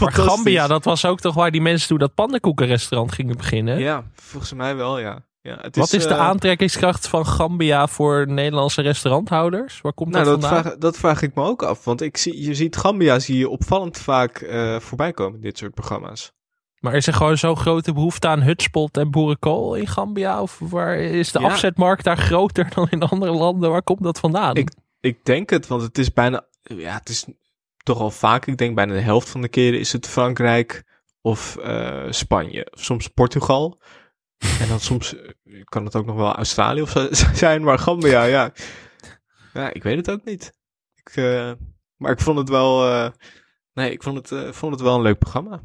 Maar. 0.00 0.12
Gambia, 0.12 0.66
dat 0.66 0.84
was 0.84 1.04
ook 1.04 1.20
toch 1.20 1.34
waar 1.34 1.50
die 1.50 1.60
mensen 1.60 1.88
toen 1.88 1.98
dat 1.98 2.14
pannenkoekenrestaurant 2.14 3.12
gingen 3.12 3.36
beginnen? 3.36 3.78
Ja, 3.78 4.04
volgens 4.14 4.52
mij 4.52 4.76
wel, 4.76 4.98
ja. 4.98 5.24
ja 5.40 5.58
het 5.60 5.76
Wat 5.76 5.92
is 5.92 6.02
de 6.02 6.14
eh, 6.14 6.20
aantrekkingskracht 6.20 7.08
van 7.08 7.26
Gambia 7.26 7.86
voor 7.86 8.26
Nederlandse 8.28 8.82
restauranthouders? 8.82 9.80
Waar 9.80 9.92
komt 9.92 10.10
Nou, 10.10 10.24
dat 10.24 10.40
dat 10.40 10.42
vandaan? 10.44 10.62
vraag, 10.62 10.78
dat 10.78 10.96
vraag 10.98 11.22
ik 11.22 11.34
me 11.34 11.42
ook 11.42 11.62
af. 11.62 11.84
Want 11.84 12.00
ik 12.00 12.16
zie, 12.16 12.42
je 12.42 12.54
ziet 12.54 12.76
Gambia 12.76 13.18
zie 13.18 13.38
je 13.38 13.48
opvallend 13.48 13.98
vaak 13.98 14.40
eh 14.40 14.80
voorbij 14.80 15.12
komen 15.12 15.34
in 15.34 15.40
dit 15.40 15.58
soort 15.58 15.74
programma's. 15.74 16.32
Maar 16.80 16.94
is 16.94 17.06
er 17.06 17.12
gewoon 17.12 17.38
zo'n 17.38 17.56
grote 17.56 17.92
behoefte 17.92 18.28
aan 18.28 18.42
hutspot 18.42 18.96
en 18.96 19.10
boerenkool 19.10 19.74
in 19.74 19.86
Gambia? 19.86 20.42
Of 20.42 20.58
waar 20.58 20.96
is 20.98 21.32
de 21.32 21.40
Ja. 21.40 21.48
afzetmarkt 21.48 22.04
daar 22.04 22.16
groter 22.18 22.68
dan 22.74 22.86
in 22.90 23.02
andere 23.02 23.32
landen? 23.32 23.70
Waar 23.70 23.82
komt 23.82 24.02
dat 24.02 24.18
vandaan? 24.20 24.56
Ik, 24.56 24.70
ik 25.00 25.24
denk 25.24 25.50
het, 25.50 25.66
want 25.66 25.82
het 25.82 25.98
is 25.98 26.12
bijna, 26.12 26.46
ja, 26.62 26.94
het 26.98 27.08
is 27.08 27.26
toch 27.82 27.98
al 27.98 28.10
vaak, 28.10 28.46
ik 28.46 28.56
denk 28.56 28.74
bijna 28.74 28.92
de 28.92 29.00
helft 29.00 29.28
van 29.28 29.40
de 29.40 29.48
keren 29.48 29.78
is 29.78 29.92
het 29.92 30.06
Frankrijk 30.06 30.84
of 31.20 31.56
eh, 31.56 32.06
Spanje, 32.10 32.66
soms 32.70 33.08
Portugal. 33.08 33.80
En 34.60 34.68
dan 34.68 34.80
soms 34.80 35.16
eh, 35.16 35.30
kan 35.64 35.84
het 35.84 35.96
ook 35.96 36.06
nog 36.06 36.16
wel 36.16 36.34
Australië 36.34 36.82
of 36.82 36.90
zo 36.90 37.08
zijn, 37.34 37.62
maar 37.62 37.78
Gambia, 37.78 38.22
ja. 38.22 38.52
Ja, 39.52 39.72
ik 39.72 39.82
weet 39.82 39.96
het 39.96 40.10
ook 40.10 40.24
niet. 40.24 40.52
Ik, 40.94 41.16
eh, 41.16 41.52
maar 41.96 42.12
ik 42.12 42.20
vond 42.20 42.38
het 42.38 42.48
wel, 42.48 43.10
nee, 43.72 43.92
ik 43.92 44.02
vond 44.02 44.28
het, 44.28 44.54
vond 44.56 44.72
het 44.72 44.80
wel 44.80 44.94
een 44.94 45.02
leuk 45.02 45.18
programma. 45.18 45.60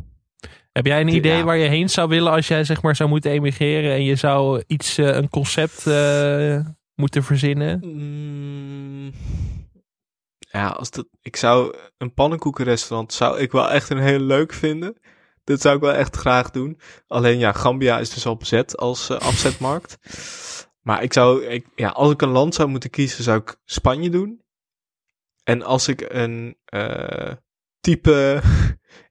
Heb 0.76 0.86
jij 0.86 1.02
een 1.02 1.08
idee 1.08 1.44
waar 1.44 1.58
je 1.58 1.68
heen 1.68 1.90
zou 1.90 2.10
willen 2.10 2.32
als 2.32 2.48
jij 2.48 2.64
zeg 2.64 2.82
maar 2.82 2.96
zou 2.96 3.10
moeten 3.10 3.32
emigreren 3.32 3.92
en 3.92 4.04
je 4.04 4.16
zou 4.16 4.64
iets, 4.68 4.98
eh, 4.98 5.16
een 5.16 5.30
concept 5.30 5.88
eh, 5.88 6.60
moeten 6.96 7.24
verzinnen? 7.24 7.80
Mm, 7.84 9.14
ja, 10.40 10.68
als 10.68 10.92
dat, 10.92 11.08
ik 11.22 11.36
zou 11.36 11.76
een 11.98 12.14
pannenkoekenrestaurant 12.14 13.14
zou 13.14 13.40
ik 13.40 13.52
wel 13.52 13.72
echt 13.72 13.90
een 13.90 14.00
heel 14.00 14.20
leuk 14.20 14.54
vinden. 14.54 14.98
Dat 15.44 15.62
zou 15.62 15.76
ik 15.76 15.82
wel 15.82 15.94
echt 15.94 16.16
graag 16.16 16.52
doen. 16.52 16.80
Alleen 17.08 17.38
ja, 17.38 17.52
Gambia 17.52 18.00
is 18.00 18.14
dus 18.14 18.26
al 18.26 18.38
bezet 18.38 18.78
als 18.78 19.10
eh, 19.10 19.18
afzetmarkt. 19.18 19.98
Maar 20.82 21.04
ik 21.04 21.14
zou, 21.14 21.46
ik, 21.46 21.66
ja, 21.76 21.90
als 21.90 22.12
ik 22.12 22.22
een 22.22 22.30
land 22.30 22.56
zou 22.56 22.70
moeten 22.70 22.90
kiezen, 22.90 23.24
zou 23.24 23.40
ik 23.40 23.56
Spanje 23.66 24.10
doen. 24.10 24.42
En 25.44 25.62
als 25.62 25.88
ik 25.88 26.06
een 26.08 26.58
eh, 26.66 27.32
type 27.80 28.42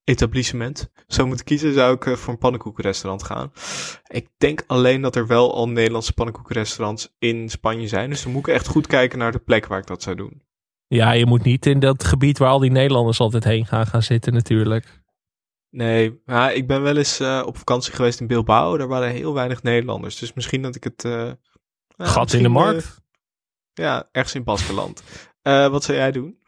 etablissement 0.05 0.91
zou 1.07 1.27
moeten 1.27 1.47
kiezen, 1.47 1.73
zou 1.75 1.95
ik 1.95 2.07
eh, 2.07 2.15
voor 2.15 2.33
een 2.33 2.39
pannenkoekenrestaurant 2.39 3.23
gaan. 3.23 3.53
Ik 4.07 4.29
denk 4.37 4.65
alleen 4.67 5.01
dat 5.01 5.17
er 5.17 5.27
wel 5.27 5.55
al 5.55 5.69
Nederlandse 5.69 6.13
pannenkoekenrestaurants 6.13 7.15
in 7.19 7.49
Spanje 7.49 7.89
zijn. 7.89 8.11
Dus 8.11 8.23
dan 8.23 8.33
moet 8.33 8.47
ik 8.47 8.55
echt 8.55 8.67
goed 8.67 8.87
kijken 8.87 9.19
naar 9.19 9.33
de 9.33 9.39
plek 9.39 9.67
waar 9.67 9.79
ik 9.79 9.87
dat 9.87 10.03
zou 10.03 10.17
doen. 10.17 10.43
Ja, 10.87 11.13
je 11.13 11.27
moet 11.27 11.43
niet 11.43 11.67
in 11.67 11.81
dat 11.81 12.05
gebied 12.05 12.39
waar 12.39 12.49
al 12.51 12.59
die 12.59 12.71
Nederlanders 12.71 13.21
altijd 13.21 13.45
heen 13.45 13.67
gaan 13.67 13.87
gaan 13.87 14.03
zitten 14.03 14.33
natuurlijk. 14.33 15.03
Nee, 15.71 16.21
maar 16.25 16.55
ik 16.55 16.67
ben 16.67 16.83
wel 16.83 16.97
eens 16.97 17.21
eh, 17.21 17.43
op 17.47 17.57
vakantie 17.59 17.93
geweest 17.93 18.21
in 18.21 18.27
Bilbao. 18.27 18.77
Daar 18.77 18.89
waren 18.89 19.11
heel 19.11 19.35
weinig 19.35 19.63
Nederlanders. 19.63 20.19
Dus 20.19 20.33
misschien 20.33 20.63
dat 20.63 20.75
ik 20.75 20.85
het... 20.85 21.05
eh, 21.05 21.13
nou, 21.13 22.11
Gat 22.11 22.33
in 22.33 22.43
de 22.43 22.49
markt. 22.49 23.01
ja, 23.73 24.09
ergens 24.13 24.35
in 24.35 24.45
Baskeland. 24.45 25.03
Wat 25.43 25.85
zou 25.85 25.99
jij 25.99 26.13
doen? 26.13 26.39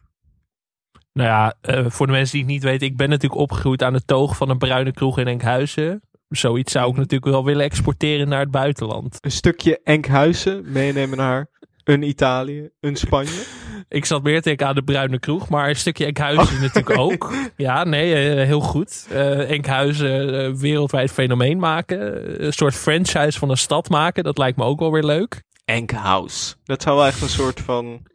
Nou 1.16 1.28
ja, 1.28 1.54
eh, 1.60 1.84
voor 1.88 2.06
de 2.06 2.12
mensen 2.12 2.32
die 2.32 2.42
het 2.42 2.52
niet 2.52 2.62
weten, 2.62 2.86
ik 2.86 2.96
ben 2.96 3.08
natuurlijk 3.08 3.40
opgegroeid 3.40 3.82
aan 3.82 3.92
de 3.92 4.04
toog 4.04 4.36
van 4.36 4.50
een 4.50 4.58
bruine 4.58 4.92
kroeg 4.92 5.18
in 5.18 5.26
Enkhuizen. 5.26 6.02
Zoiets 6.28 6.72
zou 6.72 6.90
ik 6.90 6.96
natuurlijk 6.96 7.32
wel 7.32 7.44
willen 7.44 7.64
exporteren 7.64 8.28
naar 8.28 8.40
het 8.40 8.50
buitenland. 8.50 9.18
Een 9.20 9.30
stukje 9.30 9.80
Enkhuizen 9.84 10.72
meenemen 10.72 11.18
naar 11.18 11.46
een 11.84 12.02
Italië, 12.02 12.68
een 12.80 12.96
Spanje. 12.96 13.44
Ik 13.88 14.04
zat 14.04 14.22
meer 14.22 14.36
te 14.36 14.48
denken 14.48 14.66
aan 14.66 14.74
de 14.74 14.82
bruine 14.82 15.18
kroeg, 15.18 15.48
maar 15.48 15.68
een 15.68 15.76
stukje 15.76 16.06
Enkhuizen 16.06 16.60
natuurlijk 16.60 16.98
ook. 17.06 17.32
Ja, 17.56 17.84
nee, 17.84 18.14
eh, 18.14 18.46
heel 18.46 18.60
goed. 18.60 19.06
Eh, 19.10 19.50
Enkhuizen 19.50 20.56
wereldwijd 20.58 21.10
fenomeen 21.10 21.58
maken. 21.58 22.44
Een 22.44 22.52
soort 22.52 22.74
franchise 22.74 23.38
van 23.38 23.50
een 23.50 23.56
stad 23.56 23.88
maken, 23.88 24.24
dat 24.24 24.38
lijkt 24.38 24.56
me 24.56 24.64
ook 24.64 24.80
wel 24.80 24.92
weer 24.92 25.04
leuk. 25.04 25.42
Enkhouse. 25.64 26.54
Dat 26.64 26.82
zou 26.82 26.96
wel 26.96 27.06
echt 27.06 27.22
een 27.22 27.28
soort 27.28 27.60
van... 27.60 28.06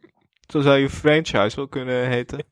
Zo 0.52 0.60
zou 0.60 0.78
je 0.78 0.90
franchise 0.90 1.56
wel 1.56 1.68
kunnen 1.68 2.08
heten. 2.08 2.38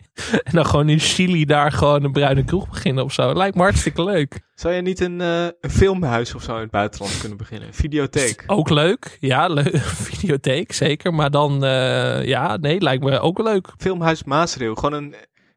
En 0.45 0.53
dan 0.53 0.67
gewoon 0.67 0.89
in 0.89 0.99
Chili 0.99 1.45
daar 1.45 1.73
gewoon 1.73 2.05
een 2.05 2.13
bruine 2.13 2.45
kroeg 2.45 2.69
beginnen 2.69 3.05
of 3.05 3.13
zo. 3.13 3.35
Lijkt 3.35 3.57
me 3.57 3.63
hartstikke 3.63 4.05
leuk. 4.05 4.41
Zou 4.55 4.75
je 4.75 4.83
niet 4.83 5.01
een, 5.01 5.21
eh, 5.21 5.45
een 5.61 5.71
filmhuis 5.71 6.35
of 6.35 6.43
zo 6.43 6.55
in 6.55 6.61
het 6.61 6.71
buitenland 6.71 7.19
kunnen 7.21 7.39
beginnen? 7.39 7.69
Een 7.69 7.75
videotheek? 7.75 8.45
Ook 8.47 8.71
leuk. 8.71 9.17
Ja, 9.21 9.47
leuk. 9.49 9.77
Videotheek, 10.11 10.73
zeker. 10.73 11.15
Maar 11.15 11.31
dan, 11.31 11.65
eh, 11.65 12.25
ja, 12.25 12.57
nee, 12.57 12.81
lijkt 12.81 13.05
me 13.05 13.21
ook 13.21 13.39
leuk. 13.43 13.69
Filmhuis 13.79 14.25
Maasreel. 14.25 14.75
Gewoon 14.75 15.03
een, 15.03 15.15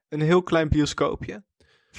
een 0.09 0.21
heel 0.21 0.43
klein 0.43 0.69
bioscoopje. 0.69 1.43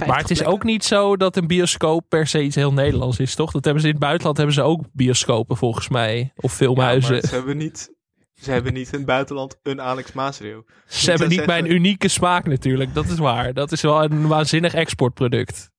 Maar 0.07 0.19
het 0.19 0.31
is 0.31 0.45
ook 0.45 0.65
niet 0.65 0.85
zo 0.85 1.17
dat 1.17 1.37
een 1.37 1.47
bioscoop 1.47 2.05
per 2.09 2.27
se 2.27 2.43
iets 2.43 2.57
heel 2.57 2.73
Nederlands 2.73 3.19
is, 3.19 3.35
toch? 3.35 3.51
Dat 3.53 3.65
hebben 3.65 3.83
ze 3.83 3.89
in 3.89 3.95
het 3.95 4.03
buitenland 4.03 4.37
hebben 4.37 4.55
ze 4.55 4.63
ook 4.63 4.85
bioscopen 4.93 5.57
volgens 5.57 5.89
mij. 5.89 6.33
Of 6.37 6.51
Ja, 6.51 6.57
filmhuizen. 6.57 7.13
maar 7.13 7.21
ze 7.23 7.35
hebben 7.35 7.57
niet... 7.57 7.93
Ze 8.35 8.51
hebben 8.51 8.73
niet 8.73 8.93
in 8.93 8.99
het 8.99 9.07
buitenland 9.07 9.59
een 9.63 9.81
Alex 9.81 10.13
Maasreel. 10.13 10.65
ze 10.87 11.11
hebben 11.11 11.29
niet 11.29 11.47
mijn 11.47 11.73
unieke 11.73 12.09
smaak 12.09 12.47
natuurlijk. 12.47 12.95
Dat 12.95 13.07
is 13.07 13.19
waar. 13.19 13.53
Dat 13.53 13.73
is 13.73 13.81
wel 13.81 14.03
een 14.03 14.27
waanzinnig 14.27 14.75
exportproduct. 14.75 15.71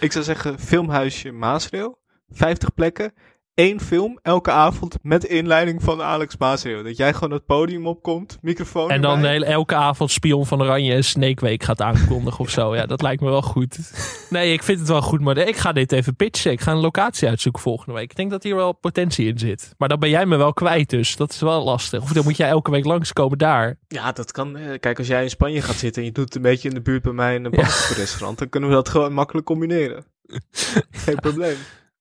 Ik 0.00 0.12
zou 0.12 0.24
zeggen, 0.24 0.58
filmhuisje 0.58 1.32
Maasreel. 1.32 1.98
50 2.30 2.74
plekken. 2.74 3.12
Eén 3.54 3.80
film, 3.80 4.18
elke 4.22 4.50
avond, 4.50 4.96
met 5.02 5.24
inleiding 5.24 5.82
van 5.82 6.02
Alex 6.02 6.36
Maasreel. 6.36 6.82
Dat 6.82 6.96
jij 6.96 7.12
gewoon 7.14 7.30
het 7.32 7.46
podium 7.46 7.86
opkomt, 7.86 8.38
microfoon 8.42 8.90
En 8.90 9.00
dan 9.00 9.24
hele, 9.24 9.44
elke 9.44 9.74
avond 9.74 10.10
Spion 10.10 10.46
van 10.46 10.62
Oranje 10.62 10.92
en 10.94 11.04
Snake 11.04 11.44
Week 11.44 11.62
gaat 11.62 11.80
aankondigen 11.80 12.40
of 12.40 12.50
zo. 12.50 12.74
Ja, 12.76 12.86
dat 12.86 13.02
lijkt 13.02 13.22
me 13.22 13.28
wel 13.30 13.42
goed. 13.42 13.78
Nee, 14.30 14.52
ik 14.52 14.62
vind 14.62 14.78
het 14.78 14.88
wel 14.88 15.02
goed, 15.02 15.20
maar 15.20 15.36
ik 15.36 15.56
ga 15.56 15.72
dit 15.72 15.92
even 15.92 16.16
pitchen. 16.16 16.52
Ik 16.52 16.60
ga 16.60 16.72
een 16.72 16.78
locatie 16.78 17.28
uitzoeken 17.28 17.62
volgende 17.62 17.92
week. 17.94 18.10
Ik 18.10 18.16
denk 18.16 18.30
dat 18.30 18.42
hier 18.42 18.54
wel 18.56 18.72
potentie 18.72 19.26
in 19.26 19.38
zit. 19.38 19.74
Maar 19.78 19.88
dan 19.88 19.98
ben 19.98 20.08
jij 20.10 20.26
me 20.26 20.36
wel 20.36 20.52
kwijt 20.52 20.90
dus. 20.90 21.16
Dat 21.16 21.30
is 21.32 21.40
wel 21.40 21.64
lastig. 21.64 22.02
Of 22.02 22.12
dan 22.12 22.24
moet 22.24 22.36
jij 22.36 22.48
elke 22.48 22.70
week 22.70 22.84
langskomen 22.84 23.38
daar. 23.38 23.78
Ja, 23.88 24.12
dat 24.12 24.32
kan. 24.32 24.56
eh, 24.56 24.78
Kijk, 24.80 24.98
als 24.98 25.06
jij 25.06 25.22
in 25.22 25.30
Spanje 25.30 25.62
gaat 25.62 25.76
zitten 25.76 26.02
en 26.02 26.08
je 26.08 26.14
doet 26.14 26.34
een 26.34 26.42
beetje 26.42 26.68
in 26.68 26.74
de 26.74 26.80
buurt 26.80 27.02
bij 27.02 27.12
mij 27.12 27.34
in 27.34 27.44
een 27.44 27.54
restaurant, 27.96 28.38
dan 28.38 28.48
kunnen 28.48 28.68
we 28.68 28.74
dat 28.74 28.88
gewoon 28.88 29.12
makkelijk 29.12 29.46
combineren. 29.46 30.04
Geen 30.90 31.16
probleem. 31.16 31.56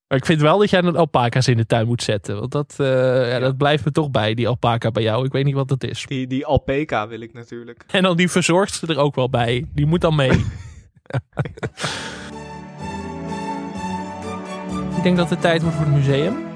Maar 0.09 0.17
ik 0.17 0.25
vind 0.25 0.41
wel 0.41 0.57
dat 0.57 0.69
jij 0.69 0.83
een 0.83 0.95
alpaca's 0.95 1.47
in 1.47 1.57
de 1.57 1.65
tuin 1.65 1.87
moet 1.87 2.03
zetten. 2.03 2.39
Want 2.39 2.51
dat, 2.51 2.75
eh, 2.77 3.31
ja, 3.31 3.39
dat 3.39 3.57
blijft 3.57 3.85
me 3.85 3.91
toch 3.91 4.11
bij, 4.11 4.33
die 4.33 4.47
alpaca 4.47 4.91
bij 4.91 5.03
jou. 5.03 5.25
Ik 5.25 5.31
weet 5.31 5.45
niet 5.45 5.53
wat 5.53 5.67
dat 5.67 5.83
is. 5.83 6.05
Die, 6.07 6.27
die 6.27 6.45
alpaca 6.45 7.07
wil 7.07 7.21
ik 7.21 7.33
natuurlijk. 7.33 7.83
En 7.87 8.03
dan 8.03 8.17
die 8.17 8.29
ze 8.29 8.87
er 8.87 8.97
ook 8.97 9.15
wel 9.15 9.29
bij. 9.29 9.65
Die 9.73 9.85
moet 9.85 10.01
dan 10.01 10.15
mee. 10.15 10.29
ik 14.97 15.03
denk 15.03 15.17
dat 15.17 15.29
het 15.29 15.41
tijd 15.41 15.61
wordt 15.61 15.77
voor 15.77 15.85
het 15.85 15.95
museum. 15.95 16.48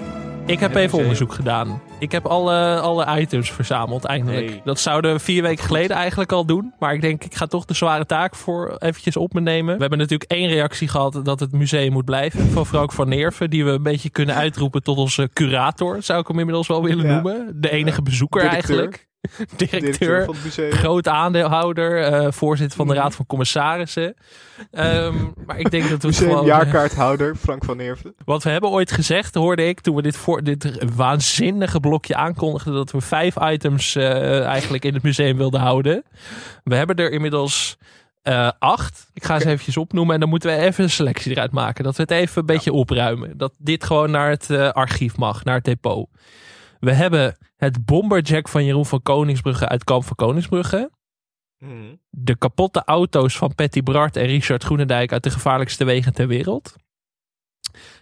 Ik 0.46 0.60
heb 0.60 0.76
even 0.76 0.98
onderzoek 0.98 1.34
gedaan. 1.34 1.82
Ik 2.00 2.12
heb 2.12 2.26
alle, 2.26 2.80
alle 2.80 3.20
items 3.20 3.52
verzameld 3.52 4.06
eindelijk. 4.06 4.50
Hey. 4.50 4.62
Dat 4.64 4.80
zouden 4.80 5.14
we 5.14 5.20
vier 5.20 5.42
weken 5.42 5.64
geleden 5.64 5.96
eigenlijk 5.98 6.32
al 6.32 6.46
doen. 6.46 6.74
Maar 6.80 6.94
ik 6.94 7.02
denk, 7.02 7.24
ik 7.24 7.36
ga 7.36 7.46
toch 7.46 7.66
de 7.66 7.74
zware 7.74 8.06
taak 8.06 8.36
voor 8.36 8.76
eventjes 8.80 9.18
op 9.18 9.34
me 9.34 9.42
nemen. 9.42 9.74
We 9.76 9.82
hebben 9.82 10.00
natuurlijk 10.00 10.32
één 10.32 10.48
reactie 10.50 10.88
gehad 10.88 11.20
dat 11.24 11.40
het 11.40 11.52
museum 11.52 11.92
moet 11.92 12.06
blijven. 12.06 12.50
Van 12.50 12.66
Frank 12.66 12.92
van 12.92 13.10
Neerven. 13.10 13.50
Die 13.50 13.66
we 13.66 13.72
een 13.72 13.84
beetje 13.84 14.10
kunnen 14.10 14.36
uitroepen 14.36 14.84
tot 14.84 14.98
onze 14.98 15.30
curator. 15.34 16.02
Zou 16.02 16.20
ik 16.20 16.28
hem 16.28 16.40
inmiddels 16.40 16.68
wel 16.68 16.84
willen 16.84 17.06
Ja. 17.06 17.14
noemen. 17.14 17.52
De 17.56 17.70
enige 17.70 18.02
bezoeker 18.02 18.42
Directeur. 18.42 18.70
eigenlijk. 18.70 19.08
Directeur. 19.58 19.82
Directeur 19.82 20.26
van 20.26 20.34
het 20.36 20.44
museum. 20.44 20.72
Groot 20.72 21.08
aandeelhouder. 21.08 22.02
eh, 22.04 22.32
voorzitter 22.32 22.78
van 22.78 22.88
de 22.88 22.94
Mhm. 22.94 23.02
Raad 23.02 23.16
van 23.16 23.26
Commissarissen. 23.26 24.16
Ehm, 24.72 25.16
maar 25.46 25.60
ik 25.60 25.72
denk 25.72 25.90
dat 25.90 26.02
we 26.02 26.08
Museum 26.08 26.30
gewoon... 26.30 26.46
jaarkaarthouder, 26.46 27.36
Frank 27.36 27.64
van 27.66 27.78
Neerven. 27.78 28.14
Wat 28.26 28.44
we 28.44 28.50
hebben 28.50 28.70
ooit 28.70 28.92
gezegd, 28.92 29.36
hoorde 29.36 29.68
ik 29.68 29.80
toen 29.82 29.96
we 29.96 30.02
dit, 30.02 30.18
voor, 30.18 30.44
dit 30.44 30.86
waanzinnige 30.96 31.80
blokje 31.80 32.16
aankondigden, 32.16 32.74
dat 32.74 32.92
we 32.92 33.02
vijf 33.02 33.36
items 33.42 33.96
eh, 33.96 34.44
eigenlijk 34.46 34.86
in 34.86 34.94
het 34.94 35.04
museum 35.04 35.38
wilden 35.38 35.60
houden. 35.60 36.04
We 36.64 36.76
hebben 36.76 36.96
er 36.96 37.12
inmiddels 37.12 37.78
eh, 38.22 38.50
acht. 38.60 39.10
Ik 39.14 39.24
ga 39.24 39.40
ze 39.40 39.46
eventjes 39.50 39.78
opnoemen 39.78 40.14
en 40.14 40.20
dan 40.20 40.30
moeten 40.30 40.50
we 40.50 40.62
even 40.62 40.84
een 40.84 40.90
selectie 40.90 41.32
eruit 41.32 41.52
maken. 41.52 41.84
Dat 41.84 41.96
we 41.96 42.02
het 42.02 42.12
even 42.12 42.40
een 42.40 42.46
beetje 42.46 42.74
opruimen. 42.74 43.38
Dat 43.38 43.54
dit 43.58 43.84
gewoon 43.84 44.12
naar 44.12 44.30
het 44.30 44.50
eh, 44.50 44.70
archief 44.70 45.18
mag, 45.18 45.44
naar 45.44 45.56
het 45.56 45.64
depot. 45.66 46.10
We 46.84 46.94
hebben 46.94 47.38
het 47.56 47.86
bomberjack 47.86 48.48
van 48.48 48.66
Jeroen 48.66 48.86
van 48.86 49.02
Koningsbrugge 49.02 49.68
uit 49.68 49.84
Kamp 49.84 50.04
van 50.04 50.16
Koningsbrugge. 50.16 50.92
Mhm. 51.58 51.96
De 52.10 52.36
kapotte 52.36 52.84
auto's 52.86 53.38
van 53.38 53.56
Patty 53.56 53.84
Bart 53.84 54.16
en 54.16 54.26
Richard 54.26 54.64
Groenendijk 54.64 55.12
uit 55.12 55.24
de 55.24 55.30
gevaarlijkste 55.30 55.86
wegen 55.86 56.14
ter 56.14 56.28
wereld. 56.28 56.76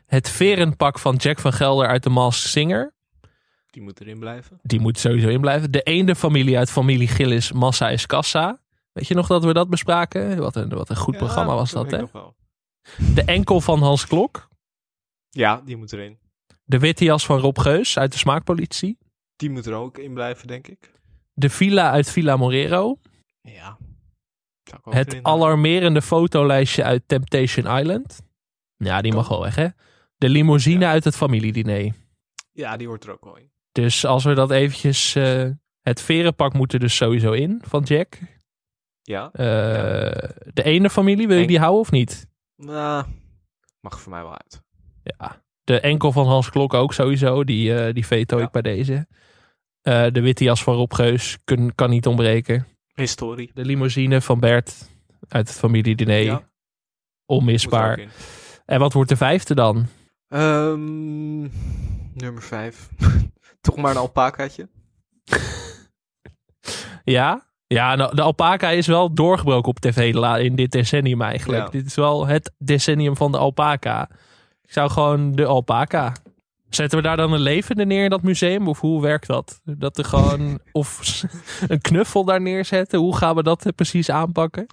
Het 0.06 0.30
verenpak 0.30 1.00
van 1.00 1.16
Jack 1.16 1.40
van 1.40 1.54
Gelder 1.54 1.88
uit 1.88 2.04
de 2.04 2.10
Masked 2.10 2.50
Singer. 2.50 2.94
Die 3.70 3.82
moet 3.82 4.02
erin 4.02 4.20
blijven. 4.20 4.60
Die 4.62 4.80
moet 4.80 5.00
sowieso 5.00 5.28
in 5.28 5.42
blijven. 5.42 5.72
De 5.72 5.82
eende 5.82 6.16
familie 6.16 6.58
uit 6.58 6.72
familie 6.72 7.08
Gillis, 7.08 7.52
Massa 7.52 7.90
is 7.90 8.06
Kassa. 8.06 8.60
Weet 8.92 9.08
je 9.08 9.16
nog 9.16 9.28
dat 9.28 9.44
we 9.44 9.54
dat 9.54 9.70
bespraken? 9.70 10.38
Wat 10.38 10.56
een, 10.56 10.70
wat 10.70 10.90
een 10.90 10.96
goed 10.96 11.14
Ja, 11.14 11.20
programma 11.20 11.56
was 11.56 11.72
dat, 11.72 11.92
hè? 11.92 12.04
De 13.14 13.24
enkel 13.24 13.62
van 13.62 13.80
Hans 13.80 14.08
Klok. 14.08 14.50
Ja, 15.30 15.62
die 15.66 15.78
moet 15.78 15.94
erin. 15.94 16.21
De 16.72 16.80
witte 16.80 17.04
jas 17.04 17.26
van 17.26 17.40
Rob 17.40 17.60
Geus 17.60 17.98
uit 17.98 18.12
de 18.12 18.18
Smaakpolitie. 18.18 18.98
Die 19.36 19.50
moet 19.50 19.66
er 19.66 19.74
ook 19.74 19.98
in 19.98 20.14
blijven, 20.14 20.48
denk 20.48 20.68
ik. 20.68 20.92
De 21.34 21.50
villa 21.50 21.92
uit 21.92 22.10
Villa 22.10 22.36
Morero. 22.38 23.00
Ja. 23.42 23.78
Het 24.90 25.20
alarmerende 25.24 26.02
fotolijstje 26.02 26.84
uit 26.84 27.04
Temptation 27.08 27.78
Island. 27.78 28.22
Ja, 28.78 29.02
die 29.02 29.14
mag 29.14 29.28
wel 29.28 29.42
weg, 29.42 29.56
hè? 29.56 29.68
De 30.18 30.30
limousine 30.30 30.86
uit 30.86 31.04
het 31.04 31.16
familiediner. 31.16 31.94
Ja, 32.52 32.78
die 32.78 32.88
hoort 32.88 33.04
er 33.04 33.12
ook 33.12 33.24
wel 33.24 33.38
in. 33.38 33.52
Dus 33.72 34.06
als 34.06 34.24
we 34.24 34.34
dat 34.34 34.52
eventjes... 34.52 35.16
eh, 35.16 35.50
het 35.82 36.02
verenpak 36.02 36.54
moet 36.54 36.74
er 36.74 36.80
dus 36.80 36.96
sowieso 36.96 37.32
in 37.32 37.62
van 37.66 37.84
Jack. 37.84 38.18
Ja. 39.02 39.32
Eh, 39.32 40.30
De 40.54 40.64
ene 40.64 40.90
familie, 40.90 41.28
wil 41.28 41.38
je 41.38 41.48
die 41.48 41.60
houden 41.60 41.80
of 41.82 41.92
niet? 41.92 42.28
Nou, 42.56 43.06
mag 43.80 44.02
voor 44.02 44.12
mij 44.12 44.22
wel 44.22 44.38
uit. 44.38 44.62
Ja. 45.04 45.44
De 45.72 45.80
enkel 45.80 46.12
van 46.12 46.28
Hans 46.28 46.50
Klok 46.50 46.74
ook 46.74 46.94
sowieso. 46.94 47.44
Die, 47.44 47.76
eh 47.76 47.94
die 47.94 48.06
veto 48.06 48.38
ik 48.38 48.52
bij 48.52 48.62
deze. 48.62 49.08
Eh, 49.82 50.06
de 50.12 50.22
witte 50.22 50.44
jas 50.44 50.64
van 50.64 50.76
Rob 50.76 50.94
Geus 50.94 51.38
kun, 51.44 51.76
kan 51.76 51.90
niet 51.90 52.08
ontbreken. 52.08 52.68
Historie. 52.94 53.52
De 53.54 53.66
limousine 53.66 54.22
van 54.22 54.40
Bert 54.40 54.90
uit 55.28 55.48
het 55.48 55.58
familiediner. 55.58 56.20
Ja. 56.20 56.50
Onmisbaar. 57.26 58.00
En 58.66 58.80
wat 58.80 58.94
wordt 58.94 59.10
de 59.10 59.16
vijfde 59.16 59.56
dan? 59.56 59.88
Ehm, 60.28 61.40
nummer 62.14 62.42
vijf. 62.42 62.90
Toch 63.62 63.76
maar 63.76 63.92
een 63.92 63.98
alpacaatje. 63.98 64.70
Ja? 67.04 67.48
Ja, 67.68 67.96
nou, 67.96 68.16
de 68.16 68.22
alpaca 68.22 68.70
is 68.70 68.88
wel 68.88 69.14
doorgebroken 69.14 69.70
op 69.70 69.80
tv 69.80 70.14
in 70.44 70.56
dit 70.56 70.72
decennium 70.72 71.22
eigenlijk. 71.22 71.64
Ja. 71.64 71.70
Dit 71.70 71.86
is 71.86 71.96
wel 71.96 72.28
het 72.28 72.54
decennium 72.58 73.16
van 73.16 73.32
de 73.32 73.38
alpaca. 73.38 74.10
Ik 74.72 74.78
zou 74.78 74.90
gewoon 74.90 75.32
de 75.32 75.46
alpaca. 75.46 76.14
Zetten 76.70 76.98
we 76.98 77.04
daar 77.04 77.18
dan 77.18 77.34
een 77.34 77.40
levende 77.40 77.86
neer 77.86 78.04
in 78.04 78.10
dat 78.10 78.22
museum? 78.22 78.68
Of 78.68 78.80
hoe 78.80 79.02
werkt 79.02 79.28
dat? 79.28 79.62
Dat 79.64 79.98
er 79.98 80.04
gewoon... 80.06 80.60
of 80.72 81.22
een 81.68 81.82
knuffel 81.82 82.24
daar 82.26 82.42
neerzetten? 82.42 83.00
Hoe 83.00 83.16
gaan 83.18 83.36
we 83.36 83.44
dat 83.44 83.66
eh, 83.66 83.74
precies 83.76 84.10
aanpakken? 84.10 84.66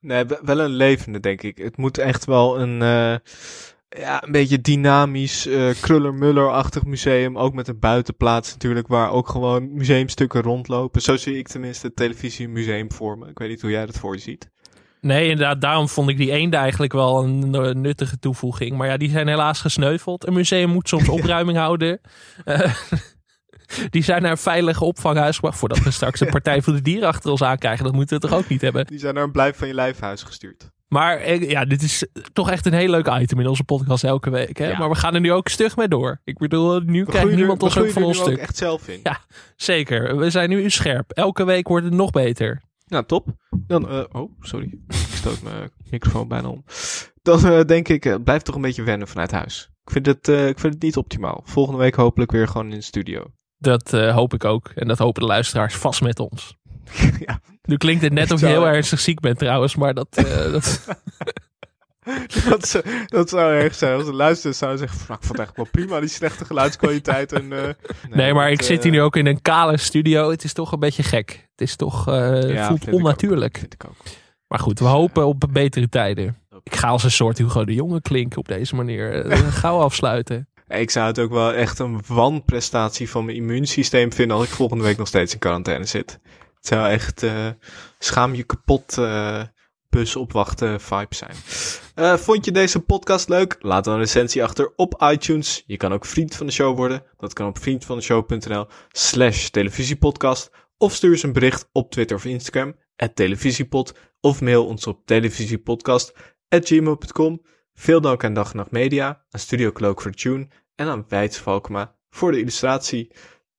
Nee, 0.00 0.24
we- 0.24 0.40
wel 0.42 0.60
een 0.60 0.70
levende, 0.70 1.20
denk 1.20 1.42
ik. 1.42 1.58
Het 1.58 1.76
moet 1.76 1.98
echt 1.98 2.24
wel 2.24 2.60
een, 2.60 2.82
eh, 2.82 3.16
ja, 4.00 4.22
een 4.24 4.32
beetje 4.32 4.60
dynamisch, 4.60 5.46
eh 5.46 5.70
kruller-muller-achtig 5.80 6.84
museum. 6.84 7.38
Ook 7.38 7.54
met 7.54 7.68
een 7.68 7.78
buitenplaats 7.78 8.52
natuurlijk, 8.52 8.88
waar 8.88 9.10
ook 9.10 9.28
gewoon 9.28 9.72
museumstukken 9.74 10.42
rondlopen. 10.42 11.00
Zo 11.02 11.16
zie 11.16 11.38
ik 11.38 11.48
tenminste 11.48 11.86
het 11.86 11.96
televisiemuseum 11.96 12.92
voor 12.92 13.18
me. 13.18 13.28
Ik 13.28 13.38
weet 13.38 13.48
niet 13.48 13.60
hoe 13.60 13.70
jij 13.70 13.86
dat 13.86 13.98
voor 13.98 14.14
je 14.14 14.20
ziet. 14.20 14.50
Nee, 15.00 15.28
inderdaad, 15.28 15.60
daarom 15.60 15.88
vond 15.88 16.08
ik 16.08 16.16
die 16.16 16.30
eenden 16.30 16.60
eigenlijk 16.60 16.92
wel 16.92 17.22
een 17.24 17.54
eh, 17.54 17.74
nuttige 17.74 18.18
toevoeging. 18.18 18.76
Maar 18.76 18.88
ja, 18.88 18.96
die 18.96 19.10
zijn 19.10 19.28
helaas 19.28 19.60
gesneuveld. 19.60 20.26
Een 20.26 20.32
museum 20.32 20.70
moet 20.70 20.88
soms 20.88 21.08
opruiming 21.18 21.58
houden. 21.58 22.00
Eh, 22.44 22.74
die 23.90 24.02
zijn 24.02 24.22
naar 24.22 24.30
een 24.30 24.36
veilige 24.36 24.84
opvanghuis 24.84 25.34
gebracht. 25.34 25.58
Voordat 25.58 25.78
we 25.82 25.90
straks 25.90 26.20
een 26.20 26.30
partij 26.38 26.62
voor 26.62 26.72
de 26.72 26.82
dieren 26.82 27.08
achter 27.08 27.30
ons 27.30 27.42
aankrijgen. 27.42 27.84
Dat 27.84 27.94
moeten 27.94 28.20
we 28.20 28.28
toch 28.28 28.38
ook 28.38 28.48
niet 28.48 28.60
hebben. 28.60 28.86
Die 28.86 28.98
zijn 28.98 29.14
naar 29.14 29.22
een 29.22 29.32
blijf 29.32 29.56
van 29.56 29.68
je 29.68 29.74
lijfhuis 29.74 30.22
gestuurd. 30.22 30.70
Maar 30.88 31.16
eh, 31.18 31.50
ja, 31.50 31.64
dit 31.64 31.82
is 31.82 32.06
toch 32.32 32.50
echt 32.50 32.66
een 32.66 32.72
heel 32.72 32.90
leuk 32.90 33.08
item 33.20 33.40
in 33.40 33.46
onze 33.46 33.64
podcast 33.64 34.04
elke 34.04 34.30
week. 34.30 34.58
Hè? 34.58 34.68
Ja. 34.68 34.78
Maar 34.78 34.88
we 34.88 34.94
gaan 34.94 35.14
er 35.14 35.20
nu 35.20 35.32
ook 35.32 35.48
stug 35.48 35.76
mee 35.76 35.88
door. 35.88 36.20
Ik 36.24 36.38
bedoel, 36.38 36.80
nu 36.80 37.04
er- 37.04 37.34
niemand 37.34 37.62
ons 37.62 37.78
ook 37.78 37.90
van 37.90 38.02
ons 38.02 38.18
stuk. 38.18 38.38
echt 38.38 38.56
zelf 38.56 38.88
in. 38.88 39.00
Ja, 39.02 39.18
zeker. 39.56 40.16
We 40.16 40.30
zijn 40.30 40.48
nu 40.48 40.70
scherp. 40.70 41.10
Elke 41.10 41.44
week 41.44 41.68
wordt 41.68 41.84
het 41.84 41.94
nog 41.94 42.10
beter. 42.10 42.62
Nou, 42.90 43.04
top. 43.06 43.26
Dan, 43.66 43.88
eh, 43.88 44.04
oh, 44.12 44.32
sorry. 44.40 44.78
Ik 44.88 44.94
stoot 44.96 45.42
mijn 45.42 45.70
microfoon 45.90 46.28
bijna 46.28 46.48
om. 46.48 46.64
Dan 47.22 47.46
eh, 47.46 47.64
denk 47.64 47.88
ik, 47.88 48.04
eh, 48.06 48.14
blijf 48.24 48.42
toch 48.42 48.54
een 48.54 48.60
beetje 48.60 48.82
wennen 48.82 49.08
vanuit 49.08 49.30
huis. 49.30 49.70
Ik 49.84 49.90
vind, 49.90 50.06
het, 50.06 50.28
eh, 50.28 50.48
ik 50.48 50.58
vind 50.58 50.74
het 50.74 50.82
niet 50.82 50.96
optimaal. 50.96 51.42
Volgende 51.44 51.78
week 51.80 51.94
hopelijk 51.94 52.30
weer 52.32 52.48
gewoon 52.48 52.70
in 52.70 52.76
de 52.78 52.84
studio. 52.84 53.24
Dat 53.58 53.92
eh, 53.92 54.14
hoop 54.14 54.34
ik 54.34 54.44
ook. 54.44 54.68
En 54.74 54.88
dat 54.88 54.98
hopen 54.98 55.22
de 55.22 55.28
luisteraars 55.28 55.74
vast 55.74 56.02
met 56.02 56.18
ons. 56.18 56.56
ja. 57.26 57.40
Nu 57.62 57.76
klinkt 57.76 58.02
het 58.02 58.12
net 58.12 58.30
of 58.30 58.40
je 58.40 58.46
heel 58.46 58.66
ernstig 58.68 59.00
ziek 59.00 59.20
bent 59.20 59.38
trouwens, 59.38 59.76
maar 59.76 59.94
dat... 59.94 60.08
eh, 60.16 60.52
dat... 60.52 60.86
dat, 62.48 62.68
zou, 62.68 62.84
dat 63.06 63.28
zou 63.28 63.52
erg 63.54 63.74
zijn. 63.74 63.94
Als 63.94 64.04
de 64.04 64.12
luisteraars 64.12 64.58
zouden 64.58 64.78
zeggen, 64.80 64.98
van, 64.98 65.06
"Nou, 65.08 65.20
ik 65.20 65.26
vond 65.26 65.38
het 65.38 65.46
echt 65.48 65.56
wel 65.56 65.66
prima, 65.70 66.00
die 66.00 66.08
slechte 66.08 66.44
geluidskwaliteit. 66.44 67.32
En, 67.32 67.52
eh, 67.52 67.68
Nee, 68.10 68.34
maar 68.34 68.50
ik 68.50 68.62
zit 68.62 68.82
hier 68.82 68.92
eh, 68.92 68.98
nu 68.98 69.04
ook 69.04 69.16
in 69.16 69.26
een 69.26 69.42
kale 69.42 69.76
studio. 69.76 70.30
Het 70.30 70.44
is 70.44 70.52
toch 70.52 70.72
een 70.72 70.78
beetje 70.78 71.02
gek. 71.02 71.48
Het 71.50 71.60
is 71.68 71.76
toch... 71.76 72.08
eh 72.08 72.14
Ja, 72.14 72.66
voelt 72.66 72.78
vind 72.78 72.82
ik 72.86 72.88
ook. 72.88 73.00
onnatuurlijk. 73.00 73.58
Vind 73.58 73.74
ik 73.74 73.84
ook. 73.88 73.96
Maar 74.48 74.58
goed, 74.58 74.78
we 74.78 74.84
hopen 74.84 75.26
op 75.26 75.44
betere 75.52 75.88
tijden. 75.88 76.36
Ik 76.62 76.76
ga 76.76 76.88
als 76.88 77.04
een 77.04 77.10
soort 77.10 77.38
Hugo 77.38 77.64
de 77.64 77.74
Jonge 77.74 78.00
klinken 78.00 78.38
op 78.38 78.48
deze 78.48 78.74
manier. 78.74 79.24
Gauw 79.50 79.78
afsluiten. 79.80 80.48
Ik 80.68 80.90
zou 80.90 81.06
het 81.06 81.18
ook 81.18 81.30
wel 81.30 81.52
echt 81.52 81.78
een 81.78 82.00
wanprestatie 82.06 83.10
van 83.10 83.24
mijn 83.24 83.36
immuunsysteem 83.36 84.12
vinden 84.12 84.36
als 84.36 84.46
ik 84.46 84.52
volgende 84.52 84.84
week 84.84 84.96
nog 84.96 85.06
steeds 85.08 85.32
in 85.32 85.38
quarantaine 85.38 85.84
zit. 85.84 86.18
Het 86.56 86.66
zou 86.66 86.88
echt 86.88 87.22
eh, 87.22 87.32
schaam 87.98 88.34
je 88.34 88.42
kapot 88.42 88.98
bus 89.90 90.16
opwachten 90.16 90.80
vibe 90.80 91.14
zijn. 91.14 91.34
Eh, 91.94 92.14
vond 92.14 92.44
je 92.44 92.52
deze 92.52 92.80
podcast 92.80 93.28
leuk? 93.28 93.56
Laat 93.60 93.84
dan 93.84 93.94
een 93.94 94.00
recensie 94.00 94.44
achter 94.44 94.72
op 94.76 95.02
iTunes. 95.02 95.62
Je 95.66 95.76
kan 95.76 95.92
ook 95.92 96.04
vriend 96.04 96.36
van 96.36 96.46
de 96.46 96.52
show 96.52 96.76
worden. 96.76 97.02
Dat 97.16 97.32
kan 97.32 97.46
op 97.46 97.58
vriendvandeshow.nl 97.58 98.66
slash 98.92 99.48
televisiepodcast. 99.48 100.50
Of 100.76 100.94
stuur 100.94 101.10
eens 101.10 101.22
een 101.22 101.32
bericht 101.32 101.68
op 101.72 101.90
Twitter 101.90 102.16
of 102.16 102.24
Instagram, 102.24 102.76
at 102.96 103.16
televisiepod. 103.16 103.94
Of 104.20 104.40
mail 104.40 104.66
ons 104.66 104.86
op 104.86 105.06
televisiepodcast.gmail.com. 105.06 107.42
Veel 107.74 108.00
dank 108.00 108.24
aan 108.24 108.34
Dag 108.34 108.54
Nacht 108.54 108.70
Media, 108.70 109.24
aan 109.30 109.40
Studio 109.40 109.72
Cloak 109.72 110.02
de 110.02 110.10
tune 110.10 110.48
en 110.74 110.88
aan 110.88 111.04
Wijts 111.08 111.38
Valkema 111.38 111.96
voor 112.10 112.32
de 112.32 112.40
illustratie. 112.40 113.12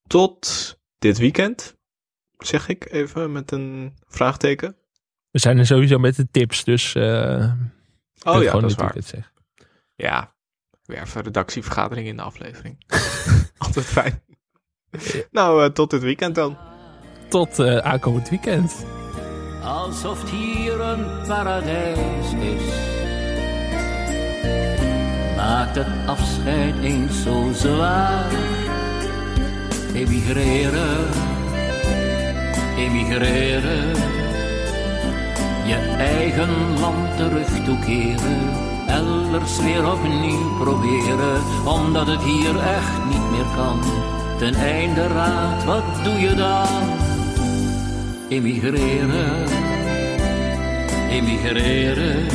Tot 0.07 0.75
dit 0.99 1.17
weekend, 1.17 1.77
zeg 2.37 2.67
ik 2.67 2.91
even 2.91 3.31
met 3.31 3.51
een 3.51 3.93
vraagteken. 4.07 4.80
We 5.31 5.39
zijn 5.39 5.57
er 5.57 5.65
sowieso 5.65 5.97
met 5.97 6.15
de 6.15 6.27
tips, 6.31 6.63
dus... 6.63 6.95
eh, 6.95 7.51
Oh 8.23 8.41
ja, 8.43 8.49
gewoon 8.49 8.61
dat 8.61 8.69
is 8.71 8.75
waar. 8.75 8.93
zeggen. 8.95 9.31
Ja, 9.95 10.33
weer 10.85 11.01
even 11.01 11.21
redactievergadering 11.21 12.07
in 12.07 12.15
de 12.15 12.21
aflevering. 12.21 12.85
Altijd 13.57 13.85
fijn. 13.85 14.21
nou, 15.31 15.63
eh, 15.63 15.69
tot 15.69 15.89
dit 15.89 16.01
weekend 16.01 16.35
dan. 16.35 16.57
Tot 17.29 17.59
eh, 17.59 17.77
aankomend 17.77 18.29
weekend. 18.29 18.85
alsof 19.63 20.21
het 20.21 20.29
hier 20.29 20.79
een 20.81 21.05
paradijs 21.27 22.33
is. 22.33 22.89
Maakt 25.35 25.75
het 25.75 26.07
afscheid 26.07 26.75
eens 26.83 27.23
zo 27.23 27.51
zwaar. 27.53 28.31
Emigreren, 29.93 31.07
emigreren. 32.77 34.20
Je 35.65 35.95
eigen 35.97 36.79
land 36.79 37.17
terug 37.17 37.63
toekeren 37.63 38.69
elders 38.91 39.59
weer 39.59 39.91
opnieuw 39.91 40.57
proberen, 40.57 41.41
omdat 41.65 42.07
het 42.07 42.21
hier 42.21 42.59
echt 42.59 43.05
niet 43.09 43.31
meer 43.31 43.45
kan. 43.55 43.79
Ten 44.37 44.53
einde 44.53 45.07
raad, 45.07 45.63
wat 45.63 45.83
doe 46.03 46.19
je 46.19 46.35
dan? 46.35 46.89
Emigreren, 48.29 49.45
emigreren. 51.09 52.25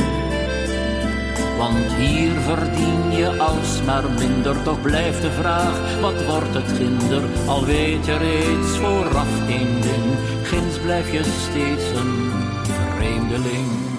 Want 1.58 1.92
hier 1.98 2.32
verdien 2.40 3.16
je 3.16 3.38
alsmaar 3.38 4.10
minder, 4.18 4.62
toch 4.62 4.80
blijft 4.80 5.22
de 5.22 5.30
vraag, 5.30 6.00
wat 6.00 6.24
wordt 6.24 6.54
het 6.54 6.72
ginder? 6.76 7.22
Al 7.46 7.64
weet 7.64 8.06
je 8.06 8.16
reeds 8.16 8.78
vooraf 8.78 9.48
één 9.48 9.80
ding, 9.80 10.04
ginds 10.42 10.78
blijf 10.78 11.12
je 11.12 11.22
steeds 11.24 11.98
een 11.98 12.35
vreemdeling. 12.97 13.95